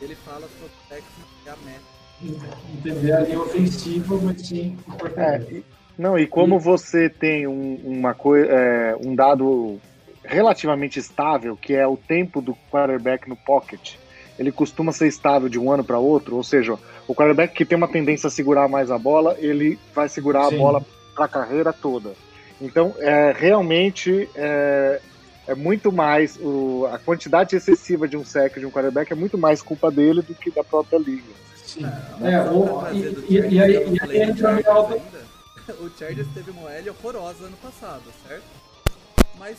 Ele 0.00 0.14
fala 0.16 0.48
sobre 0.58 0.72
técnica 0.88 1.10
e 1.44 1.48
a 1.48 1.56
meta. 1.64 1.92
Entender 2.74 3.12
a 3.12 3.20
linha 3.20 3.40
ofensiva, 3.40 4.16
mas 4.22 4.46
sim. 4.46 4.76
É, 5.16 5.62
não, 5.98 6.18
e 6.18 6.26
como 6.26 6.58
você 6.58 7.08
tem 7.08 7.46
um, 7.46 7.74
uma 7.84 8.14
coisa, 8.14 8.46
é, 8.46 8.96
um 9.04 9.14
dado 9.14 9.80
relativamente 10.24 10.98
estável, 10.98 11.56
que 11.56 11.74
é 11.74 11.86
o 11.86 11.96
tempo 11.96 12.40
do 12.40 12.56
quarterback 12.70 13.28
no 13.28 13.36
pocket, 13.36 13.94
ele 14.38 14.52
costuma 14.52 14.92
ser 14.92 15.08
estável 15.08 15.48
de 15.48 15.58
um 15.58 15.70
ano 15.70 15.84
para 15.84 15.98
outro, 15.98 16.36
ou 16.36 16.42
seja, 16.42 16.78
o 17.06 17.14
quarterback 17.14 17.54
que 17.54 17.64
tem 17.64 17.76
uma 17.76 17.88
tendência 17.88 18.28
a 18.28 18.30
segurar 18.30 18.68
mais 18.68 18.90
a 18.90 18.98
bola, 18.98 19.36
ele 19.38 19.78
vai 19.94 20.08
segurar 20.08 20.48
Sim. 20.48 20.54
a 20.54 20.58
bola 20.58 20.86
para 21.14 21.24
a 21.24 21.28
carreira 21.28 21.72
toda. 21.72 22.12
Então, 22.60 22.94
é, 22.98 23.34
realmente 23.36 24.28
é, 24.34 25.00
é 25.46 25.54
muito 25.54 25.90
mais 25.90 26.36
o, 26.40 26.86
a 26.92 26.98
quantidade 26.98 27.56
excessiva 27.56 28.06
de 28.06 28.16
um 28.16 28.24
sec 28.24 28.58
de 28.58 28.66
um 28.66 28.70
quarterback 28.70 29.12
é 29.12 29.16
muito 29.16 29.36
mais 29.36 29.60
culpa 29.60 29.90
dele 29.90 30.22
do 30.22 30.34
que 30.34 30.50
da 30.50 30.62
própria 30.62 30.98
liga. 30.98 31.32
Sim. 31.64 31.84
É, 32.22 32.40
o, 32.50 32.86
e, 32.92 33.34
e, 33.34 33.54
e, 33.54 33.60
aí, 33.60 33.72
e 33.72 34.00
aí 34.00 34.22
entra 34.22 34.52
O 35.80 35.88
Chargers 35.96 36.28
teve 36.34 36.50
uma 36.50 36.72
L 36.72 36.90
horrorosa 36.90 37.44
ano 37.44 37.56
passado, 37.56 38.02
certo? 38.26 38.44
Mas 39.38 39.56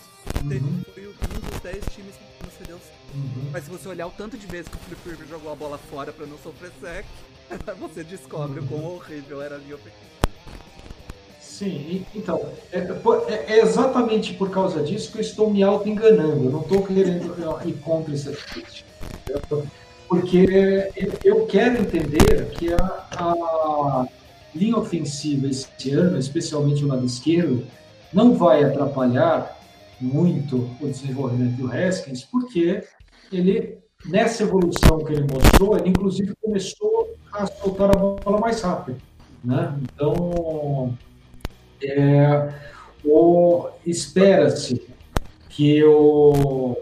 teve, 0.48 0.64
uhum. 0.64 0.84
foi 0.94 1.08
um 1.08 1.50
dos 1.50 1.60
10 1.62 1.86
times 1.94 2.16
que 2.16 2.46
concedeu 2.46 2.80
uhum. 3.14 3.50
Mas 3.52 3.64
se 3.64 3.70
você 3.70 3.88
olhar 3.88 4.08
o 4.08 4.12
tanto 4.12 4.38
de 4.38 4.46
vezes 4.48 4.68
que 4.68 4.76
o 4.76 4.80
Flip 4.80 5.10
Rivers 5.10 5.30
jogou 5.30 5.52
a 5.52 5.56
bola 5.56 5.78
fora 5.78 6.12
para 6.12 6.26
não 6.26 6.38
sofrer 6.38 6.72
sec, 6.80 7.06
você 7.80 8.04
descobre 8.04 8.60
o 8.60 8.68
quão 8.68 8.84
horrível 8.84 9.42
era 9.42 9.56
a 9.56 9.58
linha 9.58 9.76
ofensiva. 9.76 10.23
Sim, 11.54 12.04
então, 12.16 12.50
é, 12.72 12.80
é, 12.80 13.46
é, 13.48 13.60
exatamente 13.60 14.34
por 14.34 14.50
causa 14.50 14.82
disso 14.82 15.12
que 15.12 15.20
eu 15.20 15.22
estou 15.22 15.52
me 15.52 15.62
auto-enganando. 15.62 16.46
Eu 16.46 16.52
não 16.52 16.62
estou 16.62 16.82
querendo 16.82 17.36
ir 17.64 17.74
contra 17.74 18.12
essa 18.12 18.32
crítica. 18.32 18.90
Porque 20.10 20.90
eu 21.24 21.46
quero 21.46 21.80
entender 21.84 22.50
que 22.58 22.74
a, 22.74 23.08
a 23.12 24.08
linha 24.56 24.78
ofensiva 24.78 25.46
esse 25.48 25.92
ano, 25.92 26.18
especialmente 26.18 26.84
o 26.84 26.88
lado 26.88 27.06
esquerdo, 27.06 27.64
não 28.12 28.34
vai 28.34 28.64
atrapalhar 28.64 29.56
muito 30.02 30.68
o 30.82 30.88
desenvolvimento 30.88 31.58
do 31.58 31.72
Haskins, 31.72 32.24
porque 32.24 32.84
ele, 33.32 33.78
nessa 34.08 34.42
evolução 34.42 35.04
que 35.06 35.14
ele 35.14 35.28
mostrou, 35.32 35.78
ele 35.78 35.90
inclusive 35.90 36.34
começou 36.42 37.16
a 37.32 37.46
soltar 37.46 37.92
a 37.92 38.00
bola 38.00 38.40
mais 38.40 38.60
rápido. 38.60 38.98
Né? 39.44 39.76
Então, 39.84 40.98
é, 41.86 42.54
espera-se 43.86 44.82
que 45.50 45.84
o, 45.84 46.78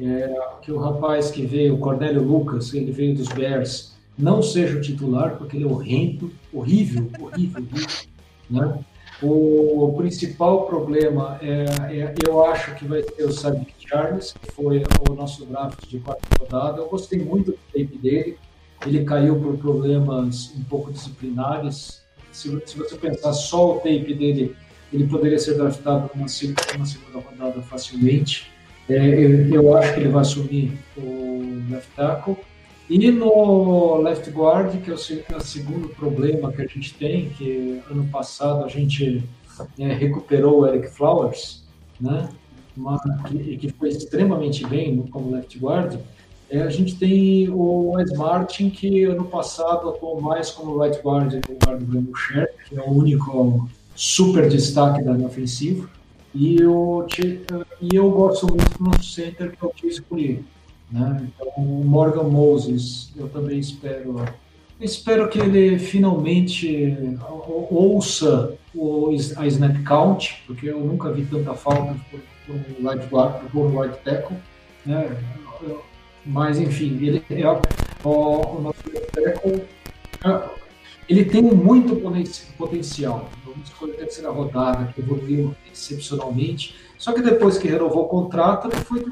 é, 0.00 0.40
que 0.62 0.70
o 0.70 0.78
rapaz 0.78 1.30
que 1.30 1.44
veio, 1.44 1.74
o 1.74 1.78
Cornélio 1.78 2.22
Lucas, 2.22 2.72
ele 2.74 2.92
veio 2.92 3.14
dos 3.14 3.28
Bears, 3.28 3.92
não 4.16 4.42
seja 4.42 4.78
o 4.78 4.80
titular, 4.80 5.36
porque 5.36 5.56
ele 5.56 5.64
é 5.64 5.66
horrendo, 5.66 6.32
horrível, 6.52 7.10
horrível, 7.20 7.62
horrível 7.62 8.12
né? 8.48 8.84
O 9.22 9.94
principal 9.96 10.66
problema, 10.66 11.38
é, 11.40 11.64
é, 12.00 12.14
eu 12.26 12.44
acho 12.44 12.74
que 12.74 12.84
vai 12.84 13.02
ser 13.04 13.22
o 13.22 13.32
Sadiq 13.32 13.72
Charles, 13.78 14.32
que 14.32 14.50
foi 14.50 14.82
o 15.08 15.14
nosso 15.14 15.46
draft 15.46 15.86
de 15.86 16.00
quarta 16.00 16.26
rodada. 16.40 16.80
Eu 16.80 16.88
gostei 16.88 17.20
muito 17.20 17.52
do 17.52 17.58
tape 17.72 17.98
dele. 17.98 18.36
Ele 18.84 19.04
caiu 19.04 19.40
por 19.40 19.56
problemas 19.58 20.52
um 20.56 20.64
pouco 20.64 20.90
disciplinares. 20.90 22.01
Se, 22.32 22.48
se 22.66 22.76
você 22.76 22.96
pensar 22.96 23.32
só 23.32 23.72
o 23.72 23.74
tape 23.76 24.14
dele, 24.14 24.56
ele 24.92 25.06
poderia 25.06 25.38
ser 25.38 25.54
draftado 25.54 26.10
numa, 26.14 26.26
numa 26.74 26.86
segunda 26.86 27.18
rodada 27.18 27.62
facilmente. 27.62 28.50
É, 28.88 28.96
eu, 28.96 29.54
eu, 29.54 29.76
acho 29.76 29.94
que 29.94 30.00
ele 30.00 30.08
vai 30.08 30.22
assumir 30.22 30.72
o 30.96 31.62
left 31.70 31.88
tackle. 31.94 32.36
E 32.90 33.10
no 33.10 34.02
left 34.02 34.28
guard, 34.30 34.82
que 34.82 34.90
é 34.90 34.94
o, 34.94 35.34
é 35.34 35.36
o 35.36 35.40
segundo 35.40 35.88
problema 35.88 36.52
que 36.52 36.62
a 36.62 36.66
gente 36.66 36.92
tem, 36.94 37.30
que 37.30 37.80
ano 37.90 38.06
passado 38.08 38.64
a 38.64 38.68
gente 38.68 39.24
é, 39.78 39.92
recuperou 39.94 40.60
o 40.60 40.66
Eric 40.66 40.88
Flowers, 40.90 41.62
né? 42.00 42.28
Uma, 42.76 42.98
que, 43.28 43.56
que 43.56 43.68
foi 43.70 43.90
extremamente 43.90 44.66
bem 44.66 44.96
como 45.06 45.30
left 45.30 45.58
guard. 45.58 45.98
É, 46.52 46.60
a 46.60 46.68
gente 46.68 46.96
tem 46.96 47.48
o 47.48 47.92
Wes 47.92 48.12
Martin, 48.12 48.68
que 48.68 49.04
ano 49.04 49.24
passado 49.24 49.88
atuou 49.88 50.20
mais 50.20 50.50
como 50.50 50.78
right 50.78 51.00
guard 51.02 51.32
no 51.32 51.54
lugar 51.54 51.78
do 51.78 51.86
Brandon 51.86 52.14
Scherf, 52.14 52.52
que 52.68 52.78
é 52.78 52.82
o 52.82 52.90
único 52.90 53.70
super 53.96 54.50
destaque 54.50 55.02
da 55.02 55.12
ofensiva. 55.12 55.88
E, 56.34 56.62
o, 56.62 57.06
e 57.80 57.96
eu 57.96 58.10
gosto 58.10 58.46
muito 58.46 58.82
nosso 58.82 59.04
center, 59.04 59.52
que 59.52 59.64
é 59.64 59.66
o 59.66 59.72
Chase 59.74 60.02
Pulido. 60.02 60.44
Né? 60.90 61.26
Então, 61.34 61.48
o 61.56 61.84
Morgan 61.86 62.24
Moses, 62.24 63.10
eu 63.16 63.30
também 63.30 63.58
espero. 63.58 64.22
Espero 64.78 65.30
que 65.30 65.38
ele 65.38 65.78
finalmente 65.78 66.98
ouça 67.70 68.52
a 69.38 69.46
snap 69.46 69.82
count, 69.84 70.42
porque 70.46 70.66
eu 70.66 70.80
nunca 70.80 71.10
vi 71.12 71.24
tanta 71.24 71.54
falta 71.54 71.96
por, 72.10 72.20
um 72.54 72.90
right 72.90 73.06
guard, 73.06 73.42
por 73.50 73.64
um 73.64 73.80
right 73.80 73.96
tackle. 74.04 74.36
Né? 74.84 75.16
Mas, 76.24 76.58
enfim, 76.58 76.98
ele 77.00 77.24
é 77.30 77.48
o, 77.48 77.60
o 78.08 78.60
nosso 78.60 78.82
tackle. 79.12 79.64
Ele 81.08 81.24
tem 81.24 81.42
muito 81.42 81.96
potencial. 82.56 83.28
Vamos 83.44 83.68
escolher 83.68 83.94
a 83.94 83.96
terceira 83.96 84.30
rodada, 84.30 84.92
que 84.92 85.00
evoluiu 85.00 85.54
excepcionalmente. 85.70 86.76
Só 86.96 87.12
que 87.12 87.20
depois 87.20 87.58
que 87.58 87.68
renovou 87.68 88.04
o 88.04 88.08
contrato, 88.08 88.68
ele, 88.68 88.76
foi, 88.84 89.04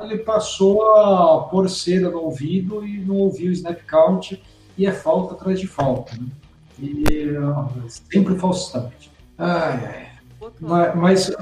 ele 0.00 0.18
passou 0.18 0.96
a 0.96 1.42
pôr 1.42 1.68
cera 1.68 2.10
no 2.10 2.20
ouvido 2.20 2.86
e 2.86 2.98
não 2.98 3.16
ouviu 3.16 3.50
o 3.50 3.52
snap 3.52 3.80
count, 3.86 4.40
e 4.78 4.86
é 4.86 4.92
falta 4.92 5.34
atrás 5.34 5.58
de 5.58 5.66
falta. 5.66 6.16
Né? 6.16 6.28
E 6.78 7.88
sempre 7.88 8.38
false 8.38 8.66
start. 8.66 9.08
Ai, 9.36 9.84
ai. 9.84 10.12
Mas, 10.60 10.96
mas, 10.96 11.36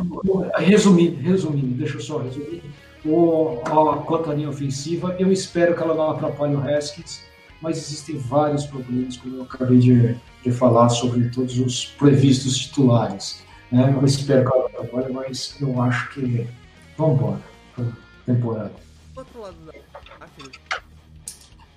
resumindo, 0.59 1.20
resumindo, 1.20 1.74
deixa 1.74 1.97
eu 1.97 2.01
só 2.01 2.18
resumir. 2.18 2.62
O, 3.05 3.62
a, 3.64 4.30
à 4.30 4.34
linha 4.34 4.51
ofensiva, 4.51 5.16
eu 5.18 5.32
espero 5.32 5.74
que 5.74 5.82
ela 5.82 5.94
não 5.94 6.11
atrapalhe 6.11 6.55
o 6.55 6.61
Haskins 6.61 7.30
mas 7.61 7.76
existem 7.76 8.16
vários 8.16 8.64
problemas, 8.66 9.16
como 9.16 9.36
eu 9.36 9.42
acabei 9.42 9.78
de, 9.78 10.16
de 10.42 10.51
falar, 10.51 10.88
sobre 10.88 11.28
todos 11.28 11.59
os 11.59 11.84
previstos 11.84 12.57
titulares. 12.57 13.44
Né? 13.70 13.94
Eu 13.94 14.05
espero 14.05 14.51
que 14.51 14.57
ela 14.57 14.68
trabalhe, 14.70 15.12
mas 15.12 15.57
eu 15.61 15.80
acho 15.82 16.11
que 16.11 16.48
vamos 16.96 17.18
embora 17.18 17.40
para 17.74 17.86
temporada. 18.26 18.72
outro 19.14 19.40
lado 19.40 19.57
da 19.66 19.72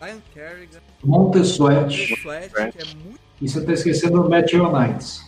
Ryan 0.02 0.22
Kerrigan, 0.34 0.80
Montessuet, 1.04 2.14
é 2.26 2.96
muito... 2.96 3.20
e 3.42 3.48
você 3.48 3.60
está 3.60 3.74
esquecendo 3.74 4.22
o 4.22 4.30
Matt 4.30 4.52
Leonites. 4.52 5.26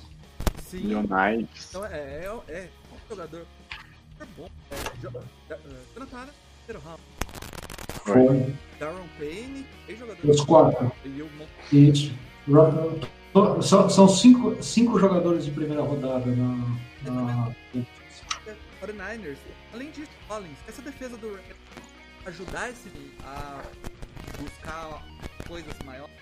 Sim. 0.67 0.87
Leonites. 0.87 1.69
Então 1.69 1.85
é, 1.85 1.97
é, 1.97 2.41
é 2.49 2.69
um 2.93 3.09
jogador 3.09 3.45
super 4.11 4.27
bom. 4.37 4.49
É, 4.71 4.75
Foi. 8.05 8.55
Darren 8.79 9.07
Payne, 9.17 9.65
Os 10.23 10.41
quatro. 10.41 10.91
Isso. 11.71 12.13
São, 13.61 13.89
são 13.89 14.07
cinco, 14.07 14.61
cinco 14.63 14.99
jogadores 14.99 15.45
de 15.45 15.51
primeira 15.51 15.81
rodada 15.81 16.25
na. 16.25 16.55
na... 17.03 17.55
49ers. 18.81 19.37
Além 19.73 19.89
disso, 19.91 20.11
Collins, 20.27 20.57
essa 20.67 20.81
defesa 20.81 21.17
do 21.17 21.39
ajudar 22.25 22.69
esse 22.69 22.89
a 23.23 23.61
buscar 24.39 25.03
coisas 25.47 25.73
maiores? 25.85 26.13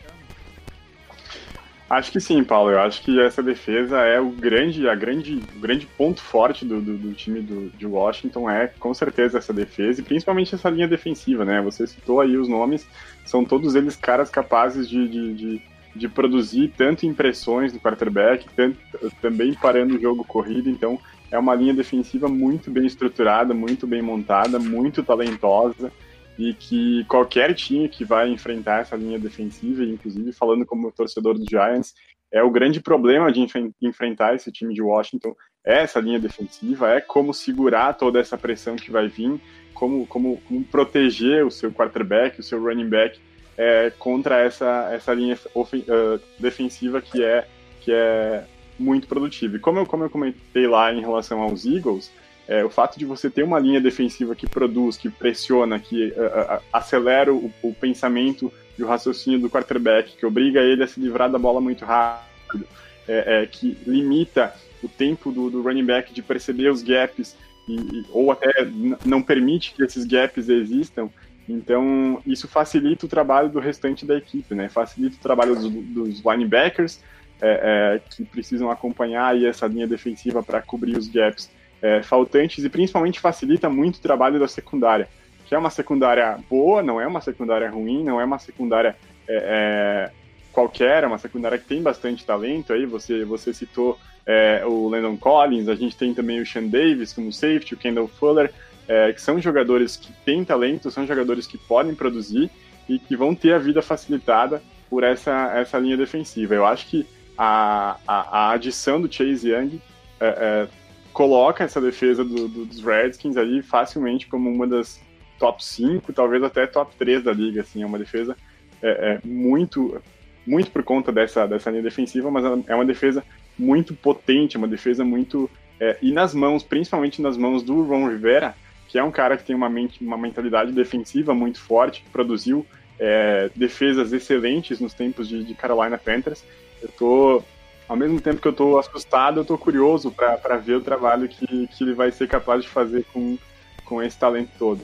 Acho 1.94 2.12
que 2.12 2.20
sim, 2.20 2.44
Paulo. 2.44 2.72
Eu 2.72 2.80
acho 2.80 3.04
que 3.04 3.20
essa 3.20 3.44
defesa 3.44 4.00
é 4.00 4.20
o 4.20 4.32
grande, 4.32 4.90
a 4.90 4.96
grande, 4.96 5.40
o 5.56 5.60
grande 5.60 5.86
ponto 5.86 6.22
forte 6.22 6.66
do, 6.66 6.82
do, 6.82 6.98
do 6.98 7.14
time 7.14 7.40
do, 7.40 7.70
de 7.70 7.86
Washington 7.86 8.50
é 8.50 8.68
com 8.68 8.92
certeza 8.96 9.38
essa 9.38 9.54
defesa 9.54 10.02
e 10.02 10.04
principalmente 10.04 10.56
essa 10.56 10.72
linha 10.72 10.88
defensiva, 10.88 11.46
né? 11.46 11.62
Você 11.62 11.86
citou 11.86 12.20
aí 12.20 12.36
os 12.36 12.48
nomes, 12.48 12.88
são 13.24 13.46
todos 13.46 13.76
eles 13.76 13.96
caras 13.96 14.32
capazes 14.32 14.90
de, 14.90 15.08
de, 15.08 15.34
de, 15.36 15.62
de 15.96 16.10
produzir 16.10 16.74
tanto 16.76 17.06
impressões 17.06 17.72
do 17.72 17.80
quarterback, 17.80 18.48
tanto, 18.56 18.80
também 19.22 19.54
parando 19.54 19.96
o 19.96 20.02
jogo 20.02 20.24
corrido. 20.24 20.72
Então 20.72 21.00
é 21.30 21.38
uma 21.38 21.54
linha 21.54 21.76
defensiva 21.76 22.28
muito 22.28 22.72
bem 22.72 22.88
estruturada, 22.88 23.54
muito 23.54 23.86
bem 23.86 24.02
montada, 24.02 24.58
muito 24.58 25.04
talentosa 25.04 25.92
e 26.38 26.54
que 26.54 27.04
qualquer 27.06 27.54
time 27.54 27.88
que 27.88 28.04
vai 28.04 28.30
enfrentar 28.30 28.82
essa 28.82 28.96
linha 28.96 29.20
defensiva, 29.20 29.84
inclusive 29.84 30.32
falando 30.32 30.66
como 30.66 30.92
torcedor 30.92 31.38
do 31.38 31.46
Giants, 31.50 31.94
é 32.32 32.42
o 32.42 32.50
grande 32.50 32.82
problema 32.82 33.32
de 33.32 33.46
enfrentar 33.82 34.34
esse 34.34 34.52
time 34.52 34.74
de 34.74 34.82
Washington, 34.82 35.36
é 35.66 35.84
essa 35.84 36.00
linha 36.00 36.20
defensiva, 36.20 36.90
é 36.90 37.00
como 37.00 37.34
segurar 37.34 37.94
toda 37.94 38.20
essa 38.20 38.38
pressão 38.38 38.76
que 38.76 38.92
vai 38.92 39.08
vir, 39.08 39.40
como, 39.74 40.08
como, 40.08 40.42
como 40.48 40.64
proteger 40.64 41.46
o 41.46 41.52
seu 41.52 41.72
quarterback, 41.72 42.40
o 42.40 42.44
seu 42.44 42.62
running 42.62 42.90
back 42.90 43.20
é, 43.56 43.92
contra 43.92 44.40
essa, 44.40 44.90
essa 44.92 45.14
linha 45.14 45.38
uh, 45.56 46.20
defensiva 46.40 47.02
que 47.02 47.24
é, 47.24 47.48
que 47.82 47.92
é 47.92 48.46
muito 48.80 49.08
produtiva. 49.08 49.56
E 49.56 49.60
como 49.60 49.80
eu, 49.80 49.86
como 49.86 50.04
eu 50.04 50.10
comentei 50.10 50.68
lá 50.68 50.92
em 50.92 51.02
relação 51.02 51.42
aos 51.42 51.66
Eagles, 51.66 52.12
é, 52.48 52.64
o 52.64 52.70
fato 52.70 53.00
de 53.00 53.06
você 53.06 53.30
ter 53.30 53.44
uma 53.44 53.60
linha 53.60 53.80
defensiva 53.80 54.36
que 54.36 54.48
produz, 54.48 54.98
que 54.98 55.10
pressiona, 55.10 55.80
que 55.80 56.10
uh, 56.10 56.62
acelera 56.72 57.34
o, 57.34 57.52
o, 57.62 57.74
pensamento 57.74 58.52
e 58.78 58.84
o 58.84 58.88
raciocínio 58.88 59.40
do 59.40 59.50
quarterback, 59.50 60.18
que 60.18 60.26
obriga 60.26 60.60
ele 60.60 60.84
a 60.84 60.88
se 60.88 61.00
livrar 61.00 61.32
da 61.32 61.40
bola 61.40 61.62
muito 61.62 61.86
rápido, 61.86 62.68
é, 63.08 63.44
é, 63.44 63.46
que 63.46 63.78
limita 63.88 64.54
o 64.82 64.90
tempo 64.90 65.32
do, 65.32 65.50
do, 65.50 65.62
running 65.62 65.86
back 65.86 66.14
de 66.14 66.22
perceber 66.22 66.70
os 66.70 66.84
gaps 66.84 67.36
e, 67.68 67.76
e, 67.76 68.06
ou 68.12 68.32
até 68.32 68.68
não 69.06 69.22
permite 69.22 69.74
que 69.74 69.84
esses 69.84 70.06
gaps 70.06 70.50
existam. 70.50 71.10
Então, 71.48 72.22
isso 72.26 72.48
facilita 72.48 73.06
o 73.06 73.10
trabalho 73.10 73.50
do 73.50 73.60
restante 73.60 74.06
da 74.06 74.18
equipe, 74.18 74.56
né? 74.56 74.70
Facilita 74.70 75.16
o 75.16 75.20
trabalho 75.20 75.56
dos, 75.56 75.70
dos 75.70 76.22
linebackers, 76.24 77.02
é, 77.42 77.96
é, 77.96 78.02
que 78.10 78.24
precisam 78.24 78.72
acompanhar 78.72 79.42
essa 79.44 79.68
linha 79.68 79.88
defensiva 79.88 80.42
para 80.42 80.62
cobrir 80.62 80.98
os 80.98 81.08
gaps 81.10 81.50
é, 81.84 82.02
faltantes 82.02 82.64
e 82.64 82.70
principalmente 82.70 83.20
facilita 83.20 83.70
muito 83.70 83.98
o 83.98 84.02
trabalho 84.02 84.40
da 84.40 84.48
secundária, 84.48 85.10
que 85.46 85.54
é 85.54 85.58
uma 85.58 85.70
secundária 85.70 86.40
boa, 86.50 86.82
não 86.82 87.00
é 87.00 87.06
uma 87.06 87.20
secundária 87.20 87.70
ruim, 87.70 88.06
não 88.06 88.22
é 88.22 88.24
uma 88.24 88.40
secundária 88.40 88.96
é, 89.28 90.10
é, 90.10 90.12
qualquer, 90.54 91.04
é 91.04 91.08
uma 91.08 91.18
secundária 91.18 91.58
que 91.58 91.66
tem 91.66 91.82
bastante 91.82 92.26
talento. 92.26 92.72
Aí 92.72 92.86
você, 92.86 93.26
você 93.26 93.54
citou 93.54 94.00
é, 94.26 94.64
o 94.66 94.88
Landon 94.88 95.18
Collins, 95.18 95.68
a 95.68 95.76
gente 95.76 95.98
tem 95.98 96.14
também 96.14 96.40
o 96.40 96.46
Sean 96.46 96.68
Davis 96.68 97.12
como 97.12 97.34
safety, 97.34 97.74
o 97.74 97.78
Kendall 97.78 98.08
Fuller, 98.08 98.54
é, 98.88 99.12
que 99.12 99.22
são 99.22 99.40
jogadores 99.42 99.98
que 99.98 100.14
têm 100.26 100.46
talento, 100.46 100.90
são 100.90 101.06
jogadores 101.06 101.46
que 101.46 101.58
podem 101.58 101.94
produzir 101.94 102.50
e 102.88 102.98
que 102.98 103.18
vão 103.18 103.36
ter 103.36 103.54
a 103.54 103.60
vida 103.60 103.82
facilitada 103.82 104.64
por 104.90 105.04
essa, 105.04 105.52
essa 105.56 105.78
linha 105.78 105.98
defensiva. 105.98 106.56
Eu 106.56 106.66
acho 106.66 106.88
que 106.88 107.06
a, 107.38 107.98
a, 108.08 108.38
a 108.38 108.52
adição 108.52 109.02
do 109.02 109.12
Chase 109.12 109.50
Young 109.50 109.82
é, 110.22 110.28
é 110.28 110.83
coloca 111.14 111.64
essa 111.64 111.80
defesa 111.80 112.24
do, 112.24 112.48
do, 112.48 112.66
dos 112.66 112.84
Redskins 112.84 113.38
ali 113.38 113.62
facilmente 113.62 114.28
como 114.28 114.50
uma 114.50 114.68
das 114.68 115.00
top 115.40 115.64
5, 115.64 116.12
talvez 116.12 116.44
até 116.44 116.66
top 116.66 116.96
3 116.98 117.24
da 117.24 117.32
liga, 117.32 117.62
assim, 117.62 117.84
é 117.84 117.86
uma 117.86 118.00
defesa 118.00 118.36
é, 118.82 118.90
é 118.90 119.28
muito 119.28 120.02
muito 120.46 120.72
por 120.72 120.84
conta 120.84 121.12
dessa, 121.12 121.48
dessa 121.48 121.70
linha 121.70 121.84
defensiva, 121.84 122.30
mas 122.30 122.44
é 122.68 122.76
uma 122.76 122.84
defesa 122.84 123.24
muito 123.58 123.94
potente, 123.94 124.58
uma 124.58 124.68
defesa 124.68 125.06
muito 125.06 125.50
é, 125.80 125.98
e 126.02 126.12
nas 126.12 126.34
mãos, 126.34 126.64
principalmente 126.64 127.22
nas 127.22 127.38
mãos 127.38 127.64
do 127.64 127.82
Ron 127.84 128.10
Rivera, 128.10 128.56
que 128.88 128.98
é 129.00 129.04
um 129.04 129.12
cara 129.12 129.38
que 129.38 129.44
tem 129.44 129.56
uma, 129.56 129.70
mente, 129.70 130.04
uma 130.04 130.18
mentalidade 130.18 130.72
defensiva 130.72 131.34
muito 131.34 131.60
forte, 131.60 132.02
que 132.02 132.10
produziu 132.10 132.66
é, 133.00 133.50
defesas 133.56 134.14
excelentes 134.14 134.80
nos 134.80 134.94
tempos 134.94 135.28
de, 135.28 135.44
de 135.44 135.54
Carolina 135.54 135.98
Panthers. 135.98 136.44
Eu 136.82 136.90
tô 136.90 137.44
ao 137.88 137.96
mesmo 137.96 138.20
tempo 138.22 138.42
que 138.42 138.48
eu 138.48 138.52
estou 138.52 138.80
assustado, 138.80 139.38
eu 139.38 139.42
estou 139.42 139.58
curioso 139.58 140.12
para 140.12 140.58
ver 140.58 140.76
o 140.76 140.82
trabalho 140.82 141.28
que, 141.28 141.68
que 141.68 141.84
ele 141.84 141.94
vai 141.94 142.12
ser 142.12 142.28
capaz 142.28 142.64
de 142.64 142.70
fazer 142.70 143.06
com, 143.14 143.38
com 143.86 144.02
esse 144.02 144.18
talento 144.18 144.50
todo. 144.58 144.82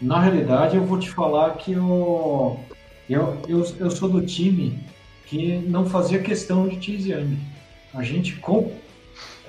Na 0.00 0.20
realidade, 0.20 0.76
eu 0.76 0.84
vou 0.84 0.98
te 0.98 1.10
falar 1.10 1.56
que 1.56 1.72
eu, 1.72 2.58
eu, 3.08 3.36
eu, 3.46 3.66
eu 3.78 3.90
sou 3.90 4.08
do 4.08 4.24
time 4.24 4.78
que 5.26 5.58
não 5.58 5.84
fazia 5.84 6.20
questão 6.20 6.66
de 6.66 6.76
Chase. 6.76 7.36
A 7.92 8.02
gente 8.02 8.36
com 8.36 8.72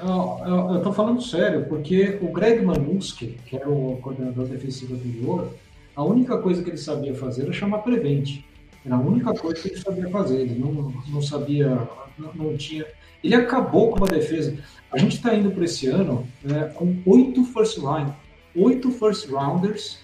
eu, 0.02 0.78
estou 0.78 0.94
falando 0.94 1.22
sério, 1.22 1.65
porque 1.65 2.18
o 2.22 2.32
Greg 2.32 2.64
Manuski, 2.65 3.38
que 3.45 3.56
era 3.56 3.69
o 3.69 3.98
coordenador 4.02 4.48
defensivo 4.48 4.95
anterior, 4.95 5.53
a 5.95 6.03
única 6.03 6.38
coisa 6.40 6.64
que 6.64 6.69
ele 6.69 6.78
sabia 6.78 7.14
fazer 7.14 7.44
era 7.44 7.53
chamar 7.53 7.80
prevent. 7.80 8.40
Era 8.86 8.95
a 8.95 8.99
única 8.99 9.34
coisa 9.34 9.62
que 9.62 9.70
ele 9.70 9.80
sabia 9.80 10.10
fazer. 10.10 10.41
Ele 10.41 10.60
não, 10.60 10.94
não 11.08 11.22
sabia, 11.22 11.88
não, 12.18 12.34
não 12.34 12.58
tinha. 12.58 12.86
Ele 13.24 13.36
acabou 13.36 13.91
com 13.91 13.98
uma 13.98 14.08
defesa. 14.08 14.58
A 14.91 14.98
gente 14.98 15.18
está 15.18 15.34
indo 15.34 15.52
para 15.52 15.64
esse 15.64 15.88
ano 15.88 16.28
né, 16.44 16.72
com 16.76 16.95
oito 17.06 17.44
first 17.45 17.78
line, 17.78 18.12
oito 18.56 18.91
first 18.91 19.30
rounders 19.30 19.99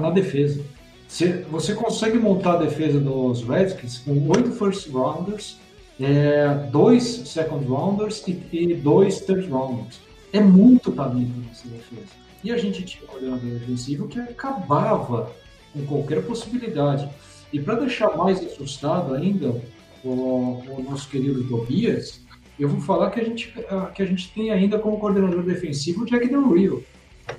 na 0.00 0.10
defesa. 0.10 0.62
Você, 1.08 1.44
você 1.50 1.74
consegue 1.74 2.18
montar 2.18 2.54
a 2.54 2.64
defesa 2.64 2.98
dos 2.98 3.42
Redskins 3.42 3.98
com 3.98 4.28
oito 4.28 4.50
first 4.52 4.90
rounders, 4.90 5.58
é, 6.00 6.48
dois 6.70 7.04
second 7.04 7.64
rounders 7.66 8.26
e, 8.26 8.42
e, 8.52 8.74
dois 8.74 9.20
third 9.20 9.48
rounders. 9.48 10.00
É 10.32 10.40
muito 10.40 10.90
talento 10.92 11.38
nessa 11.46 11.68
defesa. 11.68 12.26
E 12.42 12.52
a 12.52 12.58
gente 12.58 12.84
tinha 12.84 13.04
um 13.04 13.06
coordenador 13.06 13.50
defensivo 13.50 14.08
que 14.08 14.18
acabava 14.18 15.32
com 15.72 15.86
qualquer 15.86 16.22
possibilidade. 16.26 17.08
E 17.52 17.60
para 17.60 17.76
deixar 17.76 18.16
mais 18.16 18.44
assustado 18.44 19.14
ainda 19.14 19.60
o, 20.04 20.08
o, 20.08 20.82
nosso 20.82 21.08
querido 21.08 21.44
Tobias, 21.44 22.20
eu 22.58 22.68
vou 22.68 22.80
falar 22.80 23.10
que 23.10 23.20
a 23.20 23.24
gente, 23.24 23.54
que 23.94 24.02
a 24.02 24.06
gente 24.06 24.32
tem 24.32 24.50
ainda 24.50 24.78
como 24.78 24.98
coordenador 24.98 25.42
defensivo 25.42 26.02
o 26.02 26.06
Jack 26.06 26.28
Del 26.28 26.52
Rio. 26.52 26.84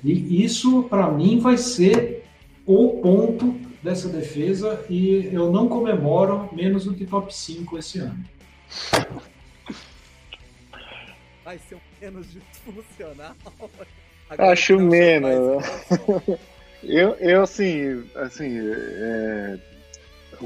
E 0.04 0.44
isso, 0.44 0.84
para 0.84 1.10
mim, 1.10 1.38
vai 1.38 1.56
ser 1.56 2.24
o 2.66 3.00
ponto 3.00 3.54
dessa 3.82 4.08
defesa 4.08 4.84
e 4.88 5.30
eu 5.32 5.50
não 5.50 5.68
comemoro 5.68 6.48
menos 6.52 6.84
do 6.84 6.94
que 6.94 7.06
top 7.06 7.34
5 7.34 7.78
esse 7.78 7.98
ano. 8.00 8.24
Vai 11.44 11.58
ser 11.58 11.76
um 11.76 11.80
menos 12.00 12.26
disfuncional. 12.32 13.34
Acho 14.36 14.78
menos. 14.78 15.64
eu, 16.84 17.14
eu, 17.14 17.42
assim, 17.42 18.04
assim 18.14 18.58
é, 18.58 19.58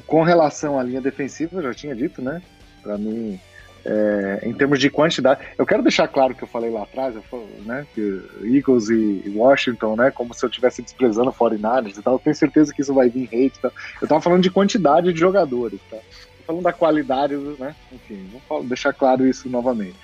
com 0.06 0.22
relação 0.22 0.78
à 0.78 0.82
linha 0.82 1.00
defensiva, 1.00 1.58
eu 1.58 1.62
já 1.62 1.74
tinha 1.74 1.94
dito, 1.94 2.22
né? 2.22 2.40
Para 2.82 2.98
mim, 2.98 3.38
é, 3.84 4.40
em 4.44 4.52
termos 4.52 4.78
de 4.78 4.88
quantidade, 4.88 5.40
eu 5.58 5.66
quero 5.66 5.82
deixar 5.82 6.06
claro 6.06 6.34
que 6.34 6.44
eu 6.44 6.48
falei 6.48 6.70
lá 6.70 6.82
atrás, 6.82 7.14
falei, 7.28 7.46
né, 7.64 7.86
que 7.94 8.22
Eagles 8.44 8.88
e 8.88 9.32
Washington, 9.34 9.96
né, 9.96 10.10
como 10.10 10.32
se 10.34 10.44
eu 10.44 10.48
estivesse 10.48 10.82
desprezando 10.82 11.32
49ers 11.32 11.98
e 11.98 12.02
tal, 12.02 12.14
eu 12.14 12.18
tenho 12.18 12.36
certeza 12.36 12.72
que 12.72 12.80
isso 12.80 12.94
vai 12.94 13.08
vir 13.08 13.28
hate, 13.32 13.58
tá? 13.60 13.70
Eu 14.00 14.06
tava 14.06 14.20
falando 14.20 14.42
de 14.42 14.50
quantidade 14.50 15.12
de 15.12 15.18
jogadores, 15.18 15.80
tá? 15.90 15.96
Tô 15.96 16.44
falando 16.46 16.62
da 16.62 16.72
qualidade, 16.72 17.34
né, 17.34 17.74
enfim, 17.92 18.30
vou 18.48 18.62
deixar 18.62 18.92
claro 18.92 19.26
isso 19.26 19.48
novamente. 19.48 19.96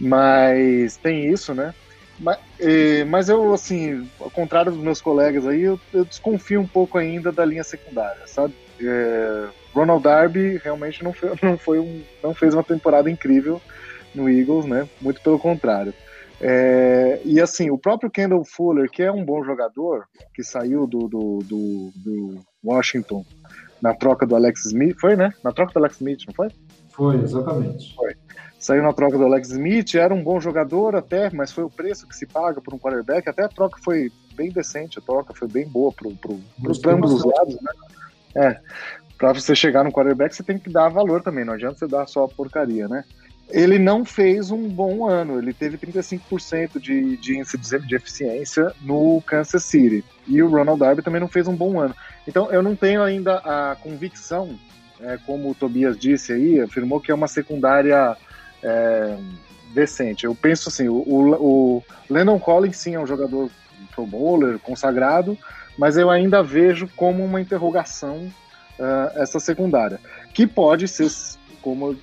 Mas 0.00 0.96
tem 0.96 1.30
isso, 1.32 1.54
né, 1.54 1.72
mas, 2.18 2.38
mas 3.08 3.28
eu, 3.28 3.54
assim, 3.54 4.08
ao 4.20 4.30
contrário 4.30 4.72
dos 4.72 4.80
meus 4.80 5.00
colegas 5.00 5.46
aí, 5.46 5.62
eu, 5.62 5.80
eu 5.92 6.04
desconfio 6.04 6.60
um 6.60 6.66
pouco 6.66 6.98
ainda 6.98 7.30
da 7.30 7.44
linha 7.44 7.64
secundária, 7.64 8.26
sabe? 8.26 8.54
É, 8.80 9.48
Ronald 9.72 10.02
Darby 10.02 10.60
realmente 10.62 11.02
não, 11.02 11.12
foi, 11.12 11.30
não, 11.42 11.58
foi 11.58 11.78
um, 11.78 12.02
não 12.22 12.34
fez 12.34 12.54
uma 12.54 12.64
temporada 12.64 13.10
incrível 13.10 13.60
no 14.14 14.28
Eagles, 14.28 14.66
né? 14.66 14.88
Muito 15.00 15.20
pelo 15.20 15.38
contrário. 15.38 15.94
É, 16.40 17.20
e 17.24 17.40
assim, 17.40 17.70
o 17.70 17.78
próprio 17.78 18.10
Kendall 18.10 18.44
Fuller, 18.44 18.90
que 18.90 19.02
é 19.02 19.12
um 19.12 19.24
bom 19.24 19.44
jogador, 19.44 20.08
que 20.34 20.42
saiu 20.42 20.86
do, 20.88 21.06
do, 21.06 21.38
do, 21.44 21.92
do, 21.94 22.40
Washington 22.64 23.24
na 23.80 23.94
troca 23.94 24.26
do 24.26 24.34
Alex 24.34 24.66
Smith, 24.66 24.96
foi, 25.00 25.14
né? 25.14 25.32
Na 25.42 25.52
troca 25.52 25.72
do 25.72 25.78
Alex 25.78 25.96
Smith, 25.96 26.20
não 26.26 26.34
foi? 26.34 26.48
Foi, 26.90 27.16
exatamente. 27.16 27.94
Foi. 27.94 28.14
Saiu 28.58 28.82
na 28.82 28.92
troca 28.92 29.18
do 29.18 29.24
Alex 29.24 29.50
Smith, 29.50 29.94
era 29.94 30.14
um 30.14 30.22
bom 30.22 30.40
jogador 30.40 30.94
até, 30.94 31.30
mas 31.30 31.52
foi 31.52 31.64
o 31.64 31.70
preço 31.70 32.06
que 32.06 32.16
se 32.16 32.26
paga 32.26 32.60
por 32.60 32.74
um 32.74 32.78
quarterback. 32.78 33.28
Até 33.28 33.44
a 33.44 33.48
troca 33.48 33.78
foi 33.82 34.10
bem 34.34 34.50
decente, 34.50 34.98
a 34.98 35.02
troca 35.02 35.34
foi 35.34 35.48
bem 35.48 35.68
boa 35.68 35.92
para 35.92 36.08
pro, 36.10 36.38
pro, 36.60 36.90
ambos 36.90 37.12
os 37.12 37.24
lados, 37.24 37.54
né? 37.60 37.72
É, 38.34 38.58
para 39.18 39.32
você 39.32 39.54
chegar 39.54 39.84
no 39.84 39.92
quarterback, 39.92 40.34
você 40.34 40.42
tem 40.42 40.58
que 40.58 40.70
dar 40.70 40.88
valor 40.88 41.22
também, 41.22 41.44
não 41.44 41.54
adianta 41.54 41.78
você 41.78 41.86
dar 41.86 42.06
só 42.06 42.26
porcaria, 42.26 42.88
né? 42.88 43.04
Ele 43.48 43.78
não 43.78 44.04
fez 44.04 44.50
um 44.50 44.68
bom 44.68 45.06
ano, 45.06 45.38
ele 45.38 45.52
teve 45.52 45.76
35% 45.76 46.80
de, 46.80 47.16
de 47.18 47.42
de 47.86 47.94
eficiência 47.94 48.72
no 48.80 49.22
Kansas 49.26 49.62
City. 49.64 50.02
E 50.26 50.42
o 50.42 50.48
Ronald 50.48 50.80
Darby 50.80 51.02
também 51.02 51.20
não 51.20 51.28
fez 51.28 51.46
um 51.46 51.54
bom 51.54 51.78
ano. 51.78 51.94
Então 52.26 52.50
eu 52.50 52.62
não 52.62 52.74
tenho 52.74 53.02
ainda 53.02 53.36
a 53.38 53.76
convicção, 53.76 54.58
é, 55.00 55.18
como 55.26 55.50
o 55.50 55.54
Tobias 55.54 55.98
disse 55.98 56.32
aí, 56.32 56.60
afirmou 56.60 57.00
que 57.00 57.10
é 57.10 57.14
uma 57.14 57.28
secundária 57.28 58.16
é, 58.62 59.16
decente. 59.74 60.24
Eu 60.24 60.34
penso 60.34 60.68
assim, 60.68 60.88
o, 60.88 60.96
o, 60.96 61.84
o 62.08 62.40
Collins 62.40 62.76
sim 62.76 62.94
é 62.94 63.00
um 63.00 63.06
jogador 63.06 63.50
pro 63.94 64.06
bowler, 64.06 64.58
consagrado, 64.58 65.36
mas 65.78 65.96
eu 65.96 66.10
ainda 66.10 66.42
vejo 66.42 66.88
como 66.96 67.24
uma 67.24 67.40
interrogação 67.40 68.30
uh, 68.78 69.20
essa 69.20 69.40
secundária, 69.40 69.98
que 70.32 70.46
pode 70.46 70.88
ser, 70.88 71.10
como 71.60 71.96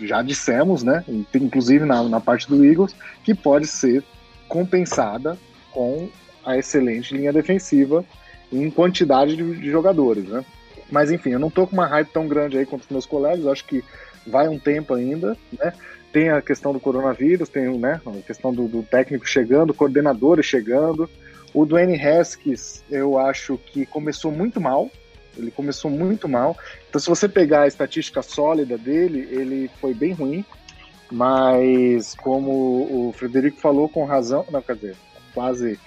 já 0.00 0.22
dissemos, 0.22 0.82
né, 0.82 1.04
inclusive 1.34 1.84
na, 1.84 2.02
na 2.02 2.20
parte 2.20 2.48
do 2.48 2.64
Eagles, 2.64 2.94
que 3.22 3.34
pode 3.34 3.66
ser 3.66 4.02
compensada 4.48 5.36
com 5.72 6.08
a 6.44 6.56
excelente 6.56 7.14
linha 7.14 7.32
defensiva 7.32 8.04
em 8.52 8.70
quantidade 8.70 9.36
de, 9.36 9.56
de 9.56 9.70
jogadores, 9.70 10.24
né? 10.24 10.44
Mas 10.90 11.10
enfim, 11.10 11.30
eu 11.30 11.38
não 11.38 11.50
tô 11.50 11.66
com 11.66 11.74
uma 11.74 11.86
hype 11.86 12.08
tão 12.08 12.28
grande 12.28 12.56
aí 12.56 12.64
quanto 12.64 12.82
os 12.82 12.88
meus 12.88 13.06
colegas, 13.06 13.46
acho 13.46 13.64
que 13.64 13.82
vai 14.26 14.48
um 14.48 14.58
tempo 14.58 14.94
ainda, 14.94 15.36
né? 15.58 15.72
Tem 16.12 16.30
a 16.30 16.40
questão 16.40 16.72
do 16.72 16.80
coronavírus, 16.80 17.48
tem 17.48 17.76
né, 17.78 18.00
a 18.06 18.22
questão 18.22 18.54
do, 18.54 18.66
do 18.68 18.82
técnico 18.82 19.28
chegando, 19.28 19.74
coordenadores 19.74 20.46
chegando. 20.46 21.10
O 21.56 21.64
Dwayne 21.64 21.98
Haskins, 21.98 22.84
eu 22.90 23.18
acho 23.18 23.56
que 23.56 23.86
começou 23.86 24.30
muito 24.30 24.60
mal, 24.60 24.90
ele 25.38 25.50
começou 25.50 25.90
muito 25.90 26.28
mal. 26.28 26.54
Então, 26.86 27.00
se 27.00 27.08
você 27.08 27.26
pegar 27.26 27.62
a 27.62 27.66
estatística 27.66 28.20
sólida 28.20 28.76
dele, 28.76 29.26
ele 29.30 29.70
foi 29.80 29.94
bem 29.94 30.12
ruim. 30.12 30.44
Mas, 31.10 32.14
como 32.16 32.50
o 33.08 33.14
Frederico 33.16 33.58
falou 33.58 33.88
com 33.88 34.04
razão, 34.04 34.44
não, 34.52 34.60
quer 34.60 34.74
dizer, 34.74 34.96
quase 35.32 35.80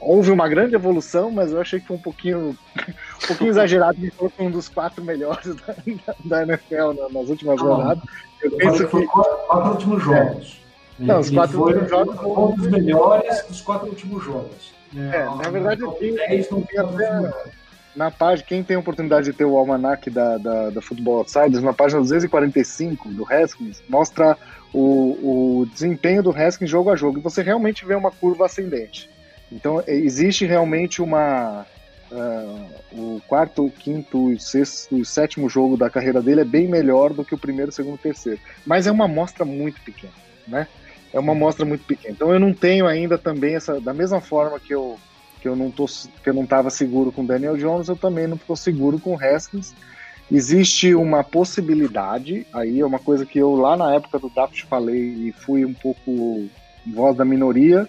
houve 0.00 0.32
uma 0.32 0.48
grande 0.48 0.74
evolução, 0.74 1.30
mas 1.30 1.52
eu 1.52 1.60
achei 1.60 1.78
que 1.78 1.86
foi 1.86 1.96
um 1.96 2.02
pouquinho, 2.02 2.58
um 3.22 3.26
pouquinho 3.28 3.50
exagerado. 3.50 3.96
Ele 4.00 4.10
que 4.10 4.42
um 4.42 4.50
dos 4.50 4.68
quatro 4.68 5.04
melhores 5.04 5.54
da, 5.62 6.14
da 6.24 6.42
NFL 6.42 7.08
nas 7.12 7.28
últimas 7.28 7.60
ah, 7.60 7.62
rodadas. 7.62 8.02
Eu 8.42 8.50
penso 8.56 8.88
que. 8.88 9.06
Quatro 9.06 9.70
últimos 9.70 10.02
jogos. 10.02 10.60
Não, 10.98 11.20
os 11.20 11.30
quatro 11.30 11.62
últimos 11.62 11.88
jogos. 11.88 12.18
Um 12.20 12.56
dos 12.56 12.66
melhores 12.66 13.44
dos 13.46 13.60
quatro 13.60 13.88
últimos 13.90 14.24
jogos. 14.24 14.74
É, 14.96 15.24
na 15.24 15.50
verdade, 15.50 15.80
tenho, 15.98 16.18
eu 16.18 16.44
tenho 16.44 16.86
até 16.86 17.54
na 17.94 18.10
página, 18.10 18.46
quem 18.46 18.62
tem 18.62 18.76
a 18.76 18.80
oportunidade 18.80 19.26
de 19.26 19.32
ter 19.32 19.44
o 19.44 19.56
almanac 19.56 20.10
da, 20.10 20.36
da, 20.36 20.70
da 20.70 20.82
Football 20.82 21.18
Outsiders, 21.18 21.62
na 21.62 21.72
página 21.72 22.00
245 22.00 23.08
do 23.10 23.24
Haskins, 23.32 23.82
mostra 23.88 24.36
o, 24.72 25.60
o 25.60 25.66
desempenho 25.66 26.22
do 26.22 26.30
Haskins 26.30 26.68
jogo 26.68 26.90
a 26.90 26.96
jogo, 26.96 27.18
e 27.18 27.22
você 27.22 27.42
realmente 27.42 27.86
vê 27.86 27.94
uma 27.94 28.10
curva 28.10 28.46
ascendente. 28.46 29.08
Então, 29.50 29.82
é, 29.86 29.94
existe 29.94 30.44
realmente 30.44 31.00
uma... 31.00 31.66
Uh, 32.10 32.68
o 32.92 33.22
quarto, 33.26 33.72
quinto, 33.78 34.38
sexto 34.38 34.96
e 34.96 35.04
sétimo 35.04 35.48
jogo 35.48 35.76
da 35.76 35.90
carreira 35.90 36.22
dele 36.22 36.42
é 36.42 36.44
bem 36.44 36.68
melhor 36.68 37.12
do 37.12 37.24
que 37.24 37.34
o 37.34 37.38
primeiro, 37.38 37.72
segundo 37.72 37.96
e 37.96 37.98
terceiro. 37.98 38.38
Mas 38.64 38.86
é 38.86 38.92
uma 38.92 39.06
amostra 39.06 39.44
muito 39.44 39.80
pequena, 39.80 40.12
né? 40.46 40.68
É 41.14 41.18
uma 41.20 41.32
amostra 41.32 41.64
muito 41.64 41.84
pequena. 41.84 42.12
Então 42.12 42.32
eu 42.34 42.40
não 42.40 42.52
tenho 42.52 42.86
ainda 42.86 43.16
também 43.16 43.54
essa... 43.54 43.80
Da 43.80 43.94
mesma 43.94 44.20
forma 44.20 44.58
que 44.58 44.74
eu 44.74 44.98
que 45.40 45.48
eu 45.48 45.54
não 45.54 45.70
tô 45.70 45.84
que 45.84 46.30
eu 46.30 46.32
não 46.32 46.44
estava 46.44 46.70
seguro 46.70 47.12
com 47.12 47.22
Daniel 47.22 47.54
Jones, 47.58 47.88
eu 47.88 47.96
também 47.96 48.26
não 48.26 48.36
estou 48.36 48.56
seguro 48.56 48.98
com 48.98 49.14
Haskins. 49.22 49.74
Existe 50.32 50.94
uma 50.94 51.22
possibilidade, 51.22 52.46
aí 52.50 52.80
é 52.80 52.86
uma 52.86 52.98
coisa 52.98 53.26
que 53.26 53.38
eu 53.38 53.54
lá 53.54 53.76
na 53.76 53.94
época 53.94 54.18
do 54.18 54.30
draft 54.30 54.62
falei 54.64 55.28
e 55.28 55.32
fui 55.32 55.66
um 55.66 55.74
pouco 55.74 56.48
voz 56.86 57.14
da 57.14 57.26
minoria, 57.26 57.86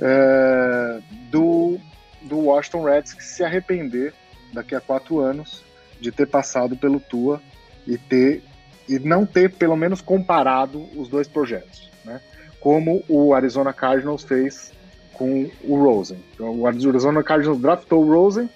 é, 0.00 1.00
do, 1.30 1.78
do 2.22 2.38
Washington 2.38 2.84
Redskins 2.84 3.26
se 3.26 3.44
arrepender 3.44 4.14
daqui 4.54 4.74
a 4.74 4.80
quatro 4.80 5.20
anos 5.20 5.62
de 6.00 6.10
ter 6.10 6.26
passado 6.26 6.78
pelo 6.78 6.98
Tua 6.98 7.42
e 7.86 7.98
ter 7.98 8.42
e 8.88 8.98
não 8.98 9.26
ter 9.26 9.52
pelo 9.52 9.76
menos 9.76 10.00
comparado 10.00 10.88
os 10.98 11.08
dois 11.08 11.28
projetos, 11.28 11.90
né? 12.06 12.22
Como 12.60 13.02
o 13.08 13.34
Arizona 13.34 13.72
Cardinals 13.72 14.22
fez 14.22 14.72
com 15.14 15.50
o 15.64 15.82
Rosen. 15.82 16.18
Então, 16.34 16.58
o 16.58 16.66
Arizona 16.66 17.22
Cardinals 17.22 17.60
draftou 17.60 18.04
o 18.04 18.10
Rosen. 18.10 18.48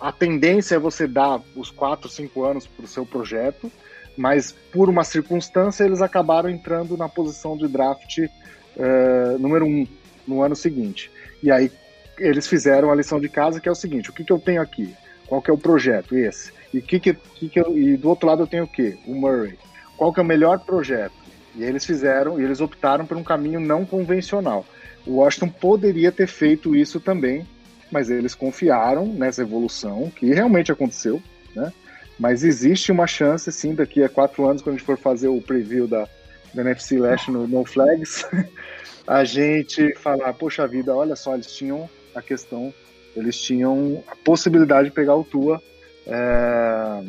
A 0.00 0.12
tendência 0.12 0.76
é 0.76 0.78
você 0.78 1.06
dar 1.06 1.40
os 1.56 1.70
4, 1.70 2.08
5 2.08 2.44
anos 2.44 2.66
para 2.66 2.84
o 2.84 2.88
seu 2.88 3.04
projeto, 3.04 3.70
mas 4.16 4.52
por 4.72 4.88
uma 4.88 5.02
circunstância 5.02 5.84
eles 5.84 6.02
acabaram 6.02 6.48
entrando 6.50 6.96
na 6.96 7.08
posição 7.08 7.56
de 7.56 7.66
draft 7.66 8.18
uh, 8.18 9.38
número 9.38 9.64
1 9.64 9.68
um, 9.68 9.86
no 10.26 10.42
ano 10.42 10.54
seguinte. 10.54 11.10
E 11.42 11.50
aí 11.50 11.70
eles 12.18 12.46
fizeram 12.46 12.90
a 12.90 12.94
lição 12.94 13.20
de 13.20 13.28
casa, 13.28 13.60
que 13.60 13.68
é 13.68 13.72
o 13.72 13.74
seguinte: 13.74 14.10
o 14.10 14.12
que, 14.12 14.24
que 14.24 14.32
eu 14.32 14.38
tenho 14.38 14.60
aqui? 14.60 14.94
Qual 15.26 15.40
que 15.40 15.50
é 15.50 15.54
o 15.54 15.58
projeto? 15.58 16.16
Esse. 16.16 16.52
E, 16.72 16.80
que 16.80 17.00
que, 17.00 17.14
que, 17.14 17.48
que 17.48 17.60
eu, 17.60 17.76
e 17.76 17.96
do 17.96 18.08
outro 18.08 18.28
lado 18.28 18.42
eu 18.42 18.46
tenho 18.46 18.64
o 18.64 18.68
quê? 18.68 18.98
O 19.06 19.14
Murray. 19.14 19.58
Qual 19.96 20.12
que 20.12 20.20
é 20.20 20.22
o 20.22 20.26
melhor 20.26 20.60
projeto? 20.60 21.21
E 21.54 21.62
eles 21.62 21.84
fizeram, 21.84 22.40
e 22.40 22.44
eles 22.44 22.60
optaram 22.60 23.06
por 23.06 23.16
um 23.16 23.24
caminho 23.24 23.60
não 23.60 23.84
convencional. 23.84 24.64
O 25.06 25.16
Washington 25.16 25.48
poderia 25.48 26.10
ter 26.10 26.26
feito 26.26 26.74
isso 26.74 27.00
também, 27.00 27.46
mas 27.90 28.08
eles 28.08 28.34
confiaram 28.34 29.06
nessa 29.06 29.42
evolução, 29.42 30.10
que 30.14 30.32
realmente 30.32 30.72
aconteceu, 30.72 31.22
né? 31.54 31.72
Mas 32.18 32.44
existe 32.44 32.92
uma 32.92 33.06
chance, 33.06 33.50
sim, 33.50 33.74
daqui 33.74 34.02
a 34.02 34.08
quatro 34.08 34.46
anos, 34.46 34.62
quando 34.62 34.76
a 34.76 34.78
gente 34.78 34.86
for 34.86 34.98
fazer 34.98 35.28
o 35.28 35.42
preview 35.42 35.86
da, 35.86 36.08
da 36.54 36.62
NFC 36.62 36.98
Last 36.98 37.30
no 37.30 37.46
No 37.46 37.64
Flags, 37.64 38.24
a 39.06 39.24
gente 39.24 39.94
falar, 39.96 40.32
poxa 40.34 40.66
vida, 40.66 40.94
olha 40.94 41.16
só, 41.16 41.34
eles 41.34 41.52
tinham 41.52 41.88
a 42.14 42.22
questão, 42.22 42.72
eles 43.16 43.40
tinham 43.40 44.02
a 44.06 44.16
possibilidade 44.16 44.88
de 44.88 44.94
pegar 44.94 45.16
o 45.16 45.24
Tua. 45.24 45.62
É... 46.06 47.02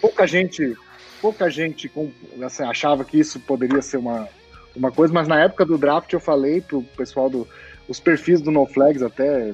Pouca 0.00 0.26
gente, 0.26 0.76
pouca 1.26 1.50
gente 1.50 1.90
assim, 2.44 2.62
achava 2.62 3.04
que 3.04 3.18
isso 3.18 3.40
poderia 3.40 3.82
ser 3.82 3.96
uma, 3.96 4.28
uma 4.76 4.92
coisa, 4.92 5.12
mas 5.12 5.26
na 5.26 5.42
época 5.42 5.64
do 5.64 5.76
draft 5.76 6.12
eu 6.12 6.20
falei 6.20 6.60
pro 6.60 6.84
pessoal 6.96 7.28
do 7.28 7.48
os 7.88 7.98
perfis 7.98 8.40
do 8.40 8.52
No 8.52 8.64
Flags 8.64 9.02
até 9.02 9.52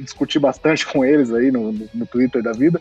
discuti 0.00 0.38
bastante 0.38 0.86
com 0.86 1.04
eles 1.04 1.30
aí 1.30 1.50
no, 1.50 1.72
no 1.72 2.06
Twitter 2.06 2.42
da 2.42 2.52
vida 2.52 2.80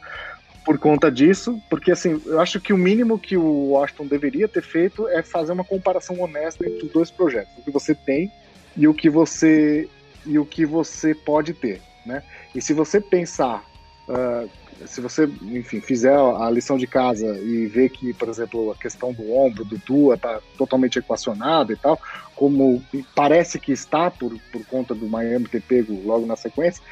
por 0.64 0.78
conta 0.78 1.12
disso, 1.12 1.62
porque 1.70 1.92
assim, 1.92 2.22
eu 2.26 2.40
acho 2.40 2.62
que 2.62 2.72
o 2.72 2.78
mínimo 2.78 3.20
que 3.20 3.36
o 3.36 3.72
Washington 3.72 4.08
deveria 4.08 4.48
ter 4.48 4.62
feito 4.62 5.06
é 5.10 5.22
fazer 5.22 5.52
uma 5.52 5.66
comparação 5.66 6.18
honesta 6.22 6.66
entre 6.66 6.86
os 6.86 6.92
dois 6.94 7.12
projetos, 7.12 7.52
o 7.58 7.62
que 7.62 7.72
você 7.72 7.94
tem 7.94 8.32
e 8.76 8.88
o 8.88 8.94
que 8.94 9.10
você 9.10 9.90
e 10.26 10.40
o 10.40 10.46
que 10.46 10.66
você 10.66 11.14
pode 11.14 11.54
ter, 11.54 11.82
né? 12.06 12.24
E 12.56 12.62
se 12.62 12.74
você 12.74 13.02
pensar, 13.02 13.66
uh, 14.08 14.50
se 14.86 15.02
você, 15.02 15.26
enfim, 15.42 15.82
fizer 15.82 16.16
a 16.16 16.50
lição 16.50 16.78
de 16.78 16.88
casa 16.88 17.26
e 17.40 17.66
ver 17.68 17.90
que, 17.90 18.14
por 18.14 18.30
exemplo, 18.30 18.72
a 18.72 18.76
questão 18.76 19.12
do 19.12 19.34
ombro 19.34 19.66
do 19.66 19.80
Tua 19.80 20.16
está 20.16 20.40
totalmente 20.58 21.00
equacionada 21.00 21.74
e 21.74 21.76
tal, 21.76 22.00
como 22.36 22.84
parece 23.16 23.60
que 23.60 23.72
está 23.72 24.12
por, 24.12 24.38
por 24.52 24.66
conta 24.66 24.94
do 24.94 25.08
Miami 25.08 25.48
ter 25.48 25.62
pego 25.62 26.00
logo 26.06 26.26
na 26.26 26.36
sequência, 26.36 26.84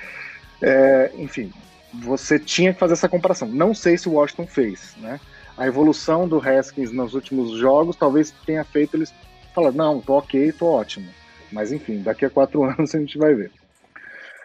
é, 0.62 1.12
enfim, 1.18 1.52
você 1.94 2.40
tinha 2.40 2.74
que 2.74 2.80
fazer 2.80 2.94
essa 2.94 3.10
comparação. 3.10 3.48
Não 3.48 3.74
sei 3.74 3.98
se 3.98 4.10
o 4.10 4.14
Washington 4.14 4.48
fez, 4.48 4.96
né? 4.98 5.20
A 5.58 5.68
evolução 5.68 6.28
do 6.28 6.38
Haskins 6.38 6.92
nos 6.92 7.14
últimos 7.14 7.58
jogos 7.58 7.96
talvez 7.96 8.34
tenha 8.46 8.64
feito 8.64 8.98
eles 8.98 9.14
falar, 9.54 9.72
não, 9.72 10.02
tô 10.02 10.18
ok, 10.18 10.52
tô 10.52 10.66
ótimo. 10.68 11.08
Mas 11.52 11.72
enfim, 11.72 12.02
daqui 12.02 12.26
a 12.26 12.30
quatro 12.30 12.64
anos 12.66 12.94
a 12.94 13.00
gente 13.00 13.18
vai 13.18 13.34
ver. 13.34 13.52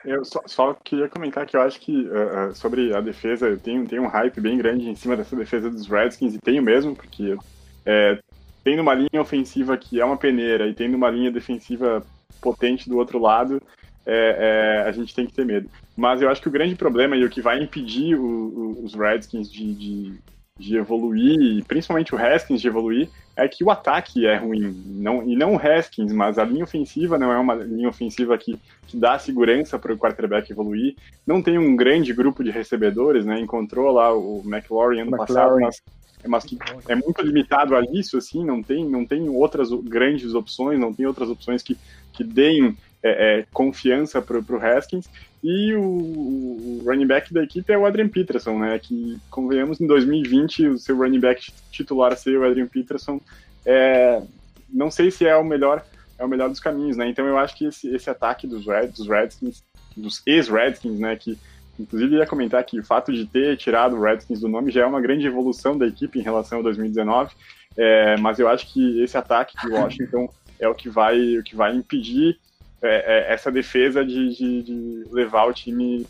Eu 0.05 0.25
só, 0.25 0.41
só 0.47 0.75
queria 0.75 1.09
comentar 1.09 1.47
que 1.47 1.57
eu 1.57 1.61
acho 1.61 1.81
que 1.81 2.09
uh, 2.09 2.55
sobre 2.55 2.95
a 2.95 3.01
defesa, 3.01 3.49
eu 3.49 3.59
tenho, 3.59 3.87
um 4.03 4.07
hype 4.07 4.41
bem 4.41 4.57
grande 4.57 4.89
em 4.89 4.95
cima 4.95 5.17
dessa 5.17 5.37
defesa 5.37 5.71
dos 5.71 5.87
Redskins, 5.87 6.35
e 6.35 6.39
tenho 6.39 6.63
mesmo, 6.63 6.97
porque 6.97 7.37
é, 7.85 8.19
tendo 8.65 8.81
uma 8.81 8.95
linha 8.95 9.21
ofensiva 9.21 9.77
que 9.77 10.01
é 10.01 10.05
uma 10.05 10.17
peneira 10.17 10.67
e 10.67 10.75
tendo 10.75 10.97
uma 10.97 11.11
linha 11.11 11.31
defensiva 11.31 12.03
potente 12.41 12.89
do 12.89 12.97
outro 12.97 13.19
lado, 13.19 13.61
é, 14.07 14.83
é, 14.85 14.89
a 14.89 14.93
gente 14.93 15.15
tem 15.15 15.27
que 15.27 15.35
ter 15.35 15.45
medo. 15.45 15.71
Mas 15.97 16.23
eu 16.23 16.31
acho 16.31 16.41
que 16.41 16.49
o 16.49 16.53
grande 16.53 16.75
problema 16.75 17.17
e 17.17 17.25
o 17.25 17.31
que 17.31 17.43
vai 17.43 17.63
impedir 17.63 18.17
o, 18.17 18.25
o, 18.25 18.85
os 18.85 18.95
Redskins 18.95 19.51
de, 19.51 19.75
de, 19.75 20.19
de, 20.61 20.77
evoluir, 20.77 21.65
principalmente 21.65 22.15
o 22.15 22.19
Haskins 22.19 22.61
de 22.61 22.69
evoluir, 22.69 23.09
é 23.35 23.49
que 23.49 23.65
o 23.65 23.71
ataque 23.71 24.27
é 24.27 24.37
ruim. 24.37 24.75
Não, 24.87 25.23
e 25.29 25.35
não 25.35 25.55
o 25.55 25.59
Haskins, 25.59 26.13
mas 26.13 26.39
a 26.39 26.45
linha 26.45 26.65
ofensiva 26.65 27.19
não 27.19 27.33
é 27.33 27.39
uma 27.39 27.55
linha 27.55 27.89
ofensiva 27.89 28.37
que, 28.37 28.59
que 28.87 28.97
dá 28.97 29.19
segurança 29.19 29.79
para 29.79 29.93
o 29.93 29.99
quarterback 29.99 30.51
evoluir. 30.51 30.95
Não 31.27 31.43
tem 31.43 31.59
um 31.59 31.75
grande 31.75 32.13
grupo 32.13 32.45
de 32.45 32.51
recebedores, 32.51 33.25
né? 33.25 33.41
Encontrou 33.41 33.91
lá 33.93 34.15
o 34.15 34.43
McLaurin 34.45 35.01
ano 35.01 35.17
McLaurin. 35.17 35.27
passado, 35.27 35.61
mas 35.61 35.83
mas 36.29 36.45
que 36.45 36.59
é 36.89 36.95
muito 36.95 37.23
limitado 37.23 37.75
a 37.75 37.81
isso, 37.93 38.19
assim, 38.19 38.45
não 38.45 38.63
tem, 38.63 38.85
não 38.85 39.07
tem 39.07 39.29
outras 39.29 39.71
grandes 39.71 40.35
opções, 40.35 40.79
não 40.79 40.93
tem 40.93 41.07
outras 41.07 41.31
opções 41.31 41.63
que, 41.63 41.79
que 42.13 42.23
deem 42.23 42.77
é, 43.03 43.39
é, 43.39 43.47
confiança 43.53 44.21
para 44.21 44.39
o 44.39 44.63
Haskins. 44.63 45.09
E 45.43 45.75
o, 45.75 45.83
o, 45.83 46.83
running 46.85 47.07
back 47.07 47.33
da 47.33 47.43
equipe 47.43 47.73
é 47.73 47.79
o 47.79 47.87
Adrian 47.87 48.09
Peterson, 48.09 48.59
né? 48.59 48.79
Que, 48.79 49.19
convenhamos, 49.31 49.81
em 49.81 49.87
2020 49.87 50.69
o 50.69 50.79
seu 50.79 50.97
running 50.97 51.21
back 51.21 51.51
titular 51.71 52.17
ser 52.17 52.39
o 52.39 52.45
Adrian 52.45 52.67
Peterson. 52.67 53.21
É, 53.65 54.23
não 54.69 54.91
sei 54.91 55.11
se 55.11 55.27
é 55.27 55.37
o 55.37 55.45
melhor 55.45 55.85
é 56.19 56.25
o 56.25 56.29
melhor 56.29 56.51
dos 56.51 56.61
caminhos, 56.61 56.99
né? 56.99 57.09
Então 57.09 57.27
eu 57.27 57.39
acho 57.39 57.57
que 57.57 57.65
esse, 57.65 57.89
esse 57.95 58.11
ataque 58.11 58.47
dos, 58.47 58.67
Red, 58.67 58.89
dos 58.89 59.09
Redskins, 59.09 59.65
dos 59.97 60.23
ex-Redskins, 60.27 60.99
né? 60.99 61.17
Que 61.17 61.39
inclusive 61.79 62.17
ia 62.17 62.27
comentar 62.27 62.63
que 62.63 62.79
o 62.79 62.85
fato 62.85 63.11
de 63.11 63.25
ter 63.25 63.57
tirado 63.57 63.97
o 63.97 64.03
Redskins 64.03 64.41
do 64.41 64.49
nome 64.49 64.71
já 64.71 64.83
é 64.83 64.87
uma 64.87 65.01
grande 65.01 65.27
evolução 65.27 65.79
da 65.79 65.87
equipe 65.87 66.19
em 66.19 66.23
relação 66.23 66.59
a 66.59 66.63
2019. 66.63 67.35
É, 67.75 68.19
mas 68.19 68.39
eu 68.39 68.49
acho 68.49 68.71
que 68.71 69.03
esse 69.03 69.17
ataque 69.17 69.57
de 69.59 69.73
Washington 69.73 70.29
é 70.59 70.69
o 70.69 70.75
que 70.75 70.91
vai, 70.91 71.39
o 71.39 71.43
que 71.43 71.57
vai 71.57 71.75
impedir 71.75 72.39
é, 72.83 73.29
é, 73.31 73.33
essa 73.33 73.51
defesa 73.51 74.05
de, 74.05 74.35
de, 74.35 74.63
de, 74.63 75.05
levar 75.11 75.47
o 75.47 75.53
time 75.53 76.07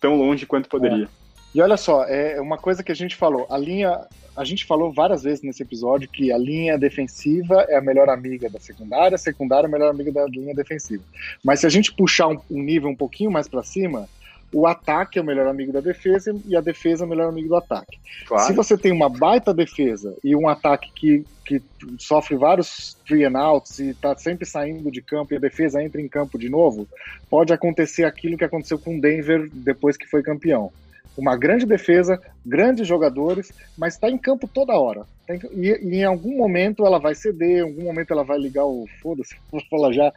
tão 0.00 0.16
longe 0.16 0.46
quanto 0.46 0.68
poderia. 0.68 1.04
É. 1.04 1.24
E 1.54 1.60
olha 1.62 1.76
só, 1.76 2.04
é 2.04 2.40
uma 2.40 2.58
coisa 2.58 2.82
que 2.82 2.90
a 2.90 2.96
gente 2.96 3.14
falou, 3.14 3.46
a 3.48 3.56
linha, 3.56 4.06
a 4.36 4.44
gente 4.44 4.64
falou 4.64 4.92
várias 4.92 5.22
vezes 5.22 5.42
nesse 5.42 5.62
episódio 5.62 6.08
que 6.08 6.32
a 6.32 6.36
linha 6.36 6.76
defensiva 6.76 7.64
é 7.68 7.76
a 7.76 7.80
melhor 7.80 8.08
amiga 8.08 8.50
da 8.50 8.58
secundária, 8.58 9.14
a 9.14 9.18
secundária 9.18 9.66
é 9.66 9.68
a 9.68 9.72
melhor 9.72 9.90
amiga 9.90 10.10
da 10.10 10.26
linha 10.26 10.54
defensiva. 10.54 11.04
Mas 11.44 11.60
se 11.60 11.66
a 11.66 11.70
gente 11.70 11.94
puxar 11.94 12.26
um, 12.28 12.40
um 12.50 12.60
nível 12.60 12.90
um 12.90 12.96
pouquinho 12.96 13.30
mais 13.30 13.46
para 13.46 13.62
cima, 13.62 14.08
o 14.54 14.68
ataque 14.68 15.18
é 15.18 15.22
o 15.22 15.24
melhor 15.24 15.48
amigo 15.48 15.72
da 15.72 15.80
defesa 15.80 16.34
e 16.46 16.56
a 16.56 16.60
defesa 16.60 17.02
é 17.02 17.06
o 17.06 17.10
melhor 17.10 17.28
amigo 17.28 17.48
do 17.48 17.56
ataque. 17.56 17.98
Claro. 18.26 18.46
Se 18.46 18.52
você 18.52 18.78
tem 18.78 18.92
uma 18.92 19.08
baita 19.08 19.52
defesa 19.52 20.16
e 20.22 20.36
um 20.36 20.48
ataque 20.48 20.92
que, 20.94 21.24
que 21.44 21.60
sofre 21.98 22.36
vários 22.36 22.96
three 23.04 23.24
and 23.24 23.36
outs 23.36 23.80
e 23.80 23.90
está 23.90 24.16
sempre 24.16 24.46
saindo 24.46 24.92
de 24.92 25.02
campo 25.02 25.34
e 25.34 25.36
a 25.36 25.40
defesa 25.40 25.82
entra 25.82 26.00
em 26.00 26.06
campo 26.06 26.38
de 26.38 26.48
novo, 26.48 26.86
pode 27.28 27.52
acontecer 27.52 28.04
aquilo 28.04 28.38
que 28.38 28.44
aconteceu 28.44 28.78
com 28.78 28.96
o 28.96 29.00
Denver 29.00 29.50
depois 29.52 29.96
que 29.96 30.06
foi 30.06 30.22
campeão. 30.22 30.70
Uma 31.16 31.36
grande 31.36 31.66
defesa, 31.66 32.20
grandes 32.46 32.86
jogadores, 32.86 33.52
mas 33.76 33.94
está 33.94 34.08
em 34.08 34.18
campo 34.18 34.48
toda 34.48 34.78
hora. 34.78 35.04
E, 35.28 35.80
e, 35.82 35.96
em 35.96 36.04
algum 36.04 36.36
momento 36.36 36.86
ela 36.86 36.98
vai 36.98 37.14
ceder, 37.14 37.58
em 37.58 37.62
algum 37.62 37.82
momento 37.84 38.12
ela 38.12 38.24
vai 38.24 38.38
ligar 38.38 38.64
o 38.64 38.86
foda-se, 39.00 39.36
vou 39.50 39.60
falar 39.70 39.92
já, 39.92 40.12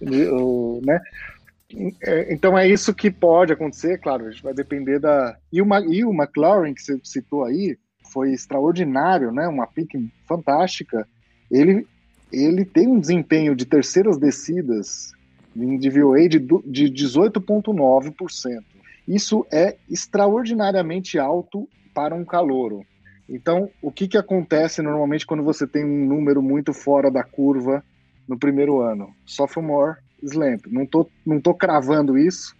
o, 0.00 0.80
né? 0.84 1.00
É, 2.02 2.32
então 2.32 2.58
é 2.58 2.68
isso 2.68 2.94
que 2.94 3.10
pode 3.10 3.52
acontecer, 3.52 3.98
claro, 3.98 4.26
a 4.26 4.30
gente 4.30 4.42
vai 4.42 4.54
depender 4.54 4.98
da. 4.98 5.36
E 5.52 5.62
o, 5.62 5.66
e 5.88 6.04
o 6.04 6.12
McLaren, 6.12 6.74
que 6.74 6.82
você 6.82 6.98
citou 7.04 7.44
aí, 7.44 7.78
foi 8.12 8.32
extraordinário, 8.32 9.30
né? 9.30 9.46
Uma 9.46 9.66
pick 9.66 9.92
fantástica. 10.26 11.06
Ele, 11.50 11.86
ele 12.32 12.64
tem 12.64 12.88
um 12.88 12.98
desempenho 12.98 13.54
de 13.54 13.64
terceiras 13.64 14.18
descidas 14.18 15.12
em 15.54 15.78
DVOA 15.78 16.28
de, 16.28 16.38
de 16.38 16.90
18,9%. 16.90 18.62
Isso 19.06 19.46
é 19.52 19.76
extraordinariamente 19.88 21.18
alto 21.18 21.68
para 21.94 22.14
um 22.14 22.24
calouro. 22.24 22.84
Então, 23.28 23.70
o 23.80 23.90
que, 23.92 24.08
que 24.08 24.18
acontece 24.18 24.82
normalmente 24.82 25.26
quando 25.26 25.42
você 25.42 25.66
tem 25.66 25.84
um 25.84 26.06
número 26.06 26.42
muito 26.42 26.72
fora 26.72 27.10
da 27.10 27.22
curva 27.22 27.82
no 28.28 28.38
primeiro 28.38 28.80
ano? 28.80 29.14
Sophomore 29.24 29.98
Slamp. 30.22 30.66
Não 30.68 30.86
tô, 30.86 31.08
não 31.24 31.40
tô 31.40 31.54
cravando 31.54 32.18
isso, 32.18 32.54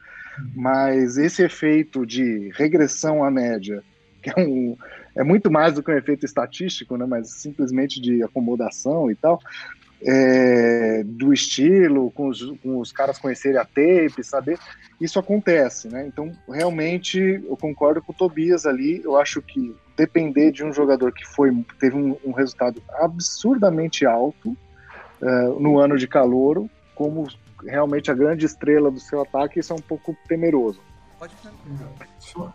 mas 0.54 1.18
esse 1.18 1.42
efeito 1.42 2.06
de 2.06 2.50
regressão 2.54 3.22
à 3.24 3.30
média, 3.30 3.82
que 4.22 4.30
é, 4.30 4.34
um, 4.38 4.76
é 5.16 5.22
muito 5.22 5.50
mais 5.50 5.74
do 5.74 5.82
que 5.82 5.90
um 5.90 5.96
efeito 5.96 6.24
estatístico, 6.24 6.96
né, 6.96 7.06
mas 7.06 7.30
simplesmente 7.30 8.00
de 8.00 8.22
acomodação 8.22 9.10
e 9.10 9.14
tal, 9.14 9.40
é, 10.02 11.02
do 11.04 11.32
estilo, 11.32 12.10
com 12.12 12.28
os, 12.28 12.42
com 12.62 12.78
os 12.78 12.90
caras 12.90 13.18
conhecerem 13.18 13.58
a 13.58 13.64
tape, 13.64 14.24
saber, 14.24 14.58
isso 15.00 15.18
acontece, 15.18 15.88
né? 15.88 16.06
Então, 16.06 16.32
realmente, 16.48 17.18
eu 17.18 17.56
concordo 17.56 18.02
com 18.02 18.12
o 18.12 18.14
Tobias 18.14 18.66
ali, 18.66 19.02
eu 19.04 19.16
acho 19.16 19.42
que 19.42 19.74
depender 19.96 20.50
de 20.52 20.64
um 20.64 20.72
jogador 20.72 21.12
que 21.12 21.26
foi 21.26 21.50
teve 21.78 21.96
um, 21.96 22.16
um 22.24 22.32
resultado 22.32 22.82
absurdamente 22.98 24.06
alto 24.06 24.56
uh, 25.20 25.60
no 25.60 25.78
ano 25.78 25.98
de 25.98 26.06
calouro, 26.06 26.68
como 26.94 27.26
realmente 27.64 28.10
a 28.10 28.14
grande 28.14 28.46
estrela 28.46 28.90
do 28.90 29.00
seu 29.00 29.22
ataque, 29.22 29.60
isso 29.60 29.72
é 29.72 29.76
um 29.76 29.80
pouco 29.80 30.16
temeroso. 30.28 30.80
Pode 31.18 31.34
só, 32.18 32.52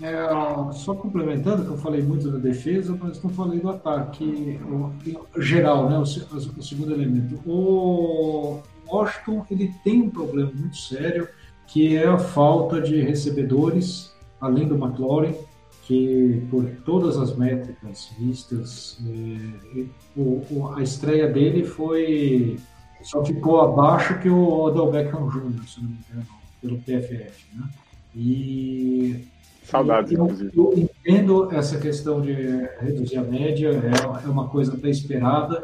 é, 0.00 0.72
só 0.72 0.94
complementando, 0.94 1.64
que 1.64 1.70
eu 1.70 1.78
falei 1.78 2.02
muito 2.02 2.30
da 2.30 2.38
defesa, 2.38 2.96
mas 3.00 3.22
não 3.22 3.30
falei 3.30 3.60
do 3.60 3.70
ataque 3.70 4.60
o, 4.64 5.40
geral, 5.40 5.88
né, 5.88 5.96
o, 5.96 6.02
o, 6.02 6.36
o 6.58 6.62
segundo 6.62 6.92
elemento. 6.92 7.40
O 7.48 8.60
Washington 8.86 9.46
ele 9.50 9.72
tem 9.84 10.02
um 10.02 10.10
problema 10.10 10.50
muito 10.52 10.76
sério, 10.76 11.28
que 11.66 11.96
é 11.96 12.06
a 12.06 12.18
falta 12.18 12.80
de 12.80 13.00
recebedores, 13.00 14.12
além 14.40 14.66
do 14.66 14.74
McLaurin, 14.74 15.36
que 15.84 16.46
por 16.50 16.64
todas 16.84 17.16
as 17.16 17.36
métricas 17.36 18.10
vistas, 18.18 18.98
é, 19.06 19.84
o, 20.16 20.42
o, 20.50 20.74
a 20.74 20.82
estreia 20.82 21.28
dele 21.28 21.64
foi 21.64 22.58
Só 23.02 23.24
ficou 23.24 23.60
abaixo 23.60 24.18
que 24.20 24.28
o 24.28 24.60
Odell 24.62 24.90
Beckham 24.90 25.28
Jr., 25.28 25.68
se 25.68 25.80
não 25.80 25.88
me 25.88 25.98
engano, 26.10 26.26
pelo 26.60 26.78
PFF. 26.78 27.46
Né? 27.54 27.68
E 28.14 29.24
Saudades, 29.64 30.12
eu. 30.12 30.28
Eu 30.54 30.74
entendo 30.76 31.50
essa 31.52 31.78
questão 31.78 32.20
de 32.20 32.32
reduzir 32.80 33.16
a 33.16 33.22
média, 33.22 33.70
é, 33.70 34.26
é 34.26 34.28
uma 34.28 34.48
coisa 34.48 34.74
até 34.74 34.90
esperada. 34.90 35.62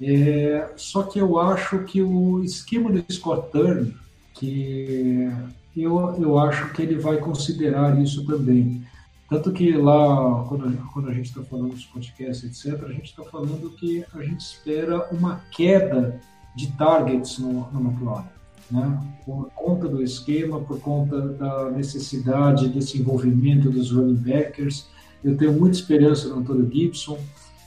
É, 0.00 0.70
só 0.76 1.02
que 1.02 1.18
eu 1.18 1.38
acho 1.40 1.80
que 1.80 2.00
o 2.00 2.42
esquema 2.44 2.90
do 2.90 3.04
Scott 3.12 3.50
Turner, 3.50 3.92
que 4.34 5.28
eu, 5.76 6.14
eu 6.20 6.38
acho 6.38 6.72
que 6.72 6.82
ele 6.82 6.96
vai 6.96 7.16
considerar 7.16 8.00
isso 8.00 8.24
também. 8.24 8.82
Tanto 9.28 9.52
que 9.52 9.72
lá, 9.72 10.44
quando, 10.48 10.90
quando 10.92 11.08
a 11.08 11.12
gente 11.12 11.26
está 11.26 11.42
falando 11.42 11.72
dos 11.72 11.84
podcasts, 11.84 12.66
etc., 12.66 12.82
a 12.84 12.92
gente 12.92 13.06
está 13.10 13.24
falando 13.24 13.70
que 13.70 14.04
a 14.14 14.22
gente 14.22 14.40
espera 14.40 15.08
uma 15.10 15.42
queda 15.50 16.20
de 16.54 16.72
targets 16.72 17.38
no, 17.38 17.70
no 17.70 17.80
McLaren. 17.80 18.26
Né? 18.70 19.00
Por 19.24 19.50
conta 19.54 19.88
do 19.88 20.02
esquema, 20.02 20.60
por 20.60 20.80
conta 20.80 21.20
da 21.20 21.70
necessidade 21.70 22.68
desse 22.68 22.98
envolvimento 22.98 23.70
dos 23.70 23.90
running 23.90 24.14
backers. 24.14 24.86
Eu 25.24 25.36
tenho 25.36 25.52
muita 25.52 25.76
esperança 25.76 26.28
no 26.28 26.40
Antônio 26.40 26.70
Gibson. 26.70 27.18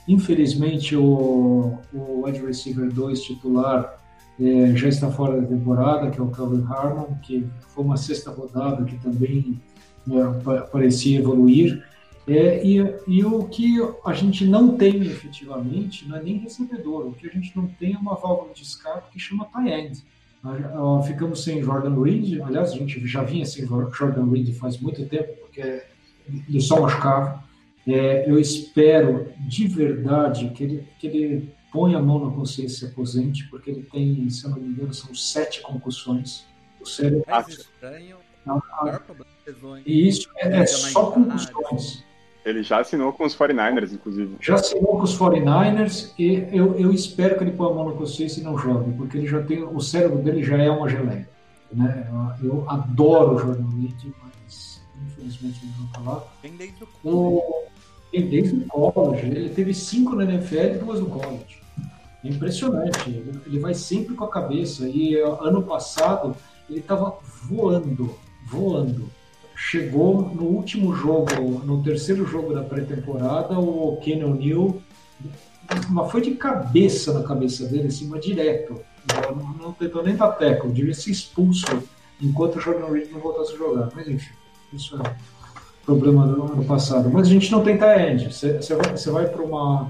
Infelizmente, 0.07 0.95
o, 0.95 1.79
o 1.93 2.25
wide 2.25 2.45
receiver 2.45 2.91
2 2.91 3.21
titular 3.21 3.97
é, 4.39 4.75
já 4.75 4.87
está 4.87 5.11
fora 5.11 5.39
da 5.39 5.47
temporada, 5.47 6.09
que 6.09 6.19
é 6.19 6.23
o 6.23 6.27
Calvin 6.27 6.65
Harmon, 6.67 7.15
que 7.21 7.47
foi 7.69 7.83
uma 7.83 7.97
sexta 7.97 8.31
rodada 8.31 8.83
que 8.83 8.97
também 8.97 9.59
é, 10.09 10.61
parecia 10.71 11.19
evoluir. 11.19 11.83
É, 12.27 12.65
e, 12.65 12.77
e, 13.07 13.25
o 13.25 13.47
que 13.47 13.77
a 14.05 14.13
gente 14.13 14.45
não 14.45 14.77
tem 14.77 15.01
efetivamente 15.01 16.07
não 16.07 16.17
é 16.17 16.23
nem 16.23 16.37
recebedor, 16.37 17.07
o 17.07 17.13
que 17.13 17.27
a 17.27 17.31
gente 17.31 17.55
não 17.55 17.67
tem 17.67 17.93
é 17.95 17.97
uma 17.97 18.15
válvula 18.15 18.53
de 18.53 18.61
escape 18.61 19.11
que 19.11 19.19
chama 19.19 19.47
tie 19.51 19.71
end. 19.71 20.03
Ficamos 21.05 21.43
sem 21.43 21.61
Jordan 21.61 22.01
Reed, 22.01 22.41
aliás, 22.41 22.71
a 22.71 22.75
gente 22.75 23.05
já 23.07 23.23
vinha 23.23 23.45
sem 23.45 23.65
Jordan 23.65 24.29
Reed 24.29 24.55
faz 24.55 24.79
muito 24.79 25.05
tempo, 25.07 25.33
porque 25.41 25.83
ele 26.47 26.61
só 26.61 26.81
machucava. 26.81 27.43
É, 27.87 28.29
eu 28.29 28.39
espero 28.39 29.31
de 29.39 29.67
verdade 29.67 30.49
que 30.49 30.63
ele, 30.63 30.87
que 30.99 31.07
ele 31.07 31.53
ponha 31.71 31.97
a 31.97 32.01
mão 32.01 32.25
na 32.25 32.35
consciência 32.35 32.87
se 32.87 32.93
aposente, 32.93 33.47
porque 33.49 33.71
ele 33.71 33.83
tem, 33.83 34.29
se 34.29 34.45
eu 34.45 34.51
não 34.51 34.59
me 34.59 34.67
engano, 34.67 34.93
são 34.93 35.13
sete 35.15 35.61
concussões. 35.61 36.45
O 36.79 36.85
cérebro. 36.85 37.23
É 37.27 37.49
estranho. 37.49 38.17
E 39.85 40.07
isso 40.07 40.29
é, 40.37 40.57
é 40.57 40.65
só 40.65 41.11
concussões. 41.11 42.03
Ele 42.43 42.63
já 42.63 42.79
assinou 42.79 43.13
com 43.13 43.23
os 43.23 43.35
49ers, 43.35 43.93
inclusive. 43.93 44.35
Já 44.39 44.55
assinou 44.55 44.97
com 44.97 45.03
os 45.03 45.17
49ers 45.17 46.11
e 46.17 46.47
eu, 46.51 46.75
eu 46.75 46.91
espero 46.91 47.37
que 47.37 47.43
ele 47.43 47.51
ponha 47.51 47.69
a 47.69 47.73
mão 47.73 47.89
na 47.89 47.95
consciência 47.95 48.41
e 48.41 48.43
não 48.43 48.57
jogue, 48.57 48.91
porque 48.93 49.17
ele 49.17 49.27
já 49.27 49.41
tem. 49.43 49.63
O 49.63 49.79
cérebro 49.79 50.17
dele 50.19 50.43
já 50.43 50.57
é 50.57 50.69
uma 50.69 50.89
geleia. 50.89 51.29
Né? 51.71 52.07
Eu, 52.41 52.47
eu 52.47 52.69
adoro 52.69 53.35
o 53.35 53.39
Jordan 53.39 53.69
Reed, 53.79 54.13
mas 54.23 54.81
infelizmente 55.07 55.59
ele 55.63 55.73
não 55.77 55.85
está 55.85 55.99
lá. 55.99 56.23
Tem 56.41 56.55
desde 56.55 56.83
o 56.83 56.87
college. 56.87 57.45
Tem 58.11 58.27
desde 58.27 58.65
o 58.73 58.91
college. 58.91 59.27
Ele 59.27 59.49
teve 59.49 59.73
cinco 59.73 60.15
na 60.15 60.23
NFL 60.23 60.55
e 60.55 60.77
duas 60.79 60.99
no 60.99 61.05
college. 61.07 61.61
É 62.23 62.27
impressionante. 62.27 63.09
Ele 63.45 63.59
vai 63.59 63.75
sempre 63.75 64.15
com 64.15 64.25
a 64.25 64.29
cabeça. 64.29 64.89
E 64.89 65.15
ano 65.15 65.61
passado 65.61 66.35
ele 66.67 66.79
estava 66.79 67.17
voando, 67.47 68.15
voando 68.47 69.09
chegou 69.61 70.23
no 70.33 70.43
último 70.43 70.93
jogo, 70.95 71.61
no 71.63 71.83
terceiro 71.83 72.25
jogo 72.25 72.51
da 72.51 72.63
pré-temporada, 72.63 73.59
o 73.59 73.97
Kenny 73.97 74.23
O'Neill, 74.23 74.81
mas 75.87 76.11
foi 76.11 76.21
de 76.21 76.31
cabeça 76.31 77.13
na 77.13 77.23
cabeça 77.23 77.67
dele, 77.67 77.87
assim, 77.87 78.07
mas 78.07 78.25
direto. 78.25 78.81
Não, 79.35 79.53
não 79.53 79.71
tentou 79.71 80.03
nem 80.03 80.15
dar 80.15 80.31
teco, 80.31 80.67
devia 80.69 80.95
ser 80.95 81.11
expulso 81.11 81.67
enquanto 82.19 82.55
o 82.57 82.59
Jordan 82.59 82.87
Reed 82.87 83.11
não 83.11 83.19
voltasse 83.19 83.53
a 83.53 83.57
jogar. 83.57 83.89
Mas 83.95 84.07
enfim, 84.07 84.33
isso 84.73 84.99
é 84.99 85.15
problema 85.85 86.25
do 86.27 86.43
ano 86.43 86.65
passado. 86.65 87.09
Mas 87.11 87.27
a 87.27 87.29
gente 87.29 87.51
não 87.51 87.63
tem 87.63 87.77
tie-end. 87.77 88.33
Você 88.33 88.75
vai, 88.75 88.95
vai 88.95 89.29
para 89.29 89.43
uma, 89.43 89.89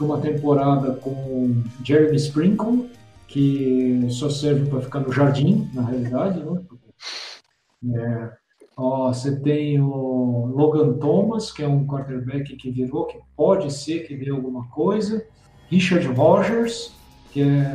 uma 0.00 0.20
temporada 0.20 0.94
com 0.94 1.62
Jeremy 1.84 2.16
Sprinkle, 2.16 2.90
que 3.28 4.04
só 4.10 4.28
serve 4.28 4.68
para 4.68 4.80
ficar 4.80 5.00
no 5.00 5.12
jardim, 5.12 5.70
na 5.72 5.82
realidade, 5.82 6.40
né? 6.40 6.60
É, 7.94 8.41
Ó, 8.76 9.12
você 9.12 9.36
tem 9.36 9.80
o 9.80 10.46
Logan 10.54 10.94
Thomas, 10.94 11.52
que 11.52 11.62
é 11.62 11.68
um 11.68 11.86
quarterback 11.86 12.56
que 12.56 12.70
virou, 12.70 13.06
que 13.06 13.18
pode 13.36 13.72
ser 13.72 14.06
que 14.06 14.16
dê 14.16 14.30
alguma 14.30 14.66
coisa. 14.68 15.24
Richard 15.68 16.06
Rogers, 16.08 16.92
que 17.32 17.42
é 17.42 17.74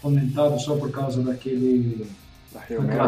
comentado 0.00 0.58
só 0.58 0.76
por 0.76 0.90
causa 0.90 1.22
daquele 1.22 2.06
da 2.52 3.04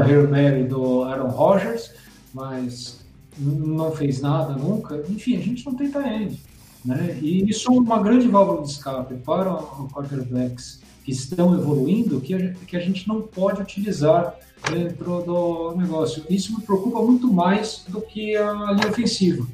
Hail 0.00 0.30
Mary 0.30 0.64
do 0.64 1.02
Aaron 1.02 1.28
Rodgers, 1.28 1.92
mas 2.32 3.04
não 3.38 3.92
fez 3.92 4.20
nada 4.20 4.54
nunca. 4.54 5.02
Enfim, 5.08 5.36
a 5.36 5.40
gente 5.40 5.66
não 5.66 5.74
tem 5.74 5.88
end, 5.88 6.40
né? 6.84 7.18
E 7.20 7.48
isso 7.48 7.70
é 7.70 7.74
uma 7.76 8.02
grande 8.02 8.28
válvula 8.28 8.62
de 8.62 8.70
escape 8.70 9.14
para 9.16 9.54
os 9.54 9.92
quarterbacks 9.92 10.80
que 11.04 11.12
estão 11.12 11.54
evoluindo 11.54 12.20
que 12.20 12.34
a, 12.34 12.52
que 12.66 12.76
a 12.76 12.80
gente 12.80 13.08
não 13.08 13.22
pode 13.22 13.60
utilizar 13.60 14.34
dentro 14.68 15.22
do 15.22 15.74
negócio. 15.76 16.24
Isso 16.28 16.58
me 16.58 16.64
preocupa 16.64 17.00
muito 17.02 17.32
mais 17.32 17.84
do 17.88 18.00
que 18.00 18.36
a 18.36 18.72
linha 18.72 18.88
ofensiva. 18.88 19.46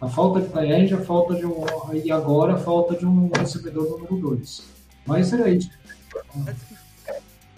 A 0.00 0.08
falta 0.08 0.40
de 0.40 0.48
tight 0.48 0.94
a 0.94 1.00
falta 1.00 1.34
de 1.34 1.46
um 1.46 1.64
e 1.92 2.10
agora 2.10 2.54
a 2.54 2.58
falta 2.58 2.96
de 2.96 3.06
um 3.06 3.30
recebedor 3.36 3.88
número 3.88 4.16
2. 4.16 4.62
Mas 5.06 5.32
era 5.32 5.48
isso. 5.48 5.70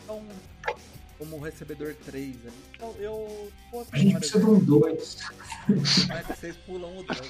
Então, 0.02 0.20
como 1.18 1.38
recebedor 1.40 1.94
3, 2.04 2.28
né? 2.28 2.50
então, 2.74 2.92
eu 2.98 3.48
a 3.90 3.96
gente 3.96 4.16
precisa 4.16 4.40
de 4.40 4.46
um 4.46 4.58
2. 4.58 5.18
Mas 6.08 6.26
vocês 6.26 6.56
pulam 6.66 6.98
o 6.98 7.02
2. 7.02 7.20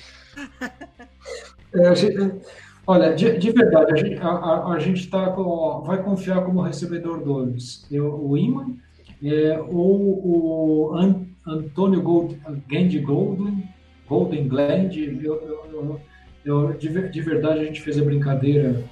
É, 1.75 2.41
olha, 2.87 3.15
de, 3.15 3.39
de, 3.39 3.51
verdade, 3.51 3.93
a 3.93 3.97
gente, 3.97 4.21
a, 4.21 4.29
a, 4.29 4.73
a 4.75 4.79
gente 4.79 5.09
tá 5.09 5.31
com, 5.31 5.83
vai 5.83 6.03
confiar 6.03 6.45
como 6.45 6.61
recebedor 6.61 7.21
2 7.21 7.87
o 8.01 8.37
Iman 8.37 8.77
é, 9.25 9.59
ou 9.59 10.91
o 10.91 10.95
An, 10.95 11.25
Antônio 11.47 12.03
Gold, 12.03 12.39
Gandhi 12.69 12.99
Golden, 12.99 13.69
Golden 14.07 14.49
Gland, 14.49 15.21
eu, 15.23 15.35
eu, 15.73 16.01
eu, 16.45 16.73
de, 16.75 17.09
de, 17.09 17.21
verdade 17.23 17.61
a 17.61 17.65
gente 17.65 17.81
fez 17.81 17.99
a 17.99 18.05
brincadeira 18.05 18.85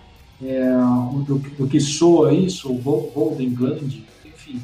é, 0.42 0.62
do, 1.26 1.38
do, 1.38 1.68
que 1.68 1.78
soa 1.78 2.32
isso, 2.32 2.72
o 2.72 2.78
Golden 2.78 3.54
Gland, 3.54 4.06
enfim, 4.24 4.62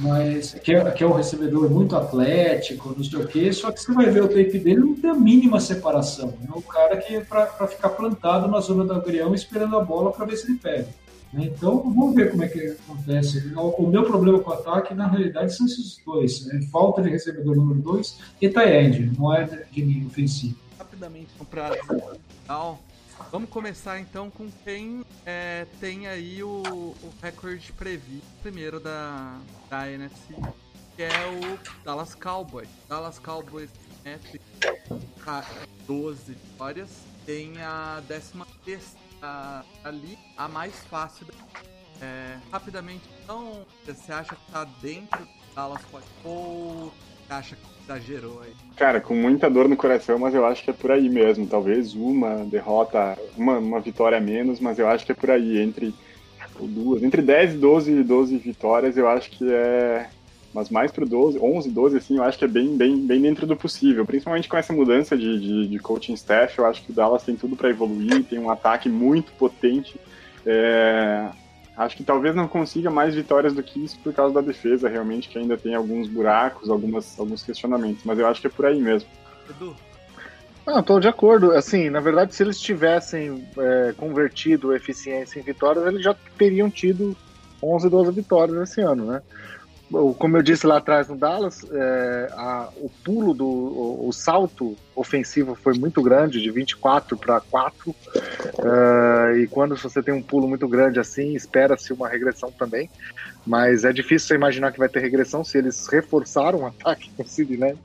mas 0.00 0.54
que 0.54 0.74
é, 0.74 0.90
que 0.90 1.04
é 1.04 1.06
um 1.06 1.12
recebedor 1.12 1.70
muito 1.70 1.94
atlético, 1.94 2.94
não 2.96 3.04
sei 3.04 3.20
o 3.20 3.26
quê, 3.26 3.52
só 3.52 3.70
que 3.70 3.80
você 3.80 3.92
vai 3.92 4.10
ver 4.10 4.24
o 4.24 4.28
tape 4.28 4.58
dele, 4.58 4.80
não 4.80 4.94
tem 4.96 5.10
a 5.10 5.14
mínima 5.14 5.60
separação, 5.60 6.34
é 6.44 6.58
o 6.58 6.62
cara 6.62 6.96
que 6.96 7.14
é 7.14 7.20
para 7.20 7.68
ficar 7.68 7.90
plantado 7.90 8.48
na 8.48 8.60
zona 8.60 8.84
do 8.84 8.94
agrião 8.94 9.32
esperando 9.32 9.76
a 9.76 9.84
bola 9.84 10.10
para 10.10 10.26
ver 10.26 10.36
se 10.36 10.50
ele 10.50 10.58
pega. 10.58 10.88
Né? 11.32 11.50
Então, 11.54 11.82
vamos 11.82 12.14
ver 12.14 12.30
como 12.30 12.44
é 12.44 12.48
que 12.48 12.60
acontece. 12.60 13.52
O 13.56 13.86
meu 13.86 14.04
problema 14.04 14.40
com 14.40 14.50
o 14.50 14.54
ataque, 14.54 14.94
na 14.94 15.06
realidade, 15.06 15.54
são 15.54 15.66
esses 15.66 16.00
dois. 16.04 16.46
Né? 16.46 16.60
Falta 16.70 17.02
de 17.02 17.08
recebedor 17.08 17.56
número 17.56 17.80
dois 17.80 18.18
e 18.40 18.48
tie-end, 18.48 19.18
não 19.18 19.34
é 19.34 19.44
de 19.44 19.80
linha 19.80 20.06
ofensiva. 20.06 20.56
Rapidamente, 20.78 21.30
para 21.50 21.70
Vamos 23.30 23.50
começar 23.50 24.00
então 24.00 24.30
com 24.30 24.50
quem 24.64 25.04
é, 25.24 25.66
tem 25.80 26.08
aí 26.08 26.42
o, 26.42 26.62
o 26.62 27.12
recorde 27.22 27.72
previsto 27.72 28.26
primeiro 28.42 28.80
da, 28.80 29.38
da 29.70 29.90
NFC, 29.90 30.34
que 30.96 31.02
é 31.02 31.08
o 31.08 31.58
Dallas 31.84 32.14
Cowboys. 32.14 32.68
Dallas 32.88 33.18
Cowboys 33.18 33.70
é 34.04 34.18
12 35.86 36.32
vitórias, 36.32 36.90
tem 37.24 37.58
a 37.58 38.02
16 38.08 38.96
a, 39.22 39.62
ali 39.84 40.18
a 40.36 40.48
mais 40.48 40.74
fácil. 40.84 41.26
É, 42.00 42.36
rapidamente, 42.50 43.04
então, 43.22 43.64
você 43.86 44.12
acha 44.12 44.34
que 44.34 44.52
tá 44.52 44.64
dentro 44.80 45.26
Dallas 45.54 45.82
pode 45.90 46.04
ou 46.24 46.92
acha 47.28 47.56
que 47.56 47.62
exagerou 47.84 48.42
aí? 48.42 48.52
Cara, 48.76 49.00
com 49.00 49.14
muita 49.14 49.48
dor 49.48 49.68
no 49.68 49.76
coração, 49.76 50.18
mas 50.18 50.34
eu 50.34 50.44
acho 50.44 50.64
que 50.64 50.70
é 50.70 50.72
por 50.72 50.90
aí 50.90 51.08
mesmo. 51.08 51.46
Talvez 51.46 51.94
uma 51.94 52.44
derrota, 52.44 53.16
uma, 53.36 53.58
uma 53.58 53.80
vitória 53.80 54.20
menos, 54.20 54.60
mas 54.60 54.78
eu 54.78 54.88
acho 54.88 55.06
que 55.06 55.12
é 55.12 55.14
por 55.14 55.30
aí. 55.30 55.60
Entre 55.60 55.94
duas, 56.60 57.02
entre 57.02 57.22
10 57.22 57.54
e 57.54 57.58
12, 57.58 58.02
12 58.02 58.38
vitórias, 58.38 58.96
eu 58.96 59.08
acho 59.08 59.30
que 59.30 59.52
é, 59.52 60.08
mas 60.52 60.68
mais 60.68 60.90
para 60.90 61.04
12, 61.04 61.38
11, 61.38 61.70
12, 61.70 61.96
assim, 61.96 62.16
eu 62.16 62.22
acho 62.22 62.38
que 62.38 62.44
é 62.44 62.48
bem, 62.48 62.76
bem, 62.76 63.06
bem 63.06 63.22
dentro 63.22 63.46
do 63.46 63.56
possível. 63.56 64.04
Principalmente 64.04 64.48
com 64.48 64.56
essa 64.56 64.72
mudança 64.72 65.16
de, 65.16 65.40
de, 65.40 65.68
de 65.68 65.78
coaching 65.78 66.14
staff, 66.14 66.58
eu 66.58 66.66
acho 66.66 66.82
que 66.82 66.90
o 66.90 66.94
Dallas 66.94 67.22
tem 67.22 67.36
tudo 67.36 67.56
para 67.56 67.70
evoluir, 67.70 68.24
tem 68.24 68.38
um 68.38 68.50
ataque 68.50 68.88
muito 68.88 69.32
potente. 69.32 69.98
É, 70.44 71.28
acho 71.76 71.96
que 71.96 72.04
talvez 72.04 72.34
não 72.34 72.46
consiga 72.46 72.90
mais 72.90 73.14
vitórias 73.14 73.54
do 73.54 73.62
que 73.62 73.82
isso 73.82 73.98
por 74.00 74.12
causa 74.12 74.34
da 74.34 74.40
defesa, 74.40 74.88
realmente, 74.88 75.28
que 75.28 75.38
ainda 75.38 75.56
tem 75.56 75.74
alguns 75.74 76.08
buracos, 76.08 76.68
algumas, 76.68 77.18
alguns 77.18 77.42
questionamentos, 77.42 78.02
mas 78.04 78.18
eu 78.18 78.26
acho 78.26 78.40
que 78.40 78.46
é 78.46 78.50
por 78.50 78.66
aí 78.66 78.80
mesmo. 78.80 79.08
Edu? 79.48 79.74
Não, 80.66 80.78
estou 80.78 81.00
de 81.00 81.08
acordo. 81.08 81.52
Assim, 81.52 81.90
na 81.90 82.00
verdade, 82.00 82.34
se 82.34 82.42
eles 82.42 82.60
tivessem 82.60 83.44
é, 83.58 83.94
convertido 83.96 84.74
eficiência 84.74 85.40
em 85.40 85.42
vitórias, 85.42 85.84
eles 85.86 86.02
já 86.02 86.14
teriam 86.38 86.70
tido 86.70 87.16
11, 87.62 87.88
12 87.88 88.12
vitórias 88.12 88.70
esse 88.70 88.80
ano, 88.80 89.06
né? 89.06 89.22
Como 90.18 90.36
eu 90.36 90.42
disse 90.42 90.66
lá 90.66 90.78
atrás 90.78 91.08
no 91.08 91.16
Dallas, 91.16 91.64
é, 91.70 92.28
a, 92.32 92.68
o 92.76 92.90
pulo 93.04 93.34
do 93.34 93.46
o, 93.46 94.08
o, 94.08 94.12
salto 94.12 94.76
ofensivo 94.96 95.54
foi 95.54 95.74
muito 95.74 96.02
grande, 96.02 96.40
de 96.40 96.50
24 96.50 97.16
para 97.16 97.40
4. 97.40 97.94
É, 99.34 99.38
e 99.38 99.46
quando 99.46 99.76
você 99.76 100.02
tem 100.02 100.14
um 100.14 100.22
pulo 100.22 100.48
muito 100.48 100.66
grande 100.66 100.98
assim, 100.98 101.34
espera-se 101.34 101.92
uma 101.92 102.08
regressão 102.08 102.50
também. 102.50 102.88
Mas 103.46 103.84
é 103.84 103.92
difícil 103.92 104.28
você 104.28 104.34
imaginar 104.34 104.72
que 104.72 104.78
vai 104.78 104.88
ter 104.88 105.00
regressão 105.00 105.44
se 105.44 105.58
eles 105.58 105.86
reforçaram 105.86 106.60
o 106.60 106.66
ataque 106.66 107.10
com 107.16 107.22
o 107.22 107.28
Sidney 107.28 107.76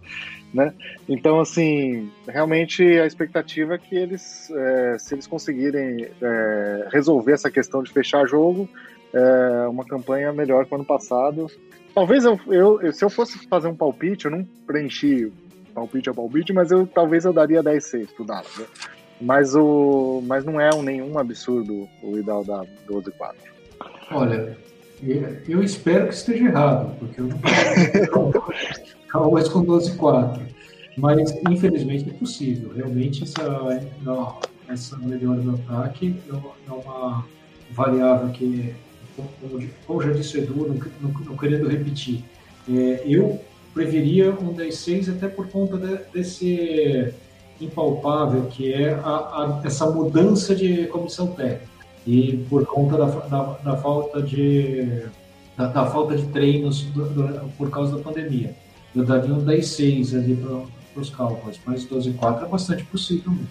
né? 0.53 0.73
Então, 1.07 1.39
assim, 1.39 2.11
realmente 2.27 2.83
a 2.83 3.05
expectativa 3.05 3.75
é 3.75 3.77
que 3.77 3.95
eles, 3.95 4.49
é, 4.51 4.97
se 4.97 5.13
eles 5.13 5.27
conseguirem 5.27 6.09
é, 6.21 6.87
resolver 6.91 7.33
essa 7.33 7.51
questão 7.51 7.83
de 7.83 7.91
fechar 7.91 8.25
jogo, 8.25 8.67
é, 9.13 9.67
uma 9.67 9.85
campanha 9.85 10.31
melhor 10.33 10.65
que 10.65 10.71
o 10.73 10.75
ano 10.75 10.85
passado. 10.85 11.47
Talvez 11.97 12.25
eu, 12.25 12.39
eu, 12.45 12.93
se 12.93 13.03
eu 13.03 13.09
fosse 13.09 13.39
fazer 13.47 13.67
um 13.67 13.75
palpite, 13.75 14.25
eu 14.25 14.31
não 14.31 14.45
preenchi 14.67 15.33
palpite 15.73 16.07
a 16.07 16.13
palpite, 16.13 16.53
mas 16.53 16.69
eu 16.69 16.85
talvez 16.85 17.25
eu 17.25 17.33
daria 17.33 17.63
10-6 17.63 18.09
pro 18.15 18.23
Dallas. 18.23 18.55
Né? 18.55 18.65
Mas, 19.19 19.55
o, 19.55 20.21
mas 20.27 20.45
não 20.45 20.61
é 20.61 20.69
um, 20.75 20.83
nenhum 20.83 21.17
absurdo 21.17 21.89
o 22.03 22.15
Idal 22.19 22.43
da 22.45 22.63
12-4. 22.87 23.33
Olha, 24.11 24.55
eu 25.49 25.63
espero 25.63 26.09
que 26.09 26.13
esteja 26.13 26.45
errado, 26.45 26.95
porque 26.99 27.19
eu 27.19 27.29
não 27.29 28.31
Cowboys 29.11 29.49
com 29.49 29.65
12-4. 29.65 30.39
Mas, 30.99 31.35
infelizmente, 31.49 32.11
é 32.11 32.13
possível. 32.13 32.73
Realmente, 32.75 33.23
essa, 33.23 33.89
essa 34.69 34.97
melhora 34.99 35.41
do 35.41 35.55
ataque 35.55 36.15
é 36.29 36.71
uma 36.71 37.25
variável 37.71 38.29
que, 38.29 38.75
como 39.85 40.01
já 40.01 40.11
disse 40.11 40.37
o 40.37 40.41
Edu, 40.41 40.67
não, 40.67 40.75
não, 41.01 41.21
não 41.21 41.37
querendo 41.37 41.67
repetir, 41.67 42.23
é, 42.69 43.03
eu 43.05 43.39
preveria 43.73 44.31
um 44.31 44.53
10-6 44.53 45.15
até 45.15 45.27
por 45.27 45.47
conta 45.49 45.77
de, 45.77 45.97
desse 46.11 47.13
impalpável 47.59 48.45
que 48.45 48.73
é 48.73 48.93
a, 48.93 49.09
a, 49.09 49.61
essa 49.63 49.89
mudança 49.89 50.55
de 50.55 50.87
comissão 50.87 51.27
técnica. 51.27 51.77
E 52.05 52.37
por 52.49 52.65
conta 52.65 52.97
da, 52.97 53.05
da, 53.05 53.43
da 53.63 53.77
falta 53.77 54.21
de 54.21 55.05
da, 55.57 55.67
da, 55.67 55.85
falta 55.87 56.15
de 56.15 56.25
treinos 56.27 56.83
do, 56.83 57.05
do, 57.09 57.49
por 57.57 57.69
causa 57.69 57.97
da 57.97 58.03
pandemia. 58.03 58.55
Eu 58.95 59.03
daria 59.03 59.33
um 59.33 59.43
10-6 59.43 60.15
ali 60.15 60.35
para 60.93 61.01
os 61.01 61.09
Cowboys, 61.09 61.59
mas 61.65 61.85
12-4 61.85 62.45
é 62.45 62.47
bastante 62.47 62.83
possível 62.85 63.31
mesmo. 63.31 63.49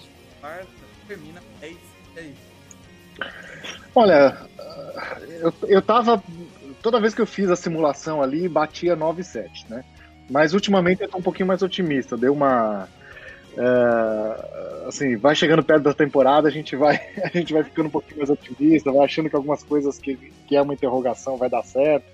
termina 1.07 1.41
10 1.61 1.77
Olha, 3.95 4.47
eu, 5.41 5.53
eu 5.69 5.83
tava. 5.83 6.23
Toda 6.83 7.01
vez 7.01 7.15
que 7.15 7.21
eu 7.21 7.27
fiz 7.27 7.51
a 7.51 7.57
simulação 7.57 8.23
ali, 8.23 8.49
batia 8.49 8.97
9-7, 8.97 9.69
né? 9.69 9.85
Mas 10.31 10.55
ultimamente 10.55 11.03
eu 11.03 11.09
tô 11.09 11.19
um 11.19 11.23
pouquinho 11.23 11.47
mais 11.47 11.63
otimista. 11.63 12.17
Deu 12.17 12.33
uma. 12.33 12.89
É, 13.57 14.87
assim, 14.89 15.17
vai 15.17 15.35
chegando 15.35 15.63
perto 15.63 15.83
da 15.83 15.95
temporada, 15.95 16.47
a 16.47 16.51
gente 16.51 16.77
vai, 16.77 17.01
a 17.23 17.29
gente 17.29 17.53
vai 17.53 17.65
ficando 17.65 17.87
um 17.87 17.91
pouquinho 17.91 18.19
mais 18.19 18.31
otimista, 18.31 18.93
vai 18.93 19.05
achando 19.05 19.31
que 19.31 19.37
algumas 19.37 19.63
coisas 19.63 19.99
que, 19.99 20.17
que 20.47 20.57
é 20.57 20.63
uma 20.63 20.75
interrogação 20.75 21.37
vai 21.37 21.49
dar 21.49 21.63
certo. 21.65 22.05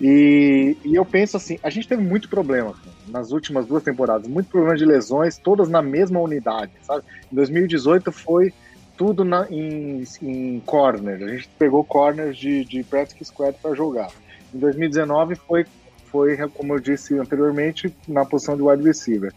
E, 0.00 0.76
e, 0.84 0.94
eu 0.94 1.06
penso 1.06 1.38
assim, 1.38 1.58
a 1.62 1.70
gente 1.70 1.88
teve 1.88 2.02
muito 2.02 2.28
problema 2.28 2.74
nas 3.08 3.32
últimas 3.32 3.66
duas 3.66 3.82
temporadas, 3.82 4.28
muito 4.28 4.50
problema 4.50 4.76
de 4.76 4.84
lesões, 4.84 5.38
todas 5.38 5.70
na 5.70 5.80
mesma 5.80 6.20
unidade, 6.20 6.72
sabe? 6.82 7.02
Em 7.32 7.34
2018 7.34 8.12
foi 8.12 8.52
tudo 8.96 9.24
na, 9.24 9.46
em, 9.50 10.04
em 10.22 10.60
corner, 10.60 11.22
a 11.22 11.28
gente 11.28 11.48
pegou 11.58 11.84
corners 11.84 12.36
de, 12.36 12.64
de 12.64 12.82
practice 12.82 13.24
squad 13.24 13.56
para 13.60 13.74
jogar. 13.74 14.10
Em 14.54 14.58
2019 14.58 15.34
foi, 15.34 15.66
foi, 16.06 16.36
como 16.50 16.74
eu 16.74 16.80
disse 16.80 17.18
anteriormente, 17.18 17.94
na 18.08 18.24
posição 18.24 18.56
de 18.56 18.62
wide 18.62 18.82
receiver. 18.82 19.32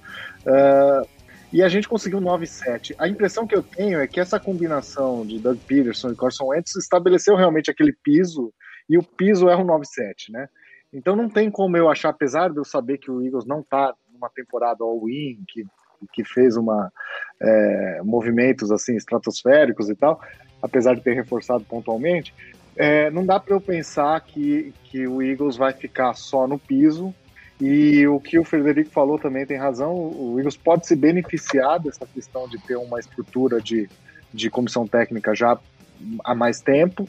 Uh, 0.45 1.07
e 1.51 1.63
a 1.63 1.69
gente 1.69 1.89
conseguiu 1.89 2.21
9-7. 2.21 2.95
A 2.97 3.07
impressão 3.07 3.47
que 3.47 3.55
eu 3.55 3.63
tenho 3.63 3.99
é 3.99 4.07
que 4.07 4.19
essa 4.19 4.39
combinação 4.39 5.25
de 5.25 5.39
Doug 5.39 5.57
Peterson 5.67 6.11
e 6.11 6.15
Carson 6.15 6.45
Wentz 6.47 6.75
estabeleceu 6.75 7.35
realmente 7.35 7.71
aquele 7.71 7.91
piso 8.03 8.53
e 8.87 8.97
o 8.97 9.03
piso 9.03 9.49
é 9.49 9.57
um 9.57 9.65
9-7, 9.65 10.29
né? 10.29 10.47
Então 10.93 11.15
não 11.15 11.29
tem 11.29 11.49
como 11.49 11.75
eu 11.75 11.89
achar, 11.89 12.09
apesar 12.09 12.49
de 12.49 12.57
eu 12.57 12.65
saber 12.65 12.97
que 12.97 13.09
o 13.09 13.23
Eagles 13.23 13.45
não 13.45 13.61
está 13.61 13.93
numa 14.11 14.29
temporada 14.29 14.83
all-in, 14.83 15.43
que, 15.47 15.63
que 16.11 16.23
fez 16.23 16.57
uma, 16.57 16.91
é, 17.39 18.01
movimentos 18.03 18.71
assim 18.71 18.95
estratosféricos 18.95 19.89
e 19.89 19.95
tal, 19.95 20.21
apesar 20.61 20.95
de 20.95 21.01
ter 21.01 21.13
reforçado 21.13 21.63
pontualmente, 21.63 22.33
é, 22.75 23.09
não 23.11 23.25
dá 23.25 23.39
para 23.39 23.53
eu 23.53 23.61
pensar 23.61 24.19
que, 24.21 24.73
que 24.85 25.07
o 25.07 25.21
Eagles 25.21 25.57
vai 25.57 25.73
ficar 25.73 26.13
só 26.13 26.47
no 26.47 26.57
piso. 26.57 27.13
E 27.59 28.07
o 28.07 28.21
que 28.21 28.39
o 28.39 28.45
Frederico 28.45 28.89
falou 28.89 29.19
também 29.19 29.45
tem 29.45 29.57
razão. 29.57 29.93
O 29.93 30.35
Eagles 30.37 30.55
pode 30.55 30.87
se 30.87 30.95
beneficiar 30.95 31.77
dessa 31.77 32.05
questão 32.05 32.47
de 32.47 32.57
ter 32.59 32.77
uma 32.77 33.01
estrutura 33.01 33.59
de, 33.59 33.89
de 34.33 34.49
comissão 34.49 34.87
técnica 34.87 35.35
já 35.35 35.59
há 36.23 36.33
mais 36.33 36.61
tempo. 36.61 37.05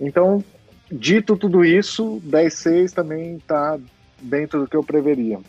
Então, 0.00 0.44
Dito 0.90 1.36
tudo 1.36 1.64
isso, 1.64 2.20
10-6 2.24 2.92
também 2.92 3.36
está 3.36 3.78
dentro 4.20 4.60
do 4.60 4.68
que 4.68 4.76
eu 4.76 4.84
preveria. 4.84 5.40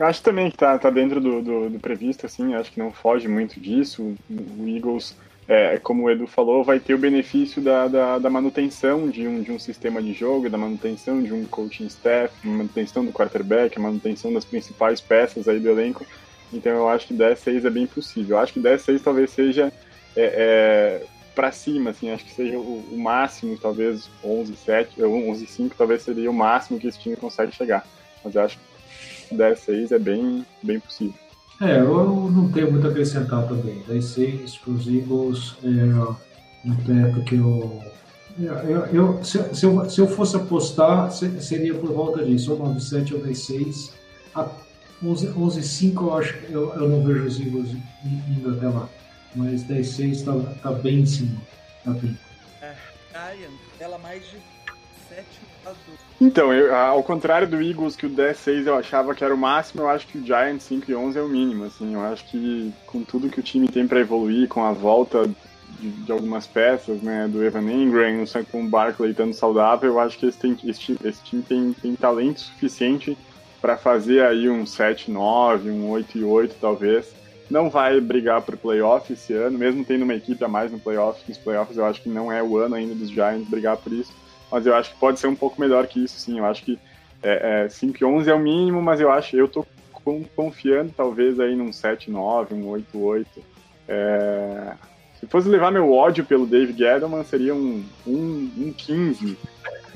Eu 0.00 0.06
acho 0.06 0.22
também 0.22 0.48
que 0.48 0.56
está 0.56 0.78
tá 0.78 0.88
dentro 0.88 1.20
do, 1.20 1.42
do, 1.42 1.68
do, 1.68 1.78
previsto, 1.78 2.24
assim, 2.24 2.54
acho 2.54 2.72
que 2.72 2.78
não 2.78 2.90
foge 2.90 3.28
muito 3.28 3.60
disso. 3.60 4.16
O 4.30 4.66
Eagles, 4.66 5.14
é, 5.46 5.78
como 5.78 6.04
o 6.04 6.10
Edu 6.10 6.26
falou, 6.26 6.64
vai 6.64 6.80
ter 6.80 6.94
o 6.94 6.98
benefício 6.98 7.60
da, 7.60 7.86
da, 7.86 8.18
da, 8.18 8.30
manutenção 8.30 9.10
de 9.10 9.28
um, 9.28 9.42
de 9.42 9.52
um 9.52 9.58
sistema 9.58 10.02
de 10.02 10.14
jogo, 10.14 10.48
da 10.48 10.56
manutenção 10.56 11.22
de 11.22 11.34
um 11.34 11.44
coaching 11.44 11.84
staff, 11.84 12.34
manutenção 12.48 13.04
do 13.04 13.12
quarterback, 13.12 13.78
manutenção 13.78 14.32
das 14.32 14.46
principais 14.46 15.02
peças 15.02 15.46
aí 15.46 15.60
do 15.60 15.68
elenco. 15.68 16.06
Então 16.50 16.72
eu 16.72 16.88
acho 16.88 17.08
que 17.08 17.14
10-6 17.14 17.66
é 17.66 17.70
bem 17.70 17.86
possível. 17.86 18.38
Eu 18.38 18.42
acho 18.42 18.54
que 18.54 18.60
10-6 18.60 19.02
talvez 19.02 19.28
seja 19.28 19.70
é, 20.16 21.02
é, 21.02 21.06
para 21.34 21.52
cima, 21.52 21.90
assim, 21.90 22.10
acho 22.10 22.24
que 22.24 22.32
seja 22.32 22.56
o, 22.56 22.86
o 22.90 22.98
máximo, 22.98 23.58
talvez 23.58 24.08
11, 24.24 24.56
7, 24.56 25.04
11, 25.04 25.46
5, 25.46 25.74
talvez 25.76 26.00
seria 26.00 26.30
o 26.30 26.34
máximo 26.34 26.80
que 26.80 26.86
esse 26.86 26.98
time 26.98 27.16
consegue 27.16 27.52
chegar. 27.54 27.86
Mas 28.24 28.34
eu 28.34 28.42
acho 28.42 28.56
que 28.56 28.69
10, 29.30 29.58
6 29.58 29.92
é 29.92 29.98
bem, 29.98 30.44
bem 30.62 30.80
possível. 30.80 31.14
É, 31.60 31.78
eu 31.78 32.30
não 32.30 32.50
tenho 32.50 32.70
muito 32.70 32.86
a 32.86 32.90
acrescentar 32.90 33.46
também. 33.46 33.82
10, 33.86 34.04
6 34.04 34.56
para 34.58 34.72
os 34.72 34.86
Eagles 34.86 35.56
é 35.62 36.68
um 36.68 36.74
teto 36.76 37.24
que 37.24 37.36
eu. 37.36 37.82
eu, 38.38 38.86
eu 38.86 39.24
se, 39.24 39.54
se, 39.54 39.66
eu, 39.66 39.88
se 39.88 40.00
eu 40.00 40.08
fosse 40.08 40.36
apostar, 40.36 41.10
seria 41.10 41.74
por 41.74 41.92
volta 41.92 42.24
disso, 42.24 42.52
ou 42.52 42.58
9, 42.58 42.80
7 42.80 43.14
ou 43.14 43.20
10, 43.20 43.38
6. 43.38 43.92
A 44.34 44.48
11, 45.02 45.28
11 45.36 45.62
5 45.62 46.04
eu 46.04 46.14
acho 46.18 46.38
que 46.38 46.52
eu, 46.52 46.74
eu 46.74 46.88
não 46.88 47.04
vejo 47.04 47.24
os 47.24 47.40
Eagles 47.40 47.76
indo 48.04 48.50
até 48.50 48.68
lá 48.68 48.88
mas 49.34 49.64
10-6 49.64 50.10
está 50.10 50.32
tá 50.62 50.72
bem 50.72 51.00
em 51.00 51.06
cima. 51.06 51.40
Tá 51.84 51.92
bem. 51.92 52.18
É, 52.62 52.74
Ryan, 53.12 53.50
ela 53.78 53.98
mais 53.98 54.22
de 54.24 54.30
7 54.30 54.42
Então, 56.20 56.52
eu, 56.52 56.74
ao 56.74 57.02
contrário 57.02 57.48
do 57.48 57.62
Eagles, 57.62 57.96
que 57.96 58.06
o 58.06 58.10
10-6 58.10 58.66
eu 58.66 58.74
achava 58.74 59.14
que 59.14 59.24
era 59.24 59.34
o 59.34 59.38
máximo, 59.38 59.82
eu 59.82 59.88
acho 59.88 60.06
que 60.06 60.18
o 60.18 60.24
Giants 60.24 60.64
5 60.64 60.90
e 60.90 60.94
11 60.94 61.18
é 61.18 61.22
o 61.22 61.28
mínimo. 61.28 61.64
Assim, 61.64 61.94
eu 61.94 62.00
acho 62.00 62.24
que 62.26 62.72
com 62.86 63.02
tudo 63.02 63.30
que 63.30 63.40
o 63.40 63.42
time 63.42 63.68
tem 63.68 63.86
para 63.86 64.00
evoluir, 64.00 64.48
com 64.48 64.62
a 64.62 64.72
volta 64.72 65.26
de, 65.78 65.90
de, 65.90 66.12
algumas 66.12 66.46
peças, 66.46 67.00
né, 67.00 67.26
do 67.26 67.42
Evan 67.42 67.70
Ingram, 67.70 68.24
com 68.50 68.64
o 68.64 68.68
Barkley 68.68 69.12
estando 69.12 69.32
saudável, 69.32 69.92
eu 69.92 70.00
acho 70.00 70.18
que 70.18 70.26
esse, 70.26 70.38
tem, 70.38 70.56
esse, 70.64 70.98
esse 71.02 71.22
time 71.22 71.42
tem, 71.42 71.72
tem 71.72 71.94
talento 71.94 72.40
suficiente 72.40 73.16
para 73.60 73.78
fazer 73.78 74.24
aí 74.24 74.48
um 74.48 74.64
7-9, 74.64 75.66
um 75.66 75.90
8-8 75.90 76.52
talvez 76.60 77.20
não 77.50 77.68
vai 77.68 78.00
brigar 78.00 78.40
por 78.42 78.56
playoff 78.56 79.12
esse 79.12 79.32
ano, 79.32 79.58
mesmo 79.58 79.84
tendo 79.84 80.04
uma 80.04 80.14
equipe 80.14 80.42
a 80.44 80.48
mais 80.48 80.70
no 80.70 80.78
playoff. 80.78 81.20
Nos 81.26 81.36
playoffs 81.36 81.76
eu 81.76 81.84
acho 81.84 82.00
que 82.00 82.08
não 82.08 82.30
é 82.30 82.40
o 82.40 82.56
ano 82.56 82.76
ainda 82.76 82.94
dos 82.94 83.10
Giants 83.10 83.48
brigar 83.48 83.76
por 83.76 83.92
isso, 83.92 84.12
mas 84.50 84.66
eu 84.66 84.74
acho 84.74 84.92
que 84.92 84.98
pode 84.98 85.20
ser 85.20 85.26
um 85.26 85.34
pouco 85.34 85.60
melhor 85.60 85.86
que 85.86 86.02
isso, 86.02 86.18
sim. 86.18 86.38
Eu 86.38 86.44
acho 86.44 86.62
que 86.62 86.78
é, 87.22 87.64
é, 87.64 87.68
5 87.68 88.04
11 88.04 88.30
é 88.30 88.34
o 88.34 88.38
mínimo, 88.38 88.82
mas 88.82 89.00
eu 89.00 89.10
acho, 89.10 89.36
eu 89.36 89.48
tô 89.48 89.66
confiando 90.34 90.92
talvez 90.96 91.38
aí 91.38 91.54
num 91.54 91.70
7-9, 91.70 92.52
um 92.52 92.72
8-8. 92.94 93.26
É, 93.88 94.72
se 95.18 95.26
fosse 95.26 95.48
levar 95.48 95.70
meu 95.70 95.92
ódio 95.92 96.24
pelo 96.24 96.46
David 96.46 96.82
Edelman, 96.82 97.24
seria 97.24 97.54
um, 97.54 97.84
um, 98.06 98.50
um 98.56 98.72
15. 98.72 99.36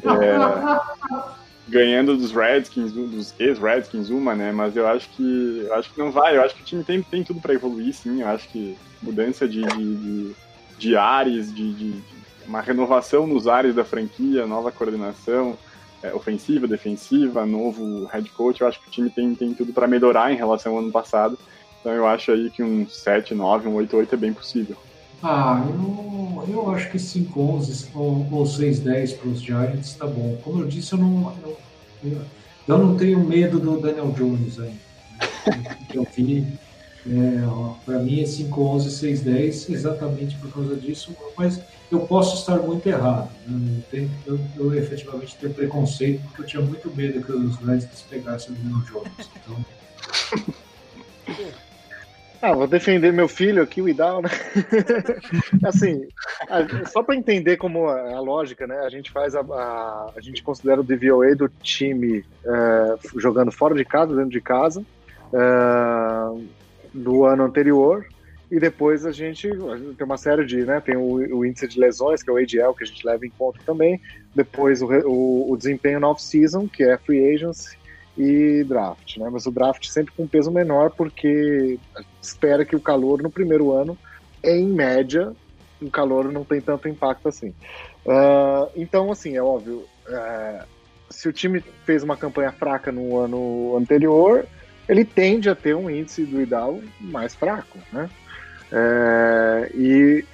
É, 0.04 1.34
ganhando 1.66 2.16
dos 2.16 2.32
Redskins, 2.32 2.92
dos 2.92 3.34
ex-Redskins, 3.38 4.10
uma, 4.10 4.34
né? 4.34 4.52
Mas 4.52 4.76
eu 4.76 4.86
acho 4.86 5.08
que 5.10 5.64
eu 5.66 5.74
acho 5.74 5.90
que 5.92 5.98
não 5.98 6.10
vai. 6.10 6.36
Eu 6.36 6.42
acho 6.42 6.54
que 6.54 6.62
o 6.62 6.64
time 6.64 6.84
tem, 6.84 7.02
tem 7.02 7.24
tudo 7.24 7.40
para 7.40 7.54
evoluir, 7.54 7.94
sim. 7.94 8.20
Eu 8.20 8.28
acho 8.28 8.48
que 8.48 8.76
mudança 9.02 9.48
de, 9.48 9.62
de, 9.62 9.96
de, 9.96 10.34
de 10.78 10.96
ares, 10.96 11.54
de, 11.54 11.72
de, 11.72 11.92
uma 12.46 12.60
renovação 12.60 13.26
nos 13.26 13.46
ares 13.46 13.74
da 13.74 13.84
franquia, 13.84 14.46
nova 14.46 14.70
coordenação 14.70 15.56
é, 16.04 16.12
ofensiva, 16.12 16.68
defensiva, 16.68 17.46
novo 17.46 18.04
head 18.06 18.28
coach. 18.30 18.60
Eu 18.60 18.68
acho 18.68 18.80
que 18.80 18.88
o 18.88 18.90
time 18.90 19.08
tem, 19.08 19.34
tem 19.34 19.54
tudo 19.54 19.72
para 19.72 19.88
melhorar 19.88 20.30
em 20.30 20.36
relação 20.36 20.72
ao 20.72 20.78
ano 20.80 20.92
passado. 20.92 21.38
Então 21.80 21.92
eu 21.92 22.06
acho 22.06 22.30
aí 22.30 22.50
que 22.50 22.62
um 22.62 22.86
7, 22.86 23.34
9, 23.34 23.68
um 23.68 23.74
8, 23.76 23.96
8 23.96 24.14
é 24.14 24.18
bem 24.18 24.32
possível. 24.32 24.76
Ah, 25.22 25.64
eu, 25.66 26.44
eu 26.46 26.70
acho 26.70 26.90
que 26.90 26.98
5-11 26.98 27.86
ou, 27.94 28.28
ou 28.30 28.44
6-10 28.44 29.16
para 29.16 29.28
os 29.28 29.40
Giants 29.40 29.94
tá 29.94 30.06
bom. 30.06 30.38
Como 30.44 30.60
eu 30.60 30.66
disse, 30.66 30.92
eu 30.92 30.98
não, 30.98 31.32
eu, 32.02 32.20
eu 32.68 32.78
não 32.78 32.96
tenho 32.96 33.20
medo 33.20 33.58
do 33.58 33.80
Daniel 33.80 34.10
Jones 34.10 34.60
ainda. 34.60 34.84
Eu 35.94 36.06
vi, 36.14 36.46
é, 37.06 37.80
para 37.86 37.98
mim 38.00 38.20
é 38.20 38.24
5-11, 38.24 38.88
6-10 38.88 39.72
exatamente 39.72 40.36
por 40.36 40.52
causa 40.52 40.76
disso, 40.76 41.16
mas 41.36 41.60
eu 41.94 42.00
posso 42.00 42.36
estar 42.36 42.56
muito 42.58 42.86
errado. 42.86 43.30
Né? 43.46 43.76
Eu, 43.78 43.82
tenho, 43.90 44.10
eu, 44.26 44.38
eu, 44.56 44.74
efetivamente 44.74 45.36
tenho 45.36 45.54
preconceito 45.54 46.22
porque 46.24 46.42
eu 46.42 46.46
tinha 46.46 46.62
muito 46.62 46.94
medo 46.94 47.24
que 47.24 47.32
os 47.32 47.56
Redskins 47.56 48.02
pegassem 48.02 48.52
o 48.52 48.58
Daniel 48.58 48.80
Jones. 48.80 49.30
Então... 49.36 49.56
Ah, 52.42 52.52
vou 52.52 52.66
defender 52.66 53.10
meu 53.10 53.26
filho 53.26 53.62
aqui, 53.62 53.80
o 53.80 53.88
Idal, 53.88 54.20
né? 54.20 54.28
assim, 55.64 56.06
só 56.92 57.02
para 57.02 57.16
entender 57.16 57.56
como 57.56 57.88
é 57.88 58.12
a 58.12 58.20
lógica, 58.20 58.66
né? 58.66 58.80
A 58.80 58.90
gente 58.90 59.10
faz 59.10 59.34
a, 59.34 59.40
a, 59.40 60.10
a 60.14 60.20
gente 60.20 60.42
considera 60.42 60.78
o 60.78 60.84
DVOA 60.84 61.34
do 61.34 61.48
time 61.62 62.22
é, 62.44 62.96
jogando 63.16 63.50
fora 63.50 63.74
de 63.74 63.82
casa, 63.82 64.14
dentro 64.14 64.30
de 64.30 64.42
casa, 64.42 64.84
é, 65.32 66.48
do 66.92 67.24
ano 67.24 67.44
anterior, 67.44 68.04
e 68.50 68.60
depois 68.60 69.06
a 69.06 69.12
gente, 69.12 69.48
a 69.48 69.76
gente, 69.76 69.94
tem 69.94 70.04
uma 70.04 70.16
série 70.16 70.44
de, 70.44 70.64
né? 70.64 70.80
Tem 70.80 70.96
o, 70.96 71.36
o, 71.36 71.44
índice 71.44 71.66
de 71.66 71.80
lesões, 71.80 72.22
que 72.22 72.30
é 72.30 72.32
o 72.32 72.36
ADL, 72.36 72.74
que 72.74 72.84
a 72.84 72.86
gente 72.86 73.06
leva 73.06 73.26
em 73.26 73.30
conta 73.30 73.58
também, 73.64 74.00
depois 74.34 74.82
o, 74.82 74.86
o, 74.86 75.52
o 75.52 75.56
desempenho 75.56 76.00
na 76.00 76.08
off-season, 76.08 76.68
que 76.68 76.82
é 76.82 76.96
free 76.98 77.34
agency, 77.34 77.76
e 78.16 78.62
draft, 78.64 79.16
né? 79.16 79.28
Mas 79.30 79.46
o 79.46 79.50
draft 79.50 79.86
sempre 79.86 80.12
com 80.16 80.26
peso 80.26 80.50
menor, 80.50 80.90
porque 80.90 81.78
espera 82.22 82.64
que 82.64 82.76
o 82.76 82.80
calor 82.80 83.22
no 83.22 83.30
primeiro 83.30 83.72
ano, 83.72 83.98
em 84.42 84.66
média, 84.66 85.32
o 85.80 85.90
calor 85.90 86.30
não 86.30 86.44
tem 86.44 86.60
tanto 86.60 86.88
impacto 86.88 87.28
assim. 87.28 87.48
Uh, 88.04 88.70
então, 88.76 89.10
assim, 89.10 89.36
é 89.36 89.42
óbvio, 89.42 89.84
uh, 90.06 90.64
se 91.10 91.28
o 91.28 91.32
time 91.32 91.60
fez 91.84 92.02
uma 92.02 92.16
campanha 92.16 92.52
fraca 92.52 92.92
no 92.92 93.18
ano 93.18 93.76
anterior, 93.76 94.46
ele 94.88 95.04
tende 95.04 95.48
a 95.48 95.54
ter 95.54 95.74
um 95.74 95.88
índice 95.88 96.24
do 96.24 96.40
IDAL 96.40 96.80
mais 97.00 97.34
fraco, 97.34 97.78
né? 97.92 98.08
Uh, 98.74 99.70
e, 99.78 100.24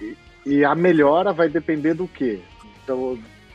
e 0.46 0.64
a 0.64 0.74
melhora 0.74 1.30
vai 1.30 1.50
depender 1.50 1.92
do 1.92 2.08
quê? 2.08 2.40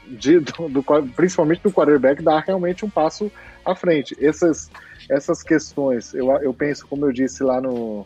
De, 0.07 0.39
do, 0.39 0.69
do, 0.69 0.83
principalmente 1.15 1.63
do 1.63 1.71
quarterback 1.71 2.21
dar 2.21 2.43
realmente 2.45 2.85
um 2.85 2.89
passo 2.89 3.31
à 3.65 3.73
frente. 3.73 4.15
Essas, 4.23 4.69
essas 5.09 5.41
questões, 5.41 6.13
eu, 6.13 6.29
eu 6.33 6.53
penso, 6.53 6.85
como 6.85 7.07
eu 7.07 7.11
disse 7.11 7.43
lá 7.43 7.59
no, 7.59 8.05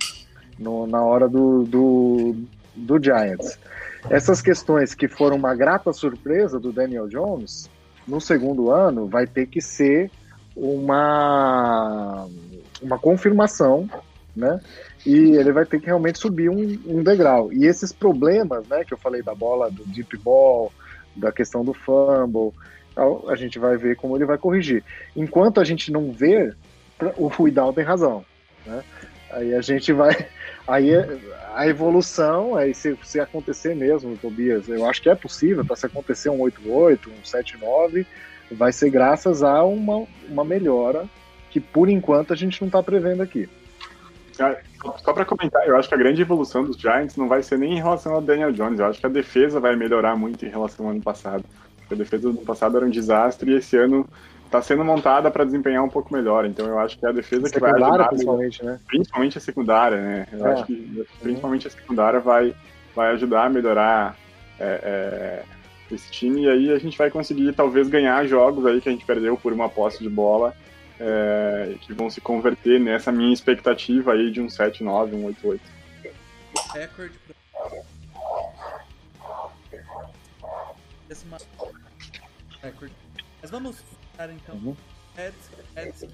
no 0.57 0.87
na 0.87 1.01
hora 1.03 1.27
do, 1.27 1.63
do, 1.65 2.35
do 2.73 3.03
Giants, 3.03 3.59
essas 4.09 4.41
questões 4.41 4.95
que 4.95 5.09
foram 5.09 5.35
uma 5.35 5.53
grata 5.53 5.91
surpresa 5.91 6.57
do 6.57 6.71
Daniel 6.71 7.09
Jones, 7.09 7.69
no 8.07 8.21
segundo 8.21 8.71
ano 8.71 9.05
vai 9.05 9.27
ter 9.27 9.47
que 9.47 9.59
ser 9.59 10.09
uma, 10.55 12.25
uma 12.81 12.97
confirmação, 12.97 13.89
né? 14.33 14.61
E 15.05 15.35
ele 15.35 15.51
vai 15.51 15.65
ter 15.65 15.79
que 15.79 15.85
realmente 15.85 16.19
subir 16.19 16.49
um, 16.49 16.79
um 16.85 17.03
degrau. 17.03 17.51
E 17.53 17.65
esses 17.65 17.91
problemas, 17.91 18.67
né, 18.67 18.83
que 18.83 18.93
eu 18.93 18.97
falei 18.97 19.21
da 19.21 19.33
bola, 19.33 19.71
do 19.71 19.85
deep 19.85 20.17
ball, 20.17 20.71
da 21.15 21.31
questão 21.31 21.63
do 21.63 21.73
fumble, 21.73 22.53
a 23.27 23.35
gente 23.35 23.57
vai 23.57 23.77
ver 23.77 23.95
como 23.95 24.17
ele 24.17 24.25
vai 24.25 24.37
corrigir. 24.37 24.83
Enquanto 25.15 25.61
a 25.61 25.63
gente 25.63 25.91
não 25.91 26.11
vê, 26.11 26.53
o 27.17 27.27
Ruidal 27.27 27.71
tem 27.73 27.83
razão. 27.83 28.25
Né? 28.65 28.83
Aí 29.31 29.53
a 29.53 29.61
gente 29.61 29.93
vai. 29.93 30.15
Aí 30.67 30.91
a 31.55 31.67
evolução, 31.67 32.55
aí 32.55 32.75
se, 32.75 32.95
se 33.03 33.19
acontecer 33.19 33.75
mesmo, 33.75 34.15
Tobias, 34.15 34.69
eu 34.69 34.85
acho 34.85 35.01
que 35.01 35.09
é 35.09 35.15
possível, 35.15 35.65
tá? 35.65 35.75
se 35.75 35.87
acontecer 35.87 36.29
um 36.29 36.37
8-8, 36.37 37.07
um 37.07 37.23
7-9, 37.23 38.05
vai 38.51 38.71
ser 38.71 38.91
graças 38.91 39.41
a 39.41 39.63
uma, 39.63 40.05
uma 40.29 40.45
melhora 40.45 41.09
que 41.49 41.59
por 41.59 41.89
enquanto 41.89 42.33
a 42.33 42.35
gente 42.35 42.61
não 42.61 42.67
está 42.67 42.83
prevendo 42.83 43.23
aqui. 43.23 43.49
Só 45.03 45.13
para 45.13 45.25
comentar, 45.25 45.67
eu 45.67 45.77
acho 45.77 45.89
que 45.89 45.95
a 45.95 45.97
grande 45.97 46.21
evolução 46.21 46.63
dos 46.63 46.77
Giants 46.77 47.17
não 47.17 47.27
vai 47.27 47.43
ser 47.43 47.57
nem 47.57 47.73
em 47.73 47.81
relação 47.81 48.13
ao 48.13 48.21
Daniel 48.21 48.51
Jones, 48.51 48.79
eu 48.79 48.85
acho 48.85 48.99
que 48.99 49.05
a 49.05 49.09
defesa 49.09 49.59
vai 49.59 49.75
melhorar 49.75 50.15
muito 50.15 50.45
em 50.45 50.49
relação 50.49 50.85
ao 50.85 50.91
ano 50.91 51.01
passado. 51.01 51.43
A 51.91 51.95
defesa 51.95 52.23
do 52.23 52.29
ano 52.29 52.45
passado 52.45 52.77
era 52.77 52.85
um 52.85 52.89
desastre 52.89 53.51
e 53.51 53.55
esse 53.55 53.75
ano 53.75 54.07
está 54.45 54.61
sendo 54.61 54.83
montada 54.83 55.29
para 55.29 55.43
desempenhar 55.43 55.83
um 55.83 55.89
pouco 55.89 56.13
melhor. 56.13 56.45
Então 56.45 56.65
eu 56.67 56.79
acho 56.79 56.97
que 56.97 57.05
é 57.05 57.09
a 57.09 57.11
defesa 57.11 57.49
que 57.49 57.59
vai 57.59 57.71
ajudar. 57.71 58.07
Principalmente, 58.07 58.63
né? 58.63 58.79
Principalmente 58.87 59.37
a 59.37 59.41
secundária, 59.41 59.97
né? 59.97 60.27
Eu 60.31 60.45
é. 60.45 60.53
acho 60.53 60.65
que 60.65 61.05
principalmente 61.21 61.67
a 61.67 61.71
secundária 61.71 62.19
vai, 62.19 62.53
vai 62.95 63.11
ajudar 63.13 63.45
a 63.45 63.49
melhorar 63.49 64.15
é, 64.59 65.43
é, 65.91 65.93
esse 65.93 66.11
time 66.11 66.43
e 66.43 66.49
aí 66.49 66.71
a 66.71 66.79
gente 66.79 66.97
vai 66.97 67.09
conseguir 67.09 67.53
talvez 67.53 67.87
ganhar 67.87 68.25
jogos 68.25 68.65
aí 68.65 68.79
que 68.81 68.89
a 68.89 68.91
gente 68.91 69.05
perdeu 69.05 69.35
por 69.37 69.51
uma 69.51 69.69
posse 69.69 70.03
de 70.03 70.09
bola 70.09 70.53
é, 70.99 71.75
que 71.81 71.93
vão 71.93 72.09
se 72.09 72.19
converter 72.21 72.79
nessa 72.79 73.11
minha 73.11 73.33
expectativa 73.33 74.13
aí 74.13 74.31
de 74.31 74.41
um 74.41 74.47
7-9, 74.47 75.13
um 75.13 75.33
8-8. 75.33 75.59
Recorde 76.73 77.17
recorde. 82.61 82.93
Mas 83.41 83.51
vamos 83.51 83.77
dar 84.17 84.29
então. 84.29 84.55
Uhum. 84.55 84.75
Redskins, 85.15 86.11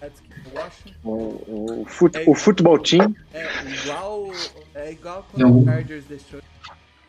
Redskins, 0.00 0.52
Washington. 0.52 0.98
O, 1.04 1.82
o, 1.82 1.84
fut, 1.86 2.16
é, 2.16 2.24
o 2.26 2.34
futebol 2.34 2.78
team. 2.78 3.14
É 3.32 3.46
igual, 3.70 4.30
é 4.74 4.92
igual 4.92 5.26
quando 5.30 5.62
o 5.62 5.64
Chargers 5.64 6.04
deixou. 6.06 6.40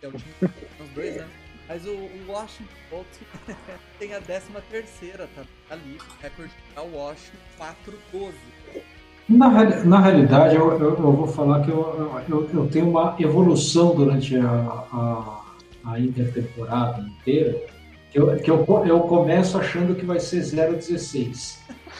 É 0.02 0.08
o 0.08 0.12
time 0.12 0.34
uns 0.82 0.90
dois 0.94 1.18
anos. 1.18 1.45
Mas 1.68 1.86
o, 1.86 1.92
o 1.92 2.26
Washington 2.28 2.74
Colts 2.90 3.20
tem 4.00 4.14
a 4.14 4.22
13 4.22 4.46
terceira, 4.70 5.30
tá 5.36 5.44
ali, 5.70 5.98
recorde 6.22 6.52
da 6.76 6.82
Washington 6.84 7.38
4-12. 8.14 8.34
Na, 9.28 9.50
na 9.84 10.00
realidade, 10.00 10.56
eu, 10.56 10.72
eu, 10.74 10.90
eu, 10.90 11.12
vou 11.12 11.28
falar 11.28 11.64
que 11.64 11.72
eu, 11.72 12.22
eu, 12.30 12.50
eu 12.54 12.68
tenho 12.68 12.90
uma 12.90 13.16
evolução 13.20 13.96
durante 13.96 14.38
a, 14.38 14.48
a, 14.48 15.42
a 15.84 16.00
intertemporada 16.00 17.02
inteira, 17.02 17.60
que, 18.12 18.20
eu, 18.20 18.38
que 18.38 18.52
eu, 18.52 18.66
eu 18.86 19.00
começo 19.02 19.58
achando 19.58 19.96
que 19.96 20.06
vai 20.06 20.20
ser 20.20 20.42
0,16. 20.42 21.58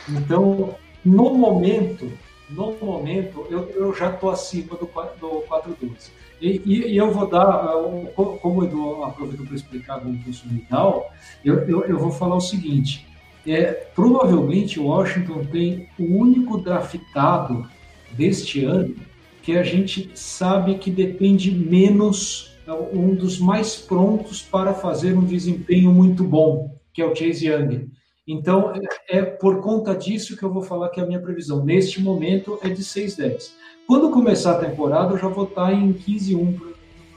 Então, 0.10 0.76
no 1.04 1.34
momento, 1.34 2.12
no 2.48 2.74
momento, 2.74 3.48
eu, 3.50 3.70
eu 3.72 3.96
já 3.96 4.12
estou 4.12 4.30
acima 4.30 4.76
do, 4.76 4.86
do 4.86 5.42
4,12. 5.50 6.12
E, 6.42 6.62
e, 6.66 6.88
e, 6.92 6.98
eu 6.98 7.12
vou 7.12 7.28
dar, 7.28 7.74
como 8.16 8.62
o 8.62 8.64
Edu 8.66 9.04
aproveitou 9.04 9.46
para 9.46 9.56
explicar 9.56 10.00
como 10.00 10.18
funciona 10.20 10.56
e 10.56 10.66
tal, 10.66 11.12
eu, 11.44 11.60
eu, 11.68 11.86
eu, 11.86 11.98
vou 11.98 12.12
falar 12.12 12.36
o 12.36 12.42
seguinte: 12.42 13.08
é, 13.48 13.72
provavelmente 13.96 14.80
Washington 14.80 15.46
tem 15.46 15.88
o 15.98 16.04
único 16.04 16.58
draftado 16.58 17.68
deste 18.12 18.66
ano 18.66 18.96
que 19.42 19.56
a 19.56 19.64
gente 19.64 20.10
sabe 20.16 20.76
que 20.76 20.90
depende 20.90 21.52
menos, 21.52 22.58
é 22.68 22.74
um 22.74 23.14
dos 23.14 23.38
mais 23.38 23.76
prontos 23.76 24.42
para 24.42 24.74
fazer 24.74 25.16
um 25.16 25.24
desempenho 25.24 25.92
muito 25.92 26.24
bom, 26.24 26.76
que 26.92 27.02
é 27.02 27.06
o 27.06 27.16
Chase 27.16 27.48
Young. 27.48 27.88
Então, 28.28 28.74
é, 29.08 29.20
é 29.20 29.22
por 29.22 29.62
conta 29.62 29.96
disso 29.96 30.36
que 30.36 30.44
eu 30.44 30.52
vou 30.52 30.64
falar 30.64 30.90
que 30.90 31.00
a 31.00 31.06
minha 31.06 31.20
previsão 31.20 31.64
neste 31.64 32.02
momento 32.02 32.60
é 32.64 32.70
de 32.70 32.84
6-10. 32.84 33.52
Quando 33.88 34.10
começar 34.10 34.54
a 34.54 34.66
temporada, 34.66 35.14
eu 35.14 35.18
já 35.20 35.28
vou 35.28 35.46
estar 35.46 35.72
em 35.72 35.94
15-1. 35.94 36.60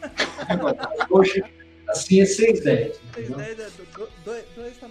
Hoje, 1.08 1.42
assim, 1.88 2.20
é 2.20 2.24
6-10. 2.24 2.96
6-10 3.14 3.56
tá 4.80 4.88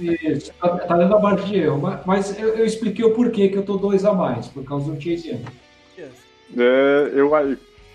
Isso, 0.00 0.52
tá, 0.54 0.78
tá 0.78 0.96
dando 0.96 1.14
abaixo 1.14 1.44
de 1.44 1.56
erro. 1.56 1.82
Mas 2.06 2.38
eu, 2.38 2.56
eu, 2.56 2.64
expliquei 2.64 3.04
o 3.04 3.12
porquê 3.12 3.50
que 3.50 3.58
eu 3.58 3.64
tô 3.64 3.76
dois 3.76 4.04
a 4.06 4.14
mais, 4.14 4.48
por 4.48 4.64
causa 4.64 4.90
do 4.90 5.00
Chase 5.00 5.28
Young. 5.28 5.44
É, 6.56 7.10
eu, 7.14 7.30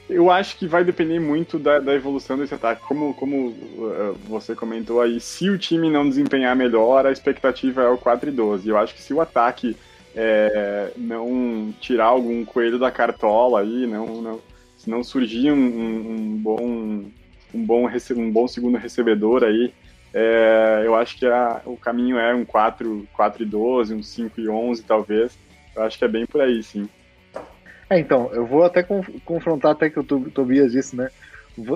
eu 0.09 0.31
acho 0.31 0.57
que 0.57 0.67
vai 0.67 0.83
depender 0.83 1.19
muito 1.19 1.59
da, 1.59 1.79
da 1.79 1.93
evolução 1.93 2.37
desse 2.37 2.53
ataque. 2.53 2.81
Como, 2.81 3.13
como 3.13 3.49
uh, 3.49 4.17
você 4.27 4.55
comentou 4.55 5.01
aí, 5.01 5.19
se 5.19 5.49
o 5.49 5.57
time 5.57 5.89
não 5.89 6.09
desempenhar 6.09 6.55
melhor, 6.55 7.05
a 7.05 7.11
expectativa 7.11 7.83
é 7.83 7.89
o 7.89 7.97
4 7.97 8.29
e 8.29 8.31
12. 8.31 8.67
Eu 8.67 8.77
acho 8.77 8.95
que 8.95 9.01
se 9.01 9.13
o 9.13 9.21
ataque 9.21 9.77
é, 10.15 10.91
não 10.97 11.73
tirar 11.79 12.05
algum 12.05 12.43
coelho 12.43 12.79
da 12.79 12.89
cartola 12.89 13.61
aí, 13.61 13.85
não, 13.85 14.21
não, 14.21 14.41
se 14.75 14.89
não 14.89 15.03
surgir 15.03 15.51
um, 15.51 15.55
um, 15.55 16.37
bom 16.37 17.05
um 17.53 17.65
bom, 17.65 17.87
um 18.15 18.31
bom 18.31 18.47
segundo 18.47 18.77
recebedor 18.77 19.43
aí, 19.43 19.73
é, 20.13 20.81
eu 20.85 20.95
acho 20.95 21.17
que 21.17 21.25
a, 21.25 21.61
o 21.65 21.77
caminho 21.77 22.17
é 22.17 22.33
um 22.33 22.43
4, 22.43 23.07
4 23.13 23.43
e 23.43 23.45
12, 23.45 23.93
um 23.93 24.03
5 24.03 24.41
e 24.41 24.49
11 24.49 24.83
talvez. 24.83 25.37
Eu 25.75 25.83
acho 25.83 25.97
que 25.97 26.05
é 26.05 26.07
bem 26.07 26.25
por 26.25 26.41
aí, 26.41 26.63
sim. 26.63 26.89
É, 27.89 27.99
então, 27.99 28.29
eu 28.33 28.45
vou 28.45 28.63
até 28.63 28.85
confrontar 29.25 29.71
até 29.71 29.89
que 29.89 29.99
o 29.99 30.03
Tobias 30.03 30.71
disse, 30.71 30.95
né? 30.95 31.09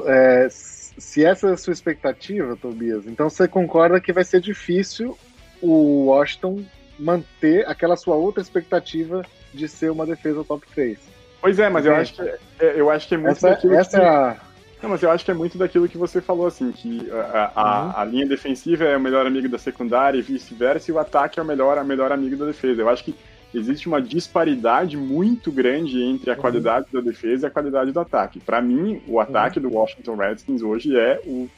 É, 0.05 0.47
se 0.49 1.25
essa 1.25 1.49
é 1.49 1.53
a 1.53 1.57
sua 1.57 1.73
expectativa, 1.73 2.55
Tobias, 2.55 3.07
então 3.07 3.29
você 3.29 3.47
concorda 3.47 3.99
que 3.99 4.13
vai 4.13 4.23
ser 4.23 4.39
difícil 4.39 5.17
o 5.61 6.05
Washington 6.05 6.63
manter 6.99 7.67
aquela 7.67 7.95
sua 7.95 8.15
outra 8.15 8.41
expectativa 8.41 9.23
de 9.53 9.67
ser 9.67 9.89
uma 9.89 10.05
defesa 10.05 10.43
top 10.43 10.65
3. 10.73 10.97
Pois 11.41 11.59
é, 11.59 11.69
mas 11.69 11.85
eu 11.85 11.95
acho 11.95 12.13
que 12.13 12.21
é, 12.21 12.39
eu 12.59 12.89
acho 12.89 13.07
que 13.07 13.15
é 13.15 13.17
muito 13.17 13.31
essa, 13.31 13.49
daquilo 13.49 13.73
essa 13.73 13.99
que... 13.99 14.05
é. 14.05 14.53
Não, 14.81 14.89
mas 14.89 15.01
eu 15.01 15.09
acho 15.09 15.23
que 15.23 15.31
é 15.31 15.33
muito 15.33 15.57
daquilo 15.57 15.87
que 15.87 15.97
você 15.97 16.21
falou, 16.21 16.45
assim, 16.45 16.69
que 16.71 17.09
a, 17.11 17.51
a, 17.55 17.83
Uhum. 17.83 17.93
a 17.95 18.05
linha 18.05 18.27
defensiva 18.27 18.83
é 18.83 18.97
o 18.97 18.99
melhor 18.99 19.25
amigo 19.25 19.47
da 19.47 19.57
secundária 19.57 20.17
e 20.17 20.21
vice-versa, 20.21 20.91
e 20.91 20.93
o 20.93 20.99
ataque 20.99 21.39
é 21.39 21.43
o 21.43 21.45
melhor, 21.45 21.77
a 21.77 21.83
melhor 21.85 22.11
amigo 22.11 22.35
da 22.35 22.45
defesa. 22.45 22.81
Eu 22.81 22.89
acho 22.89 23.03
que 23.05 23.15
existe 23.53 23.87
uma 23.87 24.01
disparidade 24.01 24.97
muito 24.97 25.51
grande 25.51 26.01
entre 26.01 26.29
a 26.31 26.33
Uhum. 26.33 26.39
qualidade 26.41 26.87
da 26.91 26.99
defesa 27.01 27.45
e 27.45 27.47
a 27.47 27.51
qualidade 27.51 27.91
do 27.91 27.99
ataque. 27.99 28.39
Para 28.39 28.61
mim, 28.61 29.01
o 29.07 29.19
ataque 29.19 29.59
Uhum. 29.59 29.69
do 29.69 29.75
Washington 29.75 30.15
Redskins 30.15 30.61
hoje 30.61 30.97
é 30.97 31.21
o 31.25 31.49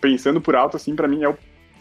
pensando 0.00 0.40
por 0.40 0.54
alto 0.54 0.76
assim, 0.76 0.94
para 0.94 1.08
mim 1.08 1.22
é 1.22 1.28
o 1.28 1.36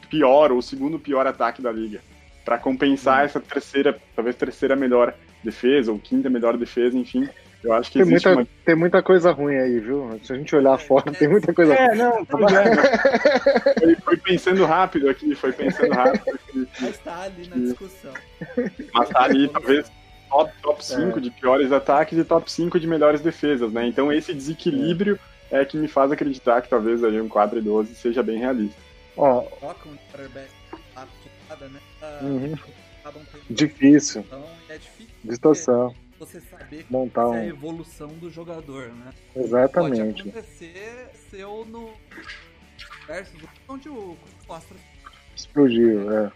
pior 0.09 0.51
ou 0.51 0.59
o 0.59 0.61
segundo 0.63 0.97
pior 0.97 1.27
ataque 1.27 1.61
da 1.61 1.71
liga. 1.71 1.99
Para 2.45 2.57
compensar 2.57 3.19
Uhum. 3.19 3.25
essa 3.25 3.39
terceira, 3.39 3.97
talvez 4.15 4.35
terceira 4.35 4.75
melhor 4.75 5.13
defesa 5.43 5.91
ou 5.91 5.99
quinta 5.99 6.29
melhor 6.29 6.55
defesa, 6.57 6.97
enfim, 6.97 7.27
eu 7.64 7.73
acho 7.73 7.91
que 7.91 7.99
Tem 7.99 8.07
muita, 8.07 8.31
uma 8.34 8.48
tem 8.65 8.76
muita 8.76 9.02
coisa 9.02 9.31
ruim 9.31 9.56
aí, 9.56 9.80
viu? 9.80 10.19
Se 10.23 10.34
a 10.34 10.35
gente 10.35 10.56
olhar 10.56 10.77
fora, 10.77 11.11
tem 11.11 11.27
muita 11.27 11.53
coisa 11.53 11.73
ruim. 11.73 11.84
é, 11.84 11.95
não, 11.95 12.26
pois 12.26 12.53
é, 12.53 12.76
mas 12.76 13.99
foi, 14.03 14.18
pensando 14.18 14.65
rápido 14.65 15.10
aqui, 15.10 15.34
foi 15.35 15.52
pensando 15.52 15.91
rápido 15.94 16.23
aqui. 16.35 16.68
Mas 16.81 16.98
tá 16.99 17.22
ali 17.22 17.48
na 17.48 17.56
discussão. 17.56 18.14
Mas 18.94 19.10
tá 19.10 19.23
ali, 19.23 19.48
talvez, 19.48 19.91
top, 20.30 20.52
top 20.61 20.85
5 20.85 21.18
É. 21.18 21.22
de 21.22 21.31
piores 21.31 21.72
ataques 21.72 22.18
e 22.18 22.23
top 22.23 22.52
5 22.52 22.80
de 22.80 22.88
melhores 22.88 23.22
defesas, 23.22 23.72
né? 23.72 23.88
Então 23.88 24.11
esse 24.11 24.34
desequilíbrio 24.34 25.19
é. 25.52 25.64
que 25.65 25.77
me 25.77 25.88
faz 25.88 26.11
acreditar 26.11 26.61
que 26.61 26.69
talvez 26.69 27.03
aí 27.03 27.19
um 27.22 27.30
4 27.30 27.60
e 27.60 27.61
12 27.61 27.95
seja 27.95 28.22
bem 28.23 28.40
realista. 28.40 28.80
Ó, 29.15 29.41
um 29.41 29.45
quarterback 29.61 30.49
né? 31.69 31.80
Ah, 32.02 32.19
uhum, 32.23 32.56
tendo 33.06 33.44
difícil. 33.49 34.22
discussão, 34.22 34.45
e 34.68 34.72
é 34.72 34.77
difícil 34.77 35.14
Distorção. 35.23 35.95
você 36.19 36.41
saber 36.73 36.85
Montar 36.89 37.21
qual 37.23 37.35
é 37.35 37.39
a 37.41 37.45
evolução 37.45 38.07
do 38.07 38.29
jogador, 38.29 38.87
né? 38.89 39.11
Pode 39.33 39.45
Exatamente. 39.47 40.21
acontecer 40.21 41.09
seu 41.29 41.65
no 41.65 41.89
versus 43.07 43.41
onde 43.67 43.89
o 43.89 44.15
Costa 44.47 44.75
Explodiu, 45.35 46.11
é. 46.11 46.31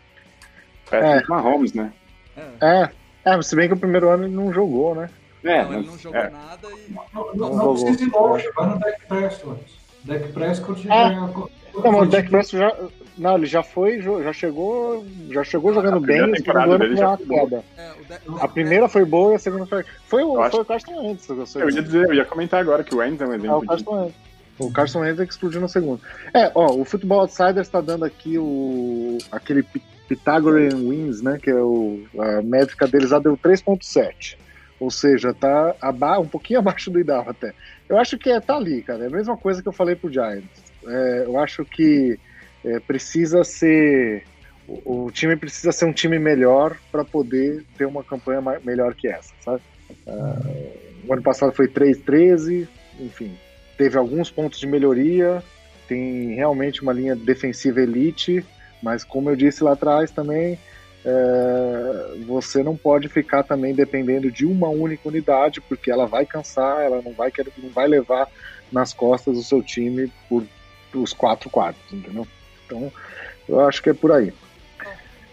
Patrick 0.89 1.30
Mahomes, 1.30 1.73
né? 1.73 1.93
é. 2.35 2.89
É, 3.26 3.31
é, 3.34 3.41
se 3.41 3.55
bem 3.55 3.68
que 3.68 3.73
o 3.73 3.77
primeiro 3.80 4.09
ano 4.09 4.26
ele 4.26 4.34
não 4.35 4.51
jogou, 4.53 4.95
né? 4.95 5.09
É, 5.43 5.64
não, 5.64 5.73
ele 5.73 5.77
mas- 5.77 5.85
não 5.88 5.97
jogou 5.97 6.19
é. 6.19 6.30
nada 6.30 6.68
e 6.72 6.91
Não, 7.14 7.34
Não 7.35 7.55
não, 7.55 7.73
precisa 7.76 8.03
ir 8.03 8.11
longe, 8.11 8.51
vai 8.55 8.69
no 8.69 8.80
Dak 8.80 9.05
Prescott. 9.07 9.80
Dak 10.03 10.31
Prescott 10.34 10.81
já 10.84 10.93
Ah. 10.93 11.11
é. 11.11 11.15
Não, 11.15 11.91
mas 11.91 12.01
o 12.01 12.05
Dak 12.05 12.30
Prescott 12.30 12.57
já. 12.57 12.76
Não, 13.18 13.35
ele 13.38 13.45
já 13.48 13.64
foi, 13.64 13.99
já 14.02 14.31
chegou, 14.34 15.06
já 15.31 15.44
chegou 15.44 15.73
jogando 15.73 15.99
bem. 15.99 16.18
O 16.22 16.26
segundo 16.26 16.35
temporada 16.38 16.76
ano 16.76 16.85
foi 16.95 17.06
uma 17.06 17.18
queda. 17.18 17.64
é, 17.77 17.91
o 18.27 18.34
o 18.34 18.38
A 18.41 18.48
primeira 18.48 18.88
foi 18.88 19.06
boa 19.06 19.34
e 19.34 19.35
a 19.35 19.39
segunda 19.39 19.65
foi. 19.65 19.84
Foi 20.06 20.23
o, 20.23 20.39
acho- 20.39 20.52
foi 20.52 20.61
o 20.61 20.65
Carson 20.65 21.02
Wentz. 21.02 21.27
Eu, 21.56 21.69
ia 21.69 21.81
dizer, 21.81 22.06
eu 22.06 22.14
ia 22.14 22.26
comentar 22.26 22.60
agora 22.61 22.84
que 22.84 22.94
o 22.94 22.99
Wentz 22.99 23.19
é 23.22 23.26
um 23.26 23.34
É, 23.34 23.35
exemplo 23.35 23.57
o 23.57 23.61
de 23.61 23.68
Carson 23.68 24.02
Wentz. 24.03 24.15
O 24.60 24.72
Carson 24.72 24.99
Wentz 24.99 25.19
é 25.19 25.26
que 25.26 25.31
explodiu 25.34 25.61
no 25.61 25.69
segundo. 25.69 26.02
É, 26.34 26.52
ó, 26.53 26.73
o 26.76 26.85
Football 26.85 27.22
Outsiders 27.22 27.68
está 27.68 27.81
dando 27.81 28.06
aqui 28.06 28.38
o 28.38 29.18
aquele 29.31 29.64
Pythagorean 30.07 30.76
Wins, 30.77 31.22
né, 31.22 31.38
que 31.41 31.49
é 31.49 31.56
o, 31.61 31.99
a 32.18 32.41
métrica 32.41 32.88
deles 32.88 33.10
já 33.10 33.19
deu 33.19 33.38
3.7. 33.38 34.38
Ou 34.80 34.89
seja, 34.91 35.34
tá 35.34 35.76
aba 35.81 36.19
um 36.19 36.27
pouquinho 36.27 36.60
abaixo 36.61 36.89
do 36.91 36.99
ideal 36.99 37.26
até. 37.27 37.53
Eu 37.89 37.98
acho 37.98 38.18
que 38.18 38.30
é, 38.30 38.39
tá 38.39 38.56
ali, 38.56 38.81
cara. 38.84 39.03
É 39.03 39.07
a 39.07 39.11
mesma 39.11 39.35
coisa 39.38 39.61
que 39.61 39.68
eu 39.68 39.73
falei 39.73 39.95
pro 39.95 40.11
Giants. 40.11 40.48
É, 40.85 41.23
eu 41.26 41.38
acho 41.39 41.65
que 41.65 42.18
é, 42.68 42.80
precisa 42.80 43.44
ser. 43.44 44.23
O, 44.68 45.06
o 45.06 45.11
time 45.11 45.35
precisa 45.38 45.72
ser 45.72 45.85
um 45.85 45.94
time 45.94 46.19
melhor 46.19 46.77
para 46.91 47.06
poder 47.06 47.64
ter 47.77 47.85
uma 47.85 48.03
campanha 48.03 48.41
ma- 48.41 48.60
melhor 48.64 48.94
que 48.94 49.07
essa, 49.07 49.34
sabe? 49.39 49.61
Ah, 50.07 50.39
o 51.07 51.14
ano 51.14 51.22
passado 51.22 51.53
foi 51.53 51.68
3-13, 51.68 52.68
enfim. 52.99 53.34
Teve 53.77 53.98
alguns 53.98 54.30
pontos 54.30 54.60
de 54.60 54.68
melhoria, 54.68 55.41
tem 55.88 56.35
realmente 56.35 56.81
uma 56.81 56.91
linha 56.91 57.15
defensiva 57.15 57.80
elite, 57.80 58.45
mas 58.84 59.03
como 59.03 59.30
eu 59.30 59.35
disse 59.35 59.64
lá 59.64 59.73
atrás 59.73 60.11
também, 60.11 60.60
é, 61.06 62.26
você 62.26 62.61
não 62.61 62.76
pode 62.76 63.07
ficar 63.07 63.44
também 63.44 63.73
dependendo 63.73 64.30
de 64.30 64.45
uma 64.45 64.68
única 64.68 65.07
unidade, 65.07 65.61
porque 65.61 65.89
ela 65.89 66.06
vai 66.06 66.26
cansar, 66.26 66.81
ela 66.81 67.02
não 67.02 67.14
vai, 67.14 67.31
não 67.57 67.69
vai 67.69 67.88
levar 67.88 68.27
nas 68.72 68.94
costas 68.94 69.38
o 69.38 69.44
seu 69.44 69.64
time 69.64 70.11
por 70.27 70.44
os 70.94 71.14
quatro 71.14 71.49
quartos, 71.49 71.81
entendeu? 71.91 72.27
Então, 72.68 72.91
eu 73.48 73.61
acho 73.61 73.81
que 73.81 73.89
é 73.89 73.94
por 73.94 74.11
aí. 74.11 74.34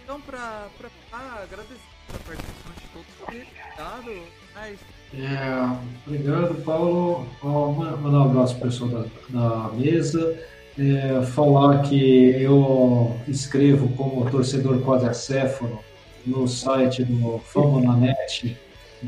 Então, 0.05 0.21
ah, 0.33 1.43
agradecer 1.43 1.75
a 2.15 2.19
participação 2.19 2.73
de 2.77 2.89
todos, 2.93 3.07
obrigado. 3.23 4.23
Mas, 4.55 4.79
É, 5.13 6.07
obrigado, 6.07 6.63
Paulo. 6.65 7.27
Ó, 7.43 7.73
mandar 7.73 8.19
um 8.19 8.31
abraço 8.31 8.57
pro 8.57 8.69
pessoal 8.69 8.91
da, 8.91 9.05
da 9.29 9.69
mesa. 9.75 10.39
É, 10.79 11.23
falar 11.27 11.83
que 11.83 12.31
eu 12.41 13.17
escrevo 13.29 13.89
como 13.97 14.29
torcedor 14.31 14.81
quadricéfalo 14.81 15.85
no 16.27 16.49
site 16.49 17.05
do 17.05 17.41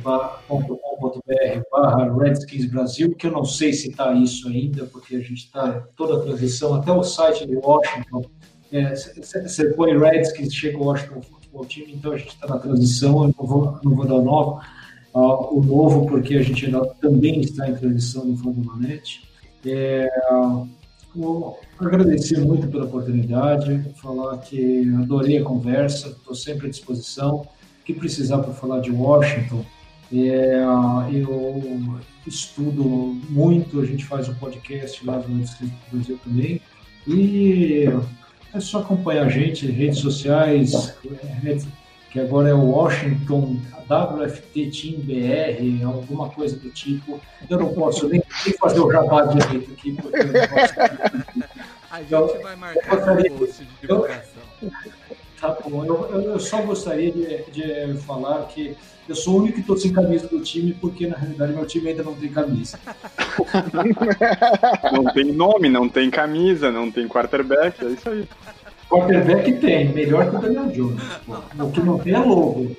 famonanet.com.br 0.00 1.62
barra 1.70 2.12
Redskins 2.18 2.66
Brasil, 2.66 3.14
que 3.14 3.26
eu 3.26 3.32
não 3.32 3.44
sei 3.44 3.72
se 3.72 3.90
está 3.90 4.12
isso 4.14 4.48
ainda, 4.48 4.84
porque 4.86 5.16
a 5.16 5.20
gente 5.20 5.44
está 5.44 5.86
toda 5.96 6.16
a 6.16 6.20
transição, 6.20 6.74
até 6.74 6.92
o 6.92 7.02
site 7.02 7.46
de 7.46 7.56
Washington, 7.56 8.22
você 9.42 9.70
põe 9.74 9.96
Redskins, 9.96 10.54
chega 10.54 10.78
o 10.78 10.84
Washington 10.84 11.22
Football 11.22 11.66
Team, 11.66 11.86
então 11.88 12.12
a 12.12 12.16
gente 12.16 12.28
está 12.28 12.46
na 12.46 12.58
transição, 12.58 13.24
eu 13.24 13.34
não 13.38 13.46
vou, 13.46 13.78
não 13.82 13.94
vou 13.94 14.06
dar 14.06 14.14
o 14.14 14.24
nome, 14.24 14.62
ah, 15.14 15.52
o 15.52 15.62
novo, 15.62 16.06
porque 16.06 16.34
a 16.34 16.42
gente 16.42 16.66
ainda 16.66 16.84
também 17.00 17.40
está 17.40 17.68
em 17.68 17.74
transição 17.74 18.24
no 18.24 18.36
Famonanet. 18.36 19.22
É, 19.64 20.08
Vou 21.16 21.58
agradecer 21.80 22.38
muito 22.40 22.68
pela 22.68 22.84
oportunidade, 22.84 23.82
falar 24.02 24.36
que 24.36 24.94
adorei 25.00 25.38
a 25.38 25.42
conversa, 25.42 26.08
estou 26.08 26.34
sempre 26.34 26.66
à 26.66 26.70
disposição. 26.70 27.48
Que 27.86 27.94
precisar 27.94 28.38
para 28.38 28.52
falar 28.52 28.80
de 28.80 28.90
Washington, 28.90 29.64
é, 30.12 30.62
eu 31.12 31.98
estudo 32.26 32.84
muito, 33.30 33.80
a 33.80 33.84
gente 33.86 34.04
faz 34.04 34.28
um 34.28 34.34
podcast 34.34 35.04
lá 35.06 35.18
no 35.18 35.40
Distrito 35.40 35.72
do 35.72 35.96
Brasil 35.96 36.18
também. 36.24 36.60
E 37.06 37.84
é 38.54 38.60
só 38.60 38.80
acompanhar 38.80 39.26
a 39.26 39.28
gente, 39.28 39.66
redes 39.66 39.98
sociais, 39.98 40.94
redes- 41.42 41.66
que 42.10 42.20
agora 42.20 42.48
é 42.48 42.54
o 42.54 42.64
Washington 42.70 43.56
WFT 43.88 44.70
Team 44.70 45.00
BR, 45.02 45.84
alguma 45.84 46.30
coisa 46.30 46.56
do 46.56 46.70
tipo. 46.70 47.20
Eu 47.48 47.58
não 47.58 47.74
posso 47.74 48.08
nem, 48.08 48.22
fazer 48.58 48.80
o 48.80 48.90
jabá 48.90 49.26
direito 49.26 49.70
aqui, 49.72 49.92
porque 49.92 50.16
eu 50.18 50.26
não 50.26 50.32
posso. 50.48 50.74
a 51.90 52.00
gente 52.00 52.12
Eu- 52.12 52.42
vai 52.42 52.56
marcar 52.56 53.16
post 53.38 53.64
de 53.64 53.68
divulgação. 53.82 54.42
Tá 55.40 55.56
bom, 55.68 55.84
eu, 55.84 56.10
eu- 56.10 56.22
eu 56.32 56.40
só 56.40 56.62
gostaria 56.62 57.12
de, 57.12 57.42
de 57.50 57.98
falar 58.00 58.46
que 58.46 58.74
eu 59.08 59.14
sou 59.14 59.34
o 59.34 59.38
único 59.38 59.54
que 59.54 59.60
estou 59.60 59.76
sem 59.76 59.92
camisa 59.92 60.26
do 60.28 60.40
time, 60.40 60.72
porque 60.74 61.06
na 61.06 61.16
realidade 61.16 61.52
meu 61.52 61.66
time 61.66 61.90
ainda 61.90 62.02
não 62.02 62.14
tem 62.14 62.30
camisa. 62.30 62.78
Não 64.92 65.04
tem 65.12 65.24
nome, 65.32 65.68
não 65.68 65.88
tem 65.88 66.10
camisa, 66.10 66.70
não 66.72 66.90
tem 66.90 67.06
quarterback, 67.08 67.84
é 67.84 67.88
isso 67.90 68.08
aí. 68.08 68.28
Quarterback 68.88 69.52
tem, 69.54 69.92
melhor 69.92 70.30
que 70.30 70.36
o 70.36 70.40
Daniel 70.40 70.66
Jones. 70.70 71.02
pô. 71.26 71.34
O 71.64 71.70
que 71.72 71.80
não 71.80 71.98
tem 71.98 72.14
é 72.14 72.18
logo. 72.18 72.76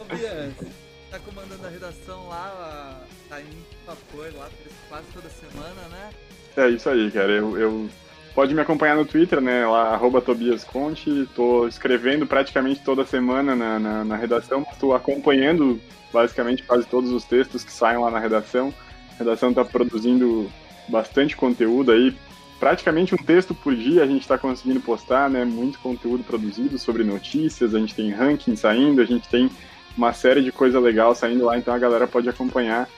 Ô, 0.00 0.04
Bian, 0.04 0.50
você 0.58 0.66
tá 1.10 1.18
comandando 1.20 1.66
a 1.66 1.70
redação 1.70 2.28
lá, 2.28 3.00
tá 3.28 3.40
indo 3.40 3.56
vapor 3.86 4.32
lá 4.36 4.48
quase 4.88 5.06
toda 5.14 5.28
semana, 5.30 5.88
né? 5.90 6.10
É 6.56 6.68
isso 6.70 6.88
aí, 6.88 7.10
cara. 7.10 7.30
Eu, 7.32 7.58
eu- 7.58 7.88
Pode 8.34 8.52
me 8.52 8.60
acompanhar 8.60 8.96
no 8.96 9.04
Twitter, 9.04 9.40
né? 9.40 9.64
Lá, 9.64 9.94
arroba 9.94 10.20
Tobias 10.20 10.64
Conte. 10.64 11.28
Tô 11.36 11.68
escrevendo 11.68 12.26
praticamente 12.26 12.82
toda 12.82 13.06
semana 13.06 13.54
na, 13.54 13.78
na, 13.78 14.04
na 14.04 14.16
redação. 14.16 14.66
Estou 14.72 14.92
acompanhando 14.92 15.80
basicamente 16.12 16.64
quase 16.64 16.84
todos 16.86 17.12
os 17.12 17.24
textos 17.24 17.62
que 17.62 17.70
saem 17.70 17.98
lá 17.98 18.10
na 18.10 18.18
redação. 18.18 18.74
A 19.14 19.18
redação 19.18 19.50
está 19.50 19.64
produzindo 19.64 20.50
bastante 20.88 21.36
conteúdo 21.36 21.92
aí. 21.92 22.12
Praticamente 22.58 23.14
um 23.14 23.18
texto 23.18 23.54
por 23.54 23.74
dia 23.74 24.02
a 24.02 24.06
gente 24.06 24.22
está 24.22 24.36
conseguindo 24.36 24.80
postar, 24.80 25.30
né? 25.30 25.44
Muito 25.44 25.78
conteúdo 25.78 26.24
produzido 26.24 26.76
sobre 26.76 27.04
notícias. 27.04 27.72
A 27.72 27.78
gente 27.78 27.94
tem 27.94 28.10
ranking 28.10 28.56
saindo, 28.56 29.00
a 29.00 29.04
gente 29.04 29.28
tem 29.28 29.48
uma 29.96 30.12
série 30.12 30.42
de 30.42 30.50
coisa 30.50 30.80
legal 30.80 31.14
saindo 31.14 31.44
lá. 31.44 31.56
Então 31.56 31.72
a 31.72 31.78
galera 31.78 32.08
pode 32.08 32.28
acompanhar 32.28 32.88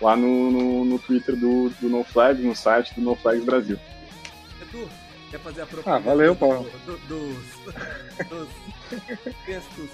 lá 0.00 0.14
no, 0.14 0.52
no, 0.52 0.84
no 0.84 0.98
Twitter 1.00 1.34
do, 1.34 1.68
do 1.80 1.88
No 1.88 2.04
Flags, 2.04 2.44
no 2.44 2.54
site 2.54 2.94
do 2.94 3.00
No 3.00 3.16
Flags 3.16 3.44
Brasil. 3.44 3.76
Edu, 4.74 4.88
quer 5.30 5.40
fazer 5.40 5.62
a 5.62 5.66
propaganda? 5.66 5.96
Ah, 5.96 6.00
valeu, 6.10 6.34
Paulo. 6.36 6.66
do- 6.86 6.98
dos, 7.06 7.36
dos 8.28 8.48
textos 9.46 9.90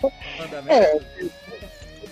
com 0.00 0.10
mandamentos? 0.38 1.06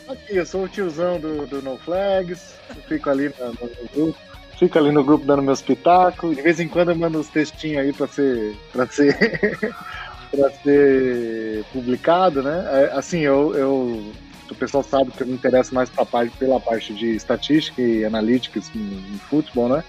Aqui, 0.08 0.36
eu 0.36 0.44
sou 0.46 0.64
o 0.64 0.68
tiozão 0.68 1.18
do, 1.18 1.46
do 1.46 1.62
No 1.62 1.78
Flags, 1.78 2.54
fico 2.88 3.08
ali 3.08 3.32
no, 3.38 3.46
no 3.48 3.88
grupo, 3.94 4.18
fico 4.58 4.78
ali 4.78 4.90
no 4.92 5.04
grupo 5.04 5.24
dando 5.24 5.42
meus 5.42 5.62
pitacos, 5.62 6.36
de 6.36 6.42
vez 6.42 6.60
em 6.60 6.68
quando 6.68 6.90
eu 6.90 6.96
mando 6.96 7.18
uns 7.18 7.28
textinhos 7.28 7.78
aí 7.84 7.92
pra 7.92 8.06
ser, 8.08 8.56
pra 8.72 8.86
ser, 8.86 9.16
pra 10.30 10.50
ser 10.62 11.64
publicado, 11.72 12.42
né? 12.42 12.64
É, 12.90 12.98
Assim, 12.98 13.20
eu, 13.20 13.54
eu 13.54 14.12
o 14.50 14.54
pessoal 14.54 14.82
sabe 14.82 15.10
que 15.12 15.22
eu 15.22 15.26
me 15.26 15.32
interesso 15.34 15.74
mais 15.74 15.88
parte, 15.88 16.36
pela 16.36 16.60
parte 16.60 16.92
de 16.92 17.14
estatística 17.16 17.80
e 17.80 18.04
analítica 18.04 18.60
em, 18.74 18.78
em 19.14 19.18
futebol, 19.30 19.68
né? 19.68 19.82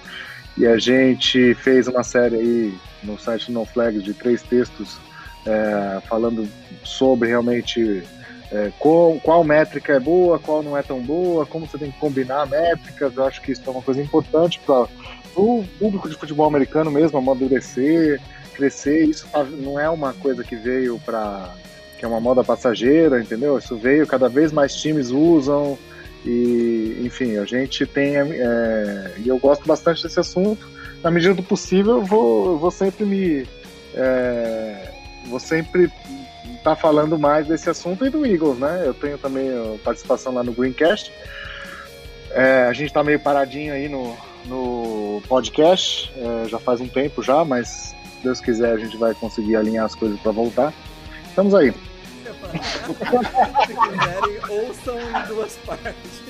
E 0.57 0.67
a 0.67 0.77
gente 0.77 1.53
fez 1.55 1.87
uma 1.87 2.03
série 2.03 2.35
aí 2.35 2.73
no 3.01 3.17
site 3.17 3.51
No 3.51 3.65
Flags 3.65 4.03
de 4.03 4.13
três 4.13 4.41
textos 4.43 4.99
é, 5.45 6.01
falando 6.07 6.47
sobre 6.83 7.29
realmente 7.29 8.03
é, 8.51 8.71
qual, 8.77 9.19
qual, 9.21 9.43
métrica 9.43 9.93
é 9.93 9.99
boa, 9.99 10.37
qual 10.37 10.61
não 10.61 10.77
é 10.77 10.83
tão 10.83 11.01
boa, 11.01 11.45
como 11.45 11.67
você 11.67 11.77
tem 11.77 11.91
que 11.91 11.99
combinar 11.99 12.47
métricas. 12.47 13.15
Eu 13.15 13.25
acho 13.25 13.41
que 13.41 13.51
isso 13.51 13.63
é 13.65 13.69
uma 13.69 13.81
coisa 13.81 14.01
importante 14.01 14.59
para 14.65 14.87
o 15.35 15.65
público 15.79 16.07
de 16.07 16.15
futebol 16.15 16.45
americano 16.45 16.91
mesmo, 16.91 17.17
amadurecer, 17.17 18.21
crescer. 18.53 19.05
Isso 19.05 19.27
tá, 19.31 19.43
não 19.43 19.79
é 19.79 19.89
uma 19.89 20.13
coisa 20.13 20.43
que 20.43 20.55
veio 20.55 20.99
para 20.99 21.49
que 21.97 22.05
é 22.05 22.07
uma 22.07 22.19
moda 22.19 22.43
passageira, 22.43 23.21
entendeu? 23.21 23.57
Isso 23.57 23.77
veio, 23.77 24.05
cada 24.05 24.27
vez 24.27 24.51
mais 24.51 24.75
times 24.75 25.09
usam 25.09 25.77
e, 26.25 27.01
enfim, 27.03 27.37
a 27.37 27.45
gente 27.45 27.85
tem 27.85 28.15
é, 28.15 29.13
e 29.17 29.27
eu 29.27 29.37
gosto 29.37 29.65
bastante 29.65 30.03
desse 30.03 30.19
assunto. 30.19 30.67
Na 31.03 31.11
medida 31.11 31.33
do 31.33 31.43
possível, 31.43 31.95
eu 31.95 32.03
vou, 32.03 32.51
eu 32.51 32.57
vou 32.57 32.71
sempre 32.71 33.05
me 33.05 33.45
é, 33.93 34.91
vou 35.27 35.39
sempre 35.39 35.83
estar 35.83 36.75
tá 36.75 36.75
falando 36.75 37.19
mais 37.19 37.47
desse 37.47 37.69
assunto 37.69 38.05
e 38.05 38.09
do 38.09 38.25
Eagles, 38.25 38.57
né? 38.57 38.83
Eu 38.85 38.93
tenho 38.93 39.17
também 39.17 39.49
participação 39.83 40.33
lá 40.33 40.43
no 40.43 40.53
Greencast. 40.53 41.11
É, 42.31 42.63
a 42.63 42.73
gente 42.73 42.87
está 42.87 43.03
meio 43.03 43.19
paradinho 43.19 43.73
aí 43.73 43.87
no, 43.87 44.15
no 44.45 45.21
podcast, 45.27 46.11
é, 46.17 46.49
já 46.49 46.57
faz 46.57 46.81
um 46.81 46.87
tempo 46.87 47.21
já, 47.21 47.43
mas 47.45 47.93
Deus 48.23 48.39
quiser 48.39 48.71
a 48.71 48.77
gente 48.77 48.97
vai 48.97 49.13
conseguir 49.13 49.55
alinhar 49.55 49.85
as 49.85 49.93
coisas 49.93 50.19
para 50.19 50.31
voltar. 50.31 50.73
Estamos 51.27 51.53
aí. 51.53 51.73
Se 53.65 53.73
quiserem, 53.73 54.39
ouçam 54.49 54.99
em 54.99 55.27
duas 55.27 55.55
partes. 55.65 56.21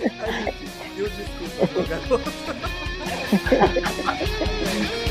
A 0.00 0.30
gente 0.30 0.66
pediu 0.82 1.08
desculpa 1.08 1.66
pro 1.66 1.86
garoto. 1.86 2.32